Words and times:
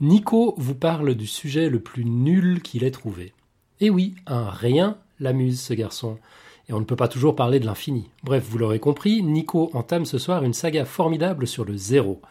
Nico 0.00 0.54
vous 0.56 0.74
parle 0.74 1.14
du 1.14 1.26
sujet 1.26 1.68
le 1.68 1.78
plus 1.78 2.06
nul 2.06 2.62
qu'il 2.62 2.84
ait 2.84 2.90
trouvé. 2.90 3.34
Et 3.80 3.90
oui, 3.90 4.14
un 4.26 4.48
rien 4.48 4.96
l'amuse 5.18 5.60
ce 5.60 5.74
garçon. 5.74 6.16
Et 6.70 6.72
on 6.72 6.80
ne 6.80 6.86
peut 6.86 6.96
pas 6.96 7.08
toujours 7.08 7.36
parler 7.36 7.60
de 7.60 7.66
l'infini. 7.66 8.08
Bref, 8.24 8.46
vous 8.48 8.56
l'aurez 8.56 8.78
compris, 8.78 9.22
Nico 9.22 9.70
entame 9.74 10.06
ce 10.06 10.16
soir 10.16 10.42
une 10.42 10.54
saga 10.54 10.86
formidable 10.86 11.46
sur 11.46 11.66
le 11.66 11.76
zéro. 11.76 12.22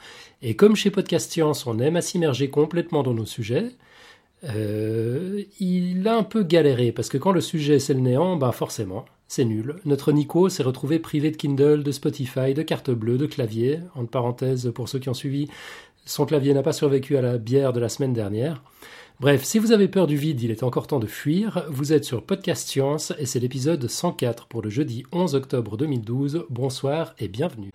Et 0.42 0.56
comme 0.56 0.76
chez 0.76 0.90
Podcast 0.90 1.32
Science, 1.32 1.68
on 1.68 1.78
aime 1.78 1.96
à 1.96 2.02
s'immerger 2.02 2.50
complètement 2.50 3.04
dans 3.04 3.14
nos 3.14 3.28
sujets, 3.28 3.76
euh, 4.46 5.44
il 5.60 6.08
a 6.08 6.18
un 6.18 6.24
peu 6.24 6.44
galéré, 6.44 6.92
parce 6.92 7.10
que 7.10 7.18
quand 7.18 7.34
le 7.34 7.42
sujet 7.42 7.78
c'est 7.78 7.94
le 7.94 8.00
néant, 8.00 8.38
ben 8.38 8.52
forcément, 8.52 9.06
c'est 9.28 9.46
nul. 9.46 9.76
Notre 9.86 10.12
Nico 10.12 10.50
s'est 10.50 10.64
retrouvé 10.64 10.98
privé 10.98 11.30
de 11.30 11.38
Kindle, 11.38 11.84
de 11.84 11.92
Spotify, 11.92 12.54
de 12.54 12.64
carte 12.64 12.90
bleue, 12.90 13.18
de 13.18 13.28
clavier. 13.28 13.80
Entre 13.96 14.10
parenthèses, 14.10 14.72
pour 14.74 14.90
ceux 14.90 15.00
qui 15.00 15.10
ont 15.10 15.14
suivi, 15.14 15.50
son 16.10 16.26
clavier 16.26 16.54
n'a 16.54 16.64
pas 16.64 16.74
survécu 16.74 17.18
à 17.18 17.22
la 17.22 17.38
bière 17.38 17.72
de 17.72 17.80
la 17.80 17.88
semaine 17.88 18.14
dernière. 18.14 18.64
Bref, 19.20 19.44
si 19.44 19.60
vous 19.60 19.72
avez 19.72 19.88
peur 19.88 20.08
du 20.08 20.16
vide, 20.16 20.42
il 20.42 20.50
est 20.50 20.64
encore 20.64 20.88
temps 20.88 21.00
de 21.00 21.06
fuir. 21.06 21.66
Vous 21.70 21.94
êtes 21.94 22.06
sur 22.06 22.24
Podcast 22.24 22.68
Science 22.68 23.14
et 23.20 23.26
c'est 23.26 23.40
l'épisode 23.40 23.88
104 23.88 24.48
pour 24.48 24.62
le 24.62 24.70
jeudi 24.70 25.04
11 25.12 25.36
octobre 25.36 25.78
2012. 25.78 26.46
Bonsoir 26.50 27.14
et 27.20 27.28
bienvenue. 27.28 27.70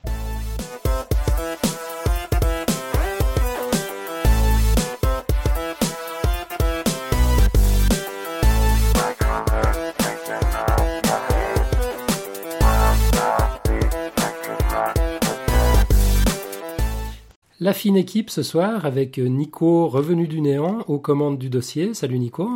La 17.65 17.73
fine 17.73 17.97
équipe 17.97 18.29
ce 18.29 18.43
soir 18.43 18.85
avec 18.85 19.17
Nico 19.17 19.89
revenu 19.89 20.29
du 20.29 20.43
néant 20.43 20.81
aux 20.87 20.99
commandes 20.99 21.39
du 21.39 21.49
dossier. 21.49 21.95
Salut 21.95 22.19
Nico. 22.19 22.51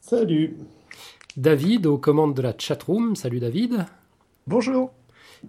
Salut. 0.00 0.56
David 1.36 1.84
aux 1.86 1.98
commandes 1.98 2.36
de 2.36 2.42
la 2.42 2.54
chatroom. 2.56 3.16
Salut 3.16 3.40
David. 3.40 3.86
Bonjour. 4.46 4.92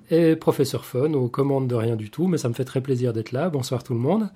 Et 0.09 0.35
Professeur 0.35 0.83
Fun 0.83 1.13
aux 1.13 1.27
commandes 1.27 1.67
de 1.67 1.75
rien 1.75 1.95
du 1.95 2.09
tout, 2.09 2.25
mais 2.25 2.39
ça 2.39 2.49
me 2.49 2.55
fait 2.55 2.65
très 2.65 2.81
plaisir 2.81 3.13
d'être 3.13 3.33
là. 3.33 3.51
Bonsoir 3.51 3.83
tout 3.83 3.93
le 3.93 3.99
monde. 3.99 4.31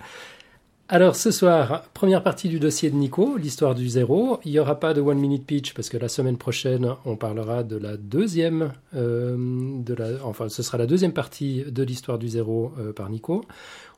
Alors 0.93 1.15
ce 1.15 1.31
soir, 1.31 1.85
première 1.93 2.21
partie 2.21 2.49
du 2.49 2.59
dossier 2.59 2.89
de 2.89 2.95
Nico, 2.97 3.37
l'histoire 3.37 3.75
du 3.75 3.87
zéro. 3.87 4.41
Il 4.43 4.51
n'y 4.51 4.59
aura 4.59 4.77
pas 4.77 4.93
de 4.93 4.99
one 4.99 5.17
minute 5.17 5.45
pitch 5.45 5.73
parce 5.73 5.87
que 5.87 5.95
la 5.95 6.09
semaine 6.09 6.37
prochaine, 6.37 6.95
on 7.05 7.15
parlera 7.15 7.63
de 7.63 7.77
la 7.77 7.95
deuxième, 7.95 8.73
euh, 8.93 9.37
de 9.37 9.93
la, 9.93 10.23
enfin 10.25 10.49
ce 10.49 10.61
sera 10.61 10.77
la 10.77 10.87
deuxième 10.87 11.13
partie 11.13 11.63
de 11.63 11.81
l'histoire 11.81 12.19
du 12.19 12.27
zéro 12.27 12.73
euh, 12.77 12.91
par 12.91 13.09
Nico. 13.09 13.45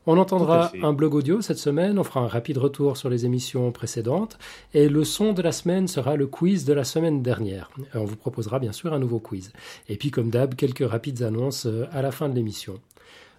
On 0.06 0.18
entendra 0.18 0.70
un 0.82 0.92
blog 0.92 1.14
audio 1.14 1.40
cette 1.40 1.58
semaine, 1.58 1.98
on 1.98 2.04
fera 2.04 2.20
un 2.20 2.26
rapide 2.26 2.58
retour 2.58 2.98
sur 2.98 3.08
les 3.08 3.24
émissions 3.24 3.72
précédentes, 3.72 4.38
et 4.74 4.90
le 4.90 5.02
son 5.02 5.32
de 5.32 5.40
la 5.40 5.50
semaine 5.50 5.88
sera 5.88 6.16
le 6.16 6.26
quiz 6.26 6.66
de 6.66 6.74
la 6.74 6.84
semaine 6.84 7.22
dernière. 7.22 7.70
On 7.94 8.04
vous 8.04 8.16
proposera 8.16 8.58
bien 8.58 8.72
sûr 8.72 8.92
un 8.92 8.98
nouveau 8.98 9.18
quiz. 9.18 9.52
Et 9.88 9.96
puis 9.96 10.10
comme 10.10 10.28
d'hab, 10.28 10.54
quelques 10.56 10.86
rapides 10.86 11.22
annonces 11.22 11.64
euh, 11.64 11.86
à 11.90 12.02
la 12.02 12.10
fin 12.10 12.28
de 12.28 12.34
l'émission. 12.34 12.74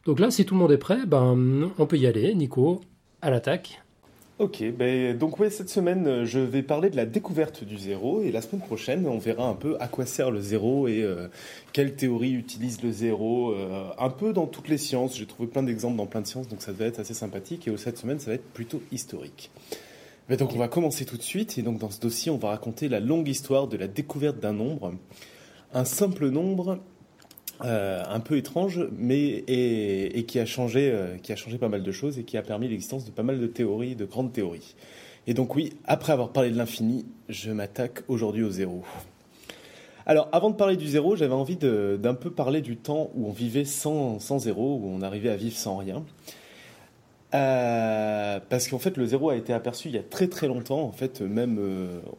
Donc 0.05 0.19
là, 0.19 0.31
si 0.31 0.43
tout 0.45 0.55
le 0.55 0.59
monde 0.59 0.71
est 0.71 0.77
prêt, 0.77 1.05
ben, 1.05 1.71
on 1.77 1.85
peut 1.85 1.97
y 1.97 2.07
aller. 2.07 2.33
Nico, 2.33 2.81
à 3.21 3.29
l'attaque. 3.29 3.84
Ok, 4.37 4.61
ben, 4.77 5.17
donc 5.17 5.39
ouais, 5.39 5.49
cette 5.49 5.69
semaine, 5.69 6.05
euh, 6.07 6.25
je 6.25 6.39
vais 6.39 6.61
parler 6.61 6.89
de 6.89 6.97
la 6.97 7.05
découverte 7.05 7.63
du 7.63 7.77
zéro 7.77 8.21
et 8.21 8.33
la 8.33 8.41
semaine 8.41 8.61
prochaine, 8.61 9.07
on 9.07 9.17
verra 9.17 9.47
un 9.47 9.53
peu 9.53 9.77
à 9.79 9.87
quoi 9.87 10.05
sert 10.05 10.29
le 10.29 10.41
zéro 10.41 10.89
et 10.89 11.03
euh, 11.03 11.29
quelle 11.71 11.95
théorie 11.95 12.33
utilise 12.33 12.83
le 12.83 12.91
zéro, 12.91 13.53
euh, 13.53 13.87
un 13.97 14.09
peu 14.09 14.33
dans 14.33 14.45
toutes 14.45 14.67
les 14.67 14.77
sciences. 14.77 15.17
J'ai 15.17 15.25
trouvé 15.25 15.47
plein 15.47 15.63
d'exemples 15.63 15.95
dans 15.95 16.05
plein 16.05 16.19
de 16.19 16.27
sciences, 16.27 16.49
donc 16.49 16.61
ça 16.61 16.73
va 16.73 16.83
être 16.83 16.99
assez 16.99 17.13
sympathique. 17.13 17.65
Et 17.69 17.77
cette 17.77 17.97
semaine, 17.97 18.19
ça 18.19 18.31
va 18.31 18.35
être 18.35 18.51
plutôt 18.51 18.81
historique. 18.91 19.51
Ben, 20.27 20.35
donc 20.35 20.53
on 20.53 20.57
va 20.57 20.67
commencer 20.67 21.05
tout 21.05 21.15
de 21.15 21.23
suite. 21.23 21.57
Et 21.57 21.61
donc 21.61 21.77
dans 21.77 21.89
ce 21.89 22.01
dossier, 22.01 22.29
on 22.29 22.37
va 22.37 22.49
raconter 22.49 22.89
la 22.89 22.99
longue 22.99 23.29
histoire 23.29 23.69
de 23.69 23.77
la 23.77 23.87
découverte 23.87 24.41
d'un 24.41 24.51
nombre. 24.51 24.95
Un 25.73 25.85
simple 25.85 26.27
nombre 26.27 26.79
euh, 27.63 28.03
un 28.09 28.19
peu 28.19 28.35
étrange, 28.35 28.81
mais 28.97 29.43
et, 29.47 30.25
qui 30.27 30.39
a 30.39 30.45
changé, 30.45 30.91
euh, 30.91 31.15
qui 31.17 31.31
a 31.31 31.37
changé 31.37 31.57
pas 31.57 31.69
mal 31.69 31.83
de 31.83 31.91
choses 31.91 32.19
et 32.19 32.23
qui 32.23 32.35
a 32.35 32.41
permis 32.41 32.67
l'existence 32.67 33.05
de 33.05 33.11
pas 33.11 33.23
mal 33.23 33.39
de 33.39 33.47
théories, 33.47 33.95
de 33.95 34.03
grandes 34.03 34.33
théories. 34.33 34.75
Et 35.25 35.33
donc 35.33 35.55
oui, 35.55 35.73
après 35.85 36.11
avoir 36.11 36.29
parlé 36.29 36.51
de 36.51 36.57
l'infini, 36.57 37.05
je 37.29 37.51
m'attaque 37.51 38.03
aujourd'hui 38.09 38.43
au 38.43 38.49
zéro. 38.49 38.83
Alors, 40.05 40.27
avant 40.33 40.49
de 40.49 40.55
parler 40.55 40.75
du 40.75 40.85
zéro, 40.85 41.15
j'avais 41.15 41.33
envie 41.33 41.55
d'un 41.55 42.13
peu 42.13 42.29
parler 42.29 42.61
du 42.61 42.75
temps 42.75 43.09
où 43.15 43.27
on 43.27 43.31
vivait 43.31 43.65
sans, 43.65 44.19
zéro, 44.37 44.75
où 44.75 44.87
on 44.87 45.01
arrivait 45.01 45.29
à 45.29 45.37
vivre 45.37 45.55
sans 45.55 45.77
rien. 45.77 46.03
Euh, 47.33 48.39
parce 48.49 48.67
qu'en 48.67 48.79
fait, 48.79 48.97
le 48.97 49.05
zéro 49.05 49.29
a 49.29 49.35
été 49.35 49.53
aperçu 49.53 49.87
il 49.87 49.95
y 49.95 49.97
a 49.97 50.03
très 50.03 50.27
très 50.27 50.47
longtemps. 50.47 50.81
En 50.81 50.91
fait, 50.91 51.21
même 51.21 51.57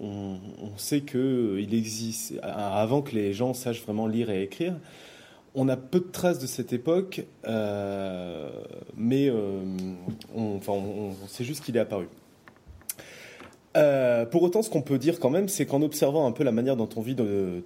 on, 0.00 0.38
sait 0.78 1.03
que 1.03 1.58
il 1.60 1.74
existe 1.74 2.34
avant 2.42 3.03
que 3.03 3.14
les 3.14 3.34
gens 3.34 3.53
sachent 3.54 3.82
vraiment 3.82 4.06
lire 4.06 4.30
et 4.30 4.42
écrire 4.42 4.74
on 5.56 5.68
a 5.68 5.76
peu 5.76 6.00
de 6.00 6.10
traces 6.12 6.38
de 6.38 6.46
cette 6.46 6.74
époque, 6.74 7.24
euh, 7.48 8.50
mais 8.94 9.28
euh, 9.30 9.64
on, 10.34 10.60
sait 11.28 11.44
juste 11.44 11.64
qu'il 11.64 11.76
est 11.78 11.80
apparu. 11.80 12.08
Euh, 13.74 14.26
pour 14.26 14.42
autant, 14.42 14.62
ce 14.62 14.68
qu'on 14.68 14.82
peut 14.82 14.98
dire 14.98 15.18
quand 15.18 15.30
même, 15.30 15.48
c'est 15.48 15.64
qu'en 15.64 15.80
observant 15.80 16.26
un 16.26 16.32
peu 16.32 16.44
la 16.44 16.52
manière 16.52 16.76
dont 16.76 16.88
on 16.96 17.00
vit 17.00 17.16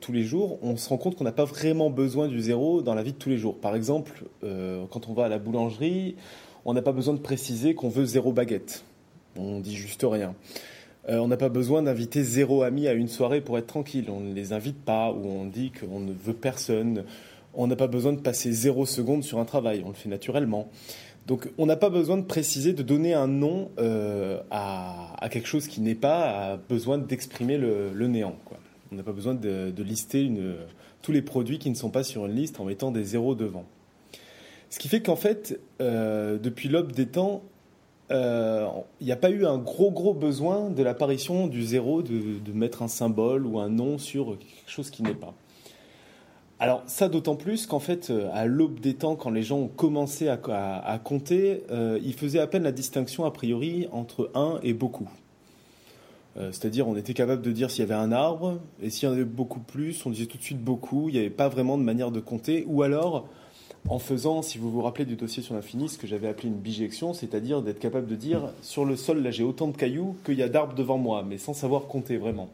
tous 0.00 0.12
les 0.12 0.22
jours, 0.22 0.58
on 0.62 0.76
se 0.76 0.88
rend 0.88 0.98
compte 0.98 1.16
qu'on 1.16 1.24
n'a 1.24 1.32
pas 1.32 1.44
vraiment 1.44 1.90
besoin 1.90 2.28
du 2.28 2.40
zéro 2.40 2.80
dans 2.80 2.94
la 2.94 3.02
vie 3.02 3.12
de 3.12 3.18
tous 3.18 3.28
les 3.28 3.38
jours. 3.38 3.58
Par 3.58 3.74
exemple, 3.74 4.24
quand 4.42 5.08
on 5.08 5.12
va 5.12 5.26
à 5.26 5.28
la 5.28 5.38
boulangerie, 5.38 6.16
on 6.64 6.74
n'a 6.74 6.82
pas 6.82 6.92
besoin 6.92 7.14
de 7.14 7.20
préciser 7.20 7.74
qu'on 7.74 7.88
veut 7.88 8.04
zéro 8.04 8.32
baguette. 8.32 8.84
On 9.36 9.60
dit 9.60 9.76
juste 9.76 10.04
rien. 10.08 10.34
on 11.08 11.28
n'a 11.28 11.36
pas 11.36 11.48
besoin 11.48 11.82
d'inviter 11.82 12.24
zéro 12.24 12.62
ami 12.62 12.88
à 12.88 12.92
une 12.92 13.08
soirée 13.08 13.40
pour 13.40 13.56
être 13.56 13.68
tranquille. 13.68 14.06
On 14.08 14.20
ne 14.20 14.34
les 14.34 14.52
invite 14.52 14.80
pas 14.84 15.12
ou 15.12 15.26
on 15.26 15.44
dit 15.44 15.70
qu'on 15.70 16.00
ne 16.00 16.12
veut 16.12 16.34
personne 16.34 17.04
on 17.54 17.66
n'a 17.66 17.76
pas 17.76 17.86
besoin 17.86 18.12
de 18.12 18.20
passer 18.20 18.52
zéro 18.52 18.86
seconde 18.86 19.24
sur 19.24 19.38
un 19.38 19.44
travail, 19.44 19.82
on 19.84 19.88
le 19.88 19.94
fait 19.94 20.08
naturellement. 20.08 20.68
Donc 21.26 21.50
on 21.58 21.66
n'a 21.66 21.76
pas 21.76 21.90
besoin 21.90 22.16
de 22.16 22.24
préciser, 22.24 22.72
de 22.72 22.82
donner 22.82 23.14
un 23.14 23.28
nom 23.28 23.70
euh, 23.78 24.40
à, 24.50 25.28
quelque 25.30 25.48
chose 25.48 25.66
qui 25.66 25.80
n'est 25.80 25.94
pas, 25.94 26.52
a 26.52 26.56
besoin 26.56 26.98
d'exprimer 26.98 27.58
le, 27.58 27.92
néant. 28.06 28.36
On 28.90 28.96
n'a 28.96 29.02
pas 29.02 29.12
besoin 29.12 29.34
de, 29.34 29.82
lister 29.82 30.30
tous 31.02 31.12
les 31.12 31.22
produits 31.22 31.58
qui 31.58 31.70
ne 31.70 31.74
sont 31.74 31.90
pas 31.90 32.02
sur 32.02 32.26
une 32.26 32.34
liste 32.34 32.60
en 32.60 32.64
mettant 32.64 32.90
des 32.90 33.04
zéros 33.04 33.34
devant. 33.34 33.64
Ce 34.70 34.78
qui 34.78 34.88
fait 34.88 35.02
qu'en 35.02 35.16
fait, 35.16 35.60
euh, 35.80 36.38
depuis 36.38 36.68
l'aube 36.68 36.92
des 36.92 37.06
temps, 37.06 37.42
euh, 38.10 38.66
il 39.00 39.06
n'y 39.06 39.12
a 39.12 39.16
pas 39.16 39.30
eu 39.30 39.46
un 39.46 39.58
gros 39.58 39.90
gros 39.90 40.14
besoin 40.14 40.70
de 40.70 40.82
l'apparition 40.82 41.46
du 41.46 41.62
zéro, 41.62 42.02
de 42.02 42.52
mettre 42.52 42.82
un 42.82 42.88
symbole 42.88 43.46
ou 43.46 43.60
un 43.60 43.68
nom 43.68 43.98
sur 43.98 44.38
quelque 44.38 44.70
chose 44.70 44.90
qui 44.90 45.02
n'est 45.02 45.14
pas. 45.14 45.34
Alors 46.62 46.82
ça 46.86 47.08
d'autant 47.08 47.36
plus 47.36 47.66
qu'en 47.66 47.80
fait, 47.80 48.10
euh, 48.10 48.28
à 48.34 48.44
l'aube 48.44 48.80
des 48.80 48.92
temps, 48.92 49.16
quand 49.16 49.30
les 49.30 49.42
gens 49.42 49.56
ont 49.56 49.68
commencé 49.68 50.28
à, 50.28 51.00
compter, 51.02 51.64
euh, 51.70 51.98
ils 52.04 52.12
faisaient 52.12 52.38
à 52.38 52.46
peine 52.46 52.64
la 52.64 52.72
distinction 52.72 53.24
a 53.24 53.30
priori 53.30 53.88
entre 53.92 54.30
un 54.34 54.60
et 54.62 54.74
beaucoup. 54.74 55.08
Euh, 56.36 56.52
c'est-à-dire 56.52 56.86
on 56.86 56.96
était 56.96 57.14
capable 57.14 57.40
de 57.40 57.50
dire 57.50 57.70
s'il 57.70 57.80
y 57.80 57.90
avait 57.90 57.94
un 57.94 58.12
arbre, 58.12 58.58
et 58.82 58.90
s'il 58.90 59.08
y 59.08 59.10
en 59.10 59.14
avait 59.14 59.24
beaucoup 59.24 59.60
plus, 59.60 60.04
on 60.04 60.10
disait 60.10 60.26
tout 60.26 60.36
de 60.36 60.42
suite 60.42 60.62
beaucoup, 60.62 61.08
il 61.08 61.12
n'y 61.12 61.18
avait 61.18 61.30
pas 61.30 61.48
vraiment 61.48 61.78
de 61.78 61.82
manière 61.82 62.10
de 62.10 62.20
compter, 62.20 62.66
ou 62.68 62.82
alors 62.82 63.26
en 63.88 63.98
faisant, 63.98 64.42
si 64.42 64.58
vous 64.58 64.70
vous 64.70 64.82
rappelez 64.82 65.06
du 65.06 65.16
dossier 65.16 65.42
sur 65.42 65.54
l'infini, 65.54 65.88
ce 65.88 65.96
que 65.96 66.06
j'avais 66.06 66.28
appelé 66.28 66.48
une 66.48 66.58
bijection, 66.58 67.14
c'est-à-dire 67.14 67.62
d'être 67.62 67.78
capable 67.78 68.06
de 68.06 68.16
dire 68.16 68.52
sur 68.60 68.84
le 68.84 68.96
sol, 68.96 69.22
là 69.22 69.30
j'ai 69.30 69.44
autant 69.44 69.68
de 69.68 69.76
cailloux 69.76 70.14
qu'il 70.26 70.34
y 70.34 70.42
a 70.42 70.50
d'arbres 70.50 70.74
devant 70.74 70.98
moi, 70.98 71.24
mais 71.26 71.38
sans 71.38 71.54
savoir 71.54 71.86
compter 71.86 72.18
vraiment. 72.18 72.50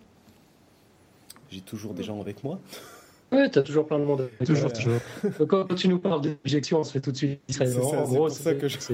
J'ai 1.50 1.60
toujours 1.60 1.92
des 1.92 2.04
gens 2.04 2.20
avec 2.20 2.44
moi. 2.44 2.60
Oui, 3.32 3.50
tu 3.50 3.58
as 3.58 3.62
toujours 3.62 3.86
plein 3.86 3.98
de 3.98 4.04
monde. 4.04 4.28
toujours, 4.44 4.72
toujours. 4.72 5.00
quand 5.48 5.74
tu 5.74 5.88
nous 5.88 5.98
parles 5.98 6.20
d'éjection, 6.44 6.80
on 6.80 6.84
se 6.84 6.92
fait 6.92 7.00
tout 7.00 7.12
de 7.12 7.16
suite 7.16 7.40
C'est 7.48 7.74
pour 7.74 8.30
ça 8.30 8.54
que 8.54 8.68
je. 8.68 8.78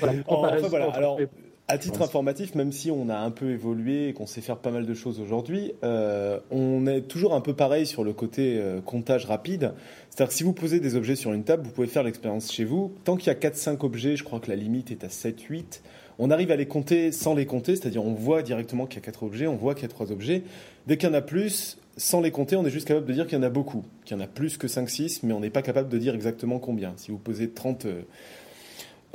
Voilà. 0.00 0.14
Enfin, 0.26 0.68
voilà. 0.68 0.90
Alors, 0.90 1.18
à 1.66 1.78
titre 1.78 2.02
informatif, 2.02 2.54
même 2.54 2.72
si 2.72 2.90
on 2.90 3.08
a 3.08 3.16
un 3.16 3.30
peu 3.30 3.50
évolué 3.50 4.08
et 4.08 4.12
qu'on 4.12 4.26
sait 4.26 4.42
faire 4.42 4.58
pas 4.58 4.70
mal 4.70 4.84
de 4.84 4.94
choses 4.94 5.18
aujourd'hui, 5.18 5.72
euh, 5.82 6.38
on 6.50 6.86
est 6.86 7.02
toujours 7.02 7.34
un 7.34 7.40
peu 7.40 7.54
pareil 7.54 7.86
sur 7.86 8.04
le 8.04 8.12
côté 8.12 8.58
euh, 8.58 8.82
comptage 8.82 9.24
rapide. 9.24 9.72
C'est-à-dire 10.10 10.28
que 10.28 10.34
si 10.34 10.42
vous 10.42 10.52
posez 10.52 10.78
des 10.78 10.94
objets 10.94 11.16
sur 11.16 11.32
une 11.32 11.42
table, 11.42 11.62
vous 11.64 11.70
pouvez 11.70 11.86
faire 11.86 12.02
l'expérience 12.02 12.52
chez 12.52 12.64
vous. 12.64 12.92
Tant 13.04 13.16
qu'il 13.16 13.28
y 13.28 13.30
a 13.30 13.38
4-5 13.38 13.84
objets, 13.84 14.16
je 14.16 14.24
crois 14.24 14.40
que 14.40 14.50
la 14.50 14.56
limite 14.56 14.90
est 14.90 15.04
à 15.04 15.08
7-8, 15.08 15.80
on 16.18 16.30
arrive 16.30 16.50
à 16.50 16.56
les 16.56 16.66
compter 16.66 17.12
sans 17.12 17.34
les 17.34 17.46
compter, 17.46 17.76
c'est-à-dire 17.76 18.04
on 18.04 18.14
voit 18.14 18.42
directement 18.42 18.86
qu'il 18.86 18.96
y 18.96 19.02
a 19.02 19.04
4 19.04 19.22
objets, 19.22 19.46
on 19.46 19.56
voit 19.56 19.74
qu'il 19.74 19.82
y 19.82 19.86
a 19.86 19.88
3 19.88 20.12
objets. 20.12 20.42
Dès 20.86 20.96
qu'il 20.96 21.08
y 21.08 21.12
en 21.12 21.14
a 21.14 21.20
plus, 21.20 21.78
sans 21.96 22.20
les 22.20 22.30
compter, 22.30 22.56
on 22.56 22.64
est 22.66 22.70
juste 22.70 22.88
capable 22.88 23.06
de 23.06 23.12
dire 23.12 23.26
qu'il 23.26 23.38
y 23.38 23.40
en 23.40 23.44
a 23.44 23.50
beaucoup, 23.50 23.84
qu'il 24.04 24.16
y 24.16 24.20
en 24.20 24.22
a 24.22 24.26
plus 24.26 24.56
que 24.56 24.66
5-6, 24.66 25.20
mais 25.22 25.32
on 25.32 25.40
n'est 25.40 25.50
pas 25.50 25.62
capable 25.62 25.88
de 25.88 25.98
dire 25.98 26.14
exactement 26.14 26.58
combien. 26.58 26.94
Si 26.96 27.10
vous 27.10 27.18
posez 27.18 27.50
30, 27.50 27.78
30 27.80 27.86
euh, 27.86 28.00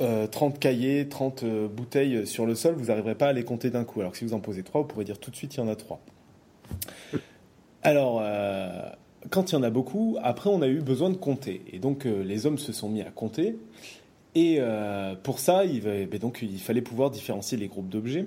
euh, 0.00 0.50
cahiers, 0.58 1.08
30 1.08 1.42
euh, 1.42 1.68
bouteilles 1.68 2.26
sur 2.26 2.46
le 2.46 2.54
sol, 2.54 2.74
vous 2.74 2.86
n'arriverez 2.86 3.14
pas 3.14 3.28
à 3.28 3.32
les 3.32 3.44
compter 3.44 3.70
d'un 3.70 3.84
coup. 3.84 4.00
Alors 4.00 4.16
si 4.16 4.24
vous 4.24 4.34
en 4.34 4.40
posez 4.40 4.62
3, 4.62 4.82
vous 4.82 4.86
pourrez 4.86 5.04
dire 5.04 5.18
tout 5.18 5.30
de 5.30 5.36
suite 5.36 5.50
qu'il 5.50 5.62
y 5.62 5.66
en 5.66 5.68
a 5.68 5.76
3. 5.76 6.00
Alors, 7.82 8.22
quand 9.30 9.50
il 9.50 9.54
y 9.54 9.58
en 9.58 9.62
a 9.62 9.70
beaucoup, 9.70 10.18
après 10.22 10.50
on 10.50 10.60
a 10.60 10.68
eu 10.68 10.80
besoin 10.80 11.08
de 11.08 11.16
compter. 11.16 11.62
Et 11.72 11.78
donc 11.78 12.04
les 12.04 12.46
hommes 12.46 12.58
se 12.58 12.72
sont 12.72 12.88
mis 12.88 13.00
à 13.00 13.10
compter. 13.10 13.56
Et 14.34 14.56
euh, 14.60 15.14
pour 15.20 15.38
ça, 15.38 15.64
il, 15.64 15.80
ben 15.80 16.18
donc, 16.20 16.40
il 16.42 16.58
fallait 16.60 16.82
pouvoir 16.82 17.10
différencier 17.10 17.58
les 17.58 17.68
groupes 17.68 17.88
d'objets. 17.88 18.26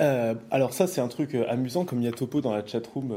Euh, 0.00 0.34
alors 0.50 0.74
ça, 0.74 0.86
c'est 0.86 1.00
un 1.00 1.08
truc 1.08 1.34
euh, 1.34 1.44
amusant, 1.48 1.84
comme 1.84 2.00
il 2.00 2.04
y 2.04 2.08
a 2.08 2.12
Topo 2.12 2.40
dans 2.40 2.54
la 2.54 2.64
chatroom. 2.64 3.14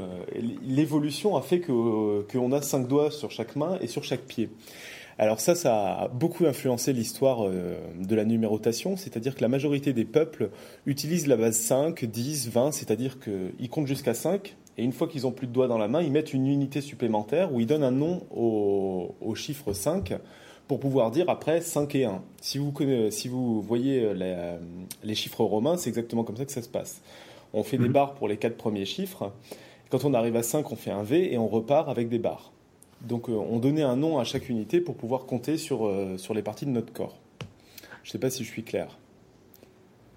L'évolution 0.64 1.36
a 1.36 1.42
fait 1.42 1.60
qu'on 1.62 2.52
a 2.52 2.62
cinq 2.62 2.88
doigts 2.88 3.12
sur 3.12 3.32
chaque 3.32 3.56
main 3.56 3.78
et 3.82 3.88
sur 3.88 4.04
chaque 4.04 4.22
pied. 4.22 4.50
Alors 5.18 5.42
ça, 5.42 5.54
ça 5.54 5.96
a 5.96 6.08
beaucoup 6.08 6.46
influencé 6.46 6.94
l'histoire 6.94 7.50
de 7.50 8.16
la 8.16 8.24
numérotation, 8.24 8.96
c'est-à-dire 8.96 9.36
que 9.36 9.42
la 9.42 9.50
majorité 9.50 9.92
des 9.92 10.06
peuples 10.06 10.50
utilisent 10.86 11.28
la 11.28 11.36
base 11.36 11.58
5, 11.58 12.06
10, 12.06 12.50
20, 12.50 12.72
c'est-à-dire 12.72 13.18
qu'ils 13.20 13.70
comptent 13.70 13.88
jusqu'à 13.88 14.14
5, 14.14 14.56
et 14.78 14.84
une 14.84 14.94
fois 14.94 15.10
qu'ils 15.10 15.28
ont 15.28 15.34
plus 15.34 15.48
de 15.48 15.52
doigts 15.52 15.68
dans 15.68 15.78
la 15.78 15.90
main, 15.90 16.02
ils 16.02 16.12
mettent 16.12 16.34
une 16.34 16.48
unité 16.48 16.80
supplémentaire 16.80 17.54
où 17.54 17.60
ils 17.60 17.68
donnent 17.68 17.84
un 17.84 17.92
nom 17.92 18.26
au, 18.32 19.14
au 19.20 19.36
chiffre 19.36 19.74
5 19.74 20.14
pour 20.70 20.80
pouvoir 20.80 21.10
dire 21.10 21.28
après 21.30 21.62
5 21.62 21.96
et 21.96 22.06
1. 22.06 22.22
Si 22.42 22.60
vous, 22.60 22.72
si 23.10 23.28
vous 23.28 23.60
voyez 23.60 24.04
euh, 24.04 24.60
les, 25.04 25.16
chiffres 25.16 25.44
romains, 25.44 25.78
c'est 25.78 25.90
exactement 25.90 26.24
comme 26.24 26.38
ça 26.38 26.46
que 26.46 26.52
ça 26.52 26.62
se 26.62 26.70
passe. 26.70 27.02
On 27.54 27.64
fait 27.64 27.80
des 27.80 27.88
mhm. 27.88 27.94
barres 27.94 28.14
pour 28.14 28.28
les 28.28 28.38
quatre 28.38 28.56
premiers 28.56 28.86
chiffres. 28.86 29.34
Quand 29.90 30.06
on 30.06 30.14
arrive 30.14 30.36
à 30.36 30.44
5, 30.44 30.72
on 30.72 30.76
fait 30.76 30.92
un 30.92 31.02
V 31.02 31.34
et 31.34 31.40
on 31.40 31.48
repart 31.48 31.90
avec 31.90 32.08
des 32.08 32.20
barres. 32.20 32.52
Donc 33.02 33.30
euh, 33.30 33.34
on 33.34 33.58
donnait 33.58 33.82
un 33.82 33.96
nom 33.96 34.20
à 34.20 34.24
chaque 34.24 34.48
unité 34.48 34.80
pour 34.80 34.94
pouvoir 34.94 35.26
compter 35.26 35.58
sur, 35.58 35.88
euh, 35.88 36.18
sur 36.18 36.36
les 36.36 36.44
parties 36.44 36.68
de 36.68 36.72
notre 36.72 36.94
corps. 36.94 37.18
Je 38.04 38.10
ne 38.10 38.12
sais 38.12 38.20
pas 38.20 38.30
si 38.30 38.44
je 38.44 38.50
suis 38.52 38.64
clair. 38.64 38.96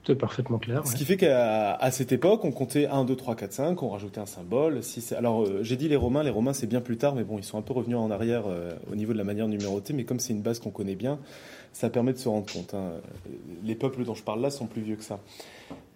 C'est 0.04 0.16
parfaitement 0.16 0.58
clair. 0.58 0.84
Ce 0.86 0.96
qui 0.96 1.04
fait 1.04 1.16
qu'à 1.16 1.78
cette 1.92 2.10
époque, 2.10 2.44
on 2.44 2.50
comptait 2.50 2.86
1, 2.86 3.04
2, 3.04 3.14
3, 3.14 3.36
4, 3.36 3.52
5, 3.52 3.82
on 3.82 3.88
rajoutait 3.88 4.20
un 4.20 4.26
symbole. 4.26 4.80
Alors, 5.16 5.42
euh, 5.42 5.60
j'ai 5.62 5.76
dit 5.76 5.88
les 5.88 5.96
Romains, 5.96 6.24
les 6.24 6.30
Romains 6.30 6.52
c'est 6.52 6.66
bien 6.66 6.80
plus 6.80 6.96
tard, 6.96 7.14
mais 7.14 7.22
bon, 7.22 7.38
ils 7.38 7.44
sont 7.44 7.56
un 7.56 7.62
peu 7.62 7.72
revenus 7.72 7.96
en 7.96 8.10
arrière 8.10 8.44
euh, 8.46 8.72
au 8.90 8.96
niveau 8.96 9.12
de 9.12 9.18
la 9.18 9.24
manière 9.24 9.46
de 9.46 9.52
numéroter, 9.52 9.92
mais 9.92 10.04
comme 10.04 10.18
c'est 10.18 10.32
une 10.32 10.42
base 10.42 10.58
qu'on 10.58 10.70
connaît 10.70 10.96
bien, 10.96 11.20
ça 11.72 11.88
permet 11.88 12.12
de 12.12 12.18
se 12.18 12.28
rendre 12.28 12.52
compte. 12.52 12.74
Hein. 12.74 12.94
Les 13.64 13.76
peuples 13.76 14.04
dont 14.04 14.14
je 14.14 14.24
parle 14.24 14.40
là 14.40 14.50
sont 14.50 14.66
plus 14.66 14.82
vieux 14.82 14.96
que 14.96 15.04
ça. 15.04 15.20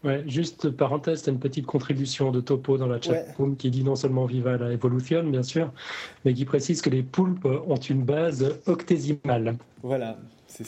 Ouais, 0.04 0.22
juste 0.28 0.70
parenthèse, 0.70 1.22
c'est 1.24 1.32
une 1.32 1.40
petite 1.40 1.66
contribution 1.66 2.30
de 2.30 2.40
Topo 2.40 2.78
dans 2.78 2.86
la 2.86 3.00
chat 3.00 3.24
room 3.36 3.56
qui 3.56 3.70
dit 3.70 3.82
non 3.82 3.96
seulement 3.96 4.24
Viva 4.24 4.56
la 4.56 4.70
Evolution, 4.70 5.24
bien 5.24 5.42
sûr, 5.42 5.72
mais 6.24 6.32
qui 6.32 6.44
précise 6.44 6.80
que 6.80 6.90
les 6.90 7.02
poulpes 7.02 7.44
ont 7.44 7.74
une 7.76 8.04
base 8.04 8.56
octésimale. 8.66 9.56
Voilà, 9.82 10.16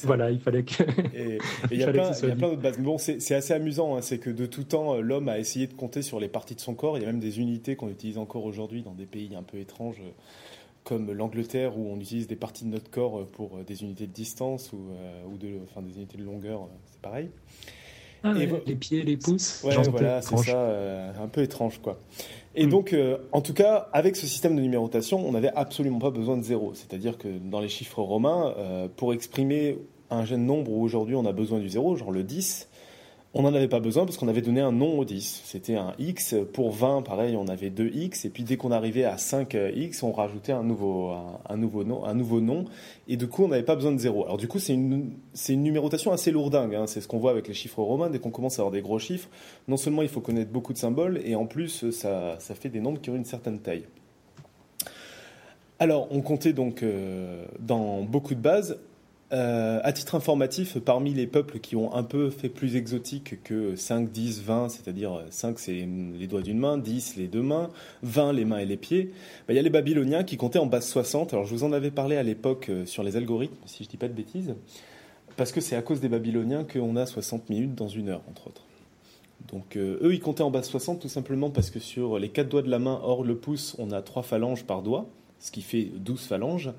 voilà, 0.05 0.31
il 0.31 0.41
fallait 0.41 0.65
que. 0.65 0.83
Et 1.15 1.39
il 1.71 1.79
y 1.79 1.83
a 1.83 1.87
plein, 1.93 2.11
d'autres 2.11 2.57
bases. 2.57 2.79
Mais 2.79 2.85
bon, 2.85 2.99
c'est 2.99 3.35
assez 3.35 3.53
amusant. 3.53 3.97
Hein. 3.97 4.03
c'est 4.03 4.19
que 4.19 4.31
de 4.31 4.47
tout 4.47 4.65
temps, 4.65 4.95
euh, 4.95 5.01
l'homme 5.01 5.29
a 5.29 5.39
essayé 5.39 5.67
de 5.67 5.75
compter 5.75 6.03
sur 6.03 6.21
les 6.21 6.29
parties 6.29 6.55
de 6.55 6.61
son 6.61 6.75
corps. 6.75 6.99
Il 6.99 7.03
y 7.03 7.05
a 7.05 7.07
même 7.07 7.21
des 7.21 7.41
unités 7.41 7.77
qu'on 7.77 7.89
utilise 7.89 8.19
encore 8.19 8.45
aujourd'hui 8.45 8.83
dans 8.83 8.95
des 8.95 9.07
pays 9.07 9.35
un 9.37 9.43
peu 9.43 9.59
étranges, 9.59 10.01
euh, 10.01 10.11
comme 10.85 11.13
l'Angleterre, 11.13 11.79
où 11.79 11.91
on 11.93 11.99
utilise 12.01 12.27
des 12.27 12.37
parties 12.37 12.65
de 12.65 12.71
notre 12.71 12.91
corps 12.91 13.19
euh, 13.19 13.29
pour 13.31 13.59
des 13.67 13.83
unités 13.83 14.07
de 14.07 14.13
distance 14.13 14.73
ou, 14.73 14.91
ou 15.33 15.37
de, 15.37 15.49
enfin, 15.71 15.83
des 15.83 15.97
unités 15.97 16.19
de 16.19 16.25
longueur. 16.25 16.69
C'est 16.91 17.01
pareil. 17.01 17.31
Ah 18.25 18.33
les 18.33 18.75
pieds, 18.75 19.05
les 19.05 19.17
pouces. 19.17 19.63
Ouais, 19.63 19.77
voilà, 19.91 20.21
c'est 20.23 20.37
ça, 20.39 21.13
un 21.23 21.29
peu 21.29 21.43
étrange, 21.43 21.79
quoi. 21.81 22.01
Et 22.61 22.67
hmm. 22.67 22.71
donc, 22.71 22.97
en 23.33 23.41
tout 23.41 23.55
cas, 23.55 23.89
avec 23.93 24.17
ce 24.17 24.27
système 24.27 24.57
de 24.57 24.61
numérotation, 24.61 25.27
on 25.27 25.33
n'avait 25.33 25.53
absolument 25.55 26.01
pas 26.01 26.11
besoin 26.11 26.37
de 26.37 26.43
zéro. 26.43 26.73
C'est-à-dire 26.75 27.17
que 27.17 27.29
dans 27.29 27.61
les 27.61 27.69
chiffres 27.69 28.03
romains, 28.03 28.55
pour 28.97 29.13
exprimer 29.13 29.79
un 30.11 30.25
jeune 30.25 30.45
nombre 30.45 30.73
où 30.73 30.83
aujourd'hui 30.83 31.15
on 31.15 31.27
a 31.27 31.33
besoin 31.33 31.59
du 31.59 31.69
zéro, 31.69 31.97
genre 31.97 32.11
le 32.11 32.23
10, 32.23 32.68
on 33.35 33.43
n'en 33.43 33.53
avait 33.53 33.69
pas 33.69 33.81
besoin 33.81 34.07
parce 34.07 34.17
qu'on 34.17 34.29
avait 34.29 34.41
donné 34.41 34.61
un 34.61 34.73
nom 34.73 34.99
au 34.99 35.05
10. 35.05 35.43
C'était 35.45 35.77
un 35.77 35.95
x. 35.99 36.35
Pour 36.55 36.73
20, 36.73 37.03
pareil, 37.03 37.37
on 37.37 37.47
avait 37.47 37.69
2x. 37.69 38.27
Et 38.27 38.31
puis 38.31 38.43
dès 38.43 38.57
qu'on 38.57 38.73
arrivait 38.73 39.05
à 39.05 39.17
5x, 39.17 40.03
on 40.03 40.13
rajoutait 40.13 40.53
un 40.53 40.63
nouveau, 40.63 41.13
nom, 41.85 42.05
un 42.05 42.15
nouveau 42.15 42.41
nom. 42.41 42.65
Et 43.07 43.19
du 43.19 43.29
coup, 43.29 43.45
on 43.45 43.49
n'avait 43.49 43.63
pas 43.63 43.75
besoin 43.75 43.93
de 43.93 43.99
zéro. 43.99 44.25
Alors 44.25 44.39
du 44.39 44.49
coup, 44.49 44.59
c'est 44.59 44.73
une, 44.73 45.13
numérotation 45.51 46.11
assez 46.11 46.31
lourdingue. 46.31 46.75
Hein. 46.75 46.87
C'est 46.87 47.03
ce 47.03 47.09
qu'on 47.09 47.19
voit 47.19 47.31
avec 47.31 47.49
les 47.49 47.55
chiffres 47.55 47.83
romains. 47.83 48.09
Dès 48.09 48.19
qu'on 48.19 48.31
commence 48.31 48.59
à 48.59 48.63
avoir 48.63 48.73
des 48.73 48.83
gros 48.83 48.99
chiffres, 48.99 49.29
non 49.69 49.77
seulement 49.77 50.03
il 50.03 50.09
faut 50.09 50.23
connaître 50.23 50.51
beaucoup 50.51 50.73
de 50.73 50.79
symboles, 50.79 51.21
et 51.25 51.35
en 51.35 51.45
plus, 51.45 51.91
ça, 51.91 52.37
ça 52.39 52.55
fait 52.55 52.71
des 52.71 52.81
nombres 52.81 53.01
qui 53.01 53.11
ont 53.11 53.17
une 53.17 53.27
certaine 53.27 53.59
taille. 53.61 53.85
Alors, 55.81 56.09
on 56.11 56.23
comptait 56.23 56.53
donc 56.53 56.83
euh, 56.83 57.45
dans 57.61 58.03
beaucoup 58.03 58.35
de 58.35 58.41
bases. 58.41 58.79
Euh, 59.31 59.81
à 59.83 59.93
titre 59.93 60.15
informatif, 60.15 60.79
parmi 60.79 61.13
les 61.13 61.27
peuples 61.27 61.59
qui 61.59 61.77
ont 61.77 61.95
un 61.95 62.03
peu 62.03 62.31
fait 62.31 62.49
plus 62.49 62.77
exotique 62.77 63.43
que 63.43 63.77
5, 63.77 64.11
10, 64.11 64.43
20, 64.43 64.71
c'est-à-dire 64.71 65.23
5 65.29 65.59
c'est 65.59 65.87
les 66.19 66.27
doigts 66.27 66.41
d'une 66.41 66.59
main, 66.59 66.79
10 66.79 67.17
les 67.17 67.29
deux 67.29 67.43
mains, 67.43 67.69
20 68.05 68.33
les 68.33 68.47
mains 68.47 68.59
et 68.59 68.65
les 68.65 68.79
pieds, 68.79 69.13
bah, 69.47 69.53
il 69.53 69.57
y 69.57 69.59
a 69.59 69.63
les 69.63 69.69
Babyloniens 69.69 70.25
qui 70.25 70.39
comptaient 70.39 70.59
en 70.59 70.65
base 70.65 70.89
60. 70.89 71.35
Alors 71.35 71.45
je 71.45 71.55
vous 71.55 71.63
en 71.63 71.73
avais 71.73 71.91
parlé 71.91 72.17
à 72.17 72.23
l'époque 72.23 72.71
euh, 72.71 72.87
sur 72.87 73.03
les 73.03 73.17
algorithmes, 73.17 73.55
si 73.67 73.85
je 73.85 73.89
ne 73.89 73.91
dis 73.91 73.97
pas 73.99 74.09
de 74.09 74.15
bêtises, 74.15 74.55
parce 75.37 75.53
que 75.53 75.61
c'est 75.61 75.77
à 75.77 75.83
cause 75.83 76.01
des 76.01 76.09
Babyloniens 76.09 76.65
qu'on 76.65 76.97
a 76.97 77.05
60 77.05 77.51
minutes 77.51 77.75
dans 77.75 77.89
une 77.89 78.09
heure, 78.09 78.23
entre 78.31 78.47
autres. 78.47 78.63
Donc 79.53 79.77
euh, 79.77 79.99
eux, 80.01 80.15
ils 80.15 80.21
comptaient 80.21 80.43
en 80.43 80.51
base 80.51 80.69
60 80.69 81.01
tout 81.01 81.09
simplement 81.09 81.51
parce 81.51 81.69
que 81.69 81.81
sur 81.81 82.19
les 82.19 82.31
quatre 82.31 82.49
doigts 82.49 82.63
de 82.63 82.71
la 82.71 82.79
main 82.79 82.99
hors 83.03 83.25
le 83.25 83.37
pouce, 83.37 83.77
on 83.79 83.91
a 83.91 84.01
3 84.01 84.23
phalanges 84.23 84.65
par 84.65 84.81
doigt, 84.81 85.07
ce 85.39 85.51
qui 85.51 85.61
fait 85.61 85.85
12 85.85 86.23
phalanges. 86.23 86.73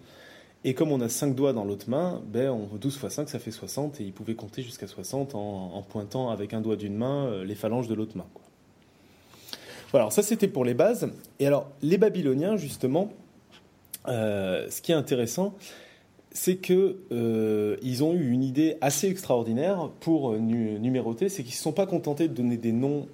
Et 0.66 0.74
comme 0.74 0.92
on 0.92 1.00
a 1.00 1.08
5 1.08 1.36
doigts 1.36 1.54
dans 1.54 1.64
l'autre 1.64 1.90
main, 1.90 2.22
ben 2.26 2.50
on, 2.50 2.76
12 2.76 3.00
x 3.02 3.08
5, 3.08 3.30
ça 3.30 3.40
fait 3.40 3.52
60, 3.52 4.02
et 4.02 4.04
il 4.04 4.12
pouvait 4.12 4.36
compter 4.36 4.62
jusqu'à 4.62 4.88
60 4.88 5.36
en, 5.36 5.82
pointant 5.88 6.30
avec 6.30 6.54
un 6.54 6.60
doigt 6.60 6.76
d'une 6.76 6.96
main 6.96 7.28
euh, 7.28 7.46
les 7.46 7.56
phalanges 7.56 7.88
de 7.88 7.94
l'autre 7.94 8.18
main. 8.18 8.26
Voilà, 9.92 10.10
ça 10.10 10.22
c'était 10.22 10.50
pour 10.50 10.66
les 10.66 10.74
bases. 10.74 11.10
Et 11.40 11.48
alors, 11.48 11.70
les 11.82 11.98
Babyloniens, 11.98 12.58
justement, 12.58 13.14
euh, 14.08 14.70
ce 14.70 14.82
qui 14.82 14.92
est 14.92 14.96
intéressant, 14.96 15.56
c'est 16.32 16.58
qu'ils 16.58 16.96
euh, 17.12 18.02
ont 18.02 18.14
eu 18.14 18.30
une 18.30 18.44
idée 18.44 18.76
assez 18.82 19.08
extraordinaire 19.08 19.90
pour 20.02 20.34
numéroter, 20.34 21.30
c'est 21.30 21.42
qu'ils 21.42 21.54
ne 21.54 21.58
se 21.58 21.64
sont 21.64 21.72
pas 21.72 21.88
contentés 21.88 22.28
de 22.28 22.34
donner 22.34 22.58
des 22.58 22.74
noms 22.74 23.08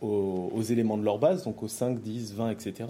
aux, 0.00 0.62
éléments 0.62 0.96
de 0.96 1.04
leur 1.04 1.18
base, 1.18 1.44
donc 1.44 1.62
aux 1.62 1.68
5, 1.68 2.00
10, 2.00 2.32
20, 2.34 2.50
etc. 2.50 2.88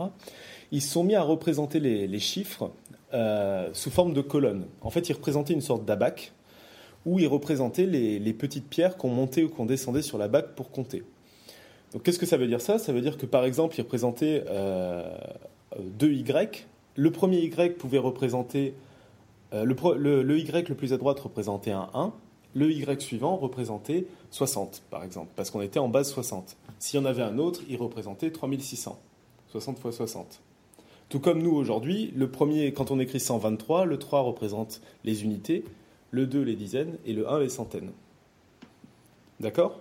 Ils 0.71 0.83
se 0.83 0.93
sont 0.93 1.03
mis 1.03 1.17
à 1.17 1.23
représenter 1.23 1.81
les 1.81 2.19
chiffres 2.21 2.71
euh, 3.15 3.69
sous 3.73 3.91
forme 3.91 4.13
de 4.13 4.21
colonnes. 4.21 4.67
En 4.81 4.91
fait, 4.91 5.09
il 5.09 5.13
représentait 5.13 5.55
une 5.55 5.61
sorte 5.61 5.85
d'abac 5.85 6.33
où 7.05 7.21
il 7.21 7.29
représentait 7.29 7.87
les, 7.87 8.33
petites 8.33 8.69
pierres 8.69 8.97
qu'on 8.97 9.09
montait 9.09 9.45
ou 9.45 9.49
qu'on 9.49 9.65
descendait 9.65 10.03
sur 10.03 10.19
la 10.19 10.27
bac 10.27 10.55
pour 10.57 10.73
compter. 10.73 11.05
Donc, 11.93 12.03
qu'est-ce 12.03 12.19
que 12.19 12.27
ça 12.27 12.37
veut 12.37 12.49
dire 12.49 12.61
ça? 12.61 12.79
Ça 12.79 12.93
veut 12.93 13.01
dire 13.01 13.17
que 13.17 13.27
par 13.27 13.45
exemple, 13.45 13.77
il 13.79 13.83
représentait 13.83 14.43
euh, 14.49 15.09
deux 15.81 16.11
Y. 16.13 16.67
Le 16.97 17.13
premier 17.13 17.39
Y 17.39 17.77
pouvait 17.79 17.99
représenter. 17.99 18.75
Euh, 19.53 19.65
le, 19.65 20.23
le, 20.23 20.39
Y 20.39 20.69
le 20.69 20.75
plus 20.75 20.93
à 20.93 20.97
droite 20.97 21.21
représentait 21.21 21.71
un 21.71 21.89
1. 21.95 22.13
Le 22.55 22.73
Y 22.73 23.01
suivant 23.01 23.37
représentait 23.37 24.07
60, 24.33 24.83
par 24.91 25.05
exemple, 25.05 25.31
parce 25.37 25.51
qu'on 25.51 25.61
était 25.61 25.79
en 25.79 25.89
base 25.89 26.11
60. 26.11 26.57
S'il 26.81 26.99
y 26.99 27.03
en 27.03 27.07
avait 27.07 27.23
un 27.23 27.39
autre, 27.39 27.61
il 27.69 27.77
représentait 27.77 28.31
3600. 28.31 28.99
60 29.49 29.79
fois 29.79 29.93
60. 29.93 30.41
Tout 31.09 31.21
comme 31.21 31.41
nous 31.41 31.55
aujourd'hui, 31.55 32.13
le 32.17 32.29
premier, 32.29 32.73
quand 32.73 32.91
on 32.91 32.99
écrit 32.99 33.21
123, 33.21 33.85
le 33.85 33.97
3 33.97 34.23
représente 34.23 34.81
les 35.05 35.23
unités, 35.23 35.65
le 36.11 36.27
2 36.27 36.43
les 36.43 36.57
dizaines 36.57 36.97
et 37.07 37.13
le 37.13 37.31
1 37.31 37.41
les 37.41 37.49
centaines. 37.49 37.91
D'accord? 39.39 39.81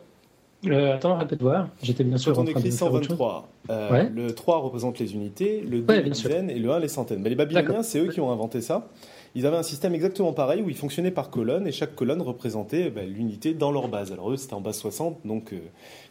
Euh, 0.67 0.95
Attends, 0.95 1.17
répète 1.17 1.41
voir. 1.41 1.69
J'étais 1.81 2.03
bien 2.03 2.17
sûr 2.17 2.33
Quand 2.33 2.41
on 2.41 2.47
écrit 2.47 2.71
123, 2.71 3.47
euh, 3.69 4.09
le 4.09 4.33
3 4.33 4.59
représente 4.59 4.99
les 4.99 5.13
unités, 5.13 5.61
le 5.61 5.81
2 5.81 6.01
les 6.01 6.09
dizaines 6.09 6.49
et 6.49 6.59
le 6.59 6.71
1 6.71 6.79
les 6.79 6.87
centaines. 6.87 7.21
Mais 7.21 7.29
les 7.29 7.35
Babyloniens, 7.35 7.83
c'est 7.83 7.99
eux 7.99 8.07
qui 8.07 8.21
ont 8.21 8.31
inventé 8.31 8.61
ça. 8.61 8.87
Ils 9.35 9.45
avaient 9.45 9.57
un 9.57 9.63
système 9.63 9.93
exactement 9.93 10.31
pareil 10.31 10.61
où 10.61 10.69
ils 10.69 10.77
fonctionnaient 10.77 11.11
par 11.11 11.29
colonne 11.29 11.67
et 11.67 11.71
chaque 11.73 11.93
colonne 11.93 12.21
représentait 12.21 12.89
ben, 12.89 13.07
l'unité 13.07 13.53
dans 13.53 13.71
leur 13.71 13.89
base. 13.89 14.11
Alors 14.11 14.31
eux, 14.31 14.37
c'était 14.37 14.53
en 14.53 14.61
base 14.61 14.77
60, 14.77 15.19
donc 15.25 15.51
euh, 15.51 15.59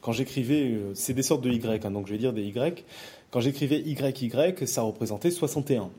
quand 0.03 0.13
j'écrivais, 0.13 0.79
c'est 0.93 1.15
des 1.15 1.23
sortes 1.23 1.43
de 1.43 1.51
Y, 1.51 1.85
hein, 1.87 1.91
donc 1.91 2.07
je 2.07 2.13
vais 2.13 2.19
dire 2.19 2.35
des 2.35 2.43
Y. 2.43 2.85
Quand 3.31 3.41
j'écrivais 3.41 3.81
YY, 3.81 4.67
ça 4.67 4.83
représentait 4.83 5.31
61. 5.31 5.91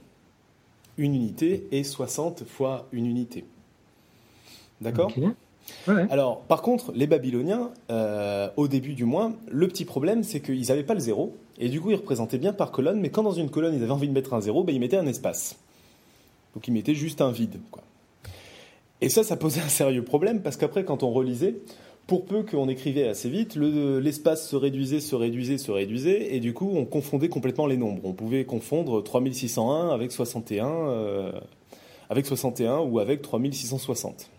Une 0.97 1.15
unité 1.15 1.67
et 1.71 1.83
60 1.83 2.45
fois 2.45 2.87
une 2.93 3.07
unité. 3.07 3.43
D'accord? 4.79 5.11
Alors, 5.87 6.41
par 6.41 6.61
contre, 6.61 6.91
les 6.95 7.07
Babyloniens, 7.07 7.71
euh, 7.89 8.49
au 8.55 8.67
début 8.67 8.93
du 8.93 9.05
moins, 9.05 9.33
le 9.49 9.67
petit 9.67 9.83
problème, 9.83 10.23
c'est 10.23 10.39
qu'ils 10.39 10.67
n'avaient 10.67 10.83
pas 10.83 10.93
le 10.93 10.99
zéro, 10.99 11.35
et 11.57 11.69
du 11.69 11.81
coup, 11.81 11.91
ils 11.91 11.95
représentaient 11.95 12.37
bien 12.37 12.53
par 12.53 12.71
colonne, 12.71 12.99
mais 12.99 13.09
quand 13.09 13.23
dans 13.23 13.31
une 13.31 13.49
colonne, 13.49 13.75
ils 13.75 13.83
avaient 13.83 13.91
envie 13.91 14.07
de 14.07 14.13
mettre 14.13 14.33
un 14.33 14.41
zéro, 14.41 14.63
ben, 14.63 14.75
ils 14.75 14.79
mettaient 14.79 14.97
un 14.97 15.07
espace. 15.07 15.57
Donc, 16.55 16.67
ils 16.67 16.71
mettaient 16.71 16.95
juste 16.95 17.21
un 17.21 17.31
vide. 17.31 17.59
Et 19.01 19.09
ça, 19.09 19.23
ça 19.23 19.35
posait 19.35 19.61
un 19.61 19.69
sérieux 19.69 20.03
problème, 20.03 20.41
parce 20.41 20.57
qu'après, 20.57 20.85
quand 20.85 21.03
on 21.03 21.11
relisait, 21.11 21.55
pour 22.07 22.25
peu 22.25 22.43
qu'on 22.43 22.69
écrivait 22.69 23.07
assez 23.07 23.29
vite, 23.29 23.55
l'espace 23.55 24.47
se 24.47 24.55
réduisait, 24.55 24.99
se 24.99 25.15
réduisait, 25.15 25.57
se 25.57 25.71
réduisait, 25.71 26.35
et 26.35 26.39
du 26.39 26.53
coup, 26.53 26.71
on 26.75 26.85
confondait 26.85 27.29
complètement 27.29 27.67
les 27.67 27.77
nombres. 27.77 28.01
On 28.03 28.13
pouvait 28.13 28.45
confondre 28.45 29.03
3601 29.03 29.89
avec 29.89 30.11
61, 30.11 30.67
euh, 30.67 31.31
avec 32.09 32.25
61 32.25 32.79
ou 32.79 32.99
avec 32.99 33.21
3660. 33.21 34.29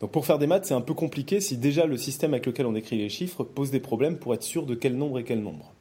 Donc 0.00 0.12
pour 0.12 0.24
faire 0.24 0.38
des 0.38 0.46
maths, 0.46 0.64
c'est 0.64 0.74
un 0.74 0.80
peu 0.80 0.94
compliqué 0.94 1.40
si 1.40 1.58
déjà 1.58 1.84
le 1.84 1.98
système 1.98 2.32
avec 2.32 2.46
lequel 2.46 2.66
on 2.66 2.74
écrit 2.74 2.96
les 2.96 3.10
chiffres 3.10 3.44
pose 3.44 3.70
des 3.70 3.80
problèmes 3.80 4.16
pour 4.16 4.32
être 4.32 4.42
sûr 4.42 4.64
de 4.64 4.74
quel 4.74 4.96
nombre 4.96 5.18
est 5.18 5.24
quel 5.24 5.42
nombre. 5.42 5.72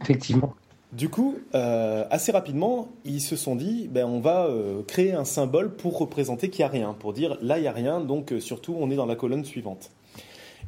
Effectivement. 0.00 0.54
Du 0.92 1.08
coup, 1.08 1.38
euh, 1.54 2.04
assez 2.10 2.32
rapidement, 2.32 2.88
ils 3.06 3.22
se 3.22 3.34
sont 3.34 3.56
dit, 3.56 3.88
ben, 3.90 4.04
on 4.04 4.20
va 4.20 4.44
euh, 4.44 4.82
créer 4.82 5.12
un 5.12 5.24
symbole 5.24 5.74
pour 5.74 5.98
représenter 5.98 6.50
qu'il 6.50 6.60
n'y 6.60 6.68
a 6.68 6.72
rien, 6.72 6.92
pour 6.92 7.14
dire 7.14 7.38
là, 7.40 7.58
il 7.58 7.62
n'y 7.62 7.66
a 7.66 7.72
rien, 7.72 8.00
donc 8.00 8.32
euh, 8.32 8.40
surtout, 8.40 8.76
on 8.78 8.90
est 8.90 8.96
dans 8.96 9.06
la 9.06 9.16
colonne 9.16 9.44
suivante. 9.44 9.90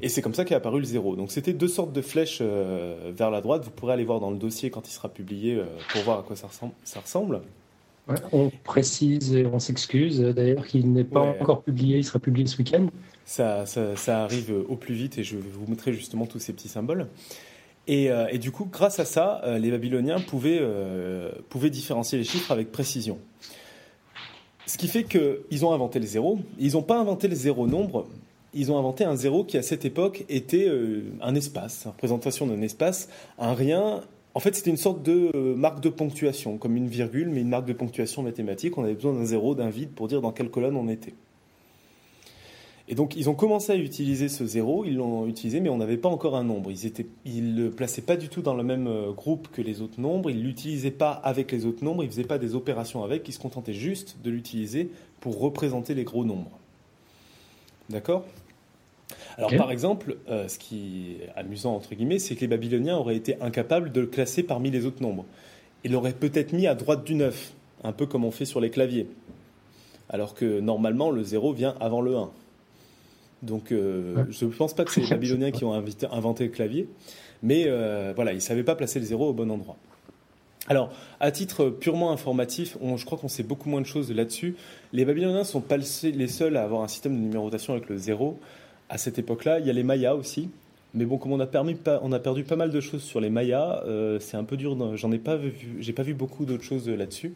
Et 0.00 0.08
c'est 0.08 0.22
comme 0.22 0.32
ça 0.32 0.46
qu'est 0.46 0.54
apparu 0.54 0.80
le 0.80 0.86
zéro. 0.86 1.14
Donc 1.14 1.30
c'était 1.30 1.52
deux 1.52 1.68
sortes 1.68 1.92
de 1.92 2.00
flèches 2.00 2.42
vers 2.42 3.30
la 3.30 3.40
droite. 3.40 3.64
Vous 3.64 3.70
pourrez 3.70 3.92
aller 3.92 4.04
voir 4.04 4.18
dans 4.18 4.32
le 4.32 4.36
dossier 4.36 4.68
quand 4.68 4.88
il 4.88 4.90
sera 4.90 5.08
publié 5.08 5.62
pour 5.92 6.02
voir 6.02 6.18
à 6.18 6.22
quoi 6.24 6.34
ça 6.34 6.48
ressemble. 7.00 7.40
on 8.32 8.50
précise 8.64 9.36
et 9.36 9.46
on 9.46 9.60
s'excuse 9.60 10.18
d'ailleurs 10.20 10.66
qu'il 10.66 10.92
n'est 10.92 11.04
pas 11.04 11.20
encore 11.20 11.62
publié, 11.62 11.98
il 11.98 12.04
sera 12.04 12.18
publié 12.18 12.48
ce 12.48 12.58
week-end. 12.58 12.88
Ça, 13.24 13.66
ça, 13.66 13.94
ça, 13.94 14.24
arrive 14.24 14.52
au 14.68 14.74
plus 14.74 14.94
vite 14.94 15.16
et 15.18 15.22
je 15.22 15.36
vais 15.36 15.48
vous 15.48 15.64
montrer 15.68 15.92
justement 15.92 16.26
tous 16.26 16.40
ces 16.40 16.52
petits 16.52 16.68
symboles. 16.68 17.06
Euh, 17.88 18.28
et, 18.30 18.38
du 18.38 18.50
coup, 18.50 18.66
grâce 18.70 18.98
à 18.98 19.04
ça, 19.04 19.42
euh, 19.44 19.58
les 19.58 19.70
Babyloniens 19.70 20.20
pouvaient, 20.20 20.58
euh, 20.60 21.30
pouvaient 21.48 21.70
différencier 21.70 22.18
les 22.18 22.24
chiffres 22.24 22.50
avec 22.50 22.72
précision. 22.72 23.18
Ce 24.66 24.78
qui 24.78 24.88
fait 24.88 25.04
qu'ils 25.04 25.64
ont 25.64 25.72
inventé 25.72 25.98
le 25.98 26.06
zéro. 26.06 26.38
Ils 26.58 26.72
n'ont 26.72 26.82
pas 26.82 26.98
inventé 26.98 27.28
le 27.28 27.34
zéro 27.34 27.66
nombre, 27.66 28.06
ils 28.54 28.72
ont 28.72 28.78
inventé 28.78 29.04
un 29.04 29.16
zéro 29.16 29.44
qui, 29.44 29.58
à 29.58 29.62
cette 29.62 29.84
époque, 29.84 30.24
était 30.30 30.70
un 31.20 31.34
espace, 31.34 31.82
une 31.84 31.90
représentation 31.90 32.46
d'un 32.46 32.62
espace, 32.62 33.10
un 33.38 33.52
rien. 33.52 34.00
En 34.32 34.40
fait, 34.40 34.54
c'était 34.54 34.70
une 34.70 34.78
sorte 34.78 35.02
de 35.02 35.30
marque 35.54 35.80
de 35.80 35.90
ponctuation, 35.90 36.56
comme 36.56 36.76
une 36.76 36.88
virgule, 36.88 37.28
mais 37.28 37.42
une 37.42 37.50
marque 37.50 37.66
de 37.66 37.74
ponctuation 37.74 38.22
mathématique. 38.22 38.78
On 38.78 38.84
avait 38.84 38.94
besoin 38.94 39.12
d'un 39.12 39.26
zéro, 39.26 39.54
d'un 39.54 39.68
vide 39.68 39.90
pour 39.90 40.08
dire 40.08 40.22
dans 40.22 40.32
quelle 40.32 40.48
colonne 40.48 40.76
on 40.76 40.88
était. 40.88 41.12
Et 42.86 42.94
donc, 42.94 43.16
ils 43.16 43.30
ont 43.30 43.34
commencé 43.34 43.72
à 43.72 43.76
utiliser 43.76 44.28
ce 44.28 44.44
zéro, 44.44 44.84
ils 44.84 44.96
l'ont 44.96 45.26
utilisé, 45.26 45.60
mais 45.60 45.70
on 45.70 45.78
n'avait 45.78 45.96
pas 45.96 46.10
encore 46.10 46.36
un 46.36 46.44
nombre. 46.44 46.70
Ils 47.24 47.54
ne 47.54 47.64
le 47.64 47.70
plaçaient 47.70 48.02
pas 48.02 48.16
du 48.16 48.28
tout 48.28 48.42
dans 48.42 48.54
le 48.54 48.62
même 48.62 48.86
euh, 48.86 49.10
groupe 49.12 49.48
que 49.50 49.62
les 49.62 49.80
autres 49.80 49.98
nombres, 49.98 50.30
ils 50.30 50.38
ne 50.38 50.42
l'utilisaient 50.42 50.90
pas 50.90 51.12
avec 51.12 51.50
les 51.50 51.64
autres 51.64 51.82
nombres, 51.82 52.02
ils 52.02 52.08
ne 52.08 52.12
faisaient 52.12 52.24
pas 52.24 52.38
des 52.38 52.54
opérations 52.54 53.02
avec, 53.02 53.26
ils 53.26 53.32
se 53.32 53.38
contentaient 53.38 53.72
juste 53.72 54.18
de 54.22 54.30
l'utiliser 54.30 54.90
pour 55.20 55.38
représenter 55.38 55.94
les 55.94 56.04
gros 56.04 56.26
nombres. 56.26 56.50
D'accord? 57.88 58.24
Alors 59.38 59.54
par 59.56 59.70
exemple, 59.70 60.16
euh, 60.28 60.46
ce 60.48 60.58
qui 60.58 61.16
est 61.20 61.38
amusant 61.38 61.74
entre 61.74 61.94
guillemets, 61.94 62.18
c'est 62.18 62.34
que 62.34 62.42
les 62.42 62.46
Babyloniens 62.46 62.96
auraient 62.96 63.16
été 63.16 63.40
incapables 63.40 63.92
de 63.92 64.00
le 64.00 64.06
classer 64.06 64.42
parmi 64.42 64.70
les 64.70 64.86
autres 64.86 65.02
nombres. 65.02 65.24
Ils 65.84 65.92
l'auraient 65.92 66.12
peut-être 66.12 66.52
mis 66.52 66.66
à 66.66 66.74
droite 66.74 67.04
du 67.04 67.14
9, 67.14 67.52
un 67.82 67.92
peu 67.92 68.06
comme 68.06 68.24
on 68.24 68.30
fait 68.30 68.44
sur 68.44 68.60
les 68.60 68.70
claviers. 68.70 69.08
Alors 70.08 70.34
que 70.34 70.60
normalement 70.60 71.10
le 71.10 71.22
0 71.22 71.52
vient 71.52 71.74
avant 71.80 72.00
le 72.00 72.16
1. 72.16 72.30
Donc 73.44 73.72
euh, 73.72 74.24
je 74.30 74.46
ne 74.46 74.50
pense 74.50 74.74
pas 74.74 74.84
que 74.84 74.90
c'est 74.90 75.00
les 75.00 75.06
Babyloniens 75.10 75.50
qui 75.50 75.64
ont 75.64 75.72
inventé 75.74 76.44
le 76.44 76.50
clavier, 76.50 76.88
mais 77.42 77.64
euh, 77.66 78.12
voilà, 78.14 78.32
ils 78.32 78.36
ne 78.36 78.40
savaient 78.40 78.64
pas 78.64 78.74
placer 78.74 78.98
le 78.98 79.04
zéro 79.04 79.28
au 79.28 79.32
bon 79.32 79.50
endroit. 79.50 79.76
Alors, 80.66 80.90
à 81.20 81.30
titre 81.30 81.68
purement 81.68 82.10
informatif, 82.10 82.78
je 82.96 83.04
crois 83.04 83.18
qu'on 83.18 83.28
sait 83.28 83.42
beaucoup 83.42 83.68
moins 83.68 83.82
de 83.82 83.86
choses 83.86 84.10
là-dessus. 84.10 84.56
Les 84.94 85.04
Babyloniens 85.04 85.40
ne 85.40 85.44
sont 85.44 85.60
pas 85.60 85.76
les 85.76 86.26
seuls 86.26 86.56
à 86.56 86.62
avoir 86.62 86.82
un 86.82 86.88
système 86.88 87.14
de 87.14 87.20
numérotation 87.20 87.74
avec 87.74 87.90
le 87.90 87.98
zéro. 87.98 88.38
À 88.88 88.96
cette 88.96 89.18
époque-là, 89.18 89.60
il 89.60 89.66
y 89.66 89.70
a 89.70 89.74
les 89.74 89.82
Mayas 89.82 90.14
aussi. 90.14 90.48
Mais 90.94 91.04
bon, 91.04 91.18
comme 91.18 91.32
on 91.32 91.40
a, 91.40 91.48
on 92.02 92.12
a 92.12 92.18
perdu 92.18 92.44
pas 92.44 92.56
mal 92.56 92.70
de 92.70 92.80
choses 92.80 93.02
sur 93.02 93.20
les 93.20 93.28
Mayas, 93.28 93.82
euh, 93.84 94.18
c'est 94.20 94.38
un 94.38 94.44
peu 94.44 94.56
dur. 94.56 94.96
J'en 94.96 95.12
ai 95.12 95.18
pas 95.18 95.36
vu, 95.36 95.52
j'ai 95.80 95.92
pas 95.92 96.02
vu 96.02 96.14
beaucoup 96.14 96.46
d'autres 96.46 96.62
choses 96.62 96.88
là-dessus 96.88 97.34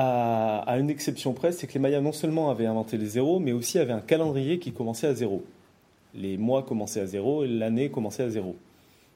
à, 0.00 0.78
une 0.78 0.90
exception 0.90 1.32
près, 1.32 1.50
c'est 1.50 1.66
que 1.66 1.72
les 1.72 1.80
Mayas 1.80 2.00
non 2.00 2.12
seulement 2.12 2.50
avaient 2.50 2.66
inventé 2.66 2.96
les 2.96 3.06
zéros, 3.06 3.40
mais 3.40 3.50
aussi 3.50 3.80
avaient 3.80 3.92
un 3.92 4.00
calendrier 4.00 4.60
qui 4.60 4.72
commençait 4.72 5.08
à 5.08 5.14
zéro. 5.14 5.44
Les 6.14 6.36
mois 6.36 6.62
commençaient 6.62 7.00
à 7.00 7.06
zéro 7.06 7.42
et 7.42 7.48
l'année 7.48 7.90
commençait 7.90 8.22
à 8.22 8.30
zéro. 8.30 8.54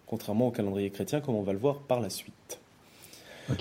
Contrairement 0.06 0.48
au 0.48 0.50
calendrier 0.50 0.90
chrétien, 0.90 1.20
comme 1.20 1.36
on 1.36 1.42
va 1.42 1.52
le 1.52 1.60
voir 1.60 1.78
par 1.78 2.00
la 2.00 2.10
suite. 2.10 2.58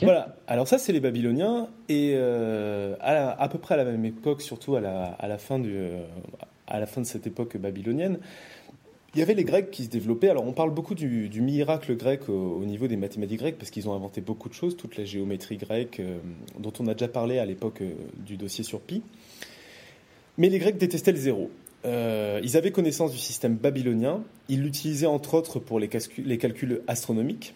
Voilà, 0.02 0.36
alors 0.48 0.68
ça 0.68 0.78
c'est 0.78 0.94
les 0.94 1.00
Babyloniens, 1.00 1.68
et 1.90 2.14
euh, 2.16 2.96
à, 3.02 3.48
peu 3.50 3.58
près 3.58 3.76
à 3.76 3.78
la 3.78 3.84
même 3.84 4.06
époque, 4.06 4.42
surtout 4.42 4.76
à 4.76 4.82
la, 4.82 5.38
fin, 5.38 5.60
du, 5.60 5.76
à 6.68 6.80
la 6.80 6.86
fin 6.86 7.02
de 7.02 7.06
cette 7.06 7.28
époque 7.28 7.58
babylonienne, 7.58 8.20
il 9.14 9.20
y 9.20 9.22
avait 9.22 9.34
les 9.34 9.44
Grecs 9.44 9.72
qui 9.72 9.84
se 9.84 9.90
développaient. 9.90 10.30
Alors, 10.30 10.48
on 10.48 10.54
parle 10.54 10.72
beaucoup 10.72 10.96
du, 10.96 11.42
miracle 11.42 11.96
grec 11.98 12.30
au, 12.30 12.64
niveau 12.64 12.88
des 12.88 12.96
mathématiques 12.96 13.40
grecques 13.40 13.58
parce 13.58 13.70
qu'ils 13.70 13.90
ont 13.90 13.94
inventé 13.94 14.22
beaucoup 14.22 14.48
de 14.48 14.54
choses, 14.54 14.78
toute 14.78 14.98
la 14.98 15.04
géométrie 15.04 15.58
grecque 15.58 16.00
euh, 16.00 16.20
dont 16.60 16.72
on 16.80 16.88
a 16.88 16.94
déjà 16.94 17.10
parlé 17.10 17.38
à 17.38 17.46
l'époque 17.46 17.82
euh, 17.82 17.92
du 18.26 18.38
dossier 18.38 18.64
sur 18.64 18.80
Pi. 18.80 19.02
Mais 20.38 20.48
les 20.48 20.60
Grecs 20.60 20.78
détestaient 20.78 21.12
le 21.12 21.18
zéro. 21.18 21.52
Euh, 21.84 22.40
ils 22.44 22.56
avaient 22.56 22.72
connaissance 22.72 23.12
du 23.12 23.18
système 23.18 23.56
babylonien. 23.56 24.24
Ils 24.48 24.62
l'utilisaient 24.62 25.08
entre 25.08 25.34
autres 25.34 25.60
pour 25.60 25.80
les, 25.80 25.90
les 26.24 26.38
calculs 26.38 26.82
astronomiques. 26.88 27.54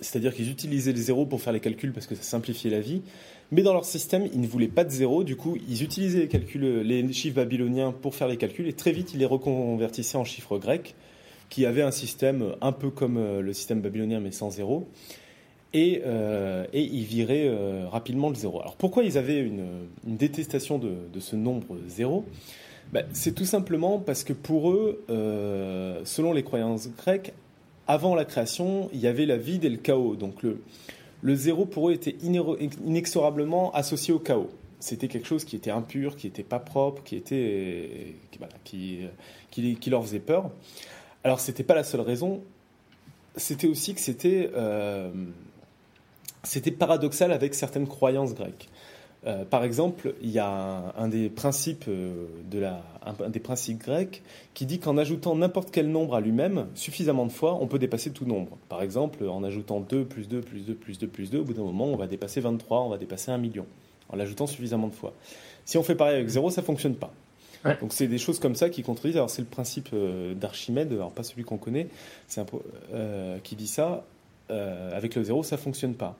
C'est-à-dire 0.00 0.34
qu'ils 0.34 0.50
utilisaient 0.50 0.92
le 0.92 0.98
zéro 0.98 1.26
pour 1.26 1.40
faire 1.40 1.54
les 1.54 1.60
calculs 1.60 1.92
parce 1.92 2.06
que 2.06 2.14
ça 2.14 2.22
simplifiait 2.22 2.70
la 2.70 2.80
vie. 2.80 3.02
Mais 3.52 3.62
dans 3.62 3.72
leur 3.72 3.84
système, 3.84 4.28
ils 4.32 4.40
ne 4.40 4.46
voulaient 4.46 4.66
pas 4.66 4.84
de 4.84 4.90
zéro. 4.90 5.22
Du 5.22 5.36
coup, 5.36 5.56
ils 5.68 5.82
utilisaient 5.82 6.20
les, 6.20 6.28
calculs, 6.28 6.80
les 6.80 7.12
chiffres 7.12 7.36
babyloniens 7.36 7.92
pour 7.92 8.14
faire 8.14 8.28
les 8.28 8.36
calculs 8.36 8.66
et 8.66 8.72
très 8.72 8.92
vite, 8.92 9.14
ils 9.14 9.20
les 9.20 9.26
reconvertissaient 9.26 10.18
en 10.18 10.24
chiffres 10.24 10.58
grecs, 10.58 10.94
qui 11.48 11.64
avaient 11.64 11.82
un 11.82 11.92
système 11.92 12.54
un 12.60 12.72
peu 12.72 12.90
comme 12.90 13.18
euh, 13.18 13.40
le 13.40 13.52
système 13.52 13.80
babylonien, 13.80 14.20
mais 14.20 14.32
sans 14.32 14.50
zéro. 14.50 14.88
Et, 15.74 16.02
euh, 16.06 16.64
et 16.72 16.82
ils 16.82 17.04
viraient 17.04 17.48
euh, 17.48 17.86
rapidement 17.88 18.30
le 18.30 18.34
zéro. 18.34 18.60
Alors 18.60 18.76
pourquoi 18.76 19.04
ils 19.04 19.18
avaient 19.18 19.40
une, 19.40 19.66
détestation 20.04 20.78
de, 20.78 21.20
ce 21.20 21.36
nombre 21.36 21.76
zéro? 21.86 22.24
Ben, 22.92 23.04
C'est 23.12 23.34
tout 23.34 23.44
simplement 23.44 23.98
parce 23.98 24.24
que 24.24 24.32
pour 24.32 24.70
eux, 24.70 25.04
selon 26.04 26.32
les 26.32 26.42
croyances 26.42 26.88
grecques, 26.96 27.32
avant 27.88 28.14
la 28.14 28.24
création, 28.24 28.88
il 28.92 29.00
y 29.00 29.06
avait 29.06 29.26
la 29.26 29.36
vide 29.36 29.64
et 29.64 29.68
le 29.68 29.76
chaos. 29.76 30.16
Donc 30.16 30.42
le, 30.42 30.60
le 31.26 31.34
zéro 31.34 31.66
pour 31.66 31.88
eux 31.88 31.92
était 31.92 32.16
inexorablement 32.22 33.72
associé 33.74 34.14
au 34.14 34.20
chaos. 34.20 34.48
C'était 34.78 35.08
quelque 35.08 35.26
chose 35.26 35.44
qui 35.44 35.56
était 35.56 35.72
impur, 35.72 36.14
qui 36.14 36.28
n'était 36.28 36.44
pas 36.44 36.60
propre, 36.60 37.02
qui, 37.02 37.16
était, 37.16 38.14
qui, 38.62 39.90
leur 39.90 40.04
faisait 40.04 40.20
peur. 40.20 40.52
Alors 41.24 41.40
c'était 41.40 41.64
pas 41.64 41.74
la 41.74 41.82
seule 41.82 42.02
raison, 42.02 42.44
c'était 43.34 43.66
aussi 43.66 43.96
que 43.96 44.00
c'était 44.00 44.50
euh, 44.54 45.10
c'était 46.44 46.70
paradoxal 46.70 47.32
avec 47.32 47.56
certaines 47.56 47.88
croyances 47.88 48.32
grecques. 48.32 48.68
Euh, 49.26 49.44
par 49.44 49.64
exemple, 49.64 50.14
il 50.22 50.30
y 50.30 50.38
a 50.38 50.94
un, 50.96 51.08
des 51.08 51.28
principes 51.28 51.86
euh, 51.88 52.26
de 52.48 52.60
la, 52.60 52.82
un, 53.04 53.28
des 53.28 53.40
principes 53.40 53.78
grecs 53.78 54.22
qui 54.54 54.66
dit 54.66 54.78
qu'en 54.78 54.96
ajoutant 54.96 55.34
n'importe 55.34 55.70
quel 55.72 55.90
nombre 55.90 56.14
à 56.14 56.20
lui-même 56.20 56.66
suffisamment 56.74 57.26
de 57.26 57.32
fois, 57.32 57.58
on 57.60 57.66
peut 57.66 57.80
dépasser 57.80 58.12
tout 58.12 58.24
nombre. 58.24 58.56
Par 58.68 58.82
exemple, 58.82 59.26
en 59.28 59.42
ajoutant 59.42 59.80
2 59.80 60.04
plus 60.04 60.28
2 60.28 60.40
plus 60.40 60.60
2 60.60 60.74
plus 60.74 60.98
2 60.98 61.06
plus 61.08 61.30
2, 61.30 61.38
au 61.40 61.44
bout 61.44 61.54
d'un 61.54 61.62
moment, 61.62 61.86
on 61.86 61.96
va 61.96 62.06
dépasser 62.06 62.40
23, 62.40 62.82
on 62.82 62.88
va 62.88 62.98
dépasser 62.98 63.32
1 63.32 63.38
million, 63.38 63.66
en 64.10 64.16
l'ajoutant 64.16 64.46
suffisamment 64.46 64.86
de 64.86 64.94
fois. 64.94 65.12
Si 65.64 65.76
on 65.76 65.82
fait 65.82 65.96
pareil 65.96 66.14
avec 66.14 66.28
0, 66.28 66.50
ça 66.50 66.62
fonctionne 66.62 66.94
pas. 66.94 67.12
Donc 67.80 67.92
c'est 67.92 68.06
des 68.06 68.18
choses 68.18 68.38
comme 68.38 68.54
ça 68.54 68.70
qui 68.70 68.84
contredisent. 68.84 69.16
Alors 69.16 69.30
c'est 69.30 69.42
le 69.42 69.48
principe 69.48 69.88
euh, 69.92 70.34
d'Archimède, 70.34 70.92
alors 70.92 71.10
pas 71.10 71.24
celui 71.24 71.42
qu'on 71.42 71.56
connaît, 71.56 71.88
c'est 72.28 72.40
un, 72.40 72.46
qui 73.42 73.56
dit 73.56 73.66
ça. 73.66 74.04
avec 74.48 75.16
le 75.16 75.24
0, 75.24 75.42
ça 75.42 75.56
fonctionne 75.56 75.94
pas. 75.94 76.16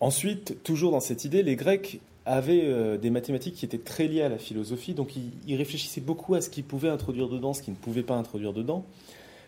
Ensuite, 0.00 0.64
toujours 0.64 0.90
dans 0.90 0.98
cette 0.98 1.24
idée, 1.24 1.44
les 1.44 1.54
Grecs 1.54 2.00
avaient 2.26 2.64
euh, 2.64 2.96
des 2.96 3.10
mathématiques 3.10 3.54
qui 3.54 3.64
étaient 3.64 3.78
très 3.78 4.08
liées 4.08 4.22
à 4.22 4.28
la 4.28 4.38
philosophie, 4.38 4.94
donc 4.94 5.12
ils, 5.16 5.56
réfléchissaient 5.56 6.00
beaucoup 6.00 6.34
à 6.34 6.40
ce 6.40 6.48
qu'ils 6.48 6.64
pouvaient 6.64 6.88
introduire 6.88 7.28
dedans, 7.28 7.52
ce 7.52 7.62
qu'ils 7.62 7.74
ne 7.74 7.78
pouvaient 7.78 8.02
pas 8.02 8.16
introduire 8.16 8.52
dedans. 8.52 8.84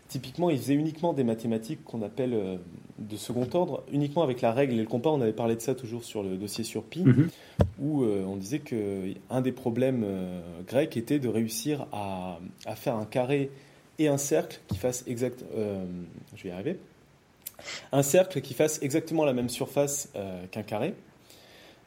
Typiquement, 0.09 0.51
ils 0.51 0.59
faisaient 0.59 0.75
uniquement 0.75 1.13
des 1.13 1.25
mathématiques 1.25 1.83
qu'on 1.85 2.03
appelle 2.03 2.35
euh, 2.35 2.57
de 2.99 3.17
second 3.17 3.49
ordre, 3.55 3.83
uniquement 3.93 4.23
avec 4.23 4.41
la 4.41 4.53
règle 4.53 4.75
et 4.75 4.77
le 4.83 4.87
compas. 4.87 5.11
On 5.11 5.21
avait 5.21 5.33
parlé 5.33 5.57
de 5.57 5.61
ça 5.61 5.75
toujours 5.75 6.05
sur 6.05 6.23
le 6.23 6.37
dossier 6.37 6.65
sur 6.65 6.85
Pi, 6.85 7.03
mhm. 7.03 7.29
où 7.81 8.05
euh, 8.05 8.25
on 8.25 8.37
disait 8.37 8.61
qu'un 8.61 9.41
des 9.41 9.53
problèmes 9.53 10.05
grecs 10.69 10.97
était 10.97 11.19
de 11.19 11.29
réussir 11.29 11.87
à, 11.93 12.39
à, 12.67 12.77
faire 12.77 12.95
un 12.95 13.05
carré 13.07 13.51
et 13.99 14.09
un 14.09 14.19
cercle 14.19 14.61
qui 14.69 14.77
fassent 14.77 15.03
exact. 15.07 15.43
je 16.37 16.43
vais 16.43 16.51
y 16.51 16.53
arriver. 16.53 16.79
Un 17.91 18.03
cercle 18.03 18.43
qui 18.43 18.53
fasse 18.55 18.79
exactement 18.83 19.25
la 19.25 19.33
même 19.33 19.49
surface 19.49 20.11
qu'un 20.53 20.63
carré 20.63 20.95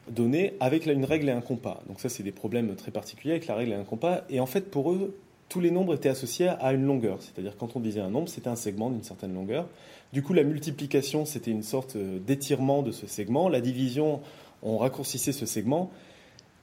donné 0.08 0.54
avec 0.60 0.86
une 0.86 1.04
règle 1.04 1.28
et 1.28 1.32
un 1.32 1.40
compas. 1.40 1.82
Donc 1.88 2.00
ça, 2.00 2.08
c'est 2.08 2.22
des 2.22 2.32
problèmes 2.32 2.74
très 2.74 2.90
particuliers 2.90 3.32
avec 3.32 3.46
la 3.46 3.54
règle 3.54 3.72
et 3.72 3.76
un 3.76 3.84
compas. 3.84 4.22
Et 4.28 4.40
en 4.40 4.46
fait, 4.46 4.70
pour 4.70 4.92
eux, 4.92 5.16
tous 5.48 5.60
les 5.60 5.70
nombres 5.70 5.94
étaient 5.94 6.08
associés 6.08 6.48
à 6.48 6.72
une 6.72 6.84
longueur. 6.84 7.18
C'est-à-dire 7.20 7.56
quand 7.58 7.76
on 7.76 7.80
disait 7.80 8.00
un 8.00 8.10
nombre, 8.10 8.28
c'était 8.28 8.48
un 8.48 8.56
segment 8.56 8.90
d'une 8.90 9.02
certaine 9.02 9.34
longueur. 9.34 9.66
Du 10.12 10.22
coup, 10.22 10.32
la 10.32 10.44
multiplication, 10.44 11.24
c'était 11.24 11.50
une 11.50 11.62
sorte 11.62 11.96
euh, 11.96 12.18
d'étirement 12.18 12.82
de 12.82 12.92
ce 12.92 13.06
segment. 13.06 13.48
La 13.48 13.60
division, 13.60 14.20
on 14.62 14.78
raccourcissait 14.78 15.32
ce 15.32 15.46
segment. 15.46 15.90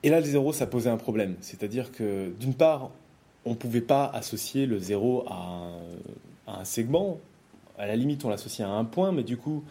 Et 0.04 0.10
là, 0.10 0.20
le 0.20 0.26
zéro, 0.26 0.54
ça 0.54 0.68
posait 0.68 0.90
un 0.90 0.98
problème. 0.98 1.36
C'est-à-dire 1.42 1.92
que, 1.92 2.32
d'une 2.40 2.54
part, 2.54 2.92
on 3.46 3.52
ne 3.52 3.56
pouvait 3.56 3.82
pas 3.82 4.06
associer 4.06 4.66
le 4.66 4.80
zéro 4.80 5.24
à 5.28 5.72
un, 6.48 6.66
segment. 6.66 7.20
À 7.78 7.88
la 7.88 7.96
limite, 7.96 8.24
on 8.26 8.30
l'associait 8.30 8.66
à 8.66 8.70
un 8.70 8.86
point, 8.86 9.12
mais 9.12 9.24
du 9.24 9.38
coup, 9.38 9.64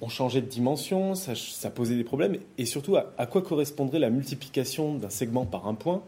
on 0.00 0.08
changeait 0.08 0.40
de 0.40 0.46
dimension, 0.46 1.14
ça, 1.14 1.70
posait 1.70 1.96
des 1.96 2.04
problèmes. 2.04 2.36
Et 2.58 2.64
surtout, 2.64 2.96
à, 2.96 3.26
quoi 3.26 3.42
correspondrait 3.42 3.98
la 3.98 4.10
multiplication 4.10 4.94
d'un 4.94 5.10
segment 5.10 5.44
par 5.46 5.66
un 5.66 5.74
point? 5.74 6.02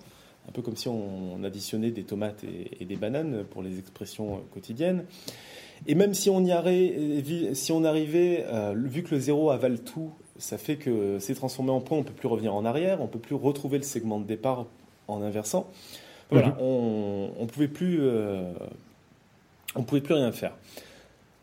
Un 0.48 0.52
peu 0.52 0.62
comme 0.62 0.76
si 0.76 0.88
on, 0.88 1.42
additionnait 1.44 1.90
des 1.90 2.02
tomates 2.02 2.42
et, 2.80 2.84
des 2.84 2.96
bananes 2.96 3.44
pour 3.50 3.62
les 3.62 3.78
expressions 3.78 4.40
quotidiennes. 4.52 5.04
Et 5.86 5.94
même 5.94 6.14
si 6.14 6.30
on 6.30 6.44
y 6.44 6.52
arrivait, 6.52 7.54
si 7.54 7.72
on 7.72 7.84
arrivait 7.84 8.44
vu 8.74 9.02
que 9.02 9.14
le 9.14 9.20
0 9.20 9.50
avale 9.50 9.80
tout, 9.80 10.10
ça 10.38 10.58
fait 10.58 10.76
que 10.76 11.18
c'est 11.20 11.34
transformé 11.34 11.70
en 11.70 11.80
point, 11.80 11.98
on 11.98 12.00
ne 12.00 12.06
peut 12.06 12.12
plus 12.12 12.28
revenir 12.28 12.54
en 12.54 12.64
arrière, 12.64 13.00
on 13.00 13.04
ne 13.04 13.08
peut 13.08 13.18
plus 13.18 13.34
retrouver 13.34 13.78
le 13.78 13.84
segment 13.84 14.18
de 14.18 14.24
départ 14.24 14.66
en 15.08 15.22
inversant. 15.22 15.68
Voilà, 16.30 16.48
mhm. 16.48 16.56
on 16.60 17.42
ne 17.42 17.46
pouvait 17.46 17.68
plus 17.68 18.00
on 19.74 19.82
pouvait 19.82 20.00
plus 20.00 20.14
rien 20.14 20.32
faire. 20.32 20.52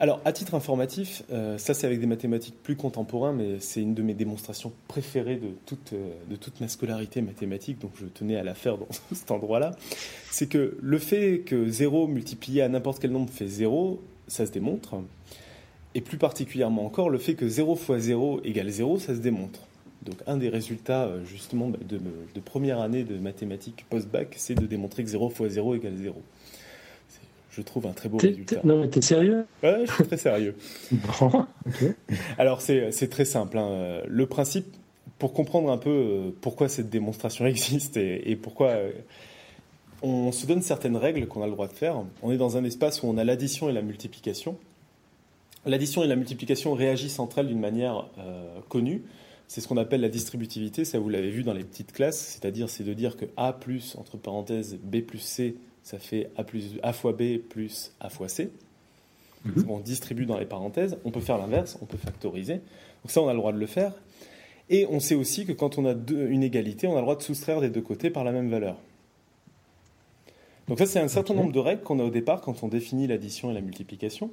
Alors, 0.02 0.22
à 0.24 0.32
titre 0.32 0.56
informatif, 0.56 1.24
euh, 1.30 1.58
ça 1.58 1.74
c'est 1.74 1.86
avec 1.86 2.00
des 2.00 2.06
mathématiques 2.06 2.56
plus 2.64 2.78
contemporains, 2.78 3.34
mais 3.34 3.60
c'est 3.60 3.82
une 3.82 3.94
de 3.94 4.02
mes 4.02 4.14
démonstrations 4.14 4.72
préférées 4.88 5.36
de 5.36 5.50
toute, 5.66 5.92
euh, 5.92 6.14
de 6.30 6.38
toute 6.38 6.62
ma 6.62 6.70
scolarité 6.70 7.22
mathématique, 7.22 7.80
donc 7.80 7.92
je 8.00 8.06
tenais 8.06 8.38
à 8.38 8.44
la 8.44 8.54
faire 8.54 8.78
dans 8.78 8.88
cet 9.14 9.30
endroit-là. 9.30 9.72
C'est 10.32 10.48
que 10.48 10.78
le 10.82 11.00
fait 11.00 11.40
que 11.40 11.68
0 11.68 12.08
multiplié 12.08 12.62
à 12.62 12.70
n'importe 12.70 13.00
quel 13.00 13.12
nombre 13.12 13.30
fait 13.30 13.48
0, 13.48 14.02
ça 14.30 14.46
se 14.46 14.52
démontre. 14.52 14.96
Et 15.96 16.02
plus 16.02 16.18
particulièrement 16.18 16.86
encore, 16.86 17.10
le 17.10 17.18
fait 17.18 17.34
que 17.34 17.50
0 17.50 17.76
fois 17.76 18.00
0 18.00 18.40
égale 18.46 18.70
0, 18.70 19.00
ça 19.00 19.14
se 19.14 19.20
démontre. 19.20 19.60
Donc 20.04 20.16
un 20.28 20.38
des 20.38 20.48
résultats 20.48 21.08
euh, 21.08 21.26
justement 21.26 21.70
de, 21.70 22.00
de 22.34 22.40
première 22.40 22.80
année 22.80 23.04
de 23.04 23.18
mathématiques 23.18 23.86
post-bac, 23.90 24.34
c'est 24.38 24.56
de 24.56 24.66
démontrer 24.66 25.04
que 25.04 25.10
0 25.10 25.30
fois 25.30 25.50
0 25.50 25.76
égale 25.76 25.98
0 25.98 26.22
je 27.60 27.64
trouve 27.66 27.88
un 27.88 27.92
très 27.92 28.08
beau 28.08 28.18
résultat. 28.18 28.62
Non, 28.64 28.80
mais 28.80 28.88
t'es 28.88 29.02
sérieux 29.02 29.46
Ouais, 29.62 29.84
je 29.86 29.92
suis 29.92 30.06
très 30.06 30.18
sérieux. 30.18 30.56
Alors, 32.38 32.62
c'est 32.62 33.10
très 33.10 33.26
simple. 33.26 33.58
Hein. 33.58 34.02
Le 34.08 34.26
principe, 34.28 34.66
pour 35.18 35.34
comprendre 35.34 35.70
un 35.70 35.78
peu 35.78 35.90
euh, 35.90 36.32
pourquoi 36.40 36.70
cette 36.70 36.90
démonstration 36.90 37.46
existe 37.46 37.98
et, 37.98 38.38
pourquoi 38.42 38.70
euh, 38.70 38.92
on 40.02 40.32
se 40.32 40.48
donne 40.48 40.62
certaines 40.62 40.96
règles 40.96 41.28
qu'on 41.28 41.44
a 41.44 41.46
le 41.46 41.52
droit 41.52 41.68
de 41.68 41.74
faire. 41.74 42.02
On 42.24 42.32
est 42.32 42.38
dans 42.38 42.56
un 42.56 42.64
espace 42.64 43.04
où 43.04 43.08
on 43.08 43.18
a 43.18 43.26
l'addition 43.26 43.70
et 43.70 43.74
la 43.74 43.82
multiplication. 43.82 44.58
L'addition 45.66 46.04
et 46.04 46.08
la 46.08 46.16
multiplication 46.16 46.74
réagissent 46.74 47.20
entre 47.20 47.40
elles 47.40 47.48
d'une 47.48 47.60
manière 47.60 48.08
euh, 48.18 48.60
connue. 48.70 49.04
C'est 49.48 49.60
ce 49.60 49.68
qu'on 49.68 49.78
appelle 49.78 50.00
la 50.00 50.10
distributivité, 50.10 50.86
ça 50.86 51.00
vous 51.00 51.10
l'avez 51.10 51.32
vu 51.32 51.44
dans 51.44 51.54
les 51.54 51.64
petites 51.64 51.92
classes, 51.92 52.20
c'est-à-dire 52.40 52.70
c'est 52.70 52.84
de 52.84 52.94
dire 52.94 53.18
que 53.18 53.26
A 53.36 53.52
plus, 53.52 53.96
entre 54.00 54.16
parenthèses, 54.16 54.78
B 54.82 55.02
plus 55.02 55.18
C 55.18 55.58
ça 55.90 55.98
fait 55.98 56.30
A, 56.38 56.44
plus, 56.44 56.78
A 56.84 56.94
fois 56.94 57.14
B 57.14 57.40
plus 57.40 57.94
A 58.00 58.10
fois 58.10 58.30
C. 58.30 58.52
Mhm. 59.44 59.66
On 59.68 59.80
distribue 59.80 60.28
dans 60.28 60.38
les 60.38 60.46
parenthèses. 60.46 61.00
On 61.04 61.10
peut 61.10 61.20
faire 61.20 61.40
l'inverse, 61.40 61.80
on 61.82 61.86
peut 61.86 61.98
factoriser. 61.98 62.58
Donc 63.02 63.10
ça, 63.10 63.24
on 63.24 63.28
a 63.28 63.34
le 63.34 63.40
droit 63.40 63.52
de 63.52 63.58
le 63.58 63.66
faire. 63.66 63.94
Et 64.70 64.86
on 64.86 65.00
sait 65.00 65.16
aussi 65.16 65.48
que 65.48 65.52
quand 65.52 65.80
on 65.80 65.88
a 65.88 65.96
une 66.12 66.44
égalité, 66.44 66.86
on 66.86 66.92
a 66.92 66.98
le 66.98 67.02
droit 67.02 67.16
de 67.16 67.24
soustraire 67.24 67.60
des 67.60 67.72
deux 67.72 67.82
côtés 67.82 68.12
par 68.12 68.24
la 68.24 68.32
même 68.32 68.52
valeur. 68.52 68.78
Donc 70.68 70.78
ça, 70.78 70.86
c'est 70.86 71.00
un 71.00 71.08
certain 71.08 71.34
nombre 71.34 71.52
de 71.52 71.58
règles 71.58 71.82
qu'on 71.82 71.98
a 71.98 72.04
au 72.04 72.12
départ 72.12 72.42
quand 72.42 72.62
on 72.62 72.68
définit 72.68 73.08
l'addition 73.08 73.50
et 73.50 73.56
la 73.56 73.62
multiplication. 73.62 74.30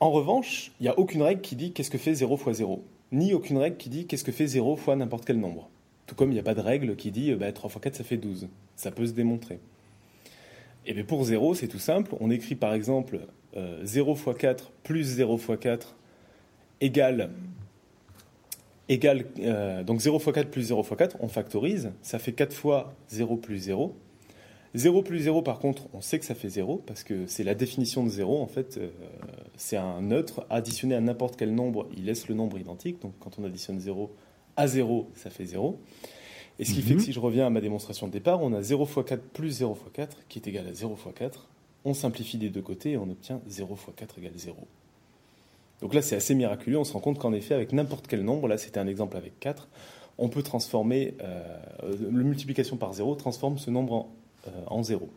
En 0.00 0.10
revanche, 0.10 0.72
il 0.80 0.84
n'y 0.84 0.88
a 0.88 0.98
aucune 0.98 1.20
règle 1.20 1.42
qui 1.42 1.54
dit 1.54 1.72
qu'est-ce 1.72 1.90
que 1.90 1.98
fait 1.98 2.14
0 2.14 2.38
fois 2.38 2.54
0, 2.54 2.82
ni 3.12 3.34
aucune 3.34 3.58
règle 3.58 3.76
qui 3.76 3.90
dit 3.90 4.06
qu'est-ce 4.06 4.24
que 4.24 4.32
fait 4.32 4.46
0 4.46 4.76
fois 4.76 4.96
n'importe 4.96 5.26
quel 5.26 5.38
nombre. 5.38 5.68
Tout 6.06 6.14
comme 6.14 6.30
il 6.30 6.34
n'y 6.34 6.40
a 6.40 6.44
pas 6.44 6.54
de 6.54 6.62
règle 6.62 6.96
qui 6.96 7.10
dit 7.10 7.34
bah, 7.34 7.52
3 7.52 7.68
fois 7.68 7.82
4, 7.82 7.96
ça 7.96 8.04
fait 8.04 8.16
12. 8.16 8.48
Ça 8.76 8.90
peut 8.90 9.06
se 9.06 9.12
démontrer. 9.12 9.60
Eh 10.86 11.04
pour 11.04 11.24
0, 11.24 11.54
c'est 11.54 11.68
tout 11.68 11.78
simple. 11.78 12.14
On 12.20 12.30
écrit 12.30 12.54
par 12.54 12.74
exemple 12.74 13.20
0 13.82 14.14
x 14.14 14.38
4 14.38 14.72
plus 14.82 15.04
0 15.04 15.36
x 15.36 15.50
4 15.60 15.96
égale, 16.80 17.30
égale 18.88 19.26
euh, 19.40 19.82
donc 19.82 20.00
0 20.00 20.18
x 20.18 20.32
4 20.32 20.50
plus 20.50 20.62
0 20.62 20.82
x 20.82 20.96
4, 20.96 21.16
on 21.20 21.28
factorise, 21.28 21.92
ça 22.02 22.18
fait 22.18 22.32
4 22.32 22.52
fois 22.52 22.94
0 23.08 23.36
plus 23.36 23.58
0. 23.58 23.94
0 24.74 25.02
plus 25.02 25.20
0, 25.20 25.42
par 25.42 25.60
contre, 25.60 25.84
on 25.92 26.00
sait 26.00 26.18
que 26.18 26.24
ça 26.24 26.34
fait 26.34 26.48
0, 26.48 26.82
parce 26.84 27.04
que 27.04 27.26
c'est 27.26 27.44
la 27.44 27.54
définition 27.54 28.02
de 28.02 28.08
0, 28.08 28.42
en 28.42 28.48
fait, 28.48 28.76
euh, 28.76 28.88
c'est 29.56 29.76
un 29.76 30.02
neutre 30.02 30.46
additionné 30.50 30.96
à 30.96 31.00
n'importe 31.00 31.36
quel 31.36 31.54
nombre, 31.54 31.88
il 31.96 32.06
laisse 32.06 32.28
le 32.28 32.34
nombre 32.34 32.58
identique, 32.58 33.00
donc 33.00 33.14
quand 33.20 33.38
on 33.38 33.44
additionne 33.44 33.78
0 33.78 34.12
à 34.56 34.66
0, 34.66 35.10
ça 35.14 35.30
fait 35.30 35.44
0. 35.44 35.80
Et 36.58 36.64
ce 36.64 36.72
qui 36.72 36.82
fait 36.82 36.94
que 36.94 36.98
mhm. 36.98 37.04
si 37.04 37.12
je 37.12 37.20
reviens 37.20 37.46
à 37.46 37.50
ma 37.50 37.60
démonstration 37.60 38.06
de 38.06 38.12
départ, 38.12 38.40
on 38.42 38.52
a 38.52 38.62
0 38.62 38.84
x 38.84 38.94
4 39.06 39.22
plus 39.32 39.50
0 39.50 39.74
x 39.74 39.90
4 39.92 40.16
qui 40.28 40.38
est 40.38 40.46
égal 40.46 40.68
à 40.68 40.72
0 40.72 40.94
x 40.94 41.14
4. 41.14 41.48
On 41.84 41.94
simplifie 41.94 42.38
des 42.38 42.48
deux 42.48 42.62
côtés 42.62 42.92
et 42.92 42.96
on 42.96 43.10
obtient 43.10 43.40
0 43.48 43.74
x 43.74 43.92
4 43.96 44.18
égale 44.18 44.32
0. 44.36 44.56
Donc 45.80 45.94
là, 45.94 46.02
c'est 46.02 46.16
assez 46.16 46.34
miraculeux. 46.34 46.78
On 46.78 46.84
se 46.84 46.92
rend 46.92 47.00
compte 47.00 47.18
qu'en 47.18 47.32
effet, 47.32 47.54
avec 47.54 47.72
n'importe 47.72 48.06
quel 48.06 48.24
nombre, 48.24 48.48
là 48.48 48.56
c'était 48.56 48.78
un 48.78 48.86
exemple 48.86 49.16
avec 49.16 49.38
4, 49.40 49.68
on 50.16 50.28
peut 50.28 50.42
transformer, 50.42 51.14
euh, 51.22 51.42
le 51.82 52.22
multiplication 52.22 52.76
par 52.76 52.92
0 52.92 53.16
transforme 53.16 53.58
ce 53.58 53.70
nombre 53.70 53.92
en, 53.92 54.12
euh, 54.46 54.50
en 54.68 54.82
0. 54.82 55.10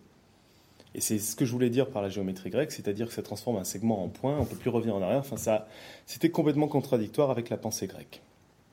Et 0.96 1.02
c'est 1.02 1.20
ce 1.20 1.36
que 1.36 1.46
je 1.46 1.52
voulais 1.52 1.70
dire 1.70 1.90
par 1.90 2.02
la 2.02 2.10
géométrie 2.10 2.50
grecque, 2.50 2.72
c'est-à-dire 2.72 3.08
que 3.08 3.14
ça 3.14 3.22
transforme 3.22 3.58
un 3.58 3.64
segment 3.64 4.04
en 4.04 4.08
point, 4.08 4.36
on 4.38 4.42
ne 4.42 4.46
peut 4.46 4.56
plus 4.56 4.72
revenir 4.72 4.96
en 4.96 5.02
arrière. 5.02 5.20
Enfin, 5.20 5.38
ça, 5.38 5.68
c'était 6.08 6.32
complètement 6.32 6.68
contradictoire 6.68 7.30
avec 7.30 7.50
la 7.50 7.58
pensée 7.58 7.86
grecque. 7.86 8.22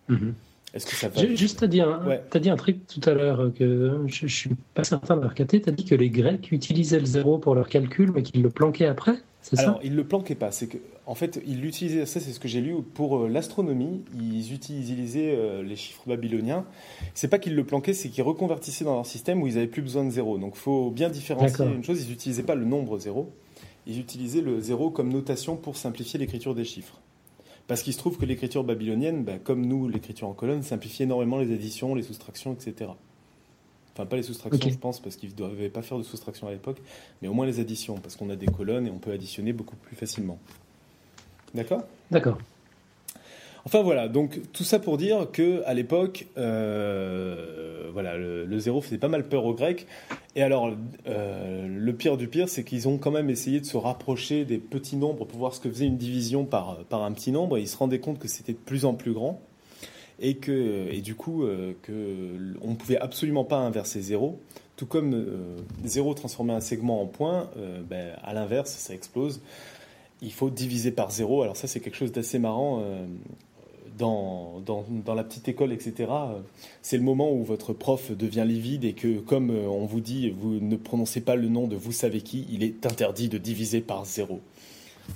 Mhm. 0.09 0.35
Est-ce 0.75 0.87
que 0.87 0.95
ça 0.97 1.09
va 1.09 1.25
Juste, 1.35 1.59
tu 1.59 1.65
as, 1.65 1.69
dit 1.69 1.81
un, 1.81 2.01
as 2.33 2.39
dit 2.39 2.51
un 2.51 2.57
truc 2.57 2.87
tout 2.87 3.09
à 3.09 3.15
l'heure 3.15 3.53
que 3.57 4.01
je 4.07 4.25
ne 4.25 4.29
suis 4.29 4.51
pas 4.75 4.85
certain 4.85 5.15
d'avoir 5.15 5.35
capté. 5.35 5.63
Tu 5.63 5.69
as 5.69 5.73
dit 5.73 5.85
que 5.85 5.95
les 5.95 6.11
Grecs 6.11 6.51
utilisaient 6.51 6.99
le 6.99 7.07
zéro 7.07 7.39
pour 7.39 7.55
leur 7.55 7.69
calcul, 7.69 8.11
mais 8.13 8.23
qu'ils 8.23 8.43
le 8.43 8.51
planquaient 8.51 8.87
après 8.87 9.17
c'est 9.45 9.59
Alors, 9.59 9.79
ils 9.85 9.93
ne 9.93 9.97
le 9.97 10.05
planquaient 10.05 10.35
pas. 10.35 10.51
C'est 10.51 10.69
que, 10.69 10.79
en 11.05 11.15
fait, 11.15 11.39
ils 11.47 11.61
l'utilisaient, 11.61 12.07
ça 12.07 12.19
c'est 12.19 12.33
ce 12.33 12.41
que 12.41 12.49
j'ai 12.49 12.63
lu, 12.63 12.77
pour 12.95 13.19
euh, 13.19 13.29
l'astronomie. 13.29 14.03
Ils 14.19 14.55
utilisaient 14.55 15.37
euh, 15.37 15.63
les 15.63 15.77
chiffres 15.77 16.03
babyloniens. 16.07 16.65
C'est 17.13 17.29
pas 17.29 17.39
qu'ils 17.39 17.55
le 17.55 17.63
planquaient, 17.63 17.93
c'est 17.93 18.09
qu'ils 18.09 18.23
reconvertissaient 18.23 18.87
dans 18.87 18.95
leur 18.95 19.05
système 19.05 19.43
où 19.43 19.47
ils 19.47 19.57
n'avaient 19.57 19.67
plus 19.67 19.83
besoin 19.83 20.03
de 20.03 20.11
zéro. 20.11 20.39
Donc 20.39 20.55
il 20.57 20.61
faut 20.61 20.91
bien 20.91 21.11
différencier 21.11 21.67
une 21.67 21.85
chose 21.85 22.03
ils 22.03 22.09
n'utilisaient 22.09 22.43
pas 22.43 22.55
le 22.55 22.65
nombre 22.65 22.99
zéro. 22.99 23.31
Ils 23.87 24.01
utilisaient 24.01 24.41
le 24.41 24.61
zéro 24.61 24.91
comme 24.91 25.13
notation 25.13 25.57
pour 25.57 25.77
simplifier 25.77 26.19
l'écriture 26.19 26.55
des 26.55 26.65
chiffres. 26.65 26.99
Parce 27.66 27.83
qu'il 27.83 27.92
se 27.92 27.98
trouve 27.98 28.18
que 28.18 28.27
l'écriture 28.27 28.62
babylonienne, 28.62 29.24
bah, 29.24 29.38
comme 29.42 29.64
nous, 29.64 29.88
l'écriture 29.88 30.29
en 30.29 30.35
colonne, 30.35 30.62
simplifie 30.62 31.05
énormément 31.05 31.38
les 31.38 31.53
additions, 31.53 31.94
les 31.94 32.03
soustractions, 32.03 32.53
etc. 32.53 32.90
Enfin, 33.94 34.07
pas 34.07 34.16
les 34.16 34.22
soustractions, 34.22 34.68
je 34.68 34.77
pense, 34.77 35.00
parce 35.00 35.16
qu'ils 35.16 35.31
ne 35.31 35.35
devaient 35.35 35.68
pas 35.68 35.83
faire 35.83 35.98
de 35.98 36.03
soustraction 36.03 36.48
à 36.48 36.50
l'époque, 36.50 36.79
mais 37.22 37.29
au 37.29 37.33
moins 37.33 37.46
les 37.46 37.61
additions, 37.61 37.94
parce 37.96 38.16
qu'on 38.16 38.29
a 38.29 38.37
des 38.37 38.46
colonnes 38.46 38.87
et 38.87 38.90
on 38.90 38.98
peut 38.98 39.12
additionner 39.12 39.53
beaucoup 39.53 39.77
plus 39.77 39.96
facilement. 39.96 40.38
D'accord? 41.55 41.85
D'accord. 42.11 42.38
Enfin 43.66 43.83
voilà, 43.83 44.09
donc 44.09 44.40
tout 44.53 44.64
ça 44.64 44.79
pour 44.79 44.98
dire 44.98 45.29
que 45.33 45.62
à 45.64 45.72
l'époque, 45.72 46.27
euh, 46.37 47.88
voilà, 47.94 48.16
le, 48.18 48.59
zéro 48.59 48.83
faisait 48.83 48.98
pas 48.98 49.09
mal 49.09 49.27
peur 49.27 49.46
aux 49.46 49.55
Grecs. 49.55 49.87
Et 50.37 50.42
alors, 50.42 50.70
euh, 51.07 51.66
le 51.66 51.92
pire 51.94 52.18
du 52.18 52.29
pire, 52.29 52.48
c'est 52.50 52.62
qu'ils 52.62 52.88
ont 52.88 52.98
quand 52.98 53.11
même 53.11 53.31
essayé 53.31 53.61
de 53.61 53.64
se 53.64 53.79
rapprocher 53.79 54.44
des 54.44 54.59
petits 54.59 54.96
nombres 54.96 55.24
pour 55.24 55.38
voir 55.38 55.55
ce 55.55 55.61
que 55.61 55.70
faisait 55.70 55.87
une 55.87 55.96
division 55.96 56.44
par, 56.44 56.79
un 56.90 57.12
petit 57.12 57.33
nombre. 57.33 57.57
Et 57.57 57.62
ils 57.62 57.68
se 57.68 57.79
rendaient 57.79 58.00
compte 58.00 58.18
que 58.18 58.29
c'était 58.29 58.53
de 58.53 58.59
plus 58.59 58.85
en 58.85 58.94
plus 58.94 59.12
grand 59.12 59.40
et 60.20 60.33
du 61.03 61.16
coup 61.16 61.42
euh, 61.42 61.72
on 62.62 62.70
ne 62.70 62.74
pouvait 62.77 62.98
absolument 62.98 63.44
pas 63.44 63.57
inverser 63.57 64.00
zéro. 64.00 64.38
Tout 64.77 64.87
comme 64.87 65.27
zéro 65.85 66.14
transformer 66.14 66.53
un 66.53 66.61
segment 66.61 67.03
en 67.03 67.07
point, 67.07 67.50
ben, 67.88 68.14
à 68.22 68.33
l'inverse, 68.33 68.70
ça 68.70 68.94
explose 68.94 69.40
il 70.22 70.33
faut 70.33 70.48
diviser 70.48 70.90
par 70.90 71.11
zéro. 71.11 71.42
Alors 71.42 71.57
ça, 71.57 71.66
c'est 71.66 71.81
quelque 71.81 71.96
chose 71.96 72.12
d'assez 72.12 72.38
marrant 72.38 72.83
dans, 73.99 74.61
dans, 74.65 75.15
la 75.15 75.25
petite 75.25 75.49
école, 75.49 75.73
etc., 75.73 76.11
c'est 76.83 76.97
le 76.97 77.03
moment 77.03 77.33
où 77.33 77.45
votre 77.45 77.73
prof 77.73 78.11
devient 78.13 78.45
livide 78.47 78.85
et 78.85 78.93
que, 78.93 79.19
comme 79.19 79.51
euh, 79.51 79.69
on 79.69 79.87
vous 79.87 80.01
dit, 80.01 80.31
vous 80.31 80.59
ne 80.61 80.77
prononcez 80.77 81.21
pas 81.21 81.37
le 81.37 81.49
nom 81.49 81.67
de 81.67 81.77
vous 81.77 81.93
savez 81.93 82.21
qui, 82.21 82.47
il 82.51 82.63
est 82.63 82.87
interdit 82.87 83.29
de 83.29 83.39
diviser 83.39 83.81
par 83.81 84.05
zéro. 84.05 84.41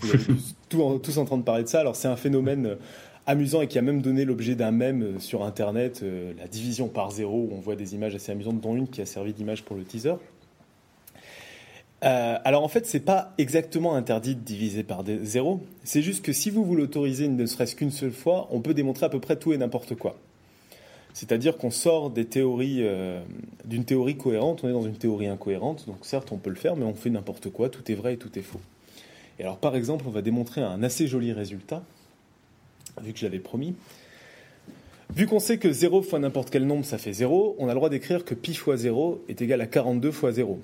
Vous 0.01 0.14
êtes 0.14 0.29
tous 1.03 1.19
en 1.19 1.25
train 1.25 1.38
de 1.38 1.43
parler 1.43 1.64
de 1.64 1.69
ça. 1.69 1.81
Alors 1.81 1.97
c'est 1.97 2.09
un 2.09 2.17
phénomène 2.17 2.67
euh, 2.67 2.75
amusant 3.27 3.62
et 3.62 3.69
qui 3.69 3.79
a 3.79 3.83
même 3.83 4.01
donné 4.01 4.25
l'objet 4.25 4.55
d'un 4.55 4.71
mème 4.71 5.03
euh, 5.03 5.19
sur 5.19 5.43
Internet, 5.45 6.05
la 6.38 6.47
division 6.47 6.88
par 6.88 7.11
zéro, 7.11 7.49
où 7.51 7.55
on 7.55 7.61
voit 7.61 7.77
des 7.77 7.95
images 7.95 8.14
assez 8.14 8.33
amusantes, 8.33 8.61
dont 8.61 8.77
une 8.77 8.88
qui 8.88 9.01
a 9.01 9.07
servi 9.07 9.33
d'image 9.33 9.64
pour 9.64 9.77
le 9.77 9.85
teaser. 9.85 10.14
Euh, 12.04 12.38
alors 12.44 12.62
en 12.62 12.68
fait, 12.68 12.87
c'est 12.87 13.00
pas 13.00 13.32
exactement 13.38 13.94
interdit 13.94 14.34
de 14.34 14.40
diviser 14.40 14.84
par 14.84 15.04
zéro. 15.22 15.61
C'est 15.84 16.02
juste 16.02 16.24
que 16.24 16.32
si 16.32 16.50
vous 16.50 16.64
vous 16.64 16.76
l'autorisez 16.76 17.28
ne 17.28 17.46
serait-ce 17.46 17.74
qu'une 17.74 17.90
seule 17.90 18.12
fois, 18.12 18.48
on 18.50 18.61
peut 18.61 18.74
démontrer 18.74 19.06
à 19.06 19.08
peu 19.08 19.20
près 19.20 19.37
tout 19.37 19.52
et 19.52 19.58
n'importe 19.58 19.96
quoi. 19.96 20.16
C'est-à-dire 21.12 21.56
qu'on 21.56 21.72
sort 21.72 22.11
des 22.11 22.28
euh, 22.37 23.20
d'une 23.64 23.84
théorie 23.84 24.16
cohérente, 24.16 24.62
on 24.62 24.68
est 24.68 24.72
dans 24.72 24.84
une 24.84 24.96
théorie 24.96 25.26
incohérente. 25.26 25.87
Donc 25.88 25.98
certes, 26.02 26.30
on 26.30 26.37
peut 26.37 26.50
le 26.50 26.56
faire, 26.56 26.76
mais 26.76 26.84
on 26.84 26.94
fait 26.94 27.11
n'importe 27.11 27.50
quoi. 27.50 27.68
Tout 27.68 27.90
est 27.90 27.96
vrai 27.96 28.14
et 28.14 28.16
tout 28.16 28.38
est 28.38 28.42
faux. 28.42 28.61
Et 29.40 29.42
alors 29.42 29.58
par 29.58 29.74
exemple, 29.74 30.04
on 30.06 30.11
va 30.11 30.22
démontrer 30.22 30.61
un 30.61 30.82
assez 30.84 31.08
joli 31.08 31.32
résultat, 31.32 31.82
vu 33.02 33.12
que 33.12 33.18
je 33.18 33.24
l'avais 33.24 33.40
promis. 33.40 33.74
Vu 35.14 35.26
qu'on 35.26 35.40
sait 35.40 35.58
que 35.58 35.72
0 35.72 36.02
fois 36.02 36.18
n'importe 36.20 36.50
quel 36.50 36.66
nombre, 36.66 36.84
ça 36.84 36.98
fait 36.98 37.12
0, 37.12 37.56
on 37.58 37.64
a 37.64 37.70
le 37.70 37.74
droit 37.74 37.88
d'écrire 37.88 38.24
que 38.24 38.34
pi 38.34 38.54
fois 38.54 38.76
0 38.76 39.24
est 39.28 39.40
égal 39.42 39.61
à 39.61 39.66
42 39.66 40.12
fois 40.12 40.30
0. 40.30 40.61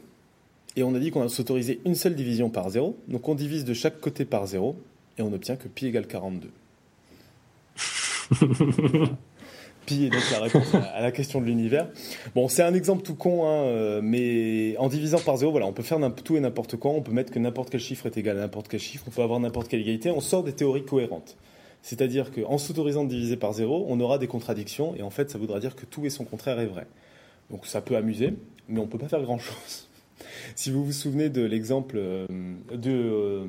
Et 0.77 0.83
on 0.83 0.95
a 0.95 0.99
dit 0.99 1.11
qu'on 1.11 1.21
va 1.21 1.29
s'autoriser 1.29 1.81
une 1.85 1.95
seule 1.95 2.15
division 2.15 2.51
par 2.51 2.69
0. 2.71 2.97
Donc 3.09 3.29
on 3.29 3.35
divise 3.35 3.65
de 3.65 3.75
chaque 3.75 4.01
côté 4.01 4.25
par 4.25 4.47
0 4.47 4.77
et 5.19 5.23
on 5.23 5.33
obtient 5.33 5.57
que 5.57 5.69
pi 5.69 5.87
égale 5.87 6.07
42. 6.07 6.51
Pi 9.87 10.07
est 10.07 10.11
donc 10.11 10.23
la 10.31 10.41
réponse 10.41 10.75
à 10.75 11.03
la 11.03 11.13
question 11.13 11.41
de 11.41 11.47
l'univers. 11.47 11.89
Bon, 12.35 12.49
c'est 12.49 12.63
un 12.63 12.73
exemple 12.73 13.03
tout 13.03 13.15
con, 13.15 13.47
hein, 13.47 13.65
euh, 13.65 14.01
mais 14.03 14.77
en 14.79 14.89
divisant 14.89 15.19
par 15.19 15.37
zéro, 15.37 15.51
voilà, 15.51 15.67
on 15.67 15.73
peut 15.73 15.83
faire 15.83 15.99
tout 16.25 16.37
et 16.37 16.41
n'importe 16.41 16.77
quoi. 16.77 16.93
On 16.93 17.03
peut 17.03 17.13
mettre 17.13 17.31
que 17.31 17.39
n'importe 17.39 17.71
quel 17.71 17.81
chiffre 17.81 18.07
est 18.07 18.17
égal 18.17 18.39
à 18.39 18.41
n'importe 18.41 18.69
quel 18.69 18.81
chiffre. 18.81 19.05
On 19.09 19.11
peut 19.11 19.23
avoir 19.23 19.41
n'importe 19.41 19.69
quelle 19.69 19.81
égalité. 19.81 20.11
On 20.11 20.21
sort 20.21 20.43
des 20.43 20.55
théories 20.55 20.85
cohérentes. 20.85 21.37
C'est-à-dire 21.83 22.31
qu'en 22.33 22.57
s'autorisant 22.57 23.05
de 23.05 23.11
diviser 23.11 23.37
par 23.37 23.53
zéro, 23.53 23.85
on 23.89 24.01
aura 24.01 24.17
des 24.17 24.27
contradictions, 24.27 24.95
et 24.97 25.03
en 25.03 25.11
fait, 25.11 25.31
ça 25.31 25.37
voudra 25.37 25.61
dire 25.61 25.77
que 25.77 25.85
tout 25.85 26.07
et 26.07 26.11
son 26.11 26.25
contraire 26.25 26.59
est 26.61 26.67
vrai. 26.67 26.87
Donc 27.51 27.67
ça 27.67 27.83
peut 27.83 27.97
amuser, 27.97 28.33
mais 28.69 28.81
on 28.81 28.85
ne 28.85 28.89
peut 28.89 28.97
pas 28.97 29.09
faire 29.09 29.21
grand-chose. 29.21 29.89
Si 30.55 30.71
vous 30.71 30.85
vous 30.85 30.93
souvenez 30.93 31.29
de 31.29 31.43
l'exemple 31.43 31.97
euh, 31.99 32.27
euh, 32.73 33.47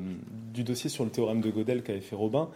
du 0.52 0.64
dossier 0.64 0.90
sur 0.90 1.04
le 1.04 1.10
théorème 1.10 1.40
de 1.40 1.50
Gödel 1.50 1.82
qu'avait 1.82 2.00
fait 2.00 2.16
Robin, 2.16 2.50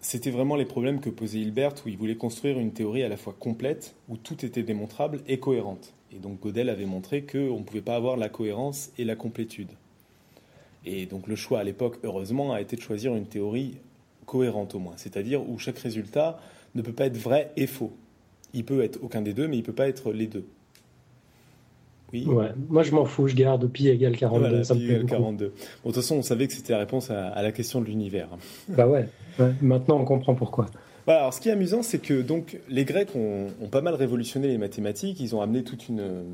c'était 0.00 0.30
vraiment 0.30 0.56
les 0.56 0.64
problèmes 0.64 1.00
que 1.00 1.10
posait 1.10 1.38
Hilbert, 1.38 1.74
où 1.84 1.88
il 1.88 1.96
voulait 1.96 2.16
construire 2.16 2.58
une 2.58 2.72
théorie 2.72 3.02
à 3.02 3.08
la 3.08 3.16
fois 3.16 3.34
complète, 3.38 3.94
où 4.08 4.16
tout 4.16 4.44
était 4.44 4.62
démontrable 4.62 5.20
et 5.26 5.38
cohérente. 5.40 5.94
Et 6.12 6.18
donc 6.18 6.40
Gödel 6.42 6.68
avait 6.68 6.86
montré 6.86 7.22
qu'on 7.22 7.58
ne 7.58 7.64
pouvait 7.64 7.82
pas 7.82 7.96
avoir 7.96 8.16
la 8.16 8.28
cohérence 8.28 8.90
et 8.98 9.04
la 9.04 9.16
complétude. 9.16 9.70
Et 10.84 11.06
donc 11.06 11.26
le 11.26 11.36
choix 11.36 11.60
à 11.60 11.64
l'époque, 11.64 11.98
heureusement, 12.04 12.52
a 12.52 12.60
été 12.60 12.76
de 12.76 12.80
choisir 12.80 13.14
une 13.14 13.26
théorie 13.26 13.78
cohérente 14.24 14.74
au 14.74 14.78
moins, 14.78 14.94
c'est-à-dire 14.96 15.48
où 15.48 15.58
chaque 15.58 15.78
résultat 15.78 16.38
ne 16.74 16.82
peut 16.82 16.92
pas 16.92 17.06
être 17.06 17.16
vrai 17.16 17.50
et 17.56 17.66
faux. 17.66 17.92
Il 18.54 18.64
peut 18.64 18.82
être 18.82 18.98
aucun 19.02 19.20
des 19.20 19.34
deux, 19.34 19.48
mais 19.48 19.56
il 19.56 19.60
ne 19.60 19.66
peut 19.66 19.72
pas 19.72 19.88
être 19.88 20.12
les 20.12 20.26
deux. 20.26 20.46
Oui. 22.12 22.24
Ouais. 22.26 22.48
Moi, 22.68 22.82
je 22.82 22.92
m'en 22.92 23.04
fous, 23.04 23.28
je 23.28 23.34
garde 23.34 23.66
pi 23.68 23.88
égale 23.88 24.16
42. 24.16 24.62
pi 24.62 24.84
égale 24.84 25.06
42. 25.06 25.44
de 25.46 25.52
toute 25.84 25.94
façon, 25.94 26.16
on 26.16 26.22
savait 26.22 26.46
que 26.46 26.54
c'était 26.54 26.72
la 26.72 26.78
réponse 26.78 27.10
à, 27.10 27.42
la 27.42 27.52
question 27.52 27.80
de 27.80 27.86
l'univers. 27.86 28.28
Bah 28.68 28.86
ouais. 28.86 29.08
Maintenant, 29.60 30.00
on 30.00 30.04
comprend 30.04 30.34
pourquoi. 30.34 30.66
alors, 31.06 31.34
ce 31.34 31.40
qui 31.40 31.48
est 31.48 31.52
amusant, 31.52 31.82
c'est 31.82 31.98
que 31.98 32.22
donc 32.22 32.58
les 32.68 32.84
Grecs 32.84 33.14
ont, 33.14 33.48
pas 33.70 33.82
mal 33.82 33.94
révolutionné 33.94 34.48
les 34.48 34.58
mathématiques. 34.58 35.20
Ils 35.20 35.36
ont 35.36 35.42
amené 35.42 35.64
toute 35.64 35.88
une, 35.88 36.24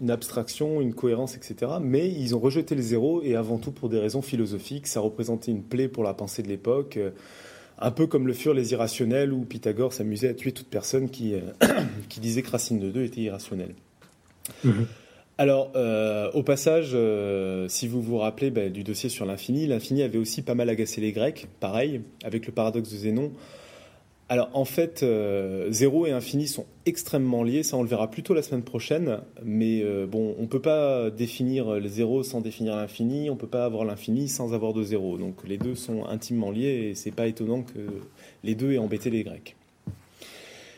une, 0.00 0.10
abstraction, 0.10 0.80
une 0.80 0.92
cohérence, 0.92 1.36
etc. 1.36 1.72
Mais 1.80 2.08
ils 2.08 2.34
ont 2.34 2.40
rejeté 2.40 2.74
le 2.74 2.82
zéro 2.82 3.22
et 3.22 3.36
avant 3.36 3.58
tout 3.58 3.70
pour 3.70 3.88
des 3.88 4.00
raisons 4.00 4.22
philosophiques. 4.22 4.88
Ça 4.88 5.00
représentait 5.00 5.52
une 5.52 5.62
plaie 5.62 5.88
pour 5.88 6.02
la 6.02 6.14
pensée 6.14 6.42
de 6.42 6.48
l'époque. 6.48 6.98
Un 7.78 7.90
peu 7.90 8.06
comme 8.06 8.26
le 8.26 8.32
furent 8.32 8.54
les 8.54 8.72
irrationnels, 8.72 9.32
où 9.32 9.44
Pythagore 9.44 9.92
s'amusait 9.92 10.28
à 10.28 10.34
tuer 10.34 10.52
toute 10.52 10.68
personne 10.68 11.08
qui, 11.08 11.34
qui 12.08 12.18
disait 12.18 12.42
que 12.42 12.50
racine 12.50 12.80
de 12.80 12.90
2 12.90 13.04
était 13.04 13.20
irrationnelle. 13.20 13.74
Mhm. 14.64 14.86
Alors, 15.42 15.72
euh, 15.74 16.30
au 16.34 16.44
passage, 16.44 16.92
euh, 16.94 17.66
si 17.66 17.88
vous 17.88 18.00
vous 18.00 18.16
rappelez 18.16 18.52
bah, 18.52 18.68
du 18.68 18.84
dossier 18.84 19.08
sur 19.08 19.26
l'infini, 19.26 19.66
l'infini 19.66 20.04
avait 20.04 20.18
aussi 20.18 20.42
pas 20.42 20.54
mal 20.54 20.68
agacé 20.68 21.00
les 21.00 21.10
Grecs, 21.10 21.48
pareil, 21.58 22.02
avec 22.22 22.46
le 22.46 22.52
paradoxe 22.52 22.92
de 22.92 22.96
Zénon. 22.96 23.32
Alors, 24.28 24.50
en 24.52 24.64
fait, 24.64 25.02
euh, 25.02 25.66
zéro 25.72 26.06
et 26.06 26.12
infini 26.12 26.46
sont 26.46 26.64
extrêmement 26.86 27.42
liés, 27.42 27.64
ça 27.64 27.76
on 27.76 27.82
le 27.82 27.88
verra 27.88 28.08
plutôt 28.08 28.34
la 28.34 28.42
semaine 28.42 28.62
prochaine, 28.62 29.18
mais 29.42 29.82
bon, 30.06 30.36
on 30.38 30.42
ne 30.42 30.46
peut 30.46 30.62
pas 30.62 31.10
définir 31.10 31.72
le 31.72 31.88
zéro 31.88 32.22
sans 32.22 32.40
définir 32.40 32.76
l'infini, 32.76 33.28
on 33.28 33.34
ne 33.34 33.38
peut 33.40 33.48
pas 33.48 33.64
avoir 33.64 33.84
l'infini 33.84 34.28
sans 34.28 34.54
avoir 34.54 34.72
de 34.72 34.84
zéro. 34.84 35.18
Donc, 35.18 35.38
les 35.44 35.58
deux 35.58 35.74
sont 35.74 36.04
intimement 36.04 36.52
liés 36.52 36.90
et 36.90 36.94
c'est 36.94 37.10
pas 37.10 37.26
étonnant 37.26 37.62
que 37.64 37.80
les 38.44 38.54
deux 38.54 38.74
aient 38.74 38.78
embêté 38.78 39.10
les 39.10 39.24
Grecs. 39.24 39.56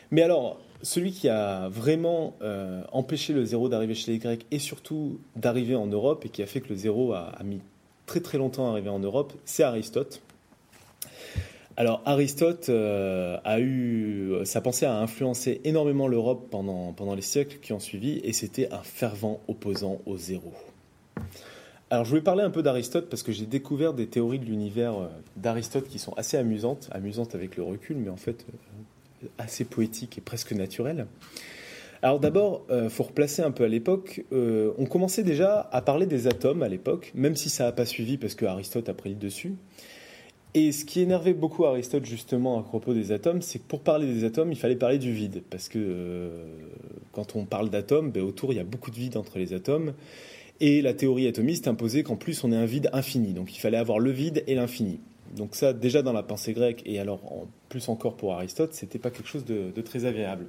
Mais 0.09 0.23
alors, 0.23 0.59
celui 0.85 1.11
qui 1.11 1.27
a 1.29 1.67
vraiment 1.67 2.35
euh, 2.41 2.83
empêché 2.91 3.33
le 3.33 3.43
zéro 3.43 3.69
d'arriver 3.69 3.95
chez 3.95 4.11
les 4.11 4.19
Grecs 4.19 4.45
et 4.51 4.59
surtout 4.59 5.19
d'arriver 5.35 5.75
en 5.75 5.87
Europe 5.87 6.25
et 6.25 6.29
qui 6.29 6.43
a 6.43 6.45
fait 6.45 6.61
que 6.61 6.69
le 6.69 6.75
zéro 6.75 7.13
a, 7.13 7.35
mis 7.43 7.59
très 8.05 8.19
très 8.19 8.37
longtemps 8.37 8.67
à 8.67 8.71
arriver 8.71 8.89
en 8.89 8.99
Europe, 8.99 9.33
c'est 9.45 9.63
Aristote. 9.63 10.21
Alors 11.75 12.01
Aristote 12.05 12.69
euh, 12.69 13.37
a 13.43 13.59
eu, 13.59 14.33
sa 14.43 14.61
pensée 14.61 14.85
a 14.85 14.97
influencé 14.99 15.59
énormément 15.63 16.07
l'Europe 16.07 16.47
pendant, 16.51 16.93
pendant 16.93 17.15
les 17.15 17.23
siècles 17.23 17.57
qui 17.61 17.73
ont 17.73 17.79
suivi 17.79 18.19
et 18.23 18.31
c'était 18.31 18.71
un 18.71 18.83
fervent 18.83 19.41
opposant 19.47 19.97
au 20.05 20.17
zéro. 20.17 20.53
Alors 21.89 22.05
je 22.05 22.11
voulais 22.11 22.21
parler 22.21 22.43
un 22.43 22.51
peu 22.51 22.61
d'Aristote 22.61 23.09
parce 23.09 23.23
que 23.23 23.31
j'ai 23.31 23.47
découvert 23.47 23.93
des 23.93 24.07
théories 24.07 24.39
de 24.39 24.45
l'univers 24.45 24.99
euh, 24.99 25.07
d'Aristote 25.35 25.87
qui 25.87 25.97
sont 25.97 26.13
assez 26.13 26.37
amusantes, 26.37 26.89
amusantes 26.91 27.33
avec 27.33 27.57
le 27.57 27.63
recul, 27.63 27.97
mais 27.97 28.09
en 28.09 28.17
fait 28.17 28.45
assez 29.37 29.65
poétique 29.65 30.17
et 30.17 30.21
presque 30.21 30.51
naturel. 30.51 31.07
Alors 32.01 32.19
d'abord, 32.19 32.65
il 32.69 32.75
euh, 32.75 32.89
faut 32.89 33.03
replacer 33.03 33.41
un 33.41 33.51
peu 33.51 33.63
à 33.63 33.67
l'époque. 33.67 34.23
Euh, 34.31 34.73
on 34.77 34.85
commençait 34.85 35.23
déjà 35.23 35.67
à 35.71 35.81
parler 35.81 36.05
des 36.05 36.27
atomes 36.27 36.61
à 36.61 36.67
l'époque, 36.67 37.11
même 37.15 37.35
si 37.35 37.49
ça 37.49 37.63
n'a 37.63 37.71
pas 37.71 37.85
suivi 37.85 38.17
parce 38.17 38.35
que 38.35 38.45
Aristote 38.45 38.89
a 38.89 38.93
pris 38.93 39.09
le 39.09 39.15
dessus. 39.15 39.55
Et 40.53 40.71
ce 40.71 40.85
qui 40.85 41.01
énervait 41.01 41.33
beaucoup 41.33 41.65
Aristote 41.65 42.05
justement 42.05 42.59
à 42.59 42.63
propos 42.63 42.93
des 42.93 43.11
atomes, 43.11 43.41
c'est 43.41 43.59
que 43.59 43.67
pour 43.67 43.81
parler 43.81 44.05
des 44.05 44.23
atomes, 44.23 44.51
il 44.51 44.57
fallait 44.57 44.75
parler 44.75 44.99
du 44.99 45.11
vide. 45.11 45.41
Parce 45.49 45.67
que 45.67 45.79
euh, 45.79 46.29
quand 47.11 47.35
on 47.35 47.45
parle 47.45 47.69
d'atomes, 47.69 48.11
ben, 48.11 48.23
autour 48.23 48.53
il 48.53 48.57
y 48.57 48.59
a 48.59 48.63
beaucoup 48.63 48.91
de 48.91 48.95
vide 48.95 49.17
entre 49.17 49.39
les 49.39 49.53
atomes. 49.53 49.93
Et 50.61 50.81
la 50.81 50.93
théorie 50.93 51.27
atomiste 51.27 51.67
imposait 51.67 52.03
qu'en 52.03 52.15
plus 52.15 52.43
on 52.43 52.51
ait 52.51 52.55
un 52.55 52.65
vide 52.65 52.89
infini. 52.93 53.33
Donc 53.33 53.55
il 53.55 53.59
fallait 53.59 53.77
avoir 53.77 53.99
le 53.99 54.11
vide 54.11 54.43
et 54.47 54.55
l'infini. 54.55 54.99
Donc 55.35 55.55
ça, 55.55 55.73
déjà 55.73 56.01
dans 56.01 56.13
la 56.13 56.23
pensée 56.23 56.53
grecque, 56.53 56.81
et 56.85 56.99
alors 56.99 57.23
en 57.31 57.47
plus 57.69 57.89
encore 57.89 58.15
pour 58.15 58.33
Aristote, 58.33 58.73
c'était 58.73 58.99
pas 58.99 59.11
quelque 59.11 59.27
chose 59.27 59.45
de, 59.45 59.71
très 59.81 60.05
agréable. 60.05 60.47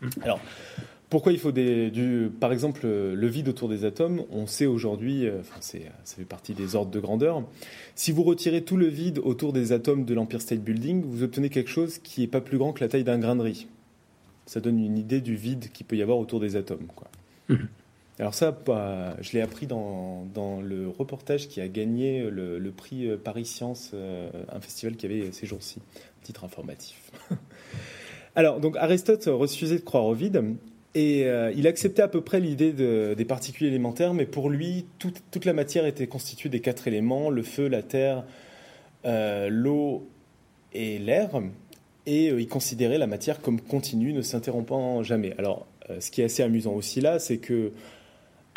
Hmm. 0.00 0.08
Alors, 0.22 0.40
pourquoi 1.10 1.32
il 1.32 1.38
faut 1.38 1.52
des, 1.52 1.90
du, 1.90 2.30
par 2.40 2.52
exemple, 2.52 2.86
le 2.86 3.26
vide 3.26 3.48
autour 3.48 3.68
des 3.68 3.84
atomes 3.84 4.24
On 4.30 4.46
sait 4.46 4.66
aujourd'hui, 4.66 5.26
euh, 5.26 5.40
enfin, 5.40 5.60
ça 5.60 6.16
fait 6.16 6.24
partie 6.24 6.54
des 6.54 6.74
ordres 6.74 6.90
de 6.90 7.00
grandeur. 7.00 7.42
Si 7.94 8.12
vous 8.12 8.22
retirez 8.22 8.62
tout 8.62 8.76
le 8.76 8.86
vide 8.86 9.18
autour 9.24 9.52
des 9.52 9.72
atomes 9.72 10.04
de 10.04 10.14
l'Empire 10.14 10.40
State 10.40 10.60
Building, 10.60 11.02
vous 11.04 11.22
obtenez 11.22 11.48
quelque 11.48 11.70
chose 11.70 11.98
qui 11.98 12.20
n'est 12.20 12.26
pas 12.26 12.40
plus 12.40 12.58
grand 12.58 12.72
que 12.72 12.80
la 12.80 12.88
taille 12.88 13.04
d'un 13.04 13.18
grain 13.18 13.36
de 13.36 13.42
riz. 13.42 13.68
Ça 14.44 14.60
donne 14.60 14.78
une 14.78 14.98
idée 14.98 15.20
du 15.20 15.34
vide 15.34 15.70
qu'il 15.72 15.86
peut 15.86 15.96
y 15.96 16.02
avoir 16.02 16.18
autour 16.18 16.40
des 16.40 16.56
atomes. 16.56 16.88
Quoi. 16.94 17.08
Alors 18.20 18.34
ça, 18.34 18.56
je 19.20 19.32
l'ai 19.32 19.40
appris 19.40 19.66
dans, 19.66 20.26
le 20.60 20.88
reportage 20.88 21.48
qui 21.48 21.60
a 21.60 21.68
gagné 21.68 22.28
le, 22.28 22.70
prix 22.72 23.06
euh, 23.06 23.16
Paris 23.16 23.44
Science, 23.44 23.92
euh, 23.94 24.28
un 24.52 24.60
festival 24.60 24.96
qui 24.96 25.06
avait 25.06 25.30
ces 25.32 25.46
jours-ci. 25.46 25.80
Titre 26.22 26.44
informatif. 26.44 27.12
Alors, 28.34 28.60
donc 28.60 28.76
Aristote 28.76 29.24
refusait 29.26 29.76
de 29.76 29.84
croire 29.84 30.04
au 30.04 30.14
vide. 30.14 30.56
Et 30.94 31.26
euh, 31.26 31.52
il 31.54 31.66
acceptait 31.68 32.02
à 32.02 32.08
peu 32.08 32.20
près 32.20 32.40
l'idée 32.40 32.72
des 32.72 33.24
particules 33.24 33.68
élémentaires, 33.68 34.14
mais 34.14 34.26
pour 34.26 34.50
lui, 34.50 34.86
toute, 34.98 35.44
la 35.44 35.52
matière 35.52 35.86
était 35.86 36.06
constituée 36.08 36.48
des 36.48 36.60
quatre 36.60 36.88
éléments, 36.88 37.30
le 37.30 37.42
feu, 37.42 37.68
la 37.68 37.82
terre, 37.82 38.24
l'eau 39.04 40.08
et 40.72 40.98
l'air. 40.98 41.40
Et 42.06 42.28
il 42.28 42.48
considérait 42.48 42.98
la 42.98 43.06
matière 43.06 43.40
comme 43.40 43.60
continue, 43.60 44.12
ne 44.12 44.22
s'interrompant 44.22 45.02
jamais. 45.04 45.34
Alors, 45.38 45.66
ce 46.00 46.10
qui 46.10 46.22
est 46.22 46.24
assez 46.24 46.42
amusant 46.42 46.72
aussi 46.72 47.00
là, 47.00 47.18
c'est 47.18 47.38
que 47.38 47.72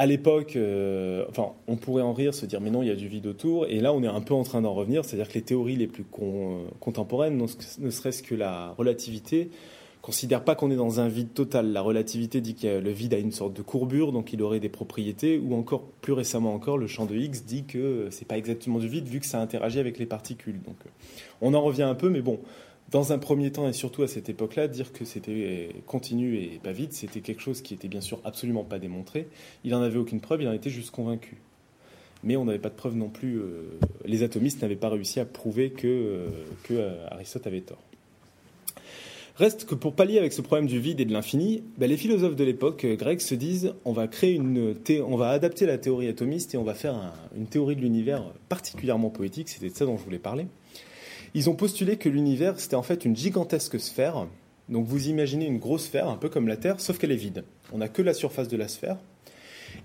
à 0.02 0.08
l'époque, 0.08 0.56
euh, 0.56 1.26
enfin, 1.30 1.52
on 1.68 1.76
pourrait 1.76 2.02
en 2.02 2.12
rire, 2.12 2.34
se 2.34 2.48
dire 2.48 2.60
mais 2.60 2.72
non, 2.72 2.82
il 2.82 2.88
y 2.88 2.92
a 2.92 2.96
du 2.96 3.08
vide 3.08 3.28
autour. 3.28 3.68
Et 3.68 3.82
là, 3.82 3.94
on 3.94 4.02
est 4.02 4.08
un 4.08 4.22
peu 4.22 4.34
en 4.34 4.42
train 4.42 4.60
d'en 4.64 4.74
revenir, 4.74 5.06
c'est-à-dire 5.06 5.28
que 5.28 5.36
les 5.36 5.44
théories 5.44 5.76
les 5.76 5.86
plus 5.86 6.04
contemporaines, 6.80 7.38
ne 7.38 7.90
serait-ce 7.92 8.24
que 8.24 8.34
la 8.34 8.74
relativité, 8.80 9.52
considèrent 10.02 10.44
pas 10.44 10.56
qu'on 10.56 10.72
est 10.72 10.76
dans 10.76 11.02
un 11.02 11.08
vide 11.08 11.36
total. 11.36 11.72
La 11.72 11.82
relativité 11.82 12.42
dit 12.42 12.56
que 12.56 12.80
le 12.80 12.90
vide 12.90 13.14
a 13.14 13.20
une 13.20 13.32
sorte 13.32 13.54
de 13.54 13.62
courbure, 13.62 14.12
donc 14.12 14.34
il 14.34 14.42
aurait 14.42 14.60
des 14.60 14.70
propriétés. 14.70 15.38
Ou 15.38 15.54
encore 15.54 15.84
plus 16.02 16.14
récemment 16.14 16.56
encore, 16.56 16.80
le 16.80 16.88
champ 16.88 17.06
de 17.06 17.14
Higgs 17.14 17.46
dit 17.46 17.66
que 17.66 18.08
c'est 18.10 18.28
pas 18.28 18.40
exactement 18.40 18.80
du 18.80 18.88
vide 18.88 19.08
vu 19.08 19.20
que 19.20 19.28
ça 19.28 19.40
interagit 19.40 19.78
avec 19.78 20.00
les 20.00 20.08
particules. 20.08 20.64
Donc, 20.64 20.78
euh, 20.84 20.90
on 21.42 21.54
en 21.54 21.62
revient 21.62 21.84
un 21.84 21.94
peu, 21.94 22.10
mais 22.10 22.22
bon 22.22 22.40
dans 22.92 23.14
un 23.14 23.18
premier 23.18 23.52
temps 23.52 23.68
et 23.68 23.74
surtout 23.74 24.04
à 24.04 24.08
cette 24.08 24.30
époque-là, 24.30 24.68
dire 24.68 24.92
que 24.92 25.06
c'était 25.06 25.70
continu 25.88 26.38
et 26.38 26.60
pas 26.62 26.74
vide, 26.74 26.92
c'était 26.92 27.22
quelque 27.22 27.42
chose 27.42 27.62
qui 27.62 27.74
était 27.74 27.88
bien 27.88 28.02
sûr 28.02 28.20
absolument 28.26 28.64
pas 28.64 28.80
démontré. 28.80 29.28
Il 29.64 29.72
n'en 29.72 29.82
avait 29.82 29.98
aucune 29.98 30.20
preuve, 30.20 30.42
il 30.42 30.48
en 30.48 30.54
était 30.54 30.70
juste 30.70 30.92
convaincu. 30.92 31.38
Mais 32.24 32.36
on 32.36 32.46
n'avait 32.46 32.60
pas 32.60 32.70
de 32.70 32.76
preuve 32.76 32.96
non 32.96 33.10
plus. 33.10 33.40
Euh, 33.40 33.80
les 34.06 34.24
atomistes 34.24 34.62
n'avaient 34.62 34.76
pas 34.76 34.90
réussi 34.90 35.20
à 35.20 35.26
prouver 35.26 35.72
que, 35.72 35.88
euh, 35.88 36.28
euh, 36.72 37.08
avait 37.46 37.62
tort. 37.62 37.82
Reste 39.38 39.66
que 39.66 39.74
pour 39.74 39.94
pallier 39.94 40.20
avec 40.20 40.34
ce 40.34 40.42
problème 40.42 40.68
du 40.68 40.80
vide 40.80 41.00
et 41.00 41.06
de 41.06 41.14
l'infini, 41.14 41.64
ben, 41.78 41.90
les 41.90 41.98
philosophes 41.98 42.36
de 42.36 42.44
l'époque 42.44 42.86
grecque 42.86 43.22
se 43.22 43.34
disent 43.34 43.74
on 43.86 43.94
va 43.94 44.08
créer 44.08 44.34
une 44.34 44.76
on 45.04 45.16
va 45.16 45.30
adapter 45.30 45.66
la 45.66 45.78
théorie 45.78 46.10
atomiste 46.10 46.54
et 46.54 46.58
on 46.58 46.64
va 46.64 46.76
faire 46.76 47.14
une 47.36 47.48
théorie 47.48 47.78
de 47.78 47.82
l'univers 47.82 48.34
particulièrement 48.50 49.10
poétique. 49.10 49.50
C'était 49.50 49.70
de 49.70 49.76
ça 49.76 49.86
dont 49.86 49.98
je 49.98 50.04
voulais 50.04 50.20
parler. 50.20 50.46
Ils 51.34 51.50
ont 51.50 51.56
postulé 51.56 51.98
que 51.98 52.10
l'univers, 52.10 52.60
c'était 52.60 52.76
en 52.76 52.84
fait 52.84 53.06
une 53.06 53.16
gigantesque 53.16 53.80
sphère. 53.80 54.28
Donc 54.70 54.86
vous 54.86 55.08
imaginez 55.08 55.46
une 55.46 55.60
grosse 55.60 55.86
sphère, 55.86 56.08
un 56.10 56.18
peu 56.18 56.30
comme 56.30 56.48
la 56.48 56.58
Terre, 56.58 56.80
sauf 56.80 56.98
qu'elle 56.98 57.12
est 57.12 57.16
vide. 57.16 57.44
On 57.72 57.78
n'a 57.78 57.88
que 57.88 58.02
la 58.02 58.14
surface 58.14 58.48
de 58.48 58.58
la 58.58 58.68
sphère. 58.68 58.98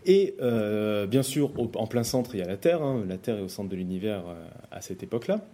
Et 0.05 0.35
euh, 0.41 1.07
bien 1.07 1.23
sûr, 1.23 1.53
en 1.57 1.87
plein 1.87 2.05
centre, 2.05 2.35
il 2.35 2.39
y 2.39 2.43
a 2.43 2.47
la 2.47 2.57
Terre. 2.57 2.83
Hein. 2.83 3.05
La 3.09 3.19
Terre 3.19 3.39
est 3.39 3.43
au 3.43 3.49
centre 3.49 3.69
de 3.69 3.77
l'univers 3.77 4.25
euh, 4.27 4.47
à 4.71 4.81
cette 4.81 5.03
époque-là. 5.03 5.45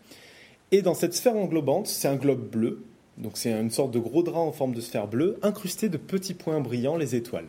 Et 0.70 0.80
dans 0.80 0.94
cette 0.94 1.14
sphère 1.14 1.36
englobante, 1.36 1.86
c'est 1.86 2.08
un 2.08 2.16
globe 2.16 2.48
bleu. 2.50 2.82
Donc 3.18 3.32
c'est 3.36 3.52
une 3.52 3.70
sorte 3.70 3.90
de 3.90 3.98
gros 3.98 4.22
drap 4.22 4.40
en 4.40 4.52
forme 4.52 4.74
de 4.74 4.80
sphère 4.80 5.06
bleue, 5.06 5.38
incrusté 5.42 5.90
de 5.90 5.98
petits 5.98 6.32
points 6.32 6.60
brillants, 6.60 6.96
les 6.96 7.14
étoiles. 7.14 7.48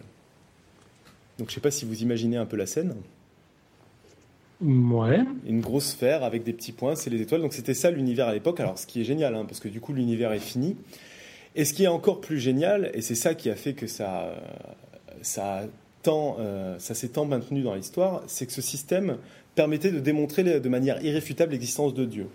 Donc 1.38 1.47
je 1.49 1.53
ne 1.53 1.56
sais 1.56 1.62
pas 1.62 1.71
si 1.71 1.86
vous 1.86 2.01
imaginez 2.01 2.38
un 2.38 2.45
peu 2.45 2.58
la 2.58 2.65
scène. 2.65 2.95
Une 5.45 5.62
grosse 5.62 5.91
sphère 5.91 6.23
avec 6.23 6.43
des 6.43 6.54
petits 6.54 6.71
points, 6.71 6.95
c'est 6.95 7.10
les 7.10 7.21
étoiles. 7.21 7.41
Donc 7.41 7.54
c'était 7.54 7.73
ça 7.73 7.91
l'univers 7.91 8.28
à 8.28 8.34
l'époque. 8.34 8.60
Alors 8.60 8.78
ce 8.80 8.88
qui 8.88 9.02
est 9.02 9.04
génial, 9.04 9.36
hein, 9.36 9.45
parce 9.45 9.60
que 9.60 9.67
du 9.67 9.80
coup 9.80 9.93
l'univers 9.93 10.32
est 10.32 10.39
fini. 10.39 10.76
Et 11.56 11.65
ce 11.65 11.73
qui 11.73 11.84
est 11.84 11.88
encore 11.88 12.19
plus 12.21 12.39
génial, 12.39 12.89
et 12.93 13.02
c'est 13.02 13.15
ça 13.15 13.36
qui 13.36 13.49
a 13.49 13.56
fait 13.56 13.73
que 13.73 13.86
ça, 13.86 14.34
ça, 15.21 15.65
tant, 16.02 16.38
ça 16.80 16.95
s'est 16.95 17.10
tant 17.10 17.26
maintenu 17.26 17.62
dans 17.62 17.76
l'histoire, 17.76 18.23
c'est 18.26 18.47
que 18.47 18.54
ce 18.54 18.62
système 18.62 19.17
permettait 19.54 19.91
de 19.91 19.99
démontrer 19.99 20.43
de 20.43 20.69
manière 20.69 21.04
irréfutable 21.04 21.52
l'existence 21.52 21.93
de 21.93 22.06
Dieu. 22.06 22.28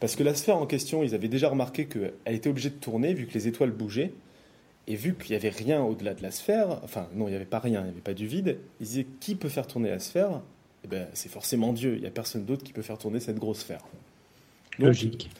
Parce 0.00 0.16
que 0.16 0.22
la 0.22 0.34
sphère 0.34 0.56
en 0.56 0.64
question, 0.64 1.02
ils 1.02 1.14
avaient 1.14 1.28
déjà 1.28 1.50
remarqué 1.50 1.86
qu'elle 1.86 2.34
était 2.34 2.48
obligée 2.48 2.70
de 2.70 2.76
tourner 2.76 3.12
vu 3.12 3.26
que 3.26 3.34
les 3.34 3.46
étoiles 3.46 3.72
bougeaient. 3.72 4.12
Et 4.88 4.94
vu 4.94 5.14
qu'il 5.16 5.32
n'y 5.32 5.36
avait 5.36 5.48
rien 5.48 5.82
au-delà 5.82 6.14
de 6.14 6.22
la 6.22 6.30
sphère, 6.30 6.80
enfin 6.84 7.08
non, 7.12 7.26
il 7.26 7.30
n'y 7.30 7.36
avait 7.36 7.44
pas 7.44 7.58
rien, 7.58 7.80
il 7.80 7.84
n'y 7.84 7.90
avait 7.90 8.00
pas 8.00 8.14
du 8.14 8.28
vide, 8.28 8.58
ils 8.80 8.86
disaient 8.86 9.06
qui 9.18 9.34
peut 9.34 9.48
faire 9.48 9.66
tourner 9.66 9.90
la 9.90 9.98
sphère? 9.98 10.42
Eh 10.86 10.90
ben, 10.90 11.06
C'est 11.14 11.28
forcément 11.28 11.72
Dieu, 11.72 11.94
il 11.96 12.00
n'y 12.00 12.06
a 12.06 12.10
personne 12.10 12.44
d'autre 12.44 12.64
qui 12.64 12.72
peut 12.72 12.82
faire 12.82 12.98
tourner 12.98 13.20
cette 13.20 13.38
grosse 13.38 13.58
sphère. 13.58 13.82
Logique. 14.78 15.30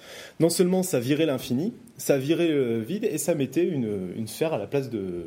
Non 0.40 0.48
seulement 0.48 0.82
ça 0.82 1.00
virait 1.00 1.26
l'infini, 1.26 1.74
ça 1.96 2.18
virait 2.18 2.48
le 2.48 2.80
vide 2.80 3.04
et 3.04 3.18
ça 3.18 3.34
mettait 3.34 3.64
une, 3.64 4.12
une 4.16 4.26
sphère 4.26 4.54
à 4.54 4.58
la 4.58 4.66
place 4.66 4.90
de. 4.90 5.26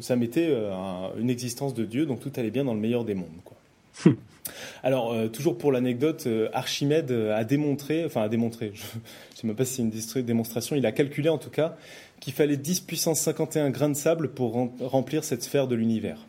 Ça 0.00 0.16
mettait 0.16 0.48
euh, 0.48 0.72
une 1.18 1.28
existence 1.28 1.74
de 1.74 1.84
Dieu, 1.84 2.06
donc 2.06 2.20
tout 2.20 2.32
allait 2.36 2.50
bien 2.50 2.64
dans 2.64 2.74
le 2.74 2.80
meilleur 2.80 3.04
des 3.04 3.14
mondes. 3.14 3.28
Quoi. 3.44 3.56
Alors, 4.82 5.12
euh, 5.12 5.28
toujours 5.28 5.58
pour 5.58 5.70
l'anecdote, 5.70 6.24
euh, 6.26 6.48
Archimède 6.52 7.10
a 7.10 7.44
démontré, 7.44 8.04
enfin 8.04 8.22
a 8.22 8.28
démontré, 8.28 8.72
je 8.74 8.82
ne 8.82 9.36
sais 9.36 9.46
même 9.46 9.56
pas 9.56 9.64
si 9.64 9.84
c'est 9.92 10.20
une 10.20 10.26
démonstration, 10.26 10.76
il 10.76 10.86
a 10.86 10.92
calculé 10.92 11.28
en 11.28 11.38
tout 11.38 11.50
cas 11.50 11.76
qu'il 12.20 12.32
fallait 12.32 12.56
10 12.56 12.80
puissance 12.80 13.20
51 13.20 13.70
grains 13.70 13.90
de 13.90 13.96
sable 13.96 14.30
pour 14.30 14.70
remplir 14.80 15.24
cette 15.24 15.42
sphère 15.42 15.66
de 15.66 15.74
l'univers. 15.74 16.26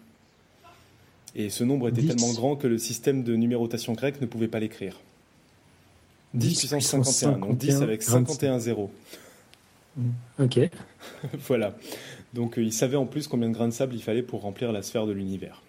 Et 1.36 1.50
ce 1.50 1.63
nombre 1.63 1.89
était 1.89 2.04
tellement 2.04 2.32
grand 2.34 2.56
que 2.56 2.67
le 2.67 2.78
système 2.78 3.24
de 3.24 3.36
numérotation 3.36 3.93
grecque 3.93 4.22
ne 4.22 4.28
pouvait 4.28 4.48
pas 4.48 4.60
l'écrire. 4.60 5.00
10, 6.34 6.60
puissance 6.60 6.86
51, 6.86 7.39
donc 7.39 7.58
10 7.58 7.82
avec 7.82 8.04
51 8.04 8.60
zéros. 8.60 8.91
Ok. 10.39 10.60
voilà. 11.48 11.76
Donc 12.34 12.58
euh, 12.58 12.63
il 12.63 12.74
savait 12.74 12.98
en 12.98 13.06
plus 13.06 13.28
combien 13.28 13.50
de 13.50 13.54
grains 13.54 13.67
de 13.67 13.74
sable 13.74 13.96
il 13.96 14.02
fallait 14.02 14.24
pour 14.24 14.41
remplir 14.41 14.72
la 14.72 14.82
sphère 14.82 15.06
de 15.06 15.12
l'univers. 15.12 15.62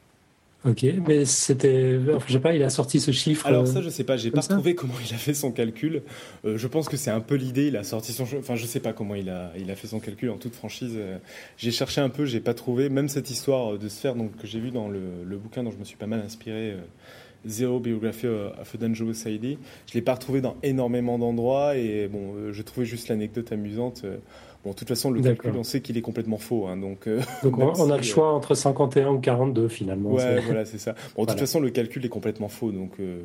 Ok, 0.66 0.86
mais 1.06 1.26
c'était, 1.26 2.00
je 2.26 2.32
sais 2.32 2.40
pas, 2.40 2.54
il 2.54 2.62
a 2.62 2.70
sorti 2.70 2.98
ce 2.98 3.10
chiffre. 3.10 3.46
Alors 3.46 3.66
ça, 3.66 3.82
je 3.82 3.90
sais 3.90 4.04
pas, 4.04 4.16
j'ai 4.16 4.30
pas 4.30 4.40
trouvé 4.40 4.74
comment 4.74 4.94
il 5.06 5.14
a 5.14 5.18
fait 5.18 5.34
son 5.34 5.52
calcul. 5.52 6.02
Euh, 6.46 6.56
je 6.56 6.66
pense 6.68 6.88
que 6.88 6.96
c'est 6.96 7.10
un 7.10 7.20
peu 7.20 7.34
l'idée. 7.34 7.66
Il 7.66 7.76
a 7.76 7.84
sorti 7.84 8.12
son, 8.12 8.24
enfin, 8.38 8.56
je 8.56 8.64
sais 8.64 8.80
pas 8.80 8.94
comment 8.94 9.14
il 9.14 9.28
a, 9.28 9.52
il 9.58 9.70
a 9.70 9.76
fait 9.76 9.88
son 9.88 10.00
calcul 10.00 10.30
en 10.30 10.38
toute 10.38 10.54
franchise. 10.54 10.94
Euh, 10.96 11.18
j'ai 11.58 11.70
cherché 11.70 12.00
un 12.00 12.08
peu, 12.08 12.24
j'ai 12.24 12.40
pas 12.40 12.54
trouvé. 12.54 12.88
Même 12.88 13.10
cette 13.10 13.30
histoire 13.30 13.78
de 13.78 13.88
sphère, 13.90 14.14
donc 14.14 14.36
que 14.36 14.46
j'ai 14.46 14.58
vu 14.58 14.70
dans 14.70 14.88
le, 14.88 15.02
le, 15.26 15.36
bouquin 15.36 15.62
dont 15.62 15.70
je 15.70 15.76
me 15.76 15.84
suis 15.84 15.96
pas 15.96 16.06
mal 16.06 16.20
inspiré. 16.20 16.72
Euh, 16.72 16.78
Zero 17.46 17.78
Biography 17.78 18.26
of 18.26 18.74
a 18.74 18.78
Dangerous. 18.78 19.12
Je 19.26 19.58
l'ai 19.92 20.00
pas 20.00 20.14
retrouvé 20.14 20.40
dans 20.40 20.56
énormément 20.62 21.18
d'endroits 21.18 21.76
et 21.76 22.08
bon, 22.08 22.50
je 22.52 22.62
trouvais 22.62 22.86
juste 22.86 23.08
l'anecdote 23.08 23.52
amusante. 23.52 24.06
Bon, 24.64 24.70
de 24.70 24.76
toute 24.76 24.88
façon, 24.88 25.10
le 25.10 25.20
calcul, 25.20 25.52
on 25.56 25.62
sait 25.62 25.82
qu'il 25.82 25.98
est 25.98 26.02
complètement 26.02 26.38
faux. 26.38 26.66
Hein, 26.66 26.78
donc, 26.78 27.06
euh, 27.06 27.20
donc 27.42 27.58
on, 27.78 27.90
a 27.90 27.96
le 27.96 28.02
choix 28.02 28.32
entre 28.32 28.54
51 28.54 29.10
ou 29.10 29.20
42 29.20 29.68
finalement. 29.68 30.12
Ouais, 30.12 30.40
voilà, 30.40 30.64
c'est 30.64 30.78
ça. 30.78 30.94
Bon, 31.16 31.24
de 31.24 31.30
toute 31.30 31.40
façon, 31.40 31.60
le 31.60 31.70
calcul 31.70 32.04
est 32.04 32.08
complètement 32.08 32.48
faux. 32.48 32.72
Donc, 32.72 32.92
euh, 32.98 33.20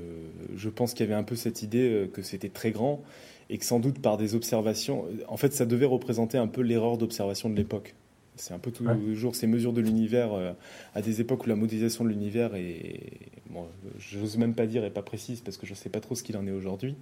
je 0.56 0.69
pense 0.69 0.93
qu'il 0.93 1.06
y 1.06 1.10
avait 1.10 1.17
un 1.17 1.23
peu 1.23 1.36
cette 1.36 1.63
idée 1.63 1.89
euh, 1.89 2.08
que 2.08 2.21
c'était 2.21 2.49
très 2.49 2.71
grand 2.71 3.02
et 3.49 3.58
que 3.58 3.65
sans 3.65 3.80
doute 3.80 3.99
par 3.99 4.17
des 4.17 4.36
observations, 4.36 5.06
en 5.28 5.38
fait, 5.38 5.54
ça 5.54 5.65
devait 5.65 5.86
représenter 5.86 6.38
un 6.38 6.47
peu 6.47 6.62
l'erreur 6.62 6.97
d'observation 6.97 7.49
de 7.49 7.56
l'époque. 7.56 7.95
C'est 8.36 8.54
un 8.54 8.60
peu 8.60 8.71
toujours 8.71 9.36
ces 9.36 9.47
mesures 9.47 9.73
de 9.73 9.82
l'univers 9.82 10.30
à 10.95 11.02
des 11.02 11.19
époques 11.19 11.45
où 11.45 11.49
la 11.49 11.58
modélisation 11.58 12.06
de 12.06 12.10
l'univers 12.10 12.56
est, 12.56 13.02
bon, 13.49 13.65
j'ose 13.97 14.38
même 14.38 14.54
pas 14.54 14.65
dire, 14.65 14.86
est 14.86 14.91
pas 14.91 15.02
précise 15.02 15.41
parce 15.41 15.58
que 15.58 15.65
je 15.65 15.73
sais 15.73 15.89
pas 15.89 15.99
trop 15.99 16.15
ce 16.15 16.23
qu'il 16.23 16.38
en 16.38 16.47
est 16.47 16.52
aujourd'hui. 16.52 16.95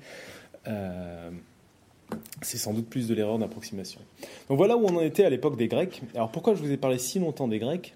Euh, 0.67 1.29
c'est 2.41 2.57
sans 2.57 2.73
doute 2.73 2.87
plus 2.87 3.07
de 3.07 3.13
l'erreur 3.13 3.39
d'approximation. 3.39 3.99
Donc 4.49 4.57
voilà 4.57 4.77
où 4.77 4.85
on 4.85 4.95
en 4.97 5.01
était 5.01 5.25
à 5.25 5.29
l'époque 5.29 5.57
des 5.57 5.67
Grecs. 5.67 6.01
Alors 6.13 6.31
pourquoi 6.31 6.55
je 6.55 6.61
vous 6.61 6.71
ai 6.71 6.77
parlé 6.77 6.97
si 6.97 7.19
longtemps 7.19 7.47
des 7.47 7.59
Grecs? 7.59 7.95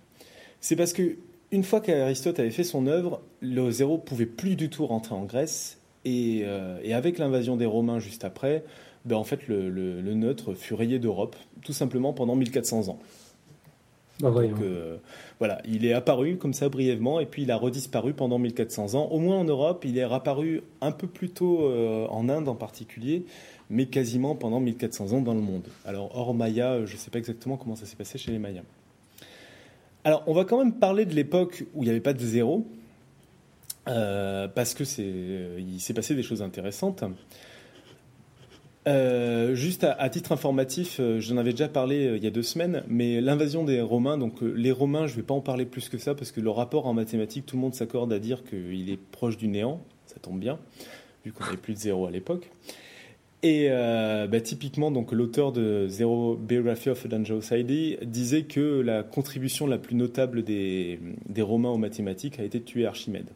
C'est 0.60 0.76
parce 0.76 0.93
que 0.93 1.17
une 1.52 1.63
fois 1.63 1.82
qu'Aristote 1.82 2.39
avait 2.39 2.52
fait 2.52 2.63
son 2.63 2.88
œuvre, 2.88 3.21
le 3.41 3.71
zéro 3.71 3.97
pouvait 3.97 4.26
plus 4.26 4.56
du 4.56 4.69
tout 4.69 4.86
rentrer 4.86 5.15
en 5.15 5.26
Grèce. 5.26 5.80
Et, 6.06 6.41
euh, 6.45 6.80
avec 6.95 7.17
l'invasion 7.17 7.58
des 7.58 7.65
Romains 7.65 8.00
juste 8.00 8.24
après, 8.24 8.63
ben 9.06 9.24
le, 9.47 10.13
neutre 10.13 10.54
fut 10.54 10.74
rayé 10.74 10.97
d'Europe, 10.97 11.36
tout 11.63 11.74
simplement 11.74 12.13
pendant 12.13 12.36
1400 12.36 12.89
ans. 12.89 13.00
Donc, 14.21 14.62
euh, 14.62 14.97
voilà, 15.39 15.62
il 15.65 15.86
est 15.86 15.93
apparu 15.93 16.38
comme 16.38 16.53
ça 16.53 16.69
brièvement 16.69 17.19
et 17.19 17.25
puis 17.25 17.43
il 17.43 17.51
a 17.51 17.57
redisparu 17.57 18.13
pendant 18.13 18.39
1400 18.39 18.95
ans. 18.95 19.07
Au 19.12 19.19
moins 19.19 19.38
en 19.38 19.43
Europe, 19.43 19.84
il 19.86 19.97
est 19.97 20.03
apparu 20.03 20.62
un 20.81 20.91
peu 20.91 21.07
plus 21.07 21.29
tôt 21.29 21.65
euh, 21.65 22.07
en 22.07 22.29
Inde 22.29 22.47
en 22.47 22.55
particulier, 22.55 23.25
mais 23.69 23.88
quasiment 23.88 24.36
pendant 24.36 24.60
1400 24.60 25.13
ans 25.13 25.21
dans 25.21 25.34
le 25.34 25.41
monde. 25.41 25.67
Alors, 25.86 26.15
hors 26.15 26.34
Maya, 26.34 26.86
je 26.86 26.93
ne 26.93 26.97
sais 26.97 27.10
pas 27.10 27.19
exactement 27.19 27.57
comment 27.57 27.75
ça 27.75 27.86
s'est 27.86 27.95
passé 27.95 28.17
chez 28.17 28.31
les 28.31 28.39
Mayas. 28.39 28.63
Alors, 30.03 30.23
on 30.27 30.34
va 30.34 30.45
quand 30.45 30.57
même 30.57 30.73
parler 30.73 31.05
de 31.05 31.13
l'époque 31.13 31.65
où 31.73 31.84
il 31.84 31.86
n'y 31.86 31.91
avait 31.91 31.99
pas 31.99 32.13
de 32.13 32.19
zéro, 32.19 32.65
euh, 33.88 34.47
parce 34.47 34.73
que 34.73 34.84
c'est, 34.84 35.03
il 35.57 35.79
s'est 35.79 35.93
passé 35.93 36.15
des 36.15 36.23
choses 36.23 36.41
intéressantes. 36.41 37.03
Euh, 38.87 39.53
juste 39.53 39.83
à, 39.83 40.09
titre 40.09 40.31
informatif, 40.31 40.97
euh, 40.99 41.19
j'en 41.19 41.37
avais 41.37 41.51
déjà 41.51 41.67
parlé 41.67 42.13
il 42.15 42.23
y 42.23 42.27
a 42.27 42.31
deux 42.31 42.41
semaines, 42.41 42.83
mais 42.87 43.21
l'invasion 43.21 43.63
des 43.63 43.79
Romains, 43.79 44.17
donc 44.17 44.41
les 44.41 44.71
Romains, 44.71 45.05
je 45.05 45.13
ne 45.13 45.17
vais 45.17 45.25
pas 45.25 45.35
en 45.35 45.41
parler 45.41 45.65
plus 45.65 45.87
que 45.87 45.99
ça, 45.99 46.15
parce 46.15 46.31
que 46.31 46.41
le 46.41 46.49
rapport 46.49 46.87
en 46.87 46.93
mathématiques, 46.93 47.45
tout 47.45 47.57
le 47.57 47.61
monde 47.61 47.75
s'accorde 47.75 48.11
à 48.11 48.19
dire 48.19 48.43
qu'il 48.43 48.89
est 48.89 48.97
proche 48.97 49.37
du 49.37 49.47
néant, 49.47 49.81
ça 50.07 50.15
tombe 50.19 50.39
bien, 50.39 50.57
vu 51.23 51.31
qu'on 51.31 51.43
n'avait 51.43 51.57
plus 51.57 51.73
de 51.73 51.79
zéro 51.79 52.07
à 52.07 52.11
l'époque. 52.11 52.49
Et 53.43 53.67
euh, 53.69 54.27
bah, 54.27 54.39
typiquement, 54.39 54.91
donc 54.91 55.11
l'auteur 55.11 55.51
de 55.51 55.87
Zero 55.87 56.35
Biography 56.35 56.89
of 56.89 57.05
a 57.05 57.07
Dangerous 57.07 57.41
disait 58.03 58.43
que 58.43 58.81
la 58.81 59.01
contribution 59.01 59.65
la 59.65 59.79
plus 59.79 59.95
notable 59.95 60.43
des, 60.43 60.99
des 61.27 61.41
Romains 61.41 61.69
aux 61.69 61.77
mathématiques 61.77 62.39
a 62.39 62.43
été 62.43 62.59
de 62.59 62.65
tuer 62.65 62.85
Archimède. 62.85 63.29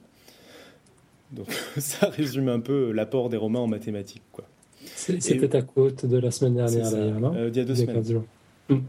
Donc 1.32 1.52
ça 1.78 2.10
résume 2.10 2.50
un 2.50 2.60
peu 2.60 2.92
l'apport 2.92 3.30
des 3.30 3.38
Romains 3.38 3.62
en 3.62 3.68
mathématiques. 3.68 4.22
Quoi. 4.32 4.46
C'était 4.96 5.50
ta 5.50 5.62
quote 5.62 6.06
de 6.06 6.18
la 6.18 6.32
semaine 6.32 6.56
dernière, 6.56 6.92
d'ailleurs, 6.92 7.20
non 7.20 7.36
euh, 7.36 7.50
Il 7.50 7.58
y 7.58 7.60
a 7.60 7.66
deux 7.66 7.76
semaines. 7.76 8.24
Hmm. 8.70 8.80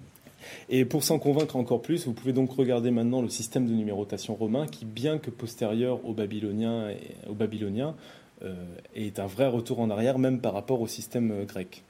Et 0.69 0.85
pour 0.85 1.03
s'en 1.03 1.19
convaincre 1.19 1.57
encore 1.57 1.83
plus, 1.83 2.07
vous 2.07 2.13
pouvez 2.13 2.33
donc 2.33 2.53
regarder 2.53 2.91
maintenant 2.91 3.23
le 3.23 3.29
système 3.29 3.67
de 3.67 3.73
numérotation 3.73 4.35
romain 4.35 4.67
qui, 4.67 4.85
bien 4.85 5.19
que 5.19 5.31
postérieur 5.31 6.05
aux 6.05 6.13
Babyloniens, 6.13 6.91
et, 6.91 7.29
aux 7.29 7.35
Babyloniens 7.35 7.95
euh, 8.43 8.55
est 8.95 9.19
un 9.19 9.27
vrai 9.27 9.47
retour 9.47 9.81
en 9.81 9.91
arrière, 9.91 10.19
même 10.19 10.41
par 10.41 10.53
rapport 10.53 10.81
au 10.81 10.87
système 10.87 11.31
euh, 11.31 11.45
grec. 11.45 11.83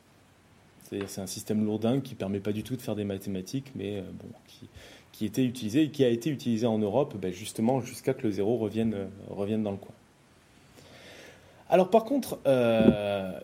C'est-à-dire 0.83 1.09
c'est 1.09 1.21
un 1.21 1.27
système 1.27 1.65
lourdingue 1.65 2.03
qui 2.03 2.15
ne 2.15 2.19
permet 2.19 2.41
pas 2.41 2.53
du 2.53 2.63
tout 2.63 2.77
de 2.77 2.83
faire 2.83 2.95
des 2.95 3.05
mathématiques, 3.05 3.73
mais 3.75 3.97
euh, 3.97 4.03
bon, 4.03 4.29
qui, 4.47 4.69
qui, 5.13 5.25
était 5.25 5.45
utilisé 5.45 5.83
et 5.83 5.91
qui 5.91 6.05
a 6.05 6.09
été 6.09 6.31
utilisé 6.31 6.67
en 6.67 6.79
Europe 6.79 7.17
ben, 7.21 7.33
justement 7.33 7.81
jusqu'à 7.81 8.15
que 8.15 8.23
le 8.23 8.31
zéro 8.31 8.59
revienne, 8.59 9.09
revienne 9.29 9.63
dans 9.63 9.73
le 9.73 9.79
coin. 9.79 9.95
Alors 11.69 11.91
par 11.91 12.05
contre, 12.05 12.39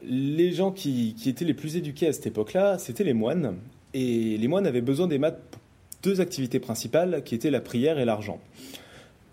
les 0.03 0.53
gens 0.53 0.71
qui, 0.71 1.15
étaient 1.27 1.45
les 1.45 1.55
plus 1.55 1.77
éduqués 1.77 2.09
à 2.09 2.13
cette 2.13 2.27
époque-là, 2.27 2.79
c'était 2.79 3.05
les 3.05 3.15
moines. 3.15 3.57
Et 3.95 4.39
les 4.39 4.49
moines 4.49 4.67
avaient 4.67 4.81
besoin 4.81 5.07
des 5.07 5.19
maths 5.19 5.41
pour 5.51 5.61
deux 6.03 6.21
activités 6.21 6.61
principales, 6.61 7.23
qui 7.25 7.35
étaient 7.35 7.51
la 7.51 7.61
prière 7.61 7.99
et 7.99 8.05
l'argent. 8.05 8.41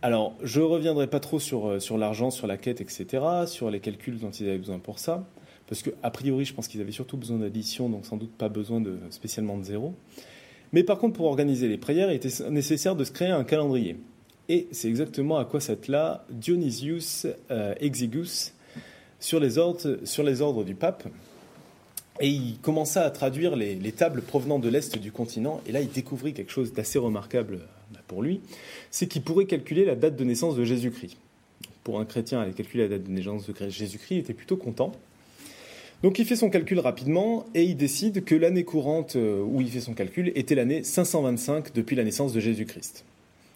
Alors, 0.02 0.34
je 0.42 0.62
reviendrai 0.62 1.08
pas 1.08 1.20
trop 1.20 1.40
sur, 1.40 1.68
euh, 1.68 1.80
sur 1.80 1.98
l'argent, 1.98 2.32
sur 2.32 2.48
la 2.48 2.58
quête, 2.58 2.80
etc., 2.80 3.24
sur 3.48 3.70
les 3.70 3.80
calculs 3.80 4.18
dont 4.18 4.30
ils 4.30 4.48
avaient 4.48 4.58
besoin 4.58 4.80
pour 4.80 4.98
ça, 4.98 5.26
parce 5.68 5.82
qu'a 5.82 6.10
priori, 6.10 6.46
je 6.46 6.54
pense 6.54 6.68
qu'ils 6.68 6.80
avaient 6.80 6.92
surtout 6.92 7.18
besoin 7.18 7.38
d'addition, 7.38 7.90
donc 7.90 8.06
sans 8.06 8.16
doute 8.16 8.32
pas 8.32 8.48
besoin 8.50 8.80
de, 8.80 8.98
spécialement 9.10 9.58
de 9.58 9.64
zéro. 9.64 9.94
Mais 10.72 10.84
par 10.84 11.00
contre, 11.00 11.18
pour 11.18 11.26
organiser 11.26 11.68
les 11.68 11.78
prières, 11.78 12.12
il 12.12 12.16
était 12.16 12.50
nécessaire 12.50 12.96
de 12.96 13.04
se 13.04 13.12
créer 13.12 13.30
un 13.30 13.44
calendrier. 13.44 13.98
Et 14.48 14.68
c'est 14.72 14.88
exactement 14.88 15.38
à 15.38 15.46
quoi 15.46 15.60
s'attela 15.60 16.26
Dionysius 16.30 17.28
euh, 17.52 17.74
Exigus 17.80 18.54
sur 19.20 19.40
les, 19.40 19.58
ordres, 19.58 20.64
du 20.64 20.76
pape. 20.76 21.08
Et 22.20 22.28
il 22.28 22.58
commença 22.62 23.04
à 23.04 23.10
traduire 23.12 23.56
les, 23.56 23.76
les 23.76 23.92
tables 23.92 24.22
provenant 24.22 24.60
de 24.60 24.70
l'Est 24.70 24.98
du 24.98 25.12
continent, 25.12 25.62
et 25.68 25.72
là, 25.72 25.82
il 25.82 25.90
découvrit 25.90 26.34
quelque 26.34 26.52
chose 26.52 26.74
d'assez 26.74 27.00
remarquable 27.00 27.60
bah, 27.92 28.02
pour 28.08 28.22
lui, 28.22 28.42
c'est 28.92 29.08
qu'il 29.08 29.22
pourrait 29.22 29.46
calculer 29.46 29.86
la 29.86 29.96
date 29.96 30.16
de 30.16 30.24
naissance 30.24 30.56
de 30.56 30.64
Jésus-Christ. 30.64 31.18
Pour 31.84 32.00
un 32.00 32.06
chrétien, 32.06 32.42
aller 32.42 32.54
calculer 32.54 32.84
la 32.84 32.98
date 32.98 33.04
de 33.04 33.12
naissance 33.12 33.48
de 33.48 33.70
Jésus-Christ, 33.70 34.18
était 34.18 34.34
plutôt 34.34 34.58
content. 34.58 34.92
Donc 36.04 36.18
il 36.20 36.26
fait 36.26 36.36
son 36.36 36.50
calcul 36.50 36.80
rapidement 36.80 37.46
et 37.54 37.64
il 37.64 37.76
décide 37.76 38.24
que 38.24 38.36
l'année 38.36 38.64
courante 38.64 39.18
euh, 39.18 39.42
où 39.42 39.60
il 39.60 39.70
fait 39.70 39.82
son 39.82 39.94
calcul 39.94 40.32
était 40.36 40.56
l'année 40.56 40.84
525 40.84 41.74
depuis 41.74 41.96
la 41.96 42.06
naissance 42.06 42.32
de 42.32 42.40
Jésus-Christ. 42.40 43.04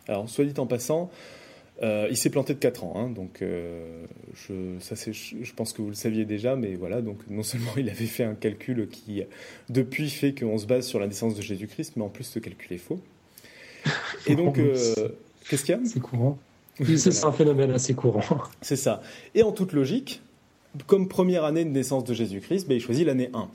Alors, 0.10 0.28
soit 0.28 0.44
dit 0.44 0.60
en 0.60 0.66
passant, 0.66 1.10
euh, 1.82 2.08
il 2.10 2.18
s'est 2.18 2.30
planté 2.30 2.54
de 2.54 2.60
4 2.60 2.84
ans, 2.84 2.94
hein, 2.96 3.10
donc 3.10 3.42
euh, 3.42 4.06
je, 4.36 4.78
ça 4.80 4.96
je 4.96 5.54
pense 5.54 5.74
que 5.74 5.82
vous 5.82 5.90
le 5.90 5.96
saviez 5.96 6.24
déjà, 6.24 6.56
mais 6.56 6.76
voilà, 6.76 7.02
donc 7.02 7.18
non 7.30 7.42
seulement 7.44 7.72
il 7.78 7.90
avait 7.90 8.06
fait 8.06 8.24
un 8.24 8.36
calcul 8.36 8.88
qui 8.88 9.24
depuis 9.70 10.10
fait 10.10 10.34
qu'on 10.34 10.58
se 10.58 10.68
base 10.68 10.86
sur 10.86 11.00
la 11.00 11.08
naissance 11.08 11.36
de 11.36 11.42
Jésus-Christ, 11.42 11.94
mais 11.96 12.04
en 12.04 12.10
plus 12.10 12.26
ce 12.26 12.40
calcul 12.40 12.74
est 12.74 12.78
faux. 12.78 13.00
Et 14.28 14.36
donc, 14.36 14.60
euh, 14.60 14.76
qu'est-ce 15.50 15.66
qu'il 15.66 15.76
y 15.76 15.78
a 15.78 15.82
C'est 15.86 16.00
courant. 16.00 16.38
C'est 16.96 17.26
un 17.26 17.32
phénomène 17.32 17.72
assez 17.72 17.94
courant. 17.94 18.24
C'est 18.62 18.76
ça. 18.76 19.02
Et 19.36 19.44
en 19.44 19.52
toute 19.52 19.74
logique, 19.74 20.22
comme 20.88 21.08
première 21.08 21.44
année 21.44 21.66
de 21.66 21.70
naissance 21.70 22.04
de 22.04 22.14
Jésus-Christ, 22.14 22.68
ben, 22.68 22.76
il 22.76 22.82
choisit 22.82 23.06
l'année 23.06 23.30
1. 23.34 23.50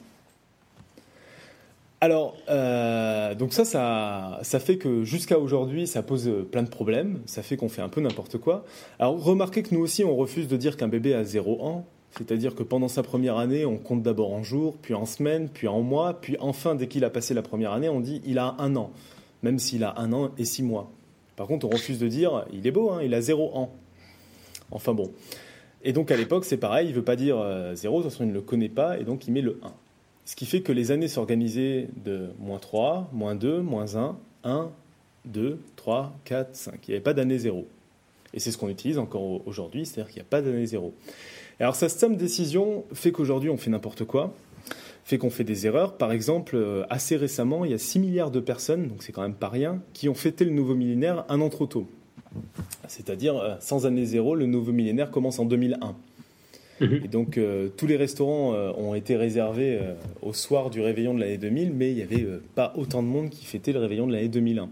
Alors, 2.00 2.36
euh, 2.48 3.34
donc 3.34 3.52
ça, 3.52 3.64
ça, 3.64 4.60
fait 4.60 4.76
que 4.78 5.02
jusqu'à 5.02 5.36
aujourd'hui, 5.38 5.88
ça 5.88 6.02
pose 6.02 6.30
plein 6.50 6.62
de 6.62 6.68
problèmes. 6.68 7.20
Ça 7.26 7.42
fait 7.42 7.56
qu'on 7.56 7.68
fait 7.68 7.82
un 7.82 7.88
peu 7.88 8.00
n'importe 8.00 8.38
quoi. 8.38 8.64
Alors, 9.00 9.20
remarquez 9.20 9.64
que 9.64 9.74
nous 9.74 9.80
aussi, 9.80 10.04
on 10.04 10.14
refuse 10.14 10.46
de 10.46 10.56
dire 10.56 10.76
qu'un 10.76 10.86
bébé 10.86 11.12
a 11.14 11.24
0 11.24 11.60
ans. 11.60 11.86
C'est-à-dire 12.12 12.54
que 12.54 12.62
pendant 12.62 12.88
sa 12.88 13.02
première 13.02 13.36
année, 13.36 13.64
on 13.64 13.76
compte 13.76 14.02
d'abord 14.02 14.32
en 14.32 14.42
jours, 14.42 14.76
puis 14.80 14.94
en 14.94 15.06
semaines, 15.06 15.48
puis 15.48 15.68
en 15.68 15.82
mois, 15.82 16.14
puis 16.14 16.36
enfin, 16.40 16.74
dès 16.74 16.86
qu'il 16.88 17.04
a 17.04 17.10
passé 17.10 17.34
la 17.34 17.42
première 17.42 17.72
année, 17.72 17.88
on 17.88 18.00
dit 18.00 18.22
il 18.24 18.38
a 18.38 18.56
un 18.58 18.76
an, 18.76 18.90
même 19.42 19.58
s'il 19.58 19.84
a 19.84 19.98
un 19.98 20.12
an 20.12 20.30
et 20.38 20.44
six 20.44 20.62
mois. 20.62 20.90
Par 21.36 21.46
contre, 21.46 21.66
on 21.66 21.70
refuse 21.70 21.98
de 21.98 22.08
dire 22.08 22.44
il 22.52 22.66
est 22.66 22.70
beau, 22.70 22.90
hein, 22.90 23.00
il 23.04 23.12
a 23.14 23.20
zéro 23.20 23.50
an. 23.54 23.70
Enfin 24.70 24.94
bon. 24.94 25.12
Et 25.84 25.92
donc 25.92 26.10
à 26.10 26.16
l'époque, 26.16 26.44
c'est 26.44 26.56
pareil, 26.56 26.86
il 26.88 26.90
ne 26.90 26.96
veut 26.96 27.04
pas 27.04 27.14
dire 27.14 27.38
euh, 27.38 27.74
zéro, 27.74 27.98
de 27.98 28.04
toute 28.04 28.12
façon, 28.12 28.24
il 28.24 28.30
ne 28.30 28.34
le 28.34 28.40
connaît 28.40 28.68
pas, 28.68 28.98
et 28.98 29.04
donc 29.04 29.28
il 29.28 29.32
met 29.32 29.42
le 29.42 29.60
1. 29.62 29.72
Ce 30.28 30.36
qui 30.36 30.44
fait 30.44 30.60
que 30.60 30.72
les 30.72 30.90
années 30.90 31.08
s'organisaient 31.08 31.88
de 32.04 32.28
moins 32.38 32.58
3, 32.58 33.08
moins 33.14 33.34
2, 33.34 33.62
moins 33.62 33.96
1, 33.96 34.14
1, 34.44 34.70
2, 35.24 35.58
3, 35.76 36.18
4, 36.26 36.54
5. 36.54 36.74
Il 36.86 36.90
n'y 36.90 36.94
avait 36.96 37.02
pas 37.02 37.14
d'année 37.14 37.38
zéro. 37.38 37.66
Et 38.34 38.38
c'est 38.38 38.50
ce 38.50 38.58
qu'on 38.58 38.68
utilise 38.68 38.98
encore 38.98 39.46
aujourd'hui, 39.48 39.86
c'est-à-dire 39.86 40.12
qu'il 40.12 40.20
n'y 40.20 40.26
a 40.26 40.28
pas 40.28 40.42
d'année 40.42 40.66
zéro. 40.66 40.92
Alors 41.60 41.74
sa 41.74 41.88
simple 41.88 42.16
décision 42.16 42.84
fait 42.92 43.10
qu'aujourd'hui 43.10 43.48
on 43.48 43.56
fait 43.56 43.70
n'importe 43.70 44.04
quoi, 44.04 44.34
fait 45.02 45.16
qu'on 45.16 45.30
fait 45.30 45.44
des 45.44 45.66
erreurs. 45.66 45.96
Par 45.96 46.12
exemple, 46.12 46.56
euh, 46.56 46.84
assez 46.90 47.16
récemment, 47.16 47.64
il 47.64 47.70
y 47.70 47.74
a 47.74 47.78
6 47.78 47.98
milliards 47.98 48.30
de 48.30 48.40
personnes, 48.40 48.88
donc 48.88 49.02
c'est 49.02 49.12
quand 49.12 49.22
même 49.22 49.32
pas 49.32 49.48
rien, 49.48 49.80
qui 49.94 50.10
ont 50.10 50.14
fêté 50.14 50.44
le 50.44 50.50
nouveau 50.50 50.74
millénaire 50.74 51.24
un 51.30 51.40
an 51.40 51.48
trop 51.48 51.64
tôt. 51.64 51.86
C'est-à-dire, 52.86 53.38
euh, 53.38 53.54
sans 53.60 53.86
année 53.86 54.04
zéro, 54.04 54.34
le 54.34 54.44
nouveau 54.44 54.72
millénaire 54.72 55.10
commence 55.10 55.38
en 55.38 55.46
2001. 55.46 55.96
Mhm. 56.80 57.00
Et 57.04 57.08
donc, 57.08 57.38
euh, 57.38 57.68
tous 57.76 57.86
les 57.86 57.96
restaurants 57.96 58.52
ont 58.52 58.94
été 58.94 59.16
réservés 59.16 59.80
au 60.22 60.32
soir 60.32 60.70
du 60.70 60.80
réveillon 60.80 61.14
de 61.14 61.20
l'année 61.20 61.38
2000, 61.38 61.72
mais 61.72 61.90
il 61.90 61.96
n'y 61.96 62.02
avait 62.02 62.26
pas 62.54 62.72
autant 62.76 63.02
de 63.02 63.08
monde 63.08 63.30
qui 63.30 63.44
fêtait 63.44 63.72
le 63.72 63.78
réveillon 63.78 64.06
de 64.06 64.12
l'année 64.12 64.28
2001. 64.28 64.68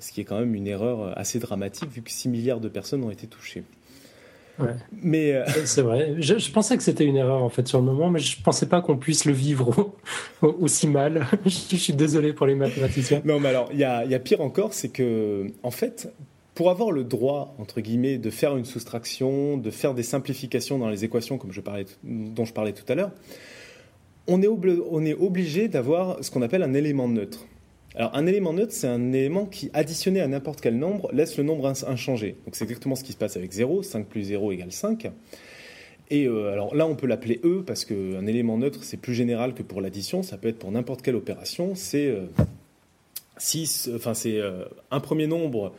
ce 0.00 0.12
qui 0.12 0.20
est 0.20 0.24
quand 0.24 0.38
même 0.38 0.54
une 0.54 0.66
erreur 0.66 1.16
assez 1.16 1.38
dramatique, 1.38 1.90
vu 1.90 2.02
que 2.02 2.10
6 2.10 2.28
milliards 2.28 2.60
de 2.60 2.68
personnes 2.68 3.04
ont 3.04 3.10
été 3.10 3.26
touchées. 3.26 3.64
Mais 5.02 5.32
euh, 5.32 5.44
c'est 5.64 5.82
vrai. 5.82 6.14
Je, 6.18 6.50
pensais 6.50 6.76
que 6.76 6.82
c'était 6.82 7.04
une 7.04 7.16
erreur 7.16 7.42
en 7.42 7.48
fait 7.48 7.66
sur 7.66 7.78
le 7.78 7.84
moment, 7.84 8.10
mais 8.10 8.20
je 8.20 8.40
pensais 8.40 8.66
pas 8.66 8.80
qu'on 8.80 8.96
puisse 8.96 9.24
le 9.24 9.32
vivre 9.32 9.92
aussi 10.42 10.86
mal. 10.86 11.26
je 11.46 11.76
suis 11.76 11.92
désolé 11.92 12.32
pour 12.32 12.46
les 12.46 12.54
mathématiciens. 12.54 13.22
Non, 13.24 13.40
mais 13.40 13.48
alors 13.48 13.68
il 13.72 13.78
y 13.78 13.84
a, 13.84 14.18
pire 14.18 14.40
encore, 14.40 14.74
c'est 14.74 14.90
que 14.90 15.46
en 15.62 15.70
fait, 15.70 16.12
pour 16.54 16.70
avoir 16.70 16.90
le 16.92 17.04
droit 17.04 17.54
entre 17.58 17.80
guillemets 17.80 18.18
de 18.18 18.30
faire 18.30 18.56
une 18.56 18.64
soustraction, 18.64 19.56
de 19.56 19.70
faire 19.70 19.94
des 19.94 20.02
simplifications 20.02 20.78
dans 20.78 20.88
les 20.88 21.04
équations, 21.04 21.38
comme 21.38 21.52
je 21.52 21.60
parlais, 21.60 21.86
dont 22.02 22.44
je 22.44 22.52
parlais 22.52 22.72
tout 22.72 22.90
à 22.90 22.94
l'heure, 22.94 23.10
on 24.26 24.42
est, 24.42 24.48
on 24.48 25.04
est 25.04 25.14
obligé 25.14 25.68
d'avoir 25.68 26.22
ce 26.22 26.30
qu'on 26.30 26.42
appelle 26.42 26.62
un 26.62 26.74
élément 26.74 27.08
neutre. 27.08 27.46
Alors 27.94 28.14
un 28.14 28.26
élément 28.26 28.52
neutre, 28.52 28.72
c'est 28.72 28.88
un 28.88 29.12
élément 29.12 29.46
qui, 29.46 29.70
additionné 29.74 30.20
à 30.20 30.28
n'importe 30.28 30.60
quel 30.60 30.78
nombre, 30.78 31.10
laisse 31.12 31.36
le 31.36 31.44
nombre 31.44 31.66
inchangé. 31.86 32.36
Donc 32.46 32.56
c'est 32.56 32.64
exactement 32.64 32.94
ce 32.94 33.04
qui 33.04 33.12
se 33.12 33.18
passe 33.18 33.36
avec 33.36 33.52
0, 33.52 33.82
5 33.82 34.06
plus 34.06 34.24
0 34.24 34.52
égale 34.52 34.72
5. 34.72 35.10
Et 36.10 36.26
euh, 36.26 36.52
alors 36.52 36.74
là, 36.74 36.86
on 36.86 36.94
peut 36.94 37.06
l'appeler 37.06 37.40
E 37.44 37.62
parce 37.66 37.84
qu'un 37.84 38.26
élément 38.26 38.58
neutre, 38.58 38.80
c'est 38.82 38.96
plus 38.96 39.14
général 39.14 39.54
que 39.54 39.62
pour 39.62 39.80
l'addition. 39.80 40.22
Ça 40.22 40.36
peut 40.36 40.48
être 40.48 40.58
pour 40.58 40.70
n'importe 40.70 41.02
quelle 41.02 41.16
opération. 41.16 41.74
C'est 41.74 42.14
6, 43.38 43.88
euh, 43.88 43.96
enfin 43.96 44.12
euh, 44.26 44.64
un 44.90 45.00
premier 45.00 45.26
nombre 45.26 45.72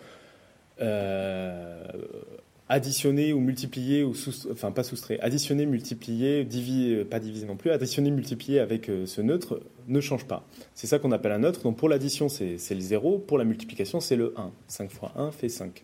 additionner 2.69 3.33
ou 3.33 3.39
multiplier 3.39 4.03
ou 4.03 4.13
enfin 4.51 4.71
pas 4.71 4.83
soustraire, 4.83 5.19
additionner, 5.21 5.65
multiplier, 5.65 6.43
diviser, 6.43 6.95
euh, 6.95 7.05
pas 7.05 7.19
diviser 7.19 7.45
non 7.45 7.55
plus, 7.55 7.71
additionner, 7.71 8.09
multiplier 8.09 8.59
avec 8.59 8.89
euh, 8.89 9.05
ce 9.05 9.21
neutre 9.21 9.61
ne 9.87 10.01
change 10.01 10.25
pas. 10.25 10.45
C'est 10.73 10.87
ça 10.87 10.99
qu'on 10.99 11.11
appelle 11.11 11.33
un 11.33 11.39
neutre. 11.39 11.61
Donc 11.61 11.77
pour 11.77 11.89
l'addition 11.89 12.29
c'est 12.29 12.57
le 12.71 12.79
0, 12.79 13.19
pour 13.19 13.37
la 13.37 13.43
multiplication 13.43 13.99
c'est 13.99 14.15
le 14.15 14.33
1. 14.37 14.51
5 14.67 14.91
fois 14.91 15.11
1 15.15 15.31
fait 15.31 15.49
5. 15.49 15.83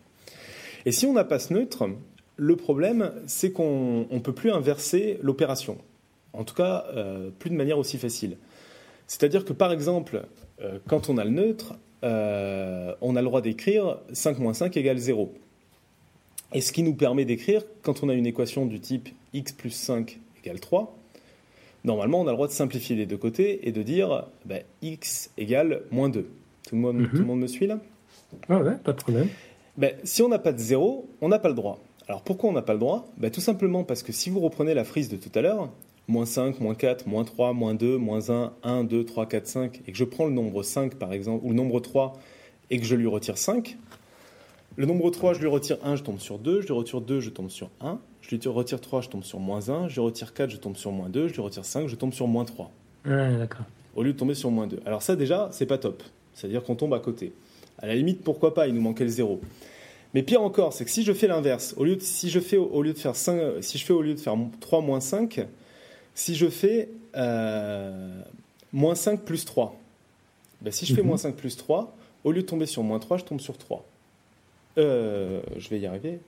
Et 0.86 0.92
si 0.92 1.06
on 1.06 1.12
n'a 1.12 1.24
pas 1.24 1.38
ce 1.38 1.52
neutre, 1.52 1.88
le 2.36 2.56
problème 2.56 3.12
c'est 3.26 3.52
qu'on 3.52 4.06
ne 4.10 4.18
peut 4.18 4.34
plus 4.34 4.50
inverser 4.50 5.18
l'opération. 5.22 5.78
En 6.32 6.44
tout 6.44 6.54
cas, 6.54 6.86
euh, 6.94 7.30
plus 7.38 7.50
de 7.50 7.56
manière 7.56 7.78
aussi 7.78 7.98
facile. 7.98 8.36
C'est-à-dire 9.06 9.44
que 9.44 9.52
par 9.52 9.72
exemple, 9.72 10.22
quand 10.86 11.08
on 11.08 11.16
a 11.16 11.24
le 11.24 11.30
neutre, 11.30 11.74
on 12.02 13.16
a 13.16 13.20
le 13.20 13.24
droit 13.24 13.40
d'écrire 13.40 13.98
5 14.12 14.38
moins 14.38 14.54
5 14.54 14.76
égale 14.76 14.98
0. 14.98 15.32
Et 16.52 16.60
ce 16.60 16.72
qui 16.72 16.82
nous 16.82 16.94
permet 16.94 17.24
d'écrire, 17.24 17.62
quand 17.82 18.02
on 18.02 18.08
a 18.08 18.14
une 18.14 18.26
équation 18.26 18.66
du 18.66 18.80
type 18.80 19.08
x 19.32 19.52
plus 19.52 19.70
5 19.70 20.18
égale 20.42 20.58
3, 20.58 20.96
normalement 21.84 22.20
on 22.20 22.26
a 22.26 22.30
le 22.30 22.36
droit 22.36 22.48
de 22.48 22.52
simplifier 22.52 22.96
les 22.96 23.06
deux 23.06 23.16
côtés 23.16 23.68
et 23.68 23.72
de 23.72 23.82
dire 23.82 24.26
ben, 24.44 24.62
x 24.82 25.30
égale 25.38 25.82
moins 25.90 26.08
2. 26.08 26.26
Tout 26.68 26.74
le, 26.74 26.80
monde, 26.80 27.08
tout 27.08 27.16
le 27.16 27.20
mhm. 27.20 27.26
monde 27.26 27.40
me 27.40 27.46
suit 27.46 27.66
là? 27.66 27.78
Ah 28.48 28.58
ouais, 28.58 28.76
pas 28.82 28.92
de 28.92 28.98
problème. 28.98 29.28
Ben, 29.76 29.94
si 30.04 30.22
on 30.22 30.28
n'a 30.28 30.38
pas 30.38 30.52
de 30.52 30.58
0, 30.58 31.08
on 31.20 31.28
n'a 31.28 31.38
pas 31.38 31.48
le 31.48 31.54
droit. 31.54 31.78
Alors 32.08 32.22
pourquoi 32.22 32.50
on 32.50 32.52
n'a 32.52 32.62
pas 32.62 32.72
le 32.72 32.80
droit? 32.80 33.08
Ben, 33.16 33.30
Tout 33.30 33.40
simplement 33.40 33.84
parce 33.84 34.02
que 34.02 34.12
si 34.12 34.30
vous 34.30 34.40
reprenez 34.40 34.74
la 34.74 34.84
frise 34.84 35.08
de 35.08 35.16
tout 35.16 35.30
à 35.36 35.42
l'heure, 35.42 35.70
moins 36.08 36.26
5, 36.26 36.60
moins 36.60 36.74
4, 36.74 37.06
moins 37.06 37.24
3, 37.24 37.52
moins 37.52 37.74
2, 37.74 37.96
moins 37.96 38.30
1, 38.30 38.52
1, 38.62 38.84
2, 38.84 39.04
3, 39.04 39.26
4, 39.26 39.46
5, 39.46 39.80
et 39.86 39.92
que 39.92 39.98
je 39.98 40.04
prends 40.04 40.26
le 40.26 40.32
nombre 40.32 40.62
5 40.62 40.94
par 40.96 41.12
exemple, 41.12 41.44
ou 41.44 41.50
le 41.50 41.54
nombre 41.54 41.80
3, 41.80 42.18
et 42.70 42.78
que 42.78 42.84
je 42.84 42.94
lui 42.94 43.06
retire 43.06 43.38
5, 43.38 43.76
le 44.76 44.86
nombre 44.86 45.10
3, 45.10 45.34
je 45.34 45.40
lui 45.40 45.48
retire 45.48 45.78
1, 45.82 45.96
je 45.96 46.02
tombe 46.02 46.18
sur 46.18 46.38
2. 46.38 46.60
Je 46.60 46.66
lui 46.66 46.72
retire 46.74 47.00
2, 47.00 47.20
je 47.20 47.30
tombe 47.30 47.50
sur 47.50 47.70
1. 47.80 47.98
Je 48.22 48.34
lui 48.34 48.48
retire 48.48 48.80
3, 48.80 49.02
je 49.02 49.08
tombe 49.08 49.24
sur 49.24 49.38
moins 49.38 49.68
1. 49.68 49.88
Je 49.88 49.94
lui 49.94 50.00
retire 50.00 50.32
4, 50.32 50.48
je 50.48 50.56
tombe 50.56 50.76
sur 50.76 50.92
moins 50.92 51.08
2. 51.08 51.28
Je 51.28 51.34
lui 51.34 51.42
retire 51.42 51.64
5, 51.64 51.88
je 51.88 51.96
tombe 51.96 52.12
sur 52.12 52.28
moins 52.28 52.44
3. 52.44 52.70
d'accord. 53.04 53.66
Au 53.96 54.02
lieu 54.02 54.12
de 54.12 54.18
tomber 54.18 54.34
sur 54.34 54.50
moins 54.50 54.66
2. 54.66 54.80
Alors 54.86 55.02
ça, 55.02 55.16
déjà, 55.16 55.48
c'est 55.52 55.66
pas 55.66 55.78
top. 55.78 56.02
C'est-à-dire 56.34 56.62
qu'on 56.62 56.76
tombe 56.76 56.94
à 56.94 57.00
côté. 57.00 57.32
À 57.78 57.86
la 57.86 57.94
limite, 57.94 58.22
pourquoi 58.22 58.54
pas, 58.54 58.68
il 58.68 58.74
nous 58.74 58.80
manquait 58.80 59.04
le 59.04 59.10
0. 59.10 59.40
Mais 60.14 60.22
pire 60.22 60.42
encore, 60.42 60.72
c'est 60.72 60.84
que 60.84 60.90
si 60.90 61.02
je 61.02 61.12
fais 61.12 61.26
l'inverse, 61.26 61.74
au 61.76 61.84
lieu 61.84 61.96
de, 61.96 62.00
si 62.00 62.30
je 62.30 62.40
fais 62.40 62.56
au 62.56 62.82
lieu 62.82 62.92
de 62.92 62.98
faire 62.98 63.16
5, 63.16 63.62
si 63.62 63.78
je 63.78 63.84
fais 63.84 63.92
au 63.92 64.02
lieu 64.02 64.14
de 64.14 64.20
faire 64.20 64.36
3 64.60 64.80
moins 64.80 65.00
5, 65.00 65.46
si 66.20 66.34
je 66.34 66.48
fais 66.48 66.90
euh, 67.16 68.20
moins 68.74 68.94
5 68.94 69.22
plus 69.22 69.46
3, 69.46 69.74
ben 70.60 70.70
si 70.70 70.84
je 70.84 70.94
fais 70.94 71.00
mhm. 71.00 71.08
moins 71.08 71.16
5 71.16 71.34
plus 71.34 71.56
3, 71.56 71.96
au 72.24 72.32
lieu 72.32 72.42
de 72.42 72.46
tomber 72.46 72.66
sur 72.66 72.82
moins 72.82 72.98
3, 72.98 73.16
je 73.16 73.24
tombe 73.24 73.40
sur 73.40 73.56
3. 73.56 73.82
Euh, 74.76 75.40
je 75.56 75.70
vais 75.70 75.80
y 75.80 75.86
arriver. 75.86 76.20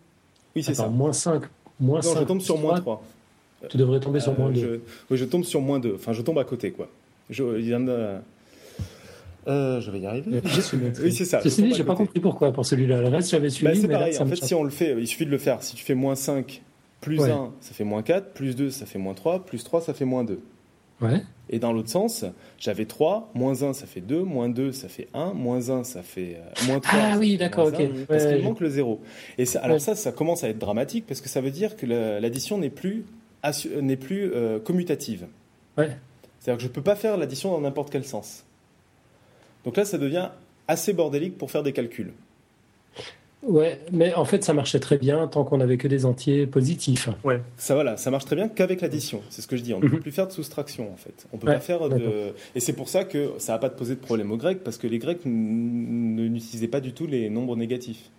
Oui, 0.56 0.62
c'est 0.62 0.74
ça. 0.74 0.88
Moins 0.88 1.12
5. 1.12 1.42
Moins 1.78 2.00
non, 2.00 2.14
5, 2.14 2.20
je 2.20 2.24
tombe 2.24 2.40
sur 2.40 2.56
moins 2.56 2.80
3. 2.80 3.02
Tu 3.68 3.76
devrais 3.76 4.00
tomber 4.00 4.20
sur 4.20 4.36
moins 4.38 4.50
2. 4.50 4.60
Euh, 4.60 4.62
je, 4.62 4.80
oui, 5.10 5.18
je 5.18 5.24
tombe 5.26 5.44
sur 5.44 5.60
moins 5.60 5.78
2. 5.78 5.94
Enfin, 5.94 6.14
je 6.14 6.22
tombe 6.22 6.38
à 6.38 6.44
côté, 6.44 6.70
quoi. 6.70 6.88
Je, 7.28 7.58
il 7.58 7.68
y 7.68 7.74
en 7.74 7.86
a... 7.88 8.22
Euh, 9.48 9.80
je 9.80 9.90
vais 9.90 10.00
y 10.00 10.06
arriver. 10.06 10.40
oui, 11.02 11.12
c'est 11.12 11.26
ça. 11.26 11.42
Ceci 11.42 11.64
dit, 11.64 11.74
j'ai 11.74 11.84
pas 11.84 11.96
compris 11.96 12.20
pourquoi 12.20 12.50
pour 12.52 12.64
celui-là. 12.64 13.02
Le 13.02 13.08
reste, 13.08 13.30
j'avais 13.30 13.50
suivi. 13.50 13.74
Bah, 13.74 13.78
c'est 13.78 13.88
pareil. 13.88 14.18
en 14.18 14.26
fait, 14.26 14.42
si 14.42 14.54
on 14.54 14.64
le 14.64 14.70
fait, 14.70 14.96
il 14.98 15.06
suffit 15.06 15.26
de 15.26 15.30
le 15.30 15.38
faire. 15.38 15.62
Si 15.62 15.74
tu 15.74 15.84
fais 15.84 15.94
moins 15.94 16.14
5 16.14 16.62
plus 17.02 17.20
1, 17.20 17.52
ça 17.60 17.74
fait 17.74 17.84
moins 17.84 18.02
4. 18.02 18.32
Plus 18.32 18.56
2, 18.56 18.70
ça 18.70 18.86
fait 18.86 18.98
moins 18.98 19.12
3. 19.12 19.44
Plus 19.44 19.62
3, 19.62 19.82
ça 19.82 19.92
fait 19.92 20.06
moins 20.06 20.24
2. 20.24 20.40
Et 21.50 21.58
dans 21.58 21.72
l'autre 21.72 21.90
sens, 21.90 22.24
j'avais 22.58 22.86
3, 22.86 23.32
moins 23.34 23.62
1 23.62 23.72
ça 23.72 23.86
fait 23.86 24.00
2, 24.00 24.22
moins 24.22 24.48
2 24.48 24.72
ça 24.72 24.88
fait 24.88 25.08
1, 25.14 25.32
moins 25.34 25.68
1 25.68 25.84
ça 25.84 26.02
fait 26.02 26.36
euh, 26.36 26.66
moins 26.66 26.80
3. 26.80 26.98
Ah 26.98 27.18
oui, 27.18 27.36
d'accord, 27.36 27.66
ok. 27.66 28.06
parce 28.08 28.26
qu'il 28.26 28.42
manque 28.42 28.60
le 28.60 28.68
0. 28.68 29.00
Et 29.36 29.44
alors 29.56 29.80
ça, 29.80 29.94
ça 29.94 30.12
commence 30.12 30.44
à 30.44 30.48
être 30.48 30.58
dramatique 30.58 31.04
parce 31.06 31.20
que 31.20 31.28
ça 31.28 31.40
veut 31.40 31.50
dire 31.50 31.76
que 31.76 31.86
l'addition 31.86 32.56
n'est 32.56 32.70
plus, 32.70 33.04
n'est 33.80 33.96
plus 33.96 34.32
euh, 34.32 34.60
commutative. 34.60 35.26
Ouais. 35.76 35.96
C'est-à-dire 36.40 36.58
que 36.58 36.62
je 36.62 36.68
ne 36.68 36.72
peux 36.72 36.82
pas 36.82 36.96
faire 36.96 37.16
l'addition 37.16 37.50
dans 37.50 37.60
n'importe 37.60 37.90
quel 37.90 38.04
sens. 38.04 38.44
Donc 39.64 39.76
là, 39.76 39.84
ça 39.84 39.98
devient 39.98 40.30
assez 40.68 40.92
bordélique 40.92 41.36
pour 41.36 41.50
faire 41.50 41.62
des 41.62 41.72
calculs. 41.72 42.12
Ouais, 43.42 43.80
mais 43.90 44.14
en 44.14 44.24
fait, 44.24 44.44
ça 44.44 44.54
marchait 44.54 44.78
très 44.78 44.98
bien 44.98 45.26
tant 45.26 45.42
qu'on 45.42 45.60
avait 45.60 45.76
que 45.76 45.88
des 45.88 46.06
entiers 46.06 46.46
positifs. 46.46 47.08
Ouais. 47.24 47.40
Ça 47.56 47.74
voilà, 47.74 47.96
ça 47.96 48.10
marche 48.10 48.24
très 48.24 48.36
bien 48.36 48.48
qu'avec 48.48 48.80
l'addition. 48.80 49.20
C'est 49.30 49.42
ce 49.42 49.48
que 49.48 49.56
je 49.56 49.62
dis. 49.62 49.74
On 49.74 49.80
ne 49.80 49.88
peut 49.88 49.96
mhm. 49.96 50.02
plus 50.02 50.12
faire 50.12 50.28
de 50.28 50.32
soustraction 50.32 50.92
en 50.92 50.96
fait. 50.96 51.26
On 51.32 51.38
peut 51.38 51.46
pas 51.46 51.60
faire 51.60 51.88
de. 51.88 52.32
Et 52.54 52.60
c'est 52.60 52.72
pour 52.72 52.88
ça 52.88 53.04
que 53.04 53.32
ça 53.38 53.52
n'a 53.52 53.58
pas 53.58 53.70
posé 53.70 53.96
de 53.96 54.00
problème 54.00 54.30
aux 54.30 54.36
Grecs 54.36 54.62
parce 54.62 54.78
que 54.78 54.86
les 54.86 54.98
Grecs 54.98 55.20
n'utilisaient 55.24 56.68
pas 56.68 56.80
du 56.80 56.92
tout 56.92 57.06
les 57.06 57.30
nombres 57.30 57.56
négatifs. 57.56 58.10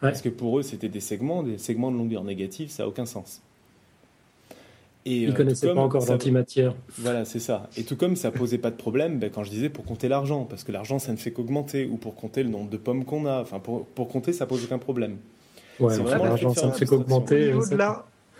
Parce 0.00 0.22
que 0.22 0.30
pour 0.30 0.58
eux, 0.58 0.62
c'était 0.62 0.88
des 0.88 1.00
segments, 1.00 1.42
des 1.42 1.58
segments 1.58 1.92
de 1.92 1.96
longueur 1.96 2.24
négative, 2.24 2.70
ça 2.70 2.84
n'a 2.84 2.88
aucun 2.88 3.04
sens. 3.04 3.42
Et, 5.06 5.22
Ils 5.22 5.26
ne 5.28 5.32
euh, 5.32 5.34
connaissaient 5.34 5.72
pas 5.72 5.80
encore 5.80 6.04
l'antimatière. 6.06 6.74
Voilà, 6.98 7.24
c'est 7.24 7.38
ça. 7.38 7.68
Et 7.76 7.84
tout 7.84 7.96
comme 7.96 8.16
ça 8.16 8.30
posait 8.30 8.58
pas 8.58 8.70
de 8.70 8.76
problème, 8.76 9.18
ben, 9.18 9.30
quand 9.30 9.44
je 9.44 9.50
disais 9.50 9.70
pour 9.70 9.84
compter 9.84 10.08
l'argent, 10.08 10.44
parce 10.44 10.64
que 10.64 10.72
l'argent 10.72 10.98
ça 10.98 11.12
ne 11.12 11.16
fait 11.16 11.30
qu'augmenter, 11.30 11.86
ou 11.86 11.96
pour 11.96 12.14
compter 12.14 12.42
le 12.42 12.50
nombre 12.50 12.68
de 12.68 12.76
pommes 12.76 13.04
qu'on 13.04 13.26
a, 13.26 13.40
enfin 13.40 13.60
pour, 13.60 13.86
pour, 13.86 14.08
compter 14.08 14.32
ça 14.32 14.46
pose 14.46 14.64
aucun 14.64 14.78
problème. 14.78 15.16
Ouais, 15.78 15.96
l'argent 15.96 16.54
ça 16.54 16.66
ne 16.66 16.72
fait 16.72 16.86
qu'augmenter. 16.86 17.54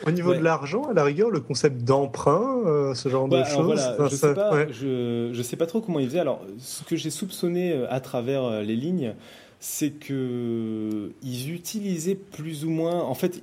Au 0.06 0.10
niveau 0.10 0.34
de 0.34 0.40
l'argent, 0.40 0.84
à 0.84 0.94
la 0.94 1.04
rigueur, 1.04 1.30
le 1.30 1.40
concept 1.40 1.84
d'emprunt, 1.84 2.62
euh, 2.64 2.94
ce 2.94 3.10
genre 3.10 3.28
de 3.28 3.44
choses. 3.44 3.66
Voilà, 3.66 3.96
je 3.98 4.02
ne 4.02 4.08
sais, 4.08 4.34
pas, 4.34 4.66
je, 4.68 5.42
sais 5.42 5.56
pas 5.56 5.66
trop 5.66 5.82
comment 5.82 6.00
il 6.00 6.08
faisait. 6.08 6.20
Alors, 6.20 6.40
ce 6.58 6.84
que 6.84 6.96
j'ai 6.96 7.10
soupçonné 7.10 7.72
euh, 7.72 7.86
à 7.90 8.00
travers 8.00 8.62
les 8.62 8.76
lignes, 8.76 9.14
c'est 9.58 9.90
que 9.90 11.12
ils 11.22 11.52
utilisaient 11.52 12.14
plus 12.14 12.64
ou 12.64 12.70
moins. 12.70 13.02
En 13.02 13.14
fait, 13.14 13.42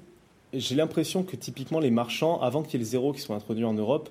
j'ai 0.53 0.75
l'impression 0.75 1.23
que 1.23 1.35
typiquement 1.35 1.79
les 1.79 1.91
marchands, 1.91 2.39
avant 2.41 2.63
qu'il 2.63 2.73
y 2.73 2.75
ait 2.75 2.85
le 2.85 2.89
zéro 2.89 3.13
qui 3.13 3.21
soit 3.21 3.35
introduit 3.35 3.65
en 3.65 3.73
Europe, 3.73 4.09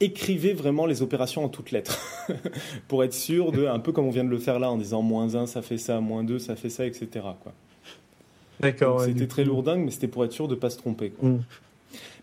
écrivez 0.00 0.52
vraiment 0.52 0.86
les 0.86 1.02
opérations 1.02 1.44
en 1.44 1.48
toutes 1.48 1.70
lettres 1.70 2.00
pour 2.88 3.02
être 3.04 3.14
sûr 3.14 3.52
de, 3.52 3.66
un 3.66 3.78
peu 3.78 3.92
comme 3.92 4.06
on 4.06 4.10
vient 4.10 4.24
de 4.24 4.30
le 4.30 4.38
faire 4.38 4.58
là 4.58 4.70
en 4.70 4.76
disant 4.76 5.02
moins 5.02 5.34
1 5.34 5.46
ça 5.46 5.62
fait 5.62 5.78
ça, 5.78 6.00
moins 6.00 6.24
2 6.24 6.38
ça 6.38 6.56
fait 6.56 6.70
ça, 6.70 6.86
etc. 6.86 7.08
Quoi. 7.42 7.52
D'accord. 8.60 9.02
C'était 9.02 9.26
très 9.26 9.44
lourdingue, 9.44 9.84
mais 9.84 9.90
c'était 9.90 10.08
pour 10.08 10.24
être 10.24 10.32
sûr 10.32 10.48
de 10.48 10.54
ne 10.54 10.60
pas 10.60 10.70
se 10.70 10.78
tromper. 10.78 11.10
Quoi. 11.10 11.28
Mm. 11.28 11.44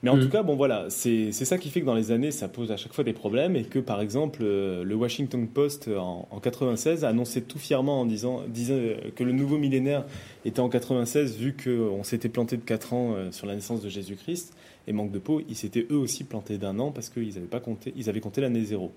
Mais 0.04 0.10
en 0.10 0.20
tout 0.20 0.26
mm. 0.26 0.30
cas, 0.30 0.44
bon 0.44 0.56
voilà, 0.56 0.88
c'est 0.90 1.32
ça 1.32 1.58
qui 1.58 1.70
fait 1.70 1.82
que 1.82 1.86
dans 1.86 1.96
les 1.96 2.12
années, 2.12 2.32
ça 2.32 2.48
pose 2.48 2.72
à 2.72 2.78
chaque 2.78 2.94
fois 2.94 3.04
des 3.04 3.14
problèmes 3.14 3.56
et 3.56 3.64
que 3.64 3.80
par 3.80 4.02
exemple, 4.02 4.40
euh, 4.44 4.84
le 4.84 4.96
Washington 4.96 5.48
Post 5.48 5.88
en, 5.88 6.28
en 6.30 6.40
96 6.40 7.06
a 7.06 7.10
annoncé 7.10 7.42
tout 7.42 7.58
fièrement 7.60 8.02
en 8.02 8.06
disant, 8.06 8.42
disant 8.48 8.78
que 9.16 9.24
le 9.24 9.32
nouveau 9.32 9.58
millénaire 9.58 10.06
était 10.46 10.60
en 10.60 10.70
96 10.70 11.38
vu 11.38 11.56
qu'on 11.56 12.04
s'était 12.04 12.30
planté 12.30 12.58
de 12.58 12.64
4 12.64 12.94
ans 12.94 13.14
euh, 13.14 13.32
sur 13.32 13.48
la 13.48 13.56
naissance 13.56 13.82
de 13.82 13.90
Jésus-Christ 13.90 14.54
et 14.88 14.94
manque 14.94 15.12
de 15.12 15.20
peau, 15.20 15.42
ils 15.48 15.56
s'étaient 15.56 15.88
eux 15.90 15.98
aussi 15.98 16.26
plantés 16.26 16.58
d'un 16.58 16.78
an 16.80 16.92
parce 16.92 17.10
qu'ils 17.10 17.38
avaient 17.38 17.48
pas 17.48 17.62
compté, 17.62 17.94
ils 17.96 18.10
avaient 18.10 18.20
compté 18.20 18.42
l'année 18.42 18.64
zéro. 18.64 18.92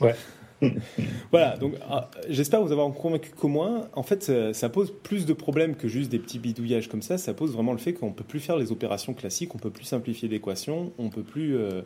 Ouais. 0.00 0.14
voilà, 1.30 1.56
donc 1.56 1.74
ah, 1.88 2.10
j'espère 2.28 2.60
vous 2.62 2.72
avoir 2.72 2.92
convaincu 2.92 3.30
qu'au 3.30 3.48
moins, 3.48 3.88
en 3.94 4.02
fait, 4.02 4.52
ça, 4.52 4.68
pose 4.68 4.92
plus 5.02 5.26
de 5.26 5.32
problèmes 5.32 5.74
que 5.74 5.88
juste 5.88 6.10
des 6.10 6.18
petits 6.18 6.38
bidouillages 6.38 6.88
comme 6.88 7.02
ça. 7.02 7.18
Ça 7.18 7.34
pose 7.34 7.52
vraiment 7.52 7.72
le 7.72 7.78
fait 7.78 7.92
qu'on 7.92 8.12
peut 8.12 8.24
plus 8.24 8.40
faire 8.40 8.56
les 8.56 8.72
opérations 8.72 9.14
classiques, 9.14 9.54
on 9.54 9.58
peut 9.58 9.70
plus 9.70 9.84
simplifier 9.84 10.28
d'équations, 10.28 10.92
on 10.98 11.08
peut 11.08 11.22
plus 11.22 11.56
euh, 11.56 11.82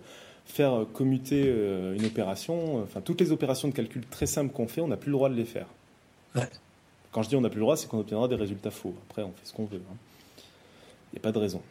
faire 0.47 0.87
commuter 0.93 1.45
euh, 1.47 1.95
une 1.95 2.05
opération. 2.05 2.83
Enfin, 2.83 3.01
toutes 3.01 3.20
les 3.20 3.33
opérations 3.33 3.68
de 3.68 3.75
calcul 3.75 4.05
très 4.07 4.27
simples 4.27 4.53
qu'on 4.53 4.68
fait, 4.68 4.81
on 4.81 4.89
n'a 4.89 4.97
plus 4.97 5.11
le 5.11 5.16
droit 5.16 5.29
de 5.29 5.37
les 5.37 5.45
faire. 5.45 5.66
Quand 7.12 7.22
je 7.22 7.29
dis 7.29 7.37
on 7.37 7.41
n'a 7.41 7.51
plus 7.51 7.61
le 7.61 7.64
droit, 7.64 7.77
c'est 7.77 7.89
qu'on 7.89 8.01
obtiendra 8.01 8.27
des 8.27 8.35
résultats 8.35 8.72
faux. 8.72 8.95
Après, 9.09 9.22
on 9.22 9.31
fait 9.31 9.45
ce 9.45 9.53
qu'on 9.53 9.66
veut. 9.66 9.79
Il 9.79 9.93
hein. 9.93 10.43
n'y 11.12 11.18
a 11.18 11.22
pas 11.22 11.31
de 11.31 11.39
raison. 11.39 11.62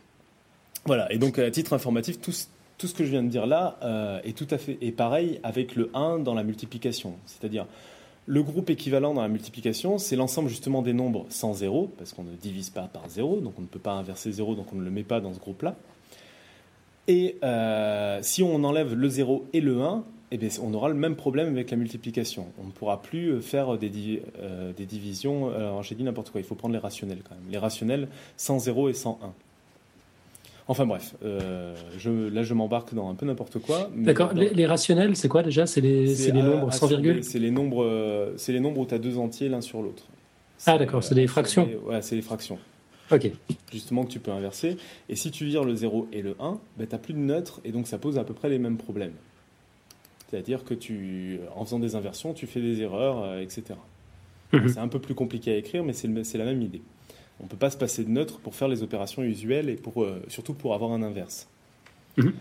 Voilà, 0.85 1.11
et 1.11 1.17
donc 1.17 1.39
à 1.39 1.49
titre 1.49 1.73
informatif, 1.73 2.19
tout, 2.19 2.33
tout 2.77 2.87
ce 2.87 2.93
que 2.93 3.05
je 3.05 3.11
viens 3.11 3.23
de 3.23 3.29
dire 3.29 3.45
là 3.45 3.77
euh, 3.83 4.19
est 4.23 4.37
tout 4.37 4.47
à 4.49 4.57
fait 4.57 4.75
pareil 4.91 5.39
avec 5.43 5.75
le 5.75 5.89
1 5.93 6.19
dans 6.19 6.33
la 6.33 6.43
multiplication. 6.43 7.13
C'est-à-dire, 7.25 7.65
le 8.25 8.41
groupe 8.41 8.69
équivalent 8.69 9.13
dans 9.13 9.21
la 9.21 9.27
multiplication, 9.27 9.97
c'est 9.97 10.15
l'ensemble 10.15 10.49
justement 10.49 10.81
des 10.81 10.93
nombres 10.93 11.25
sans 11.29 11.53
zéro, 11.53 11.91
parce 11.97 12.13
qu'on 12.13 12.23
ne 12.23 12.35
divise 12.35 12.69
pas 12.69 12.83
par 12.83 13.09
zéro, 13.09 13.39
donc 13.41 13.53
on 13.57 13.61
ne 13.61 13.67
peut 13.67 13.79
pas 13.79 13.93
inverser 13.93 14.31
zéro, 14.31 14.55
donc 14.55 14.67
on 14.73 14.77
ne 14.77 14.83
le 14.83 14.91
met 14.91 15.03
pas 15.03 15.19
dans 15.19 15.33
ce 15.33 15.39
groupe-là. 15.39 15.75
Et 17.07 17.37
euh, 17.43 18.19
si 18.21 18.43
on 18.43 18.63
enlève 18.63 18.93
le 18.93 19.09
0 19.09 19.45
et 19.51 19.59
le 19.59 19.81
1, 19.81 20.03
eh 20.31 20.39
on 20.61 20.73
aura 20.73 20.87
le 20.87 20.95
même 20.95 21.15
problème 21.15 21.49
avec 21.49 21.69
la 21.69 21.77
multiplication. 21.77 22.47
On 22.59 22.65
ne 22.65 22.71
pourra 22.71 23.01
plus 23.01 23.41
faire 23.41 23.77
des, 23.77 24.23
euh, 24.39 24.71
des 24.71 24.85
divisions. 24.85 25.53
Alors 25.53 25.83
j'ai 25.83 25.95
dit 25.95 26.03
n'importe 26.03 26.31
quoi, 26.31 26.39
il 26.41 26.45
faut 26.47 26.55
prendre 26.55 26.73
les 26.73 26.79
rationnels 26.79 27.21
quand 27.27 27.35
même. 27.35 27.51
Les 27.51 27.57
rationnels 27.57 28.07
sans 28.37 28.57
0 28.57 28.89
et 28.89 28.93
sans 28.93 29.19
1. 29.21 29.33
Enfin 30.67 30.85
bref, 30.85 31.15
euh, 31.23 31.75
je, 31.97 32.09
là 32.09 32.43
je 32.43 32.53
m'embarque 32.53 32.93
dans 32.93 33.09
un 33.09 33.15
peu 33.15 33.25
n'importe 33.25 33.59
quoi. 33.59 33.89
D'accord. 33.95 34.33
Les, 34.33 34.65
rationnels, 34.65 35.15
c'est 35.15 35.27
quoi 35.27 35.43
déjà? 35.43 35.65
C'est 35.65 35.81
les, 35.81 36.31
nombres 36.31 36.71
sans 36.71 36.87
virgule 36.87 37.23
C'est 37.23 37.39
les 37.39 37.51
nombres, 37.51 37.83
euh, 37.83 38.33
c'est 38.37 38.53
les 38.53 38.61
nombres 38.61 38.79
où 38.79 38.85
tu 38.85 38.93
as 38.93 38.99
deux 38.99 39.17
entiers 39.17 39.49
l'un 39.49 39.61
sur 39.61 39.81
l'autre. 39.81 40.03
Ah 40.65 40.77
d'accord, 40.77 41.03
c'est 41.03 41.15
des 41.15 41.27
fractions. 41.27 41.69
Ouais, 41.85 42.01
c'est 42.01 42.15
les 42.15 42.21
fractions. 42.21 42.57
Ok. 43.11 43.29
Justement 43.71 44.05
que 44.05 44.11
tu 44.11 44.19
peux 44.19 44.31
inverser. 44.31 44.77
Et 45.09 45.17
si 45.17 45.31
tu 45.31 45.45
vires 45.45 45.65
le 45.65 45.75
0 45.75 46.07
et 46.13 46.21
le 46.21 46.35
1, 46.39 46.57
ben, 46.77 46.87
tu 46.87 46.93
n'as 46.93 46.99
plus 46.99 47.13
de 47.13 47.19
neutre 47.19 47.59
et 47.65 47.71
donc 47.73 47.87
ça 47.87 47.97
pose 47.97 48.17
à 48.17 48.23
peu 48.23 48.33
près 48.33 48.47
les 48.47 48.59
mêmes 48.59 48.77
problèmes. 48.77 49.13
C'est-à-dire 50.29 50.63
que 50.63 50.73
tu, 50.73 51.39
en 51.55 51.65
faisant 51.65 51.79
des 51.79 51.95
inversions, 51.95 52.33
tu 52.33 52.47
fais 52.47 52.61
des 52.61 52.81
erreurs, 52.81 53.21
euh, 53.23 53.41
etc. 53.41 53.75
Mhm. 54.53 54.69
C'est 54.69 54.79
un 54.79 54.87
peu 54.87 54.99
plus 54.99 55.13
compliqué 55.13 55.51
à 55.51 55.57
écrire, 55.57 55.83
mais 55.83 55.93
c'est 55.93 56.37
la 56.37 56.45
même 56.45 56.61
idée. 56.61 56.81
On 57.39 57.45
ne 57.45 57.49
peut 57.49 57.57
pas 57.57 57.69
se 57.69 57.77
passer 57.77 58.03
de 58.03 58.09
neutre 58.09 58.39
pour 58.39 58.55
faire 58.55 58.67
les 58.67 58.83
opérations 58.83 59.23
usuelles 59.23 59.69
et 59.69 59.75
pour, 59.75 60.03
euh, 60.03 60.21
surtout 60.27 60.53
pour 60.53 60.73
avoir 60.73 60.91
un 60.91 61.01
inverse. 61.01 61.47
Mhm. 62.17 62.33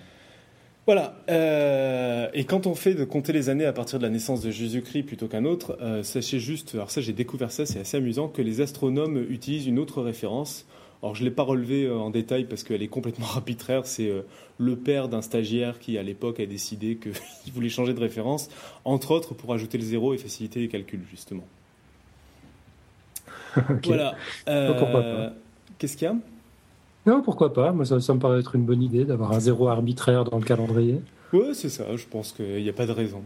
Voilà. 0.86 1.16
Euh, 1.30 2.28
et 2.34 2.45
quand 2.45 2.66
on 2.66 2.74
fait 2.74 2.95
de 2.95 3.05
compter 3.05 3.32
les 3.32 3.49
années 3.49 3.64
à 3.64 3.72
partir 3.72 3.99
de 3.99 4.05
la 4.05 4.11
naissance 4.11 4.43
de 4.43 4.51
Jésus-Christ 4.51 5.05
plutôt 5.05 5.28
qu'un 5.28 5.45
autre, 5.45 5.78
euh, 5.80 6.03
sachez 6.03 6.40
juste, 6.40 6.74
alors 6.74 6.90
ça 6.90 7.01
j'ai 7.01 7.12
découvert 7.12 7.53
ça, 7.53 7.66
c'est 7.66 7.78
assez 7.78 7.97
amusant, 7.97 8.28
que 8.28 8.43
les 8.43 8.61
astronomes 8.61 9.24
utilisent 9.30 9.66
une 9.66 9.78
autre 9.78 10.03
référence. 10.03 10.66
Alors 11.03 11.14
je 11.14 11.22
ne 11.22 11.28
l'ai 11.28 11.34
pas 11.34 11.45
relevé 11.45 11.88
en 11.90 12.11
détail 12.11 12.45
parce 12.45 12.64
qu'elle 12.64 12.82
est 12.82 12.88
complètement 12.88 13.26
arbitraire. 13.34 13.86
C'est 13.86 14.11
le 14.59 14.76
père 14.76 15.09
d'un 15.09 15.22
stagiaire 15.22 15.78
qui 15.78 15.99
à 15.99 16.03
l'époque 16.03 16.40
a 16.40 16.47
décidé 16.47 16.97
qu'il 16.97 17.53
voulait 17.55 17.68
changer 17.68 17.95
de 17.95 18.01
référence, 18.01 18.51
entre 18.84 19.12
autres 19.12 19.34
pour 19.34 19.55
ajouter 19.55 19.78
le 19.78 19.84
zéro 19.84 20.14
et 20.14 20.18
faciliter 20.18 20.61
les 20.61 20.68
calculs 20.68 21.05
justement. 21.11 21.45
Voilà. 23.85 24.14
Euh, 24.49 25.30
qu'est-ce 25.78 25.97
qu'il 25.97 26.07
y 26.07 26.11
a? 26.11 26.14
Non, 27.05 27.22
pourquoi 27.22 27.53
pas 27.53 27.72
Moi, 27.72 27.85
ça, 27.85 27.97
me 27.97 28.18
paraît 28.18 28.41
être 28.41 28.55
une 28.55 28.64
bonne 28.64 28.83
idée 28.83 29.05
d'avoir 29.05 29.33
un 29.33 29.41
zéro 29.41 29.68
arbitraire 29.68 30.24
dans 30.24 30.39
le 30.39 30.45
calendrier. 30.45 31.01
Oui, 31.33 31.55
c'est 31.55 31.68
ça. 31.68 31.85
Je 31.97 32.07
pense 32.07 32.33
qu'il 32.33 32.62
n'y 32.62 32.68
a 32.68 32.72
pas 32.72 32.87
de 32.87 32.93
raison. 32.93 33.22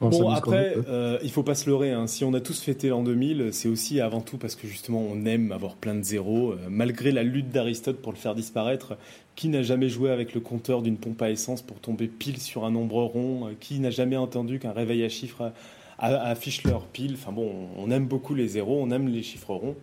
Bon, 0.00 0.30
après, 0.30 0.76
euh, 0.88 1.18
il 1.24 1.30
faut 1.30 1.42
pas 1.42 1.56
se 1.56 1.68
leurrer. 1.68 1.90
Hein. 1.90 2.06
Si 2.06 2.24
on 2.24 2.32
a 2.32 2.40
tous 2.40 2.60
fêté 2.60 2.88
l'an 2.88 3.02
2000, 3.02 3.48
c'est 3.52 3.68
aussi 3.68 4.00
avant 4.00 4.20
tout 4.20 4.36
parce 4.36 4.54
que 4.54 4.68
justement 4.68 5.00
on 5.00 5.24
aime 5.24 5.50
avoir 5.50 5.74
plein 5.74 5.96
de 5.96 6.02
zéros, 6.02 6.52
euh, 6.52 6.56
malgré 6.70 7.10
la 7.10 7.24
lutte 7.24 7.48
d'Aristote 7.48 7.96
pour 7.96 8.12
le 8.12 8.18
faire 8.18 8.34
disparaître. 8.34 8.96
Qui 9.34 9.48
n'a 9.48 9.62
jamais 9.62 9.88
joué 9.88 10.10
avec 10.10 10.34
le 10.34 10.40
compteur 10.40 10.82
d'une 10.82 10.96
pompe 10.96 11.22
à 11.22 11.30
essence 11.30 11.62
pour 11.62 11.78
tomber 11.78 12.08
pile 12.08 12.38
sur 12.38 12.64
un 12.64 12.70
nombre 12.70 13.02
rond? 13.02 13.50
Qui 13.60 13.78
n'a 13.80 13.90
jamais 13.90 14.16
entendu 14.16 14.58
qu'un 14.58 14.72
réveil 14.72 15.04
à 15.04 15.08
chiffres 15.08 15.52
affichent 15.98 16.64
leur 16.64 16.84
pile. 16.84 17.14
Enfin 17.14 17.32
bon, 17.32 17.68
on 17.76 17.90
aime 17.90 18.06
beaucoup 18.06 18.34
les 18.34 18.48
zéros, 18.48 18.78
on 18.80 18.90
aime 18.90 19.08
les 19.08 19.22
chiffres 19.22 19.54
ronds. 19.54 19.76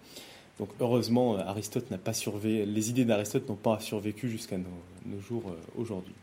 Donc 0.60 0.70
heureusement, 0.80 1.38
Aristote 1.38 1.92
n'a 1.92 1.98
pas 1.98 2.14
survécu, 2.14 2.66
les 2.66 2.90
idées 2.90 3.06
d'Aristote 3.06 3.48
n'ont 3.50 3.56
pas 3.56 3.80
survécu 3.80 4.30
jusqu'à 4.30 4.58
nos, 4.58 5.20
jours 5.20 5.44
euh, 5.48 5.82
aujourd'hui. 5.82 6.14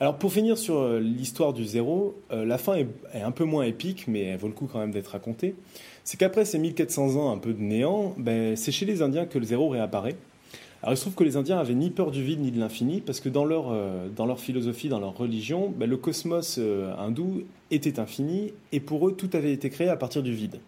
Alors 0.00 0.16
pour 0.16 0.32
finir 0.32 0.58
sur 0.58 0.78
euh, 0.78 0.98
l'histoire 0.98 1.52
du 1.52 1.64
zéro, 1.64 2.16
euh, 2.32 2.44
la 2.44 2.58
fin 2.58 2.74
est, 2.74 2.88
un 3.14 3.30
peu 3.30 3.44
moins 3.44 3.62
épique, 3.62 4.08
mais 4.08 4.22
elle 4.22 4.38
vaut 4.38 4.48
le 4.48 4.52
coup 4.52 4.68
quand 4.70 4.80
même 4.80 4.90
d'être 4.90 5.08
racontée. 5.08 5.54
C'est 6.02 6.16
qu'après 6.16 6.44
ces 6.44 6.58
1400 6.58 7.14
ans 7.16 7.32
un 7.32 7.38
peu 7.38 7.52
de 7.52 7.60
néant, 7.60 8.14
ben, 8.18 8.56
c'est 8.56 8.72
chez 8.72 8.84
les 8.84 9.00
Indiens 9.00 9.26
que 9.26 9.38
le 9.38 9.44
zéro 9.44 9.68
réapparaît. 9.68 10.16
Alors 10.82 10.94
il 10.94 10.96
se 10.96 11.02
trouve 11.02 11.14
que 11.14 11.22
les 11.22 11.36
Indiens 11.36 11.58
avaient 11.58 11.74
ni 11.74 11.90
peur 11.90 12.10
du 12.10 12.24
vide 12.24 12.40
ni 12.40 12.50
de 12.50 12.58
l'infini, 12.58 13.00
parce 13.00 13.20
que 13.20 13.28
dans 13.28 13.44
leur, 13.44 13.70
euh, 13.70 14.08
dans 14.08 14.26
leur 14.26 14.40
philosophie, 14.40 14.88
dans 14.88 14.98
leur 14.98 15.16
religion, 15.16 15.72
ben, 15.76 15.88
le 15.88 15.96
cosmos 15.96 16.56
euh, 16.58 16.92
hindou 16.98 17.44
était 17.70 18.00
infini, 18.00 18.52
et 18.72 18.80
pour 18.80 19.06
eux, 19.06 19.12
tout 19.14 19.30
avait 19.34 19.52
été 19.52 19.70
créé 19.70 19.88
à 19.88 19.96
partir 19.96 20.24
du 20.24 20.34
vide. 20.34 20.58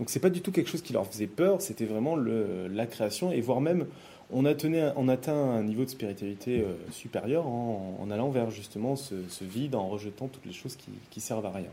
Donc 0.00 0.10
c'est 0.10 0.18
pas 0.18 0.30
du 0.30 0.40
tout 0.40 0.50
quelque 0.50 0.68
chose 0.68 0.82
qui 0.82 0.92
leur 0.92 1.06
faisait 1.06 1.28
peur, 1.28 1.62
c'était 1.62 1.84
vraiment 1.84 2.16
la 2.16 2.86
création, 2.86 3.30
et 3.30 3.40
voire 3.40 3.60
même 3.60 3.86
on 4.32 4.44
atteint 4.46 5.34
un 5.34 5.62
niveau 5.62 5.84
de 5.84 5.90
spiritualité 5.90 6.62
euh, 6.62 6.74
supérieur 6.90 7.46
en, 7.46 8.08
allant 8.10 8.30
vers 8.30 8.50
justement 8.50 8.96
ce, 8.96 9.14
vide, 9.42 9.76
en 9.76 9.86
rejetant 9.86 10.26
toutes 10.26 10.46
les 10.46 10.52
choses 10.52 10.74
qui, 10.74 10.90
qui 11.10 11.20
servent 11.20 11.46
à 11.46 11.52
rien. 11.52 11.70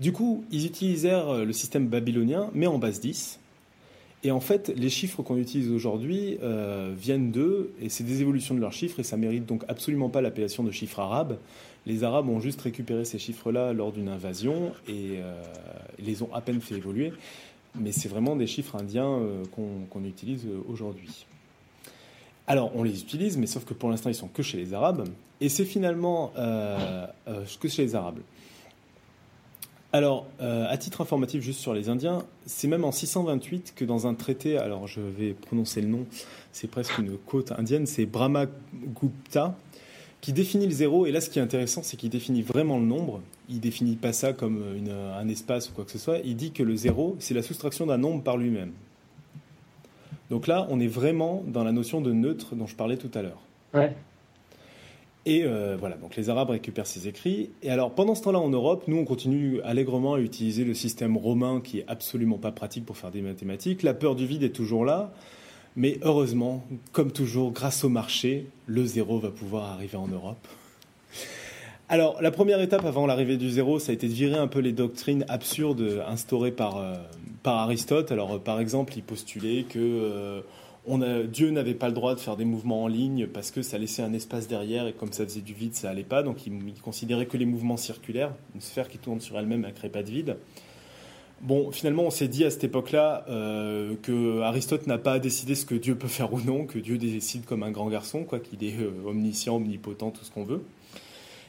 Du 0.00 0.12
coup, 0.12 0.44
ils 0.50 0.66
utilisèrent 0.66 1.44
le 1.44 1.52
système 1.52 1.86
babylonien, 1.86 2.50
mais 2.52 2.66
en 2.66 2.78
base 2.78 3.00
10, 3.00 3.38
et 4.24 4.32
en 4.32 4.40
fait, 4.40 4.72
les 4.74 4.90
chiffres 4.90 5.22
qu'on 5.22 5.36
utilise 5.36 5.70
aujourd'hui 5.70 6.38
euh, 6.42 6.92
viennent 6.96 7.30
d'eux, 7.30 7.72
et 7.80 7.88
c'est 7.88 8.02
des 8.02 8.20
évolutions 8.20 8.54
de 8.54 8.60
leurs 8.60 8.72
chiffres, 8.72 8.98
et 8.98 9.04
ça 9.04 9.16
mérite 9.16 9.46
donc 9.46 9.62
absolument 9.68 10.08
pas 10.08 10.20
l'appellation 10.20 10.64
de 10.64 10.72
chiffres 10.72 10.98
arabes. 10.98 11.38
Les 11.86 12.02
Arabes 12.02 12.28
ont 12.28 12.40
juste 12.40 12.60
récupéré 12.60 13.04
ces 13.04 13.18
chiffres-là 13.18 13.72
lors 13.72 13.92
d'une 13.92 14.08
invasion, 14.08 14.72
et 14.88 15.18
euh, 15.18 15.40
les 16.00 16.22
ont 16.22 16.34
à 16.34 16.40
peine 16.40 16.60
fait 16.60 16.74
évoluer, 16.74 17.12
mais 17.78 17.92
c'est 17.92 18.08
vraiment 18.08 18.34
des 18.34 18.48
chiffres 18.48 18.74
indiens 18.74 19.08
euh, 19.08 19.44
qu'on 19.52 20.04
utilise 20.04 20.46
aujourd'hui. 20.68 21.26
Alors, 22.48 22.72
on 22.74 22.82
les 22.82 23.00
utilise, 23.00 23.36
mais 23.36 23.46
sauf 23.46 23.64
que 23.64 23.74
pour 23.74 23.88
l'instant, 23.88 24.10
ils 24.10 24.14
sont 24.14 24.28
que 24.28 24.42
chez 24.42 24.56
les 24.56 24.74
Arabes, 24.74 25.06
et 25.40 25.48
c'est 25.48 25.66
finalement 25.66 26.32
que 26.34 27.68
chez 27.68 27.82
les 27.82 27.94
Arabes. 27.94 28.18
Alors, 29.92 30.26
euh, 30.42 30.66
à 30.68 30.76
titre 30.76 31.00
informatif, 31.00 31.42
juste 31.42 31.60
sur 31.60 31.72
les 31.72 31.88
Indiens, 31.88 32.22
c'est 32.44 32.68
même 32.68 32.84
en 32.84 32.92
628 32.92 33.72
que 33.74 33.86
dans 33.86 34.06
un 34.06 34.14
traité, 34.14 34.58
alors 34.58 34.86
je 34.86 35.00
vais 35.00 35.32
prononcer 35.32 35.80
le 35.80 35.88
nom, 35.88 36.04
c'est 36.52 36.70
presque 36.70 36.98
une 36.98 37.16
côte 37.16 37.52
indienne, 37.52 37.86
c'est 37.86 38.04
Brahmagupta, 38.04 39.56
qui 40.20 40.34
définit 40.34 40.66
le 40.66 40.72
zéro. 40.72 41.06
Et 41.06 41.12
là, 41.12 41.22
ce 41.22 41.30
qui 41.30 41.38
est 41.38 41.42
intéressant, 41.42 41.82
c'est 41.82 41.96
qu'il 41.96 42.10
définit 42.10 42.42
vraiment 42.42 42.78
le 42.78 42.84
nombre. 42.84 43.22
Il 43.48 43.60
définit 43.60 43.96
pas 43.96 44.12
ça 44.12 44.34
comme 44.34 44.62
un 45.16 45.28
espace 45.28 45.70
ou 45.70 45.72
quoi 45.72 45.84
que 45.84 45.92
ce 45.92 45.98
soit. 45.98 46.18
Il 46.24 46.36
dit 46.36 46.50
que 46.50 46.62
le 46.62 46.76
zéro, 46.76 47.16
c'est 47.18 47.34
la 47.34 47.42
soustraction 47.42 47.86
d'un 47.86 47.98
nombre 47.98 48.22
par 48.22 48.36
lui-même. 48.36 48.72
Donc 50.28 50.46
là, 50.46 50.66
on 50.70 50.80
est 50.80 50.88
vraiment 50.88 51.42
dans 51.46 51.64
la 51.64 51.72
notion 51.72 52.00
de 52.00 52.12
neutre 52.12 52.54
dont 52.54 52.66
je 52.66 52.74
parlais 52.74 52.96
tout 52.96 53.10
à 53.14 53.22
l'heure. 53.22 53.40
Et 55.28 55.44
euh, 55.44 55.76
voilà, 55.78 55.96
donc 55.96 56.16
les 56.16 56.30
Arabes 56.30 56.48
récupèrent 56.48 56.86
ces 56.86 57.06
écrits. 57.06 57.50
Et 57.62 57.68
alors, 57.68 57.90
pendant 57.90 58.14
ce 58.14 58.22
temps-là, 58.22 58.38
en 58.38 58.48
Europe, 58.48 58.84
nous, 58.88 58.96
on 58.96 59.04
continue 59.04 59.60
allègrement 59.60 60.14
à 60.14 60.20
utiliser 60.20 60.64
le 60.64 60.72
système 60.72 61.18
romain 61.18 61.60
qui 61.62 61.80
est 61.80 61.84
absolument 61.86 62.38
pas 62.38 62.50
pratique 62.50 62.86
pour 62.86 62.96
faire 62.96 63.10
des 63.10 63.20
mathématiques. 63.20 63.82
La 63.82 63.92
peur 63.92 64.14
du 64.14 64.24
vide 64.24 64.42
est 64.42 64.54
toujours 64.56 64.86
là. 64.86 65.12
Mais 65.76 65.98
heureusement, 66.00 66.64
comme 66.92 67.12
toujours, 67.12 67.52
grâce 67.52 67.84
au 67.84 67.90
marché, 67.90 68.46
le 68.66 68.86
zéro 68.86 69.18
va 69.18 69.28
pouvoir 69.28 69.70
arriver 69.70 69.98
en 69.98 70.08
Europe. 70.08 70.48
Alors, 71.90 72.22
la 72.22 72.30
première 72.30 72.62
étape 72.62 72.86
avant 72.86 73.06
l'arrivée 73.06 73.36
du 73.36 73.50
zéro, 73.50 73.78
ça 73.78 73.92
a 73.92 73.94
été 73.94 74.08
de 74.08 74.14
virer 74.14 74.38
un 74.38 74.48
peu 74.48 74.60
les 74.60 74.72
doctrines 74.72 75.26
absurdes 75.28 76.02
instaurées 76.08 76.52
par, 76.52 76.78
euh, 76.78 76.94
par 77.42 77.56
Aristote. 77.56 78.12
Alors, 78.12 78.40
par 78.40 78.60
exemple, 78.60 78.94
il 78.96 79.02
postulait 79.02 79.64
que 79.64 80.42
Dieu 81.26 81.50
n'avait 81.50 81.74
pas 81.74 81.88
le 81.88 81.94
droit 81.94 82.14
de 82.14 82.20
faire 82.20 82.36
des 82.36 82.46
mouvements 82.46 82.84
en 82.84 82.88
ligne 82.88 83.26
parce 83.26 83.50
que 83.50 83.60
ça 83.60 83.76
laissait 83.76 84.02
un 84.02 84.12
espace 84.14 84.48
derrière 84.48 84.86
et 84.86 84.92
comme 84.92 85.12
ça 85.12 85.24
faisait 85.24 85.42
du 85.42 85.52
vide, 85.52 85.74
ça 85.74 85.90
allait 85.90 86.04
pas. 86.04 86.22
Donc 86.22 86.46
il, 86.46 86.52
il 86.66 86.80
considérait 86.80 87.26
que 87.26 87.36
les 87.36 87.46
mouvements 87.46 87.76
circulaires, 87.76 88.32
une 88.54 88.60
sphère 88.60 88.88
qui 88.88 88.98
tourne 88.98 89.20
sur 89.20 89.38
elle-même, 89.38 89.64
elle 89.66 89.74
crée 89.74 89.90
pas 89.90 90.02
de 90.02 90.10
vide. 90.10 90.36
Bon, 91.40 91.70
finalement, 91.70 92.02
on 92.02 92.10
s'est 92.10 92.26
dit 92.26 92.44
à 92.44 92.50
cette 92.50 92.64
époque-là 92.64 93.24
euh, 93.28 93.94
que 94.02 94.40
Aristote 94.40 94.88
n'a 94.88 94.98
pas 94.98 95.12
à 95.12 95.18
décider 95.20 95.54
ce 95.54 95.64
que 95.64 95.76
Dieu 95.76 95.94
peut 95.94 96.08
faire 96.08 96.32
ou 96.32 96.40
non, 96.40 96.66
que 96.66 96.80
Dieu 96.80 96.98
décide 96.98 97.44
comme 97.44 97.62
un 97.62 97.70
grand 97.70 97.88
garçon, 97.88 98.24
quoi, 98.24 98.40
qu'il 98.40 98.64
est 98.64 98.74
euh, 98.80 98.90
omniscient, 99.06 99.54
omnipotent, 99.54 100.10
tout 100.10 100.24
ce 100.24 100.32
qu'on 100.32 100.42
veut. 100.42 100.62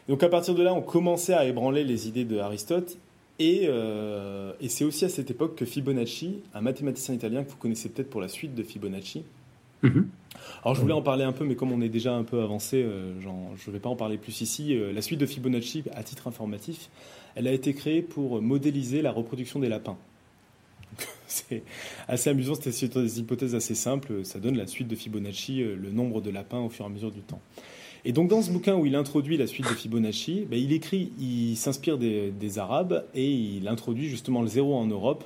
Donc 0.07 0.21
à 0.21 0.29
partir 0.29 0.53
de 0.53 0.61
là, 0.61 0.73
on 0.75 0.81
commençait 0.81 1.33
à 1.33 1.45
ébranler 1.45 1.83
les 1.83 2.07
idées 2.07 2.25
de 2.25 2.37
Aristote. 2.37 2.97
Et, 3.39 3.67
euh, 3.69 4.51
et 4.59 4.67
c'est 4.67 4.83
aussi 4.83 5.05
à 5.05 5.09
cette 5.09 5.31
époque 5.31 5.55
que 5.55 5.65
Fibonacci, 5.65 6.41
un 6.53 6.61
mathématicien 6.61 7.15
italien 7.15 7.43
que 7.43 7.49
vous 7.51 7.57
connaissez 7.57 7.89
peut-être 7.89 8.09
pour 8.09 8.21
la 8.21 8.27
suite 8.27 8.53
de 8.53 8.63
Fibonacci, 8.63 9.23
Mhm. 9.81 10.09
alors 10.61 10.75
je 10.75 10.81
voulais 10.81 10.93
en 10.93 11.01
parler 11.01 11.23
un 11.23 11.31
peu, 11.31 11.45
mais 11.45 11.55
comme 11.55 11.71
on 11.71 11.79
est 11.79 11.87
déjà 11.87 12.13
un 12.13 12.25
peu 12.25 12.41
avancé, 12.41 12.83
euh, 12.83 13.13
je 13.21 13.29
ne 13.29 13.73
vais 13.73 13.79
pas 13.79 13.87
en 13.87 13.95
parler 13.95 14.17
plus 14.17 14.41
ici. 14.41 14.75
Euh, 14.75 14.91
la 14.91 15.01
suite 15.01 15.21
de 15.21 15.25
Fibonacci, 15.25 15.83
à 15.93 16.03
titre 16.03 16.27
informatif, 16.27 16.89
elle 17.35 17.47
a 17.47 17.53
été 17.53 17.73
créée 17.73 18.01
pour 18.01 18.41
modéliser 18.41 19.01
la 19.01 19.11
reproduction 19.13 19.59
des 19.59 19.69
lapins. 19.69 19.97
C'est 21.27 21.63
assez 22.09 22.29
amusant, 22.29 22.55
c'était 22.55 23.01
des 23.01 23.19
hypothèses 23.19 23.55
assez 23.55 23.75
simples. 23.75 24.25
Ça 24.25 24.39
donne 24.39 24.57
la 24.57 24.67
suite 24.67 24.87
de 24.89 24.95
Fibonacci, 24.95 25.61
euh, 25.61 25.77
le 25.77 25.91
nombre 25.91 26.19
de 26.21 26.29
lapins 26.29 26.59
au 26.59 26.69
fur 26.69 26.83
et 26.83 26.87
à 26.87 26.91
mesure 26.91 27.11
du 27.11 27.21
temps. 27.21 27.39
Et 28.05 28.11
donc 28.13 28.29
dans 28.29 28.41
ce 28.41 28.51
bouquin 28.51 28.75
où 28.75 28.85
il 28.85 28.95
introduit 28.95 29.37
la 29.37 29.47
suite 29.47 29.67
de 29.67 29.73
Fibonacci, 29.73 30.45
ben, 30.49 30.57
il 30.57 30.71
écrit, 30.71 31.11
il 31.19 31.55
s'inspire 31.55 31.97
des, 31.97 32.59
Arabes 32.59 33.05
et 33.13 33.29
il 33.29 33.67
introduit 33.67 34.07
justement 34.07 34.41
le 34.41 34.47
zéro 34.47 34.75
en 34.75 34.85
Europe. 34.85 35.23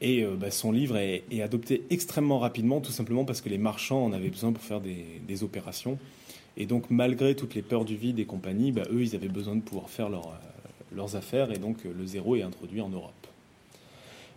Et 0.00 0.22
euh, 0.22 0.36
bah, 0.36 0.50
son 0.52 0.70
livre 0.70 0.96
est, 0.96 1.42
adopté 1.42 1.82
extrêmement 1.90 2.38
rapidement, 2.38 2.80
tout 2.80 2.92
simplement 2.92 3.24
parce 3.24 3.40
que 3.40 3.48
les 3.48 3.58
marchands 3.58 4.04
en 4.04 4.12
avaient 4.12 4.30
besoin 4.30 4.52
pour 4.52 4.62
faire 4.62 4.80
des, 4.80 5.42
opérations. 5.42 5.98
Et 6.56 6.66
donc, 6.66 6.90
malgré 6.90 7.34
toutes 7.34 7.54
les 7.54 7.62
peurs 7.62 7.84
du 7.84 7.96
vide 7.96 8.18
et 8.18 8.24
compagnie, 8.24 8.70
bah, 8.70 8.82
eux, 8.90 9.02
ils 9.02 9.16
avaient 9.16 9.28
besoin 9.28 9.56
de 9.56 9.60
pouvoir 9.60 9.90
faire 9.90 10.06
euh, 10.06 10.20
leurs 10.94 11.16
affaires. 11.16 11.50
Et 11.50 11.58
donc, 11.58 11.78
euh, 11.84 11.92
le 11.96 12.06
zéro 12.06 12.36
est 12.36 12.42
introduit 12.42 12.80
en 12.80 12.88
Europe. 12.88 13.12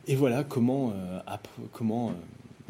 Et 0.07 0.15
voilà 0.15 0.43
comment, 0.43 0.93
comment 1.71 2.11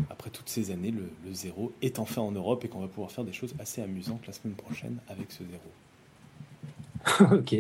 après 0.10 0.30
toutes 0.30 0.50
ces 0.50 0.72
années, 0.72 0.92
le, 0.92 1.10
le 1.26 1.34
zéro 1.34 1.72
est 1.82 2.00
enfin 2.00 2.22
en 2.22 2.32
Europe 2.32 2.64
et 2.66 2.68
qu'on 2.68 2.80
va 2.82 2.88
pouvoir 2.88 3.12
faire 3.12 3.24
des 3.24 3.34
choses 3.34 3.54
assez 3.60 3.82
amusantes 3.82 4.26
la 4.28 4.34
semaine 4.34 4.56
prochaine 4.56 4.98
avec 5.10 5.32
ce 5.32 5.44
zéro. 5.44 7.34
ok. 7.36 7.56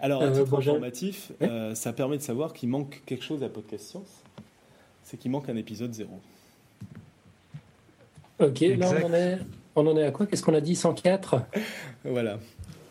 Alors, 0.00 0.22
à 0.22 0.26
Euh, 0.26 0.44
titre 0.44 0.58
informatif, 0.58 1.32
euh, 1.42 1.74
ça 1.74 1.92
permet 1.92 2.18
de 2.18 2.22
savoir 2.22 2.52
qu'il 2.52 2.68
manque 2.68 3.02
quelque 3.06 3.24
chose 3.24 3.42
à 3.42 3.48
Podcast 3.48 3.86
Science. 3.86 4.22
C'est 5.04 5.16
qu'il 5.18 5.30
manque 5.30 5.48
un 5.48 5.56
épisode 5.56 5.92
zéro. 5.94 6.20
Ok, 8.38 8.60
là 8.60 8.90
on 9.02 9.06
en 9.06 9.14
est, 9.14 9.38
on 9.76 9.86
en 9.86 9.96
est 9.96 10.04
à 10.04 10.10
quoi? 10.10 10.26
Qu'est-ce 10.26 10.42
qu'on 10.42 10.52
a 10.54 10.60
dit? 10.60 10.76
104 10.76 11.36
Voilà. 12.04 12.38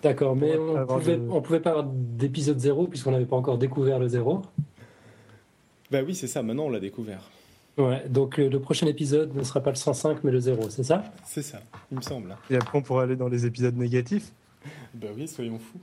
D'accord, 0.01 0.35
mais 0.35 0.55
On 0.57 0.75
avoir 0.75 0.99
pouvait, 0.99 1.17
pouvait 1.17 1.59
pas 1.59 1.71
avoir 1.71 1.85
d'épisode 1.87 2.59
0 2.59 2.87
puisqu'on 2.87 3.11
n'avait 3.11 3.25
pas 3.25 3.35
encore 3.35 3.57
découvert 3.57 3.99
le 3.99 4.07
0. 4.07 4.41
Bah 5.91 5.99
oui, 6.05 6.15
c'est 6.15 6.27
ça, 6.27 6.41
maintenant 6.41 6.65
on 6.65 6.69
l'a 6.69 6.79
découvert. 6.79 7.29
Ouais, 7.77 8.07
donc 8.07 8.37
le 8.37 8.59
prochain 8.59 8.87
épisode 8.87 9.35
ne 9.35 9.43
sera 9.43 9.59
pas 9.61 9.69
le 9.71 9.75
105 9.75 10.23
mais 10.23 10.31
le 10.31 10.39
0, 10.39 10.69
c'est 10.69 10.83
ça? 10.83 11.03
C'est 11.25 11.41
ça, 11.41 11.61
il 11.91 11.97
me 11.97 12.01
semble. 12.01 12.31
hein. 12.31 12.37
Et 12.49 12.55
après, 12.55 12.77
on 12.77 12.81
pourra 12.81 13.03
aller 13.03 13.15
dans 13.17 13.27
les 13.27 13.45
épisodes 13.45 13.75
négatifs? 13.77 14.31
Bah 14.93 15.07
oui, 15.15 15.27
soyons 15.27 15.59
fous. 15.59 15.79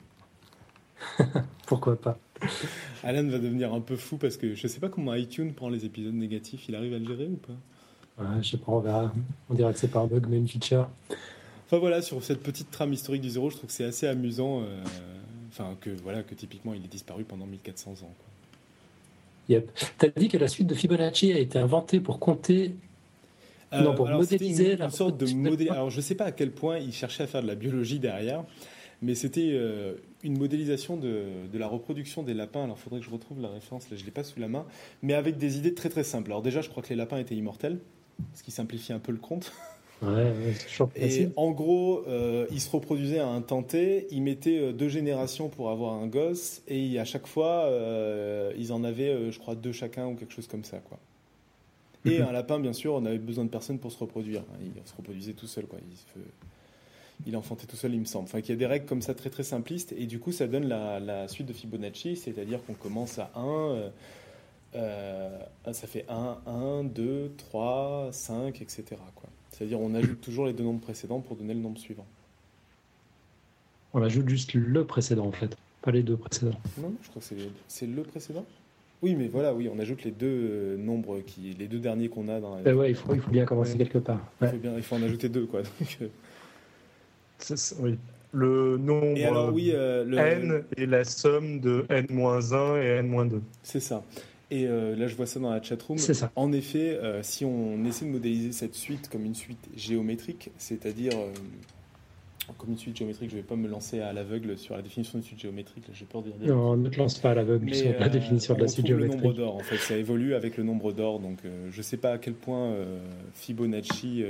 Pourquoi 1.66 1.96
pas? 2.00 2.18
Alan 3.04 3.28
va 3.28 3.38
devenir 3.38 3.72
un 3.74 3.80
peu 3.80 3.96
fou 3.96 4.16
parce 4.16 4.36
que 4.36 4.54
je 4.54 4.66
sais 4.66 4.80
pas 4.80 4.88
comment 4.88 5.14
iTunes 5.14 5.52
prend 5.52 5.68
les 5.68 5.84
épisodes 5.84 6.14
négatifs. 6.14 6.68
Il 6.68 6.74
arrive 6.74 6.94
à 6.94 6.98
le 6.98 7.06
gérer 7.06 7.26
ou 7.26 7.36
pas? 7.36 7.52
Ouais, 8.24 8.42
Je 8.42 8.50
sais 8.50 8.56
pas, 8.56 8.72
on 8.72 8.80
verra. 8.80 9.12
On 9.50 9.54
dirait 9.54 9.72
que 9.72 9.78
c'est 9.78 9.88
pas 9.88 10.00
un 10.00 10.06
bug 10.06 10.26
mais 10.28 10.38
une 10.38 10.48
feature. 10.48 10.88
Enfin 11.66 11.78
voilà, 11.78 12.02
sur 12.02 12.22
cette 12.24 12.42
petite 12.42 12.70
trame 12.70 12.92
historique 12.92 13.22
du 13.22 13.30
zéro, 13.30 13.50
je 13.50 13.56
trouve 13.56 13.68
que 13.68 13.72
c'est 13.74 13.84
assez 13.84 14.06
amusant. 14.06 14.62
euh, 14.62 14.82
Enfin, 15.50 15.76
que 15.82 15.90
voilà, 16.02 16.22
que 16.22 16.34
typiquement 16.34 16.72
il 16.72 16.82
est 16.82 16.88
disparu 16.88 17.24
pendant 17.24 17.44
1400 17.46 17.90
ans. 17.90 17.96
Quoi. 18.00 18.26
Yep. 19.48 19.70
T'as 19.98 20.08
dit 20.08 20.28
que 20.28 20.38
la 20.38 20.48
suite 20.48 20.66
de 20.66 20.74
Fibonacci 20.74 21.32
a 21.32 21.38
été 21.38 21.58
inventée 21.58 22.00
pour 22.00 22.18
compter. 22.18 22.74
Non, 23.72 23.94
pour 23.94 24.06
Euh, 24.06 24.10
alors, 24.10 24.22
c'était 24.22 24.36
modéliser 24.36 24.72
une, 24.72 24.78
la 24.78 24.84
une 24.86 24.90
sorte 24.90 25.16
de. 25.18 25.70
Alors 25.70 25.90
je 25.90 26.00
sais 26.00 26.14
pas 26.14 26.26
à 26.26 26.32
quel 26.32 26.52
point 26.52 26.78
il 26.78 26.92
cherchait 26.92 27.22
à 27.22 27.26
faire 27.26 27.42
de 27.42 27.46
la 27.46 27.54
biologie 27.54 27.98
derrière, 27.98 28.44
mais 29.00 29.14
c'était 29.14 29.50
euh, 29.52 29.94
une 30.22 30.38
modélisation 30.38 30.96
de, 30.96 31.24
de 31.50 31.58
la 31.58 31.66
reproduction 31.66 32.22
des 32.22 32.34
lapins. 32.34 32.64
Alors 32.64 32.76
il 32.78 32.82
faudrait 32.82 33.00
que 33.00 33.06
je 33.06 33.10
retrouve 33.10 33.40
la 33.40 33.48
référence, 33.48 33.90
là 33.90 33.96
je 33.96 34.04
l'ai 34.04 34.10
pas 34.10 34.24
sous 34.24 34.40
la 34.40 34.48
main, 34.48 34.66
mais 35.02 35.14
avec 35.14 35.38
des 35.38 35.56
idées 35.56 35.74
très 35.74 35.88
très 35.88 36.04
simples. 36.04 36.30
Alors 36.30 36.42
déjà, 36.42 36.60
je 36.60 36.68
crois 36.68 36.82
que 36.82 36.90
les 36.90 36.96
lapins 36.96 37.18
étaient 37.18 37.34
immortels, 37.34 37.78
ce 38.34 38.42
qui 38.42 38.50
simplifie 38.50 38.92
un 38.92 38.98
peu 38.98 39.12
le 39.12 39.18
compte. 39.18 39.52
Ouais, 40.02 40.32
Et 40.96 41.28
en 41.36 41.52
gros, 41.52 42.04
euh, 42.08 42.46
ils 42.50 42.60
se 42.60 42.70
reproduisaient 42.70 43.20
à 43.20 43.28
un 43.28 43.40
temps 43.40 43.62
T, 43.62 44.06
ils 44.10 44.22
mettaient 44.22 44.58
euh, 44.58 44.72
deux 44.72 44.88
générations 44.88 45.48
pour 45.48 45.70
avoir 45.70 45.94
un 45.94 46.06
gosse, 46.06 46.62
et 46.68 46.98
à 46.98 47.04
chaque 47.04 47.26
fois, 47.26 47.66
euh, 47.66 48.52
ils 48.58 48.72
en 48.72 48.82
avaient, 48.84 49.30
je 49.30 49.38
crois, 49.38 49.54
deux 49.54 49.72
chacun 49.72 50.08
ou 50.08 50.14
quelque 50.16 50.32
chose 50.32 50.48
comme 50.48 50.64
ça, 50.64 50.78
quoi. 50.78 50.98
Et 52.04 52.18
Mhm. 52.18 52.26
un 52.26 52.32
lapin, 52.32 52.58
bien 52.58 52.72
sûr, 52.72 52.94
on 52.94 53.04
avait 53.06 53.18
besoin 53.18 53.44
de 53.44 53.50
personne 53.50 53.78
pour 53.78 53.92
se 53.92 53.98
reproduire. 53.98 54.40
hein. 54.40 54.58
Il 54.60 54.72
se 54.88 54.94
reproduisait 54.96 55.34
tout 55.34 55.46
seul, 55.46 55.66
quoi. 55.66 55.78
Il, 56.16 56.22
il 57.26 57.36
enfantait 57.36 57.66
tout 57.66 57.76
seul, 57.76 57.94
il 57.94 58.00
me 58.00 58.04
semble. 58.04 58.24
Enfin, 58.24 58.40
qu'il 58.40 58.50
y 58.50 58.52
a 58.52 58.56
des 58.56 58.66
règles 58.66 58.86
comme 58.86 59.02
ça 59.02 59.14
très 59.14 59.30
très 59.30 59.44
simplistes, 59.44 59.92
et 59.96 60.06
du 60.06 60.18
coup, 60.18 60.32
ça 60.32 60.46
donne 60.48 60.66
la, 60.66 60.98
la 61.00 61.28
suite 61.28 61.46
de 61.46 61.52
Fibonacci, 61.52 62.16
c'est-à-dire 62.16 62.58
qu'on 62.64 62.74
commence 62.74 63.18
à 63.18 63.30
1, 63.36 63.90
ça 65.72 65.86
fait 65.86 66.04
1, 66.08 66.38
1, 66.46 66.84
2, 66.84 67.32
3, 67.38 68.08
5, 68.12 68.60
etc. 68.62 68.84
Quoi. 69.14 69.28
C'est-à-dire 69.52 69.80
on 69.80 69.94
ajoute 69.94 70.20
toujours 70.20 70.46
les 70.46 70.52
deux 70.52 70.64
nombres 70.64 70.80
précédents 70.80 71.20
pour 71.20 71.36
donner 71.36 71.54
le 71.54 71.60
nombre 71.60 71.78
suivant. 71.78 72.06
On 73.94 74.02
ajoute 74.02 74.28
juste 74.28 74.54
le 74.54 74.84
précédent 74.84 75.26
en 75.26 75.32
fait, 75.32 75.56
pas 75.82 75.90
les 75.90 76.02
deux 76.02 76.16
précédents. 76.16 76.58
Non, 76.80 76.92
je 77.02 77.08
crois 77.10 77.20
que 77.20 77.26
c'est, 77.28 77.36
c'est 77.68 77.86
le 77.86 78.02
précédent. 78.02 78.46
Oui, 79.02 79.16
mais 79.16 79.26
voilà, 79.26 79.52
oui, 79.52 79.68
on 79.72 79.78
ajoute 79.80 80.04
les 80.04 80.12
deux 80.12 80.26
euh, 80.28 80.76
nombres, 80.76 81.20
qui, 81.26 81.54
les 81.58 81.66
deux 81.66 81.80
derniers 81.80 82.08
qu'on 82.08 82.28
a 82.28 82.38
dans 82.38 82.54
la... 82.54 82.62
Eh 82.70 82.72
ouais, 82.72 82.90
il 82.90 82.94
faut, 82.94 83.12
il 83.14 83.20
faut 83.20 83.32
bien 83.32 83.44
commencer 83.44 83.72
Ouais. 83.72 83.78
quelque 83.78 83.98
part. 83.98 84.20
il, 84.40 84.46
faut 84.48 84.56
bien, 84.58 84.76
il 84.76 84.82
faut 84.84 84.94
en 84.94 85.02
ajouter 85.02 85.28
deux, 85.28 85.44
quoi. 85.46 85.62
Donc, 85.62 85.98
euh, 86.02 86.06
C'est 87.38 87.58
ça, 87.58 87.74
oui. 87.80 87.98
Le 88.32 88.76
nombre 88.78 89.18
Et 89.18 89.24
alors, 89.24 89.52
oui, 89.52 89.72
euh, 89.74 90.04
le- 90.04 90.16
n 90.18 90.64
est 90.76 90.86
la 90.86 91.02
somme 91.04 91.58
de 91.60 91.84
n-1 91.90 92.80
et 92.80 92.86
n-2. 93.00 93.40
c'est 93.64 93.80
ça. 93.80 94.02
Et 94.52 94.66
euh, 94.66 94.94
là, 94.96 95.06
je 95.06 95.16
vois 95.16 95.24
ça 95.24 95.40
dans 95.40 95.48
la 95.48 95.62
chatroom. 95.62 95.96
Ça. 95.96 96.30
En 96.36 96.52
effet, 96.52 96.98
euh, 97.02 97.22
si 97.22 97.46
on 97.46 97.82
essaie 97.86 98.04
de 98.04 98.10
modéliser 98.10 98.52
cette 98.52 98.74
suite 98.74 99.08
comme 99.08 99.24
une 99.24 99.34
suite 99.34 99.66
géométrique, 99.74 100.50
c'est-à-dire 100.58 101.14
euh, 101.14 101.32
comme 102.58 102.72
une 102.72 102.76
suite 102.76 102.98
géométrique, 102.98 103.30
je 103.30 103.36
ne 103.36 103.40
vais 103.40 103.46
pas 103.46 103.56
me 103.56 103.66
lancer 103.66 104.00
à 104.00 104.12
l'aveugle 104.12 104.58
sur 104.58 104.76
la 104.76 104.82
définition 104.82 105.18
d'une 105.18 105.26
suite 105.26 105.40
géométrique, 105.40 105.84
j'ai 105.94 106.04
peur 106.04 106.20
de 106.20 106.32
dire 106.32 106.54
Non, 106.54 106.76
ne 106.76 106.90
te 106.90 106.98
lance 106.98 107.18
pas 107.18 107.30
à 107.30 107.34
l'aveugle 107.34 107.74
sur 107.74 107.98
la 107.98 108.10
définition 108.10 108.54
de 108.54 108.60
la 108.60 108.68
suite 108.68 108.84
trouve 108.84 108.98
le 108.98 109.06
nombre 109.06 109.20
géométrique. 109.20 109.38
d'or, 109.38 109.56
en 109.56 109.60
fait, 109.60 109.78
ça 109.78 109.96
évolue 109.96 110.34
avec 110.34 110.58
le 110.58 110.64
nombre 110.64 110.92
d'or. 110.92 111.18
Donc, 111.18 111.38
je 111.44 111.74
ne 111.74 111.82
sais 111.82 111.96
pas 111.96 112.12
à 112.12 112.18
quel 112.18 112.34
point 112.34 112.76
Fibonacci, 113.32 114.22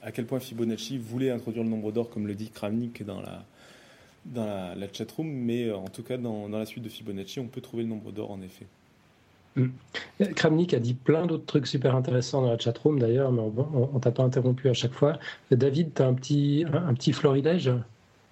à 0.00 0.12
quel 0.12 0.26
point 0.26 0.38
Fibonacci 0.38 0.96
voulait 0.96 1.30
introduire 1.30 1.64
le 1.64 1.70
nombre 1.70 1.90
d'or, 1.90 2.08
comme 2.08 2.28
le 2.28 2.36
dit 2.36 2.50
Kramnik 2.50 3.04
dans 3.04 3.20
la 3.20 3.44
dans 4.26 4.46
la, 4.46 4.76
la 4.76 4.86
chatroom, 4.92 5.26
mais 5.26 5.72
en 5.72 5.88
tout 5.88 6.04
cas 6.04 6.16
dans, 6.16 6.48
dans 6.48 6.58
la 6.60 6.66
suite 6.66 6.84
de 6.84 6.88
Fibonacci, 6.88 7.40
on 7.40 7.48
peut 7.48 7.60
trouver 7.60 7.82
le 7.82 7.88
nombre 7.88 8.12
d'or 8.12 8.30
en 8.30 8.40
effet. 8.40 8.66
Kramnik 10.34 10.74
a 10.74 10.78
dit 10.78 10.94
plein 10.94 11.26
d'autres 11.26 11.44
trucs 11.46 11.66
super 11.66 11.94
intéressants 11.94 12.42
dans 12.42 12.50
la 12.50 12.58
chatroom 12.58 12.98
d'ailleurs, 12.98 13.32
mais 13.32 13.40
on, 13.42 13.90
on, 13.94 13.98
t'a 13.98 14.10
pas 14.10 14.22
interrompu 14.22 14.68
à 14.68 14.72
chaque 14.72 14.92
fois. 14.92 15.18
David, 15.50 15.94
tu 15.94 16.02
as 16.02 16.06
un 16.06 16.14
petit, 16.14 16.64
un, 16.72 16.94
petit 16.94 17.12
florilège? 17.12 17.70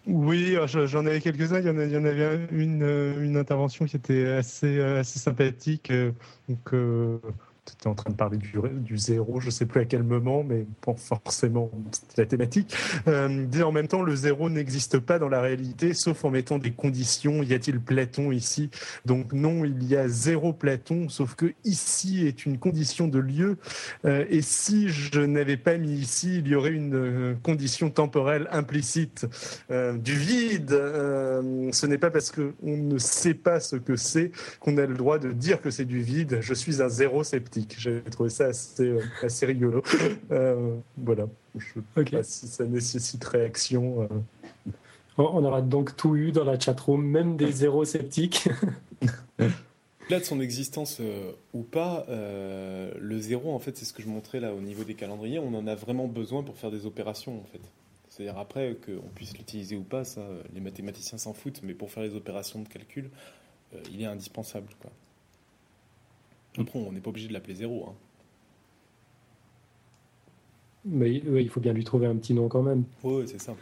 Oui, 0.06 0.56
euh, 0.56 0.66
je- 0.66 0.86
j'en 0.86 1.04
avais 1.04 1.20
quelques-uns. 1.20 1.60
Il 1.60 1.66
y 1.66 1.96
en 1.96 2.04
avait 2.04 2.22
euh, 2.22 2.46
une 2.50 3.36
intervention 3.36 3.84
qui 3.84 3.96
était 3.96 4.28
assez, 4.28 4.78
euh, 4.78 5.00
assez 5.00 5.18
sympathique. 5.18 5.92
Donc, 6.48 6.74
tu 7.64 7.72
étais 7.74 7.86
en 7.86 7.94
train 7.94 8.10
de 8.10 8.16
parler 8.16 8.38
du, 8.38 8.98
zéro, 8.98 9.40
je 9.40 9.46
ne 9.46 9.50
sais 9.50 9.66
plus 9.66 9.80
à 9.80 9.84
quel 9.84 10.02
moment, 10.02 10.42
mais 10.44 10.66
bon, 10.84 10.96
forcément, 10.96 11.70
c'était 11.92 12.22
la 12.22 12.26
thématique. 12.26 12.74
Euh, 13.08 13.46
en 13.62 13.72
même 13.72 13.88
temps, 13.88 14.02
le 14.02 14.14
zéro 14.16 14.50
n'existe 14.50 14.98
pas 14.98 15.18
dans 15.18 15.28
la 15.28 15.40
réalité, 15.40 15.94
sauf 15.94 16.24
en 16.24 16.30
mettant 16.30 16.58
des 16.58 16.72
conditions. 16.72 17.42
Y 17.42 17.54
a-t-il 17.54 17.80
Platon 17.80 18.32
ici? 18.32 18.70
Donc 19.04 19.32
non, 19.32 19.64
il 19.64 19.84
y 19.84 19.96
a 19.96 20.08
zéro 20.08 20.52
Platon, 20.52 21.08
sauf 21.08 21.34
que 21.34 21.52
ici 21.64 22.26
est 22.26 22.46
une 22.46 22.58
condition 22.58 23.08
de 23.08 23.18
lieu. 23.18 23.56
Euh, 24.04 24.24
et 24.28 24.42
si 24.42 24.88
je 24.88 25.20
n'avais 25.20 25.56
pas 25.56 25.76
mis 25.76 25.92
ici, 25.92 26.38
il 26.38 26.48
y 26.48 26.54
aurait 26.54 26.70
une 26.70 26.94
euh, 26.94 27.34
condition 27.42 27.90
temporelle 27.90 28.48
implicite 28.50 29.26
euh, 29.70 29.96
du 29.96 30.14
vide. 30.14 30.70
Ce 30.70 31.86
n'est 31.86 31.98
pas 31.98 32.10
parce 32.10 32.30
qu'on 32.30 32.52
ne 32.62 32.98
sait 32.98 33.34
pas 33.34 33.60
ce 33.60 33.76
que 33.76 33.96
c'est 33.96 34.32
qu'on 34.60 34.76
a 34.78 34.86
le 34.86 34.94
droit 34.94 35.18
de 35.18 35.32
dire 35.32 35.60
que 35.60 35.70
c'est 35.70 35.84
du 35.84 36.00
vide. 36.00 36.38
Je 36.40 36.54
suis 36.54 36.82
un 36.82 36.88
zéro 36.88 37.24
sceptique. 37.24 37.59
J'ai 37.78 38.02
trouvé 38.02 38.30
ça 38.30 38.46
assez, 38.46 38.88
euh, 38.88 39.00
assez 39.22 39.46
rigolo. 39.46 39.82
Euh, 40.30 40.76
voilà. 40.96 41.26
Je 41.56 41.64
ne 41.78 41.82
sais 41.94 42.00
Ok. 42.00 42.10
pas 42.12 42.22
si 42.22 42.46
ça 42.46 42.64
nécessite 42.64 43.24
réaction. 43.24 44.02
euh. 44.02 44.68
On 45.18 45.44
aura 45.44 45.60
donc 45.60 45.96
tout 45.96 46.16
eu 46.16 46.32
dans 46.32 46.44
la 46.44 46.58
chatroom, 46.58 47.04
même 47.04 47.36
des 47.36 47.52
zéros 47.52 47.84
sceptiques. 47.84 48.48
Au-delà 49.38 50.20
de 50.20 50.24
son 50.24 50.40
existence 50.40 50.98
euh, 51.00 51.32
ou 51.52 51.62
pas, 51.62 52.04
euh, 52.08 52.92
le 52.98 53.18
zéro, 53.20 53.52
en 53.54 53.58
fait, 53.58 53.76
c'est 53.76 53.84
ce 53.84 53.92
que 53.92 54.02
je 54.02 54.08
montrais 54.08 54.40
là 54.40 54.52
au 54.54 54.60
niveau 54.60 54.82
des 54.82 54.94
calendriers, 54.94 55.38
on 55.38 55.54
en 55.54 55.66
a 55.66 55.74
vraiment 55.74 56.08
besoin 56.08 56.42
pour 56.42 56.56
faire 56.56 56.70
des 56.70 56.84
opérations, 56.86 57.38
en 57.38 57.44
fait. 57.44 57.60
C'est-à-dire 58.08 58.38
après 58.38 58.76
qu'on 58.84 59.08
puisse 59.14 59.36
l'utiliser 59.36 59.76
ou 59.76 59.82
pas, 59.84 60.04
ça, 60.04 60.22
les 60.52 60.60
mathématiciens 60.60 61.16
s'en 61.18 61.32
foutent, 61.32 61.60
mais 61.62 61.74
pour 61.74 61.90
faire 61.92 62.02
les 62.02 62.14
opérations 62.16 62.60
de 62.60 62.68
calcul, 62.68 63.08
euh, 63.74 63.78
il 63.92 64.02
est 64.02 64.06
indispensable. 64.06 64.66
Quoi. 64.82 64.90
Après, 66.58 66.78
on 66.78 66.92
n'est 66.92 67.00
pas 67.00 67.10
obligé 67.10 67.28
de 67.28 67.32
l'appeler 67.32 67.54
zéro. 67.54 67.86
Hein. 67.88 67.94
Mais 70.84 71.12
il 71.14 71.48
faut 71.48 71.60
bien 71.60 71.72
lui 71.72 71.84
trouver 71.84 72.06
un 72.06 72.16
petit 72.16 72.34
nom 72.34 72.48
quand 72.48 72.62
même. 72.62 72.84
Oui, 73.02 73.24
c'est 73.26 73.40
ça. 73.40 73.54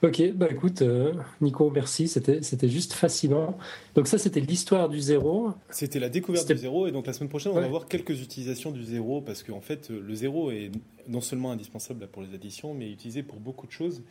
Ok, 0.00 0.22
bah 0.32 0.46
écoute, 0.48 0.82
euh, 0.82 1.12
Nico, 1.40 1.70
merci, 1.70 2.06
c'était, 2.06 2.68
juste 2.68 2.92
fascinant. 2.92 3.58
Donc 3.96 4.06
ça, 4.06 4.16
c'était 4.16 4.38
l'histoire 4.38 4.88
du 4.88 5.00
zéro. 5.00 5.50
C'était 5.70 5.98
la 5.98 6.08
découverte 6.08 6.46
du 6.46 6.56
zéro, 6.56 6.86
et 6.86 6.92
donc 6.92 7.08
la 7.08 7.12
semaine 7.12 7.28
prochaine, 7.28 7.50
on 7.50 7.60
va 7.60 7.66
voir 7.66 7.88
quelques 7.88 8.22
utilisations 8.22 8.70
du 8.70 8.84
zéro, 8.84 9.20
parce 9.20 9.42
qu'en 9.42 9.60
fait, 9.60 9.90
le 9.90 10.14
zéro 10.14 10.52
est 10.52 10.70
non 11.08 11.20
seulement 11.20 11.50
indispensable 11.50 12.06
pour 12.06 12.22
les 12.22 12.32
additions, 12.32 12.74
mais 12.74 12.88
utilisé 12.92 13.24
pour 13.24 13.40
beaucoup 13.40 13.66
de 13.66 13.72
choses. 13.72 14.04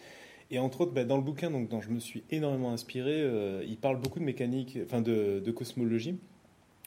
Et 0.51 0.59
entre 0.59 0.81
autres, 0.81 0.91
bah, 0.91 1.05
dans 1.05 1.15
le 1.15 1.23
bouquin 1.23 1.51
donc, 1.51 1.69
dont 1.69 1.79
je 1.79 1.89
me 1.89 1.99
suis 1.99 2.23
énormément 2.31 2.73
inspiré, 2.73 3.21
euh, 3.21 3.63
il 3.65 3.77
parle 3.77 4.01
beaucoup 4.01 4.19
de 4.19 4.25
mécanique, 4.25 4.77
enfin 4.83 5.01
de, 5.01 5.41
de 5.43 5.51
cosmologie, 5.51 6.17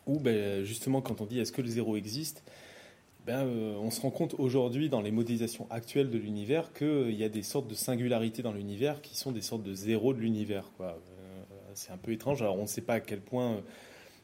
où 0.07 0.19
bah, 0.19 0.63
justement, 0.65 1.01
quand 1.01 1.21
on 1.21 1.27
dit 1.27 1.39
est-ce 1.39 1.53
que 1.53 1.63
le 1.63 1.69
zéro 1.69 1.97
existe, 1.97 2.43
ben, 3.27 3.47
euh, 3.47 3.77
on 3.79 3.91
se 3.91 4.01
rend 4.01 4.11
compte 4.11 4.35
aujourd'hui, 4.39 4.89
dans 4.89 5.03
les 5.03 5.11
modélisations 5.11 5.67
actuelles 5.71 6.11
de 6.11 6.19
l'univers, 6.19 6.73
qu'il 6.73 6.87
euh, 6.87 7.13
y 7.13 7.23
a 7.23 7.29
des 7.29 7.43
sortes 7.43 7.69
de 7.69 7.75
singularités 7.75 8.43
dans 8.43 8.53
l'univers 8.53 9.03
qui 9.03 9.17
sont 9.17 9.31
des 9.31 9.43
sortes 9.43 9.63
de 9.63 9.75
zéros 9.75 10.15
de 10.15 10.21
l'univers. 10.21 10.71
Euh, 10.81 10.93
c'est 11.75 11.93
un 11.93 11.99
peu 11.99 12.13
étrange. 12.13 12.41
Alors, 12.41 12.59
on 12.59 12.63
ne 12.63 12.67
sait 12.67 12.81
pas 12.81 12.95
à 12.95 13.01
quel 13.01 13.21
point 13.21 13.63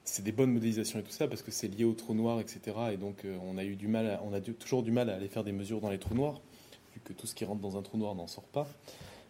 c'est 0.05 0.25
des 0.25 0.33
bonnes 0.33 0.53
modélisations 0.53 0.99
et 0.99 1.03
tout 1.03 1.13
ça, 1.13 1.29
parce 1.29 1.43
que 1.43 1.51
c'est 1.51 1.69
lié 1.69 1.85
au 1.85 1.93
trou 1.93 2.15
noir, 2.15 2.41
etc. 2.41 2.61
Et 2.93 2.97
donc, 2.97 3.25
on 3.45 3.59
a, 3.59 3.65
eu 3.65 3.77
du 3.77 3.87
mal 3.87 4.19
on 4.25 4.33
a 4.33 4.41
toujours 4.41 4.83
du 4.83 4.93
mal 4.93 5.11
à 5.11 5.15
aller 5.15 5.29
faire 5.29 5.45
des 5.45 5.53
mesures 5.53 5.81
dans 5.81 5.91
les 5.91 5.99
trous 5.99 6.15
noirs, 6.15 6.41
vu 6.95 7.01
que 7.05 7.13
tout 7.13 7.27
ce 7.27 7.35
qui 7.35 7.45
rentre 7.45 7.61
dans 7.61 7.77
un 7.77 7.83
trou 7.83 7.99
noir 7.99 8.15
n'en 8.15 8.27
sort 8.27 8.45
pas. 8.45 8.67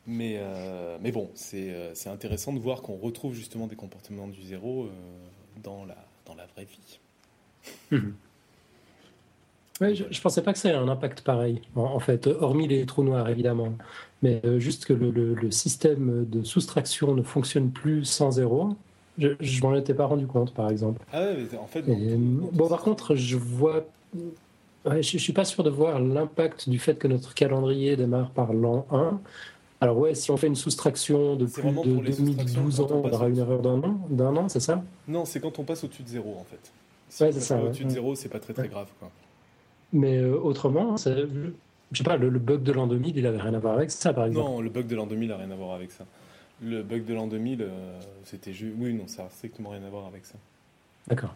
Mais 0.07 0.41
bon, 1.13 1.31
c'est 1.35 2.07
intéressant 2.07 2.53
de 2.53 2.59
voir 2.59 2.83
qu'on 2.83 2.97
retrouve 2.97 3.35
justement 3.35 3.67
des 3.67 3.77
comportements 3.77 4.29
du 4.29 4.43
zéro 4.43 4.89
dans, 5.63 5.85
la, 5.85 6.06
dans 6.27 6.35
la 6.35 6.47
vraie 6.47 6.65
vie. 6.65 6.99
Mmh. 7.91 8.13
Ouais, 9.81 9.95
je 9.95 10.05
ne 10.05 10.23
pensais 10.23 10.43
pas 10.43 10.53
que 10.53 10.59
ça 10.59 10.71
ait 10.71 10.75
un 10.75 10.89
impact 10.89 11.21
pareil, 11.21 11.61
en, 11.75 11.99
fait, 11.99 12.27
hormis 12.27 12.67
les 12.67 12.87
trous 12.87 13.03
noirs 13.03 13.29
évidemment, 13.29 13.75
mais 14.23 14.41
euh, 14.47 14.59
juste 14.59 14.87
que 14.87 14.95
le, 14.95 15.51
système 15.51 16.25
de 16.25 16.43
soustraction 16.43 17.15
ne 17.15 17.23
fonctionne 17.23 17.71
plus 17.71 18.05
sans 18.05 18.33
zéro. 18.33 18.75
Je, 19.19 19.29
ne 19.29 19.63
m'en 19.63 19.75
étais 19.75 19.95
pas 19.95 20.07
rendu 20.07 20.27
compte, 20.27 20.55
par 20.55 20.71
exemple. 20.71 21.03
Ah 21.13 21.21
ouais, 21.21 21.37
mais 21.53 21.59
en 21.59 21.67
fait. 21.67 21.83
bon, 21.83 22.69
par 22.69 22.81
contre, 22.81 23.17
je 23.17 23.37
vois. 23.37 23.85
je, 24.15 24.91
ne 24.95 25.03
suis 25.03 25.33
pas 25.33 25.45
sûr 25.45 25.63
de 25.63 25.71
voir 25.71 26.01
l'impact 26.01 26.69
du 26.69 26.79
fait 26.79 26.99
que 26.99 27.09
notre 27.09 27.35
calendrier 27.35 27.97
démarre 27.97 28.31
par 28.31 28.53
l'an 28.55 28.87
1. 28.91 29.21
Alors 29.81 29.99
ouais, 29.99 30.15
si 30.15 30.31
on 30.31 30.37
fait 30.37 30.47
une 30.47 30.57
soustraction 30.57 31.37
de 31.37 31.45
plus 31.45 31.63
de 31.63 32.01
2012 32.01 32.81
ans, 32.81 32.89
on 32.91 33.13
aura 33.13 33.29
une 33.29 33.39
erreur 33.39 33.61
d'un 33.61 33.83
an, 33.83 34.01
d'un 34.09 34.35
an, 34.37 34.49
c'est 34.49 34.61
ça 34.61 34.83
Non, 35.07 35.25
c'est 35.25 35.41
quand 35.41 35.59
on 35.59 35.65
passe 35.65 35.85
au-dessus 35.85 36.03
de 36.03 36.09
zéro, 36.09 36.37
en 36.39 36.45
fait. 36.45 36.73
Si 37.09 37.23
ouais, 37.23 37.33
c'est 37.33 37.41
ça. 37.41 37.61
Au-dessus 37.63 37.85
de 37.85 37.91
zéro, 37.91 38.15
c'est 38.15 38.29
pas 38.29 38.41
très 38.41 38.55
très 38.55 38.69
grave, 38.69 38.89
quoi. 38.99 39.11
Mais 39.93 40.17
euh, 40.19 40.39
autrement, 40.39 40.97
je 40.97 41.99
sais 41.99 42.05
pas, 42.05 42.17
le, 42.17 42.31
bug 42.31 42.63
de 42.63 42.73
l'an 42.73 42.87
2000, 42.87 43.17
il 43.17 43.27
avait 43.27 43.41
rien 43.41 43.55
à 43.55 43.59
voir 43.59 43.75
avec 43.75 43.91
ça, 43.91 44.13
par 44.13 44.27
exemple. 44.27 44.49
Non, 44.49 44.61
le 44.61 44.71
bug 44.71 44.87
de 44.87 44.97
l'an 44.97 45.07
2000 45.07 45.29
n'a 45.29 45.37
rien 45.37 45.51
à 45.51 45.55
voir 45.55 45.75
avec 45.75 45.93
ça. 45.93 46.05
Le 46.63 46.83
bug 46.83 47.05
de 47.05 47.15
l'an 47.15 47.27
2000, 47.27 47.63
euh, 47.63 48.01
c'était 48.25 48.53
juste. 48.53 48.75
Oui, 48.79 48.95
non, 48.95 49.07
ça 49.07 49.25
n'a 49.25 49.31
strictement 49.31 49.71
rien 49.71 49.85
à 49.85 49.91
voir 49.91 50.07
avec 50.07 50.25
ça. 50.25 50.35
D'accord. 51.07 51.35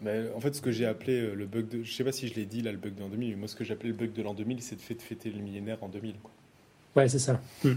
Mais 0.00 0.22
en 0.34 0.40
fait, 0.40 0.54
ce 0.54 0.62
que 0.62 0.70
j'ai 0.70 0.86
appelé 0.86 1.20
euh, 1.20 1.34
le 1.34 1.46
bug 1.46 1.68
de. 1.68 1.82
Je 1.82 1.92
sais 1.92 2.04
pas 2.04 2.12
si 2.12 2.28
je 2.28 2.34
l'ai 2.34 2.46
dit 2.46 2.62
là, 2.62 2.70
le 2.72 2.78
bug 2.78 2.94
de 2.94 3.00
l'an 3.00 3.08
2000, 3.08 3.30
mais 3.30 3.36
moi, 3.36 3.48
ce 3.48 3.56
que 3.56 3.64
j'appelais 3.64 3.90
le 3.90 3.96
bug 3.96 4.12
de 4.12 4.22
l'an 4.22 4.34
2000, 4.34 4.62
c'est 4.62 4.76
de 4.76 4.80
fait 4.80 4.94
de 4.94 5.02
fêter 5.02 5.30
le 5.30 5.42
millénaire 5.42 5.78
en 5.82 5.88
2000. 5.88 6.14
Quoi. 6.22 6.30
Ouais, 6.96 7.08
c'est 7.08 7.18
ça. 7.18 7.40
Hmm. 7.62 7.74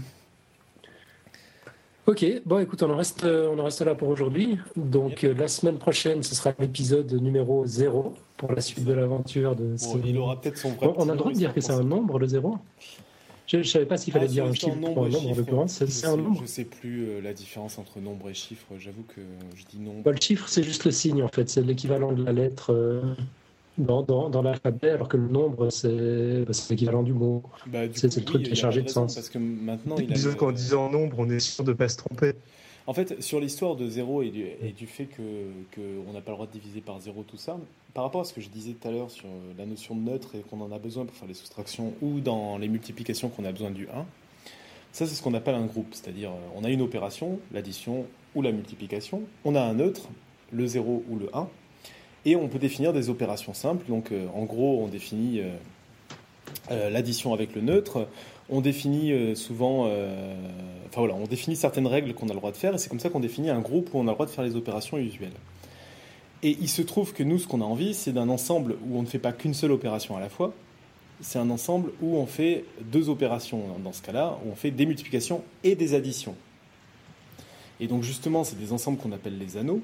Ok, 2.06 2.24
bon 2.46 2.58
écoute, 2.58 2.82
on 2.82 2.90
en 2.90 2.96
reste, 2.96 3.24
on 3.24 3.58
en 3.58 3.64
reste 3.64 3.82
là 3.82 3.94
pour 3.94 4.08
aujourd'hui. 4.08 4.58
Donc 4.76 5.22
la 5.22 5.46
semaine 5.46 5.76
prochaine, 5.76 6.22
ce 6.22 6.34
sera 6.34 6.54
l'épisode 6.58 7.12
numéro 7.12 7.66
0 7.66 8.14
pour 8.38 8.52
la 8.52 8.62
suite 8.62 8.84
de 8.84 8.94
l'aventure. 8.94 9.54
De 9.54 9.76
il 10.06 10.16
aura 10.16 10.40
peut-être 10.40 10.56
son 10.56 10.70
vrai 10.70 10.90
On 10.96 11.06
a 11.10 11.12
le 11.12 11.18
droit 11.18 11.32
de 11.32 11.36
dire 11.36 11.52
que 11.52 11.60
c'est 11.60 11.72
un 11.72 11.82
nombre, 11.82 12.18
le 12.18 12.26
0 12.26 12.58
je 13.48 13.56
ne 13.56 13.62
savais 13.62 13.86
pas 13.86 13.96
s'il 13.96 14.12
fallait 14.12 14.26
ah, 14.26 14.28
dire 14.28 14.44
un 14.44 14.52
chiffre 14.52 14.76
nombre, 14.76 15.06
un 15.06 15.08
nombre 15.08 15.30
en 15.30 15.34
l'occurrence. 15.34 15.82
C'est 15.86 16.06
un 16.06 16.18
nombre. 16.18 16.36
Je 16.36 16.42
ne 16.42 16.46
sais 16.46 16.64
plus 16.64 17.08
euh, 17.08 17.20
la 17.22 17.32
différence 17.32 17.78
entre 17.78 17.98
nombre 17.98 18.28
et 18.28 18.34
chiffre. 18.34 18.66
J'avoue 18.78 19.04
que 19.04 19.22
je 19.56 19.64
dis 19.64 19.78
nombre. 19.78 20.02
Bah, 20.02 20.10
le 20.10 20.20
chiffre, 20.20 20.46
c'est 20.48 20.62
juste 20.62 20.84
le 20.84 20.90
signe 20.90 21.22
en 21.22 21.28
fait. 21.28 21.48
C'est 21.48 21.62
l'équivalent 21.62 22.12
de 22.12 22.22
la 22.22 22.32
lettre. 22.32 22.74
Euh, 22.74 23.00
dans, 23.78 24.02
dans, 24.02 24.28
dans 24.28 24.42
l'alphabet, 24.42 24.90
alors 24.90 25.08
que 25.08 25.16
le 25.16 25.28
nombre, 25.28 25.70
c'est 25.70 26.44
bah, 26.44 26.52
l'équivalent 26.70 27.02
du 27.02 27.12
mot. 27.12 27.42
Bah, 27.66 27.80
c'est 27.94 28.14
le 28.16 28.24
truc 28.24 28.42
qui 28.42 28.52
est 28.52 28.56
chargé 28.56 28.82
de 28.82 28.88
sens. 28.88 29.14
Parce 29.14 29.28
que 29.28 29.38
maintenant, 29.38 29.96
il 29.98 30.06
Disons 30.06 30.34
qu'en 30.34 30.52
disant 30.52 30.90
nombre, 30.90 31.16
on 31.18 31.30
est 31.30 31.40
sûr 31.40 31.64
de 31.64 31.70
ne 31.70 31.76
pas 31.76 31.88
se 31.88 31.96
tromper. 31.96 32.32
En 32.86 32.94
fait, 32.94 33.22
sur 33.22 33.38
l'histoire 33.38 33.76
de 33.76 33.86
zéro 33.86 34.22
et 34.22 34.30
du, 34.30 34.44
et 34.62 34.72
du 34.76 34.86
fait 34.86 35.04
qu'on 35.04 35.22
que 35.72 36.12
n'a 36.12 36.20
pas 36.22 36.30
le 36.30 36.36
droit 36.36 36.46
de 36.46 36.52
diviser 36.52 36.80
par 36.80 36.98
zéro, 37.00 37.22
tout 37.22 37.36
ça, 37.36 37.58
par 37.92 38.02
rapport 38.04 38.22
à 38.22 38.24
ce 38.24 38.32
que 38.32 38.40
je 38.40 38.48
disais 38.48 38.72
tout 38.72 38.88
à 38.88 38.90
l'heure 38.90 39.10
sur 39.10 39.28
la 39.58 39.66
notion 39.66 39.94
de 39.94 40.00
neutre 40.00 40.34
et 40.34 40.40
qu'on 40.40 40.60
en 40.62 40.72
a 40.72 40.78
besoin 40.78 41.04
pour 41.04 41.14
faire 41.14 41.28
les 41.28 41.34
soustractions 41.34 41.92
ou 42.00 42.20
dans 42.20 42.56
les 42.56 42.68
multiplications 42.68 43.28
qu'on 43.28 43.44
a 43.44 43.52
besoin 43.52 43.70
du 43.70 43.88
1, 43.88 44.06
ça 44.92 45.06
c'est 45.06 45.14
ce 45.14 45.22
qu'on 45.22 45.34
appelle 45.34 45.54
un 45.54 45.66
groupe. 45.66 45.88
C'est-à-dire, 45.92 46.30
on 46.56 46.64
a 46.64 46.70
une 46.70 46.80
opération, 46.80 47.38
l'addition 47.52 48.06
ou 48.34 48.40
la 48.40 48.52
multiplication, 48.52 49.22
on 49.44 49.54
a 49.54 49.60
un 49.60 49.74
neutre, 49.74 50.08
le 50.50 50.66
0 50.66 51.04
ou 51.10 51.18
le 51.18 51.28
1, 51.34 51.46
et 52.24 52.36
on 52.36 52.48
peut 52.48 52.58
définir 52.58 52.92
des 52.92 53.10
opérations 53.10 53.54
simples. 53.54 53.86
Donc, 53.88 54.12
euh, 54.12 54.26
en 54.34 54.44
gros, 54.44 54.82
on 54.82 54.88
définit 54.88 55.40
euh, 55.40 55.48
euh, 56.70 56.90
l'addition 56.90 57.32
avec 57.32 57.54
le 57.54 57.60
neutre. 57.60 58.08
On 58.50 58.60
définit 58.62 59.36
souvent, 59.36 59.90
on 60.96 61.26
définit 61.26 61.54
certaines 61.54 61.86
règles 61.86 62.14
qu'on 62.14 62.30
a 62.30 62.32
le 62.32 62.38
droit 62.38 62.50
de 62.50 62.56
faire, 62.56 62.74
et 62.74 62.78
c'est 62.78 62.88
comme 62.88 62.98
ça 62.98 63.10
qu'on 63.10 63.20
définit 63.20 63.50
un 63.50 63.60
groupe 63.60 63.92
où 63.92 63.98
on 63.98 64.04
a 64.04 64.12
le 64.12 64.14
droit 64.14 64.24
de 64.24 64.30
faire 64.30 64.42
les 64.42 64.56
opérations 64.56 64.96
usuelles. 64.96 65.34
Et 66.42 66.56
il 66.58 66.70
se 66.70 66.80
trouve 66.80 67.12
que 67.12 67.22
nous, 67.22 67.38
ce 67.38 67.46
qu'on 67.46 67.60
a 67.60 67.64
envie, 67.64 67.92
c'est 67.92 68.12
d'un 68.12 68.30
ensemble 68.30 68.78
où 68.88 68.98
on 68.98 69.02
ne 69.02 69.06
fait 69.06 69.18
pas 69.18 69.32
qu'une 69.32 69.52
seule 69.52 69.72
opération 69.72 70.16
à 70.16 70.20
la 70.20 70.30
fois. 70.30 70.54
C'est 71.20 71.38
un 71.38 71.50
ensemble 71.50 71.90
où 72.00 72.16
on 72.16 72.24
fait 72.24 72.64
deux 72.80 73.10
opérations, 73.10 73.64
dans 73.84 73.92
ce 73.92 74.00
cas-là, 74.00 74.38
où 74.46 74.50
on 74.50 74.54
fait 74.54 74.70
des 74.70 74.86
multiplications 74.86 75.42
et 75.62 75.74
des 75.74 75.92
additions. 75.92 76.34
Et 77.80 77.86
donc 77.86 78.02
justement, 78.02 78.44
c'est 78.44 78.58
des 78.58 78.72
ensembles 78.72 78.96
qu'on 78.96 79.12
appelle 79.12 79.36
les 79.36 79.58
anneaux. 79.58 79.82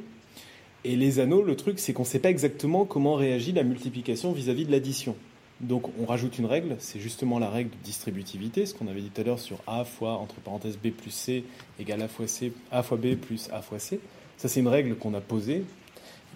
Et 0.84 0.96
les 0.96 1.18
anneaux, 1.18 1.42
le 1.42 1.56
truc, 1.56 1.78
c'est 1.78 1.94
qu'on 1.94 2.02
ne 2.02 2.08
sait 2.08 2.18
pas 2.18 2.28
exactement 2.28 2.84
comment 2.84 3.14
réagit 3.14 3.52
la 3.52 3.62
multiplication 3.62 4.32
vis-à-vis 4.32 4.66
de 4.66 4.70
l'addition. 4.70 5.16
Donc 5.60 5.88
on 5.98 6.04
rajoute 6.04 6.38
une 6.38 6.46
règle, 6.46 6.76
c'est 6.78 7.00
justement 7.00 7.38
la 7.38 7.48
règle 7.48 7.70
de 7.70 7.84
distributivité, 7.84 8.66
ce 8.66 8.74
qu'on 8.74 8.88
avait 8.88 9.00
dit 9.00 9.08
tout 9.08 9.20
à 9.20 9.24
l'heure 9.24 9.38
sur 9.38 9.58
A 9.66 9.84
fois, 9.84 10.14
entre 10.14 10.34
parenthèses, 10.36 10.76
B 10.76 10.88
plus 10.88 11.10
C 11.10 11.44
égale 11.78 12.02
A 12.02 12.08
fois, 12.08 12.26
C, 12.26 12.52
A 12.70 12.82
fois 12.82 12.98
B 12.98 13.14
plus 13.14 13.48
A 13.52 13.62
fois 13.62 13.78
C. 13.78 14.00
Ça, 14.36 14.48
c'est 14.48 14.60
une 14.60 14.68
règle 14.68 14.96
qu'on 14.96 15.14
a 15.14 15.20
posée, 15.20 15.64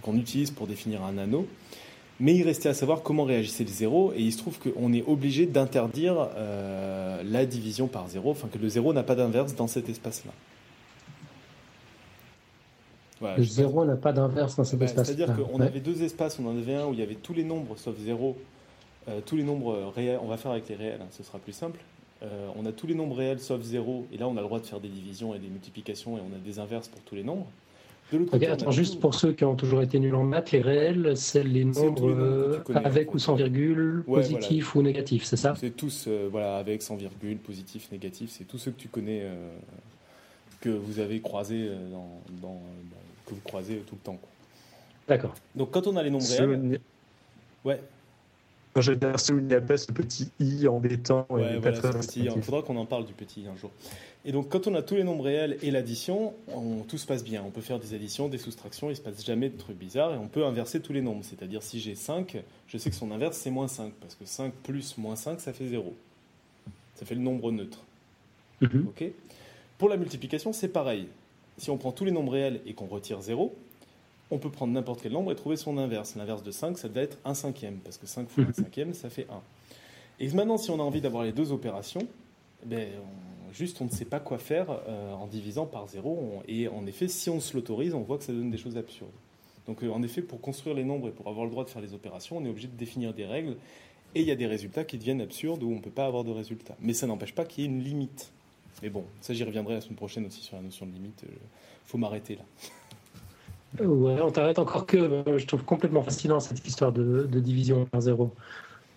qu'on 0.03 0.16
utilise 0.16 0.51
pour 0.51 0.66
définir 0.66 1.03
un 1.03 1.18
anneau. 1.18 1.46
Mais 2.20 2.34
il 2.34 2.42
restait 2.44 2.68
à 2.68 2.74
savoir 2.74 3.03
comment 3.03 3.24
réagissait 3.24 3.64
le 3.64 3.70
zéro, 3.70 4.12
et 4.14 4.20
il 4.20 4.32
se 4.32 4.38
trouve 4.38 4.59
qu'on 4.59 4.92
est 4.92 5.05
obligé 5.07 5.46
d'interdire 5.46 6.28
euh, 6.36 7.22
la 7.24 7.44
division 7.44 7.86
par 7.86 8.09
zéro, 8.09 8.30
enfin 8.30 8.49
que 8.51 8.59
le 8.59 8.68
zéro 8.68 8.92
n'a 8.92 9.03
pas 9.03 9.14
d'inverse 9.14 9.55
dans 9.55 9.66
cet 9.66 9.88
espace-là 9.88 10.32
le 13.20 13.42
zéro 13.42 13.84
n'a 13.84 13.96
pas 13.96 14.12
d'inverse 14.12 14.56
dans 14.56 14.64
cet 14.64 14.80
espace. 14.82 15.06
C'est-à-dire 15.06 15.34
qu'on 15.36 15.60
avait 15.60 15.80
deux 15.80 16.02
espaces, 16.02 16.38
on 16.38 16.46
en 16.46 16.56
avait 16.56 16.74
un 16.74 16.86
où 16.86 16.92
il 16.92 16.98
y 16.98 17.02
avait 17.02 17.14
tous 17.14 17.34
les 17.34 17.44
nombres 17.44 17.76
sauf 17.76 17.96
zéro, 17.98 18.36
euh, 19.08 19.20
tous 19.24 19.36
les 19.36 19.42
nombres 19.42 19.92
réels, 19.94 20.18
on 20.22 20.28
va 20.28 20.36
faire 20.36 20.52
avec 20.52 20.68
les 20.68 20.74
réels, 20.74 21.00
hein, 21.00 21.08
ce 21.10 21.22
sera 21.22 21.38
plus 21.38 21.52
simple. 21.52 21.80
Euh, 22.22 22.48
on 22.56 22.66
a 22.66 22.72
tous 22.72 22.86
les 22.86 22.94
nombres 22.94 23.16
réels 23.16 23.40
sauf 23.40 23.62
zéro, 23.62 24.06
et 24.12 24.18
là 24.18 24.28
on 24.28 24.36
a 24.36 24.40
le 24.40 24.46
droit 24.46 24.60
de 24.60 24.66
faire 24.66 24.80
des 24.80 24.88
divisions 24.88 25.34
et 25.34 25.38
des 25.38 25.48
multiplications, 25.48 26.18
et 26.18 26.20
on 26.20 26.34
a 26.34 26.38
des 26.44 26.58
inverses 26.58 26.88
pour 26.88 27.00
tous 27.02 27.14
les 27.14 27.22
nombres. 27.22 27.46
De 28.12 28.18
côté, 28.24 28.46
attends, 28.46 28.70
juste 28.70 29.00
pour 29.00 29.14
ceux 29.14 29.32
qui 29.32 29.44
ont 29.44 29.54
toujours 29.54 29.82
été 29.82 29.98
nuls 29.98 30.14
en 30.14 30.24
maths, 30.24 30.50
les 30.52 30.62
réels, 30.62 31.12
c'est 31.14 31.44
les 31.44 31.64
nombres, 31.64 32.08
euh, 32.08 32.58
avec 32.74 33.12
ou 33.12 33.18
sans 33.18 33.34
virgule, 33.34 34.02
positifs 34.06 34.74
ou 34.74 34.82
négatifs, 34.82 35.24
c'est 35.24 35.36
ça? 35.36 35.54
C'est 35.58 35.76
tous, 35.76 36.08
voilà, 36.30 36.56
avec, 36.56 36.82
sans 36.82 36.96
virgule, 36.96 37.36
positif, 37.36 37.90
négatif, 37.92 38.30
c'est 38.30 38.44
tous 38.44 38.58
ceux 38.58 38.70
que 38.70 38.80
tu 38.80 38.88
connais, 38.88 39.26
que 40.60 40.70
vous 40.70 41.00
avez 41.00 41.20
croisés 41.20 41.70
dans 42.42 42.60
que 43.28 43.34
vous 43.34 43.40
croisez 43.44 43.76
tout 43.86 43.94
le 43.94 44.00
temps. 44.00 44.18
D'accord. 45.06 45.34
Donc 45.54 45.70
quand 45.70 45.86
on 45.86 45.96
a 45.96 46.02
les 46.02 46.10
nombres 46.10 46.26
réels. 46.28 46.80
Ouais. 47.64 47.80
Quand 48.74 48.82
j'ai 48.82 48.96
souligné 49.16 49.58
ce 49.76 49.90
petit 49.90 50.30
i 50.38 50.68
embêtant. 50.68 51.26
Ouais, 51.30 51.58
il 51.58 52.42
faudra 52.42 52.62
qu'on 52.62 52.76
en 52.76 52.86
parle 52.86 53.06
du 53.06 53.12
petit 53.12 53.42
i 53.42 53.48
un 53.48 53.56
jour. 53.56 53.70
Et 54.24 54.32
donc 54.32 54.48
quand 54.50 54.66
on 54.66 54.74
a 54.74 54.82
tous 54.82 54.94
les 54.94 55.04
nombres 55.04 55.24
réels 55.24 55.58
et 55.62 55.70
l'addition, 55.70 56.34
tout 56.86 56.98
se 56.98 57.06
passe 57.06 57.24
bien. 57.24 57.42
On 57.46 57.50
peut 57.50 57.60
faire 57.60 57.78
des 57.78 57.94
additions, 57.94 58.28
des 58.28 58.38
soustractions, 58.38 58.88
il 58.88 58.92
ne 58.92 58.96
se 58.96 59.00
passe 59.00 59.24
jamais 59.24 59.48
de 59.48 59.56
trucs 59.56 59.78
bizarres 59.78 60.12
et 60.14 60.18
on 60.18 60.28
peut 60.28 60.44
inverser 60.44 60.80
tous 60.80 60.92
les 60.92 61.02
nombres. 61.02 61.24
C'est-à-dire 61.24 61.62
si 61.62 61.80
j'ai 61.80 61.94
5, 61.94 62.36
je 62.66 62.78
sais 62.78 62.90
que 62.90 62.96
son 62.96 63.10
inverse 63.10 63.36
c'est 63.38 63.50
moins 63.50 63.68
5 63.68 63.92
parce 64.00 64.14
que 64.14 64.24
5 64.24 64.52
plus 64.52 64.98
moins 64.98 65.16
5 65.16 65.40
ça 65.40 65.52
fait 65.52 65.66
0. 65.66 65.94
Ça 66.94 67.06
fait 67.06 67.14
le 67.14 67.22
nombre 67.22 67.50
neutre. 67.50 67.78
Mhm. 68.60 68.92
Pour 69.78 69.88
la 69.88 69.96
multiplication, 69.96 70.52
c'est 70.52 70.68
pareil 70.68 71.06
si 71.59 71.70
on 71.70 71.76
prend 71.76 71.92
tous 71.92 72.04
les 72.04 72.11
nombres 72.11 72.32
réels 72.32 72.61
et 72.66 72.74
qu'on 72.74 72.86
retire 72.86 73.20
0, 73.20 73.54
on 74.30 74.38
peut 74.38 74.50
prendre 74.50 74.72
n'importe 74.72 75.02
quel 75.02 75.12
nombre 75.12 75.32
et 75.32 75.34
trouver 75.34 75.56
son 75.56 75.78
inverse. 75.78 76.16
L'inverse 76.16 76.42
de 76.42 76.50
5, 76.50 76.78
ça 76.78 76.88
doit 76.88 77.02
être 77.02 77.18
1 77.24 77.34
cinquième, 77.34 77.78
parce 77.78 77.98
que 77.98 78.06
5 78.06 78.28
fois 78.28 78.44
1 78.44 78.52
cinquième, 78.64 78.94
ça 78.94 79.11
fait 79.11 79.26
1. 79.30 79.40
Et 80.20 80.28
maintenant, 80.30 80.59
si 80.59 80.70
on 80.70 80.80
a 80.80 80.82
envie 80.82 81.00
d'avoir 81.00 81.24
les 81.24 81.32
deux 81.32 81.52
opérations, 81.52 82.06
ben, 82.64 82.88
juste 83.52 83.80
on 83.80 83.84
ne 83.84 83.90
sait 83.90 84.04
pas 84.04 84.20
quoi 84.20 84.38
faire 84.38 84.66
euh, 84.88 85.12
en 85.14 85.26
divisant 85.26 85.66
par 85.66 85.88
0. 85.88 86.42
et 86.48 86.68
en 86.68 86.86
effet, 86.86 87.09
si 87.09 87.30
on 87.30 87.40
se 87.40 87.54
l'autorise, 87.54 87.94
on 87.94 88.00
voit 88.00 88.18
que 88.18 88.24
ça 88.24 88.32
donne 88.32 88.50
des 88.50 88.59
choses 88.59 88.76
absurdes. 88.76 89.11
Donc 89.66 89.82
euh, 89.82 89.90
en 89.90 90.02
effet, 90.02 90.22
pour 90.22 90.40
construire 90.40 90.74
les 90.74 90.84
nombres 90.84 91.09
et 91.09 91.12
pour 91.12 91.28
avoir 91.28 91.44
le 91.44 91.50
droit 91.50 91.64
de 91.64 91.70
faire 91.70 91.82
les 91.82 91.94
opérations, 91.94 92.38
on 92.38 92.44
est 92.44 92.48
obligé 92.48 92.68
de 92.68 92.76
définir 92.76 93.14
des 93.14 93.26
règles. 93.26 93.56
Et 94.14 94.22
il 94.22 94.26
y 94.26 94.30
a 94.30 94.36
des 94.36 94.46
résultats 94.46 94.84
qui 94.84 94.96
deviennent 94.96 95.20
absurdes 95.20 95.62
où 95.62 95.70
on 95.70 95.76
ne 95.76 95.80
peut 95.80 95.90
pas 95.90 96.06
avoir 96.06 96.24
de 96.24 96.30
résultats. 96.30 96.76
Mais 96.80 96.94
ça 96.94 97.06
n'empêche 97.06 97.34
pas 97.34 97.44
qu'il 97.44 97.64
y 97.64 97.66
ait 97.66 97.70
une 97.70 97.82
limite. 97.82 98.32
Mais 98.82 98.90
bon, 98.90 99.04
ça 99.20 99.34
j'y 99.34 99.44
reviendrai 99.44 99.74
la 99.74 99.80
semaine 99.80 99.96
prochaine 99.96 100.26
aussi 100.26 100.40
sur 100.40 100.56
la 100.56 100.62
notion 100.62 100.86
de 100.86 100.92
limite. 100.92 101.24
Il 101.24 101.38
faut 101.84 101.98
m'arrêter 101.98 102.36
là. 102.36 102.42
Ouais, 103.84 104.20
on 104.22 104.30
t'arrête 104.30 104.58
encore 104.58 104.86
que 104.86 104.96
euh, 104.96 105.38
je 105.38 105.46
trouve 105.46 105.62
complètement 105.62 106.02
fascinant 106.02 106.40
cette 106.40 106.66
histoire 106.66 106.90
de, 106.92 107.26
division 107.38 107.84
par 107.84 108.00
zéro. 108.00 108.30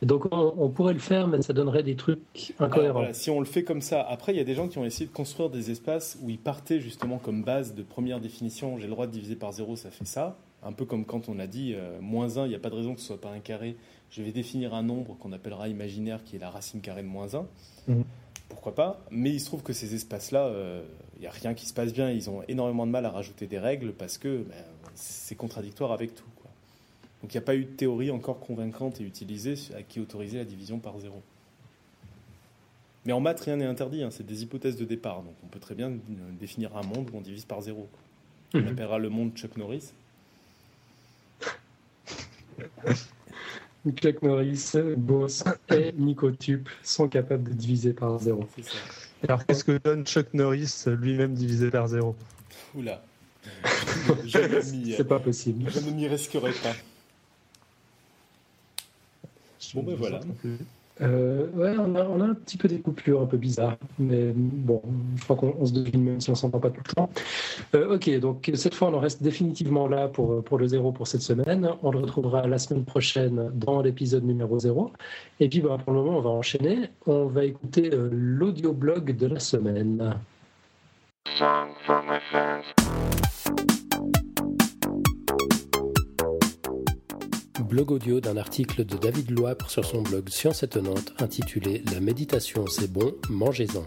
donc 0.01 0.27
on, 0.32 0.69
pourrait 0.69 0.93
le 0.93 0.99
faire, 0.99 1.27
mais 1.27 1.41
ça 1.41 1.51
donnerait 1.51 1.84
des 1.84 1.95
trucs 1.95 2.53
incohérents. 2.57 3.07
si 3.11 3.29
on 3.29 3.39
le 3.39 3.45
fait 3.45 3.63
comme 3.63 3.82
ça, 3.82 4.01
après 4.01 4.34
il 4.34 4.38
y 4.38 4.39
a 4.39 4.45
des 4.45 4.55
gens 4.55 4.69
qui 4.69 4.77
ont 4.77 4.86
essayé 4.86 5.07
de 5.07 5.11
construire 5.11 5.49
des 5.49 5.71
espaces 5.71 6.17
où 6.21 6.29
ils 6.29 6.39
partaient 6.39 6.79
justement 6.79 7.17
comme 7.17 7.43
base 7.43 7.75
de 7.75 7.84
première 7.84 8.21
définition, 8.21 8.77
j'ai 8.77 8.86
le 8.86 8.91
droit 8.91 9.07
de 9.07 9.11
diviser 9.11 9.36
par 9.36 9.51
zéro, 9.51 9.75
ça 9.75 9.91
fait 9.91 10.05
ça. 10.05 10.38
Un 10.63 10.73
peu 10.73 10.86
comme 10.86 11.05
quand 11.05 11.27
on 11.27 11.39
a 11.39 11.47
dit 11.47 11.73
euh, 11.75 11.99
moins 12.01 12.38
1, 12.38 12.45
il 12.45 12.49
n'y 12.49 12.55
a 12.55 12.59
pas 12.59 12.69
de 12.69 12.75
raison 12.75 12.93
que 12.93 13.01
ce 13.01 13.07
soit 13.07 13.19
pas 13.19 13.32
un 13.32 13.39
carré. 13.39 13.75
Je 14.11 14.21
vais 14.21 14.32
définir 14.32 14.75
un 14.75 14.84
nombre 14.84 15.17
qu'on 15.17 15.32
appellera 15.32 15.67
imaginaire 15.67 16.23
qui 16.23 16.36
est 16.36 16.39
la 16.39 16.51
racine 16.51 16.82
carrée 16.82 17.01
de 17.01 17.07
moins 17.07 17.34
1. 17.34 17.45
Mhm. 17.88 18.03
Pourquoi 18.52 18.76
pas 18.76 18.99
Mais 19.10 19.32
il 19.32 19.39
se 19.39 19.45
trouve 19.45 19.64
que 19.64 19.74
ces 19.74 19.95
espaces-là, 19.95 20.45
euh, 20.45 20.84
il 21.16 21.22
n'y 21.22 21.28
a 21.28 21.32
rien 21.32 21.54
qui 21.54 21.66
se 21.66 21.74
passe 21.74 21.93
bien. 21.93 22.12
Ils 22.12 22.30
ont 22.30 22.43
énormément 22.47 22.86
de 22.86 22.91
mal 22.91 23.06
à 23.06 23.10
rajouter 23.10 23.47
des 23.47 23.58
règles 23.58 23.93
parce 23.93 24.18
que 24.18 24.43
ben, 24.43 24.64
c'est 24.93 25.36
contradictoire 25.36 25.91
avec 25.91 26.14
tout. 26.14 26.26
Donc 27.22 27.34
il 27.34 27.38
n'y 27.38 27.43
a 27.43 27.45
pas 27.45 27.56
eu 27.56 27.66
de 27.66 27.72
théorie 27.72 28.12
encore 28.12 28.39
convaincante 28.39 28.99
et 28.99 29.04
utilisée 29.04 29.56
qui 29.88 29.99
autorisait 29.99 30.39
la 30.39 30.45
division 30.45 30.80
par 30.80 30.99
zéro. 30.99 31.22
Mais 33.06 33.14
en 33.14 33.20
maths, 33.20 33.39
rien 33.41 33.56
n'est 33.56 33.66
interdit, 33.66 34.04
hein. 34.04 34.10
c'est 34.12 34.26
des 34.26 34.43
hypothèses 34.43 34.76
de 34.76 34.86
départ. 34.86 35.22
Donc 35.24 35.36
on 35.43 35.47
peut 35.47 35.60
très 35.60 35.76
bien 35.76 35.91
définir 36.39 36.76
un 36.76 36.84
monde 36.84 37.10
où 37.14 37.18
on 37.18 37.22
divise 37.22 37.45
par 37.45 37.62
zéro. 37.62 37.88
On 38.54 38.60
mhm. 38.60 38.68
appellera 38.68 38.99
le 38.99 39.10
monde 39.10 39.34
Chuck 39.36 39.56
Norris. 39.58 39.93
Chuck 43.89 44.21
Norris, 44.21 44.73
Boss 44.95 45.43
et 45.69 45.91
Nico 45.93 46.29
Tup 46.32 46.69
sont 46.84 47.07
capables 47.07 47.49
de 47.49 47.53
diviser 47.53 47.93
par 47.93 48.19
zéro. 48.19 48.45
Alors 49.27 49.45
qu'est-ce 49.45 49.63
que 49.63 49.77
donne 49.77 50.05
Chuck 50.05 50.34
Norris 50.34 50.84
lui-même 50.88 51.34
divisé 51.34 51.71
par 51.71 51.88
zéro 51.88 52.15
Oula. 52.75 53.03
C'est 54.27 55.07
pas 55.07 55.19
possible. 55.19 55.69
Je 55.69 55.79
ne 55.79 55.91
m'y 55.91 56.07
risquerai 56.07 56.51
pas. 56.51 56.75
Bon 59.73 59.84
ben 59.84 59.95
voilà. 59.95 60.19
Euh, 61.02 61.47
ouais, 61.54 61.76
on 61.78 61.95
a, 61.95 62.26
un 62.26 62.34
petit 62.34 62.58
peu 62.58 62.68
des 62.68 62.80
coupures 62.80 63.22
un 63.22 63.26
peu 63.26 63.38
bizarres, 63.38 63.78
mais 63.97 64.32
bon, 64.36 64.82
je 65.16 65.24
crois 65.24 65.36
qu'on 65.36 65.66
se 65.66 65.74
devine 65.74 66.04
même 66.04 66.22
si 66.22 66.30
on 66.30 66.36
s'entend 66.36 66.60
pas 66.60 66.70
tout 66.70 66.82
le 66.88 66.93
temps. 66.93 67.10
Euh, 67.76 67.95
ok, 67.95 68.20
donc 68.20 68.52
cette 68.54 68.76
fois, 68.76 68.89
on 68.89 68.93
en 68.93 68.99
reste 68.99 69.24
définitivement 69.24 69.88
là 69.88 70.08
pour, 70.08 70.43
pour 70.43 70.58
le 70.58 70.68
zéro 70.68 70.91
pour 70.91 71.08
cette 71.08 71.22
semaine. 71.22 71.70
On 71.82 71.91
le 71.91 71.99
retrouvera 71.99 72.47
la 72.47 72.60
semaine 72.60 72.86
prochaine 72.86 73.52
dans 73.54 73.82
l'épisode 73.82 74.24
numéro 74.24 74.60
0. 74.60 74.91
Et 75.39 75.49
puis, 75.49 75.62
bah, 75.62 75.78
pour 75.84 75.93
le 75.93 75.99
moment, 76.02 76.18
on 76.18 76.22
va 76.22 76.30
enchaîner. 76.30 76.89
On 77.08 77.26
va 77.26 77.45
écouter 77.45 77.91
euh, 77.93 78.10
l'audio-blog 78.12 79.16
de 79.18 79.28
la 79.28 79.39
semaine. 79.39 80.16
Blog 87.72 87.91
audio 87.91 88.19
d'un 88.19 88.36
article 88.36 88.84
de 88.84 88.97
David 88.97 89.32
Loire 89.32 89.69
sur 89.69 89.86
son 89.86 90.01
blog 90.01 90.28
Science 90.28 90.61
étonnante 90.61 91.13
intitulé 91.19 91.82
La 91.93 92.01
méditation 92.01 92.67
c'est 92.67 92.91
bon, 92.91 93.13
mangez-en. 93.30 93.86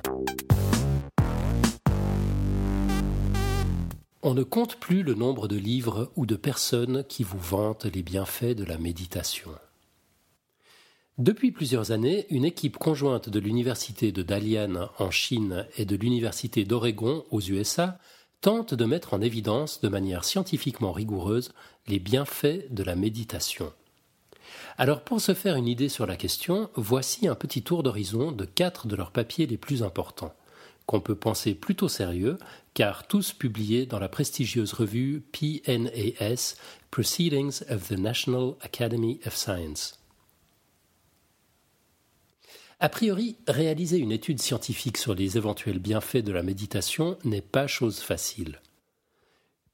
On 4.23 4.33
ne 4.33 4.43
compte 4.43 4.77
plus 4.77 5.03
le 5.03 5.13
nombre 5.13 5.49
de 5.49 5.57
livres 5.57 6.11
ou 6.17 6.25
de 6.25 6.35
personnes 6.35 7.05
qui 7.05 7.25
vous 7.25 7.39
vantent 7.39 7.85
les 7.85 8.03
bienfaits 8.03 8.57
de 8.57 8.65
la 8.65 8.79
méditation. 8.79 9.51
Depuis 11.19 11.53
plusieurs 11.53 11.91
années, 11.91 12.25
une 12.31 12.47
équipe 12.47 12.79
conjointe 12.79 13.29
de 13.29 13.39
l'université 13.39 14.13
de 14.13 14.23
Dalian 14.23 14.89
en 14.99 15.11
Chine 15.11 15.67
et 15.77 15.85
de 15.85 15.97
l'université 15.97 16.65
d'Oregon 16.65 17.27
aux 17.31 17.43
USA 17.43 17.99
tente 18.45 18.75
de 18.75 18.85
mettre 18.85 19.15
en 19.15 19.23
évidence 19.23 19.81
de 19.81 19.89
manière 19.89 20.23
scientifiquement 20.23 20.93
rigoureuse 20.93 21.55
les 21.87 21.99
bienfaits 21.99 22.71
de 22.71 22.83
la 22.83 22.95
méditation. 22.95 23.73
Alors 24.77 25.01
pour 25.01 25.23
se 25.23 25.33
faire 25.33 25.57
une 25.57 25.67
idée 25.67 25.89
sur 25.89 26.05
la 26.05 26.17
question, 26.17 26.69
voici 26.75 27.27
un 27.27 27.37
petit 27.37 27.63
tour 27.63 27.83
d'horizon 27.83 28.33
de 28.33 28.45
quatre 28.45 28.87
de 28.87 28.97
leurs 28.97 29.13
papiers 29.13 29.47
les 29.47 29.57
plus 29.57 29.83
importants, 29.83 30.35
qu'on 30.85 31.01
peut 31.01 31.15
penser 31.15 31.55
plutôt 31.55 31.89
sérieux, 31.89 32.39
car 32.75 33.07
tous 33.07 33.33
publiés 33.33 33.87
dans 33.87 33.99
la 33.99 34.11
prestigieuse 34.11 34.75
revue 34.75 35.25
PNAS, 35.33 36.57
Proceedings 36.91 37.63
of 37.71 37.89
the 37.89 37.99
National 37.99 38.57
Academy 38.61 39.21
of 39.25 39.35
Science. 39.35 40.04
A 42.85 42.91
priori, 42.91 43.39
réaliser 43.49 43.97
une 43.97 44.13
étude 44.13 44.43
scientifique 44.43 44.99
sur 44.99 45.15
les 45.15 45.39
éventuels 45.39 45.79
bienfaits 45.79 46.19
de 46.19 46.33
la 46.33 46.43
méditation 46.43 47.17
n'est 47.25 47.41
pas 47.41 47.67
chose 47.67 48.01
facile. 48.01 48.61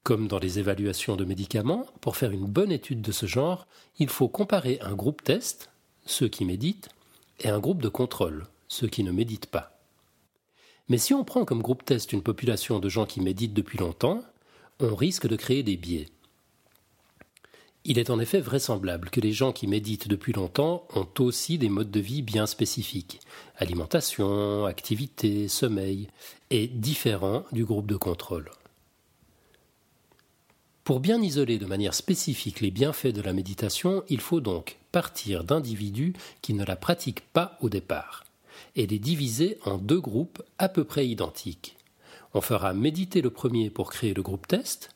Comme 0.03 0.29
dans 0.29 0.39
les 0.39 0.59
évaluations 0.59 1.17
de 1.17 1.25
médicaments, 1.25 1.85
pour 1.99 2.15
faire 2.15 2.31
une 2.31 2.45
bonne 2.45 2.71
étude 2.71 3.01
de 3.01 3.11
ce 3.11 3.25
genre, 3.25 3.67
il 3.99 4.07
faut 4.07 4.29
comparer 4.29 4.79
un 4.79 4.93
groupe 4.93 5.25
test, 5.25 5.71
ceux 6.05 6.29
qui 6.29 6.45
méditent, 6.45 6.87
et 7.41 7.49
un 7.49 7.59
groupe 7.59 7.81
de 7.81 7.89
contrôle, 7.89 8.47
ceux 8.69 8.87
qui 8.87 9.03
ne 9.03 9.11
méditent 9.11 9.47
pas. 9.47 9.77
Mais 10.87 10.97
si 10.97 11.13
on 11.13 11.25
prend 11.25 11.43
comme 11.43 11.61
groupe 11.61 11.83
test 11.83 12.13
une 12.13 12.23
population 12.23 12.79
de 12.79 12.87
gens 12.87 13.05
qui 13.05 13.19
méditent 13.19 13.53
depuis 13.53 13.77
longtemps, 13.77 14.23
on 14.79 14.95
risque 14.95 15.27
de 15.27 15.35
créer 15.35 15.63
des 15.63 15.75
biais. 15.75 16.07
Il 17.83 17.97
est 17.97 18.11
en 18.11 18.19
effet 18.19 18.39
vraisemblable 18.39 19.09
que 19.09 19.19
les 19.19 19.33
gens 19.33 19.51
qui 19.51 19.65
méditent 19.65 20.07
depuis 20.07 20.33
longtemps 20.33 20.85
ont 20.93 21.07
aussi 21.17 21.57
des 21.57 21.69
modes 21.69 21.89
de 21.89 21.99
vie 21.99 22.21
bien 22.21 22.45
spécifiques, 22.45 23.19
alimentation, 23.57 24.65
activité, 24.65 25.47
sommeil, 25.47 26.07
et 26.51 26.67
différents 26.67 27.43
du 27.51 27.65
groupe 27.65 27.87
de 27.87 27.95
contrôle. 27.95 28.51
Pour 30.83 30.99
bien 30.99 31.21
isoler 31.21 31.57
de 31.57 31.65
manière 31.65 31.95
spécifique 31.95 32.59
les 32.59 32.69
bienfaits 32.69 33.07
de 33.07 33.21
la 33.21 33.33
méditation, 33.33 34.03
il 34.09 34.19
faut 34.19 34.41
donc 34.41 34.77
partir 34.91 35.43
d'individus 35.43 36.13
qui 36.43 36.53
ne 36.53 36.65
la 36.65 36.75
pratiquent 36.75 37.27
pas 37.33 37.57
au 37.61 37.69
départ, 37.69 38.25
et 38.75 38.85
les 38.85 38.99
diviser 38.99 39.57
en 39.65 39.79
deux 39.79 40.01
groupes 40.01 40.43
à 40.59 40.69
peu 40.69 40.83
près 40.83 41.07
identiques. 41.07 41.77
On 42.35 42.41
fera 42.41 42.73
méditer 42.73 43.21
le 43.21 43.31
premier 43.31 43.71
pour 43.71 43.89
créer 43.89 44.13
le 44.13 44.21
groupe 44.21 44.47
test, 44.47 44.91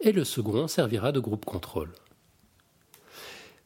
et 0.00 0.12
le 0.12 0.24
second 0.24 0.66
servira 0.66 1.12
de 1.12 1.20
groupe 1.20 1.44
contrôle. 1.44 1.92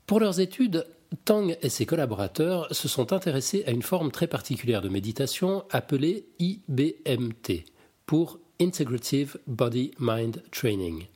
Pour 0.06 0.20
leurs 0.20 0.38
études, 0.38 0.86
Tang 1.24 1.56
et 1.60 1.68
ses 1.68 1.84
collaborateurs 1.84 2.72
se 2.72 2.86
sont 2.86 3.12
intéressés 3.12 3.64
à 3.66 3.72
une 3.72 3.82
forme 3.82 4.12
très 4.12 4.28
particulière 4.28 4.80
de 4.80 4.88
méditation 4.88 5.64
appelée 5.70 6.26
IBMT, 6.38 7.64
pour 8.06 8.38
Integrative 8.60 9.38
Body 9.48 9.90
Mind 9.98 10.44
Training, 10.52 11.06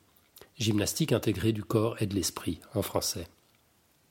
gymnastique 0.58 1.12
intégrée 1.12 1.52
du 1.52 1.62
corps 1.62 2.02
et 2.02 2.06
de 2.06 2.16
l'esprit 2.16 2.58
en 2.74 2.82
français. 2.82 3.28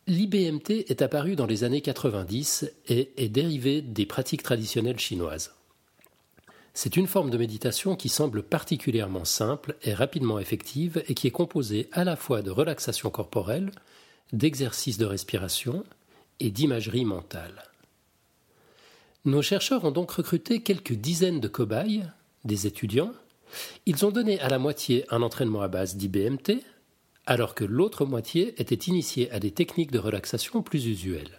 L'IBMT 0.08 0.86
est 0.88 1.02
apparu 1.02 1.36
dans 1.36 1.46
les 1.46 1.66
années 1.66 1.82
90 1.82 2.72
et 2.88 3.12
est 3.18 3.30
dérivé 3.30 3.82
des 3.82 4.06
pratiques 4.06 4.44
traditionnelles 4.44 4.98
chinoises. 4.98 5.54
C'est 6.74 6.96
une 6.96 7.08
forme 7.08 7.32
de 7.32 7.38
méditation 7.38 7.98
qui 7.98 8.08
semble 8.08 8.44
particulièrement 8.44 9.26
simple 9.26 9.76
et 9.84 9.94
rapidement 9.94 10.40
effective 10.40 11.04
et 11.10 11.16
qui 11.16 11.28
est 11.28 11.32
composée 11.32 11.90
à 11.92 12.06
la 12.06 12.16
fois 12.16 12.42
de 12.42 12.50
relaxation 12.50 13.10
corporelle, 13.10 13.72
d'exercices 14.34 14.98
de 14.98 15.06
respiration 15.06 15.84
et 16.40 16.52
d'imagerie 16.52 17.06
mentale. 17.06 17.64
Nos 19.26 19.42
chercheurs 19.42 19.84
ont 19.86 19.92
donc 19.92 20.12
recruté 20.12 20.62
quelques 20.62 20.94
dizaines 20.94 21.40
de 21.40 21.48
cobayes, 21.48 22.06
des 22.46 22.68
étudiants. 22.68 23.12
Ils 23.86 24.06
ont 24.06 24.12
donné 24.12 24.40
à 24.40 24.48
la 24.48 24.60
moitié 24.60 25.06
un 25.10 25.22
entraînement 25.22 25.62
à 25.62 25.68
base 25.68 25.96
d'IBMT, 25.96 26.64
alors 27.26 27.54
que 27.54 27.66
l'autre 27.66 28.06
moitié 28.06 28.60
était 28.62 28.76
initiée 28.76 29.30
à 29.32 29.40
des 29.40 29.52
techniques 29.52 29.92
de 29.92 30.00
relaxation 30.00 30.62
plus 30.64 30.88
usuelles. 30.88 31.38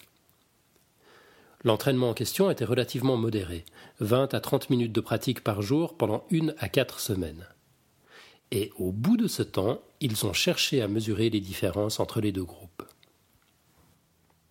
L'entraînement 1.65 2.11
en 2.11 2.15
question 2.15 2.51
était 2.51 2.65
relativement 2.65 3.17
modéré, 3.17 3.65
20 4.01 4.33
à 4.35 4.41
30 4.41 4.71
minutes 4.71 4.93
de 4.93 5.01
pratique 5.01 5.43
par 5.43 5.63
jour 5.63 5.97
pendant 5.97 6.25
une 6.31 6.55
à 6.59 6.69
quatre 6.69 7.01
semaines. 7.01 7.47
Et 8.51 8.73
au 8.79 8.93
bout 8.93 9.17
de 9.17 9.29
ce 9.29 9.43
temps, 9.43 9.81
ils 10.01 10.27
ont 10.27 10.33
cherché 10.33 10.83
à 10.83 10.89
mesurer 10.89 11.31
les 11.31 11.41
différences 11.41 12.01
entre 12.01 12.21
les 12.21 12.33
deux 12.33 12.45
groupes. 12.45 12.83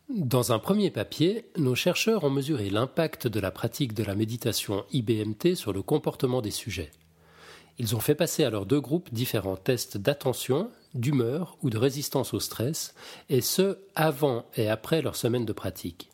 Dans 0.09 0.51
un 0.51 0.59
premier 0.59 0.89
papier, 0.89 1.45
nos 1.57 1.75
chercheurs 1.75 2.23
ont 2.23 2.31
mesuré 2.31 2.69
l'impact 2.69 3.27
de 3.27 3.39
la 3.39 3.51
pratique 3.51 3.93
de 3.93 4.03
la 4.03 4.15
méditation 4.15 4.83
IBMT 4.91 5.53
sur 5.55 5.71
le 5.71 5.83
comportement 5.83 6.41
des 6.41 6.49
sujets. 6.49 6.91
Ils 7.77 7.95
ont 7.95 7.99
fait 7.99 8.15
passer 8.15 8.43
à 8.43 8.49
leurs 8.49 8.65
deux 8.65 8.81
groupes 8.81 9.13
différents 9.13 9.55
tests 9.55 9.97
d'attention, 9.97 10.71
d'humeur 10.95 11.57
ou 11.61 11.69
de 11.69 11.77
résistance 11.77 12.33
au 12.33 12.39
stress, 12.39 12.95
et 13.29 13.41
ce, 13.41 13.77
avant 13.95 14.45
et 14.55 14.67
après 14.67 15.01
leur 15.01 15.15
semaine 15.15 15.45
de 15.45 15.53
pratique. 15.53 16.09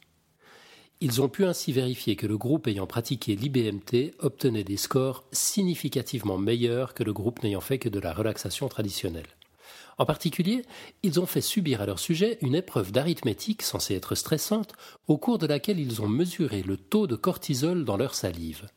Ils 1.01 1.21
ont 1.21 1.27
pu 1.27 1.45
ainsi 1.45 1.73
vérifier 1.73 2.15
que 2.15 2.25
le 2.25 2.37
groupe 2.37 2.67
ayant 2.67 2.87
pratiqué 2.87 3.35
l'IBMT 3.35 4.13
obtenait 4.19 4.63
des 4.63 4.77
scores 4.77 5.25
significativement 5.33 6.37
meilleurs 6.37 6.93
que 6.93 7.03
le 7.03 7.11
groupe 7.11 7.43
n'ayant 7.43 7.61
fait 7.61 7.79
que 7.79 7.89
de 7.89 7.99
la 7.99 8.13
relaxation 8.13 8.69
traditionnelle. 8.69 9.27
En 9.97 10.05
particulier, 10.05 10.63
ils 11.03 11.19
ont 11.19 11.25
fait 11.25 11.41
subir 11.41 11.81
à 11.81 11.85
leur 11.85 11.99
sujet 11.99 12.37
une 12.41 12.55
épreuve 12.55 12.91
d'arithmétique 12.91 13.61
censée 13.61 13.95
être 13.95 14.15
stressante, 14.15 14.73
au 15.07 15.17
cours 15.17 15.37
de 15.37 15.47
laquelle 15.47 15.79
ils 15.79 16.01
ont 16.01 16.07
mesuré 16.07 16.63
le 16.63 16.77
taux 16.77 17.07
de 17.07 17.15
cortisol 17.15 17.83
dans 17.83 17.97
leur 17.97 18.15
salive. 18.15 18.67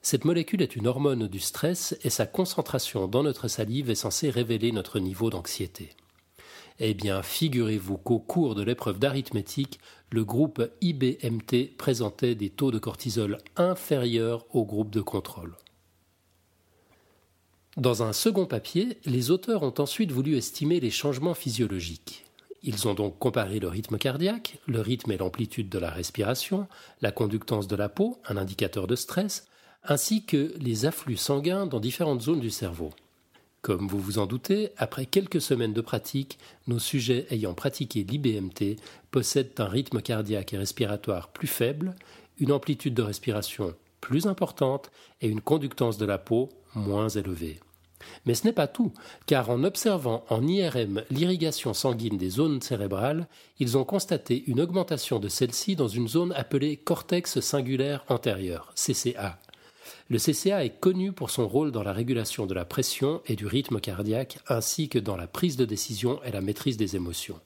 Cette 0.00 0.24
molécule 0.24 0.62
est 0.62 0.76
une 0.76 0.86
hormone 0.86 1.28
du 1.28 1.40
stress 1.40 1.96
et 2.02 2.10
sa 2.10 2.26
concentration 2.26 3.08
dans 3.08 3.22
notre 3.22 3.48
salive 3.48 3.90
est 3.90 3.94
censée 3.94 4.30
révéler 4.30 4.72
notre 4.72 5.00
niveau 5.00 5.28
d'anxiété. 5.28 5.90
Eh 6.80 6.94
bien, 6.94 7.22
figurez-vous 7.22 7.96
qu'au 7.98 8.20
cours 8.20 8.54
de 8.54 8.62
l'épreuve 8.62 8.98
d'arithmétique, 8.98 9.80
le 10.10 10.24
groupe 10.24 10.62
IBMT 10.80 11.76
présentait 11.76 12.36
des 12.36 12.50
taux 12.50 12.70
de 12.70 12.78
cortisol 12.78 13.38
inférieurs 13.56 14.46
au 14.54 14.64
groupe 14.64 14.90
de 14.90 15.00
contrôle. 15.00 15.56
Dans 17.76 18.02
un 18.02 18.12
second 18.12 18.46
papier, 18.46 18.98
les 19.04 19.30
auteurs 19.30 19.62
ont 19.62 19.74
ensuite 19.78 20.12
voulu 20.12 20.36
estimer 20.36 20.80
les 20.80 20.90
changements 20.90 21.34
physiologiques. 21.34 22.24
Ils 22.62 22.88
ont 22.88 22.94
donc 22.94 23.18
comparé 23.18 23.60
le 23.60 23.68
rythme 23.68 23.98
cardiaque, 23.98 24.58
le 24.66 24.80
rythme 24.80 25.12
et 25.12 25.16
l'amplitude 25.16 25.68
de 25.68 25.78
la 25.78 25.90
respiration, 25.90 26.66
la 27.02 27.12
conductance 27.12 27.68
de 27.68 27.76
la 27.76 27.88
peau, 27.88 28.18
un 28.26 28.36
indicateur 28.36 28.86
de 28.86 28.96
stress, 28.96 29.46
ainsi 29.84 30.24
que 30.24 30.54
les 30.58 30.86
afflux 30.86 31.16
sanguins 31.16 31.66
dans 31.66 31.80
différentes 31.80 32.22
zones 32.22 32.40
du 32.40 32.50
cerveau. 32.50 32.90
Comme 33.62 33.88
vous 33.88 33.98
vous 33.98 34.18
en 34.18 34.26
doutez, 34.26 34.70
après 34.76 35.06
quelques 35.06 35.40
semaines 35.40 35.72
de 35.72 35.80
pratique, 35.80 36.38
nos 36.68 36.78
sujets 36.78 37.26
ayant 37.30 37.54
pratiqué 37.54 38.04
l'IBMT 38.04 38.76
possèdent 39.10 39.52
un 39.58 39.66
rythme 39.66 40.00
cardiaque 40.00 40.52
et 40.54 40.58
respiratoire 40.58 41.28
plus 41.28 41.48
faible, 41.48 41.94
une 42.38 42.52
amplitude 42.52 42.94
de 42.94 43.02
respiration 43.02 43.74
plus 44.00 44.26
importante 44.26 44.90
et 45.20 45.28
une 45.28 45.40
conductance 45.40 45.98
de 45.98 46.06
la 46.06 46.18
peau 46.18 46.50
moins 46.74 47.08
élevée. 47.08 47.58
Mais 48.26 48.34
ce 48.34 48.44
n'est 48.44 48.52
pas 48.52 48.68
tout, 48.68 48.92
car 49.26 49.50
en 49.50 49.64
observant 49.64 50.24
en 50.28 50.46
IRM 50.46 51.02
l'irrigation 51.10 51.74
sanguine 51.74 52.16
des 52.16 52.30
zones 52.30 52.62
cérébrales, 52.62 53.26
ils 53.58 53.76
ont 53.76 53.84
constaté 53.84 54.44
une 54.46 54.60
augmentation 54.60 55.18
de 55.18 55.28
celle-ci 55.28 55.74
dans 55.74 55.88
une 55.88 56.08
zone 56.08 56.32
appelée 56.32 56.76
cortex 56.76 57.40
singulaire 57.40 58.04
antérieur, 58.08 58.72
CCA. 58.76 59.38
Le 60.10 60.18
CCA 60.18 60.64
est 60.64 60.80
connu 60.80 61.12
pour 61.12 61.28
son 61.28 61.46
rôle 61.46 61.70
dans 61.70 61.82
la 61.82 61.92
régulation 61.92 62.46
de 62.46 62.54
la 62.54 62.64
pression 62.64 63.20
et 63.26 63.36
du 63.36 63.46
rythme 63.46 63.78
cardiaque, 63.78 64.38
ainsi 64.48 64.88
que 64.88 64.98
dans 64.98 65.16
la 65.16 65.26
prise 65.26 65.56
de 65.56 65.66
décision 65.66 66.18
et 66.24 66.30
la 66.30 66.40
maîtrise 66.40 66.78
des 66.78 66.96
émotions. 66.96 67.38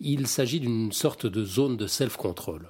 Il 0.00 0.28
s'agit 0.28 0.60
d'une 0.60 0.92
sorte 0.92 1.26
de 1.26 1.44
zone 1.44 1.76
de 1.76 1.88
self-control. 1.88 2.68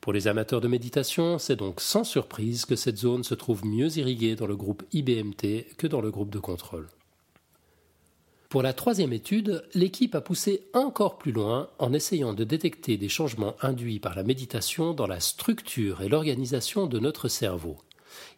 Pour 0.00 0.12
les 0.12 0.26
amateurs 0.26 0.60
de 0.60 0.66
méditation, 0.66 1.38
c'est 1.38 1.56
donc 1.56 1.80
sans 1.80 2.02
surprise 2.02 2.64
que 2.64 2.74
cette 2.74 2.96
zone 2.98 3.22
se 3.22 3.34
trouve 3.34 3.64
mieux 3.64 3.96
irriguée 3.96 4.34
dans 4.34 4.46
le 4.46 4.56
groupe 4.56 4.82
IBMT 4.92 5.76
que 5.76 5.86
dans 5.86 6.00
le 6.00 6.10
groupe 6.10 6.30
de 6.30 6.38
contrôle. 6.40 6.88
Pour 8.48 8.62
la 8.62 8.72
troisième 8.72 9.12
étude, 9.12 9.64
l'équipe 9.74 10.14
a 10.16 10.20
poussé 10.20 10.62
encore 10.72 11.18
plus 11.18 11.32
loin 11.32 11.68
en 11.78 11.92
essayant 11.92 12.34
de 12.34 12.42
détecter 12.42 12.96
des 12.96 13.08
changements 13.08 13.56
induits 13.60 14.00
par 14.00 14.16
la 14.16 14.22
méditation 14.22 14.94
dans 14.94 15.06
la 15.06 15.20
structure 15.20 16.02
et 16.02 16.08
l'organisation 16.08 16.86
de 16.86 16.98
notre 16.98 17.28
cerveau. 17.28 17.76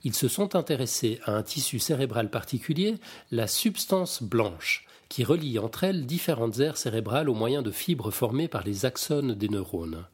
Ils 0.04 0.14
se 0.14 0.28
sont 0.28 0.54
intéressés 0.54 1.20
à 1.24 1.32
un 1.32 1.42
tissu 1.42 1.78
cérébral 1.78 2.30
particulier, 2.30 2.96
la 3.30 3.46
substance 3.46 4.22
blanche, 4.22 4.86
qui 5.08 5.24
relie 5.24 5.58
entre 5.58 5.84
elles 5.84 6.06
différentes 6.06 6.60
aires 6.60 6.76
cérébrales 6.76 7.28
au 7.28 7.34
moyen 7.34 7.62
de 7.62 7.70
fibres 7.70 8.10
formées 8.10 8.48
par 8.48 8.64
les 8.64 8.84
axones 8.84 9.34
des 9.34 9.48
neurones. 9.48 10.04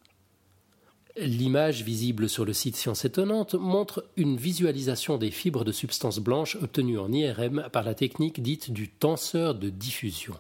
L'image 1.17 1.85
visible 1.85 2.29
sur 2.29 2.45
le 2.45 2.53
site 2.53 2.75
Science 2.75 3.05
Étonnante 3.05 3.55
montre 3.55 4.05
une 4.17 4.37
visualisation 4.37 5.17
des 5.17 5.31
fibres 5.31 5.65
de 5.65 5.71
substance 5.71 6.19
blanche 6.19 6.57
obtenues 6.57 6.99
en 6.99 7.13
IRM 7.13 7.69
par 7.73 7.85
la 7.85 7.95
technique 7.95 8.43
dite 8.43 8.73
du 8.73 8.89
tenseur 8.89 9.55
de 9.55 9.71
diffusion. 9.71 10.35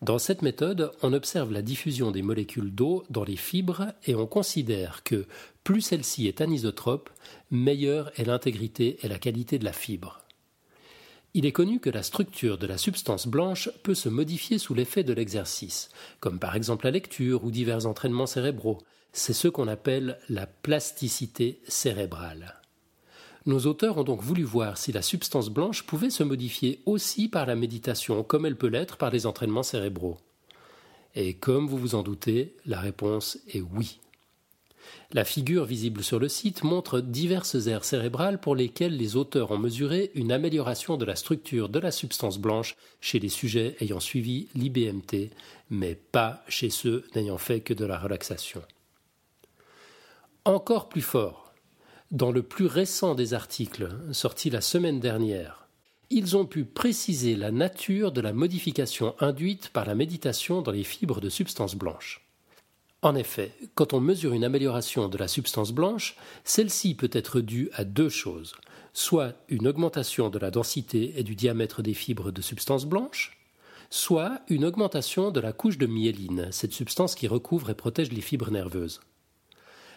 Dans 0.00 0.18
cette 0.18 0.42
méthode, 0.42 0.92
on 1.02 1.12
observe 1.12 1.52
la 1.52 1.62
diffusion 1.62 2.10
des 2.12 2.22
molécules 2.22 2.72
d'eau 2.72 3.04
dans 3.10 3.24
les 3.24 3.36
fibres 3.36 3.88
et 4.04 4.14
on 4.14 4.26
considère 4.26 5.02
que 5.04 5.26
plus 5.64 5.80
celle-ci 5.80 6.26
est 6.26 6.40
anisotrope, 6.40 7.10
meilleure 7.50 8.10
est 8.18 8.24
l'intégrité 8.24 8.98
et 9.02 9.08
la 9.08 9.18
qualité 9.18 9.58
de 9.58 9.64
la 9.64 9.72
fibre. 9.72 10.20
Il 11.34 11.46
est 11.46 11.52
connu 11.52 11.80
que 11.80 11.88
la 11.88 12.02
structure 12.02 12.58
de 12.58 12.66
la 12.66 12.76
substance 12.76 13.26
blanche 13.26 13.70
peut 13.82 13.94
se 13.94 14.10
modifier 14.10 14.58
sous 14.58 14.74
l'effet 14.74 15.02
de 15.02 15.14
l'exercice, 15.14 15.88
comme 16.20 16.38
par 16.38 16.56
exemple 16.56 16.84
la 16.84 16.90
lecture 16.90 17.44
ou 17.44 17.50
divers 17.50 17.86
entraînements 17.86 18.26
cérébraux, 18.26 18.78
c'est 19.12 19.32
ce 19.32 19.48
qu'on 19.48 19.68
appelle 19.68 20.18
la 20.28 20.46
plasticité 20.46 21.60
cérébrale. 21.66 22.60
Nos 23.46 23.60
auteurs 23.60 23.98
ont 23.98 24.04
donc 24.04 24.22
voulu 24.22 24.42
voir 24.42 24.78
si 24.78 24.92
la 24.92 25.02
substance 25.02 25.48
blanche 25.48 25.84
pouvait 25.84 26.10
se 26.10 26.22
modifier 26.22 26.82
aussi 26.86 27.28
par 27.28 27.46
la 27.46 27.56
méditation, 27.56 28.22
comme 28.22 28.46
elle 28.46 28.56
peut 28.56 28.68
l'être 28.68 28.98
par 28.98 29.10
les 29.10 29.26
entraînements 29.26 29.62
cérébraux. 29.62 30.18
Et 31.14 31.34
comme 31.34 31.66
vous 31.66 31.78
vous 31.78 31.94
en 31.94 32.02
doutez, 32.02 32.56
la 32.66 32.80
réponse 32.80 33.38
est 33.48 33.60
oui. 33.60 33.98
La 35.12 35.24
figure 35.24 35.64
visible 35.64 36.02
sur 36.02 36.18
le 36.18 36.28
site 36.28 36.64
montre 36.64 37.00
diverses 37.00 37.66
aires 37.66 37.84
cérébrales 37.84 38.40
pour 38.40 38.56
lesquelles 38.56 38.96
les 38.96 39.16
auteurs 39.16 39.50
ont 39.50 39.58
mesuré 39.58 40.10
une 40.14 40.32
amélioration 40.32 40.96
de 40.96 41.04
la 41.04 41.16
structure 41.16 41.68
de 41.68 41.78
la 41.78 41.90
substance 41.90 42.38
blanche 42.38 42.76
chez 43.00 43.18
les 43.18 43.28
sujets 43.28 43.76
ayant 43.80 44.00
suivi 44.00 44.48
l'IBMT, 44.54 45.30
mais 45.70 45.94
pas 45.94 46.42
chez 46.48 46.70
ceux 46.70 47.04
n'ayant 47.14 47.38
fait 47.38 47.60
que 47.60 47.74
de 47.74 47.84
la 47.84 47.98
relaxation. 47.98 48.62
Encore 50.44 50.88
plus 50.88 51.02
fort, 51.02 51.52
dans 52.10 52.32
le 52.32 52.42
plus 52.42 52.66
récent 52.66 53.14
des 53.14 53.32
articles, 53.32 53.88
sorti 54.12 54.50
la 54.50 54.60
semaine 54.60 55.00
dernière, 55.00 55.68
ils 56.10 56.36
ont 56.36 56.44
pu 56.44 56.64
préciser 56.64 57.36
la 57.36 57.50
nature 57.50 58.12
de 58.12 58.20
la 58.20 58.34
modification 58.34 59.14
induite 59.20 59.70
par 59.70 59.86
la 59.86 59.94
méditation 59.94 60.60
dans 60.60 60.72
les 60.72 60.84
fibres 60.84 61.20
de 61.20 61.30
substance 61.30 61.74
blanche. 61.74 62.20
En 63.02 63.16
effet, 63.16 63.52
quand 63.74 63.94
on 63.94 64.00
mesure 64.00 64.32
une 64.32 64.44
amélioration 64.44 65.08
de 65.08 65.18
la 65.18 65.26
substance 65.26 65.72
blanche, 65.72 66.16
celle-ci 66.44 66.94
peut 66.94 67.10
être 67.12 67.40
due 67.40 67.68
à 67.74 67.82
deux 67.82 68.08
choses, 68.08 68.54
soit 68.92 69.34
une 69.48 69.66
augmentation 69.66 70.30
de 70.30 70.38
la 70.38 70.52
densité 70.52 71.14
et 71.16 71.24
du 71.24 71.34
diamètre 71.34 71.82
des 71.82 71.94
fibres 71.94 72.30
de 72.30 72.40
substance 72.40 72.84
blanche, 72.84 73.36
soit 73.90 74.40
une 74.48 74.64
augmentation 74.64 75.32
de 75.32 75.40
la 75.40 75.52
couche 75.52 75.78
de 75.78 75.86
myéline, 75.86 76.46
cette 76.52 76.72
substance 76.72 77.16
qui 77.16 77.26
recouvre 77.26 77.70
et 77.70 77.74
protège 77.74 78.12
les 78.12 78.20
fibres 78.20 78.52
nerveuses. 78.52 79.00